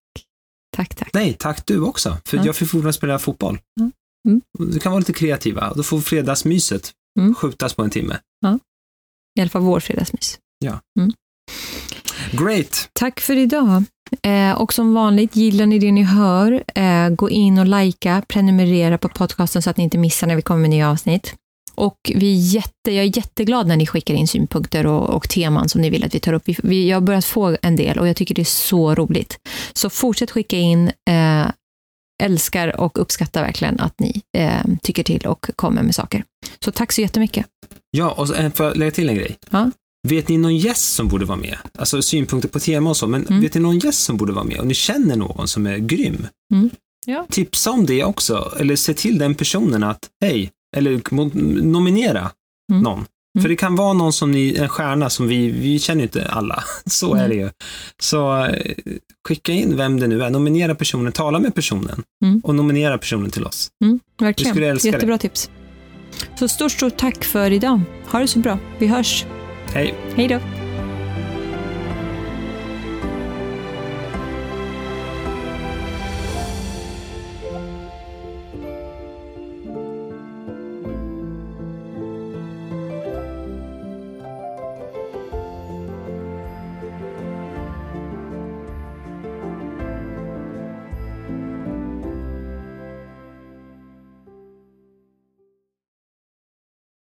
Tack, 0.77 0.95
tack. 0.95 1.11
Nej, 1.15 1.37
tack 1.39 1.67
du 1.67 1.81
också. 1.81 2.17
För 2.25 2.37
Ja. 2.37 2.45
jag 2.47 2.57
får 2.57 2.67
fortfarande 2.67 2.93
spela 2.93 3.19
fotboll. 3.19 3.59
Mm. 3.81 3.93
Mm. 4.29 4.73
Du 4.73 4.79
kan 4.79 4.93
vara 4.93 4.99
lite 4.99 5.13
kreativa. 5.13 5.75
Då 5.75 5.83
får 5.83 6.01
fredagsmyset 6.01 6.93
Mm. 7.19 7.35
skjutas 7.35 7.75
på 7.75 7.83
en 7.83 7.91
timme. 7.91 8.19
I 9.39 9.41
alla 9.41 9.51
fall 9.51 9.63
vår 9.63 9.81
fredagsmys. 9.81 10.39
Great! 12.33 12.89
Tack 12.93 13.21
för 13.21 13.37
idag. 13.37 13.85
Eh, 14.23 14.53
och 14.53 14.73
som 14.73 14.95
vanligt, 14.95 15.37
gillar 15.37 15.67
ni 15.67 15.79
det 15.79 15.93
ni 15.93 16.03
hör, 16.03 16.65
eh, 16.75 17.09
gå 17.09 17.31
in 17.31 17.59
och 17.59 17.67
likea, 17.67 18.23
prenumerera 18.29 18.99
på 18.99 19.09
podcasten 19.09 19.63
så 19.63 19.71
att 19.71 19.77
ni 19.77 19.85
inte 19.85 19.99
missar 19.99 20.27
när 20.27 20.37
vi 20.37 20.43
kommer 20.43 20.61
med 20.61 20.71
nya 20.71 20.91
avsnitt. 20.91 21.35
Och 21.77 21.97
vi 22.15 22.33
är 22.33 22.55
jätte, 22.55 22.91
jag 22.91 23.05
är 23.05 23.17
jätteglad 23.17 23.67
när 23.67 23.77
ni 23.77 23.87
skickar 23.87 24.15
in 24.15 24.29
synpunkter 24.29 24.87
och, 24.87 25.11
och 25.11 25.29
teman 25.29 25.69
som 25.69 25.81
ni 25.81 25.91
vill 25.91 26.05
att 26.05 26.15
vi 26.15 26.21
tar 26.21 26.33
upp. 26.33 26.43
Vi, 26.47 26.57
vi, 26.63 26.89
jag 26.89 26.97
har 26.97 27.01
börjat 27.01 27.25
få 27.25 27.57
en 27.63 27.77
del 27.77 27.99
och 27.99 28.09
jag 28.09 28.17
tycker 28.17 28.35
det 28.35 28.43
är 28.43 28.45
så 28.45 28.95
roligt. 28.95 29.39
Så 29.73 29.91
fortsätt 29.91 30.31
skicka 30.31 30.57
in. 30.57 30.91
Eh, 31.11 31.47
älskar 32.23 32.81
och 32.81 33.01
uppskattar 33.01 33.43
verkligen 33.43 33.81
att 33.81 34.01
ni 34.01 34.23
eh, 34.39 34.61
tycker 34.83 35.03
till 35.03 35.27
och 35.27 35.51
kommer 35.57 35.83
med 35.83 35.95
saker. 35.95 36.25
Så 36.65 36.71
tack 36.73 36.93
så 36.93 37.01
jättemycket. 37.01 37.47
Ja, 37.91 38.11
och 38.11 38.37
eh, 38.37 38.53
får 38.53 38.67
jag 38.67 38.77
lägga 38.77 38.91
till 38.91 39.09
en 39.09 39.15
grej? 39.15 39.37
Ja. 39.51 39.71
Vet 40.09 40.29
ni 40.29 40.39
någon 40.39 40.57
gäst 40.57 40.95
som 40.95 41.09
borde 41.09 41.25
vara 41.25 41.39
med? 41.39 41.57
Alltså 41.79 42.03
synpunkter 42.03 42.49
på 42.49 42.61
tema 42.61 42.91
och 42.91 42.97
så, 42.97 43.07
men 43.07 43.27
Mm. 43.27 43.41
vet 43.41 43.55
ni 43.55 43.61
någon 43.61 43.79
gäst 43.79 44.03
som 44.05 44.17
borde 44.17 44.33
vara 44.33 44.45
med? 44.45 44.59
Och 44.61 44.67
ni 44.67 44.75
känner 44.75 45.17
någon 45.17 45.49
som 45.49 45.67
är 45.67 45.79
grym? 45.79 46.27
Mm. 46.55 46.71
Ja. 47.07 47.27
Tipsa 47.31 47.71
om 47.71 47.87
det 47.87 48.05
också, 48.05 48.53
eller 48.61 48.77
se 48.77 48.95
till 48.95 49.19
den 49.19 49.35
personen 49.35 49.83
att, 49.83 50.09
hej, 50.25 50.51
eller 50.77 51.01
nominera 51.63 52.31
Mm. 52.73 52.83
någon. 52.83 52.99
Mm. 52.99 53.43
För 53.43 53.49
det 53.49 53.57
kan 53.57 53.75
vara 53.77 53.93
någon 53.93 54.13
som 54.13 54.31
ni, 54.33 54.57
en 54.57 54.69
stjärna 54.69 55.11
som 55.11 55.29
vi, 55.29 55.51
vi 55.51 55.79
känner 55.79 56.03
inte 56.03 56.27
alla. 56.29 56.65
Så 56.87 57.15
är 57.15 57.19
Nej. 57.19 57.29
det 57.29 57.35
ju. 57.35 57.51
Så 58.03 58.45
eh, 58.45 58.73
skicka 59.29 59.53
in 59.53 59.77
vem 59.77 60.01
det 60.01 60.07
nu 60.07 60.23
är, 60.23 60.31
nominera 60.31 60.75
personen, 60.75 61.13
tala 61.13 61.39
med 61.39 61.55
personen 61.55 62.03
Mm. 62.25 62.41
och 62.45 62.55
nominera 62.55 62.99
personen 62.99 63.31
till 63.31 63.45
oss. 63.45 63.69
Mm, 63.85 64.01
Vi 64.19 64.25
verkligen. 64.25 64.53
skulle 64.55 64.67
älska 64.69 64.91
det. 64.91 64.97
Jättebra 64.97 65.19
tips. 65.19 65.51
Så 66.39 66.49
stort, 66.49 66.73
stort 66.73 66.97
tack 66.97 67.25
för 67.25 67.51
idag. 67.51 67.81
Ha 68.11 68.19
det 68.19 68.29
så 68.29 68.39
bra. 68.39 68.59
Vi 68.79 68.87
hörs. 68.87 69.25
Hej! 69.75 69.95
Hej 70.17 70.29
då. 70.29 70.66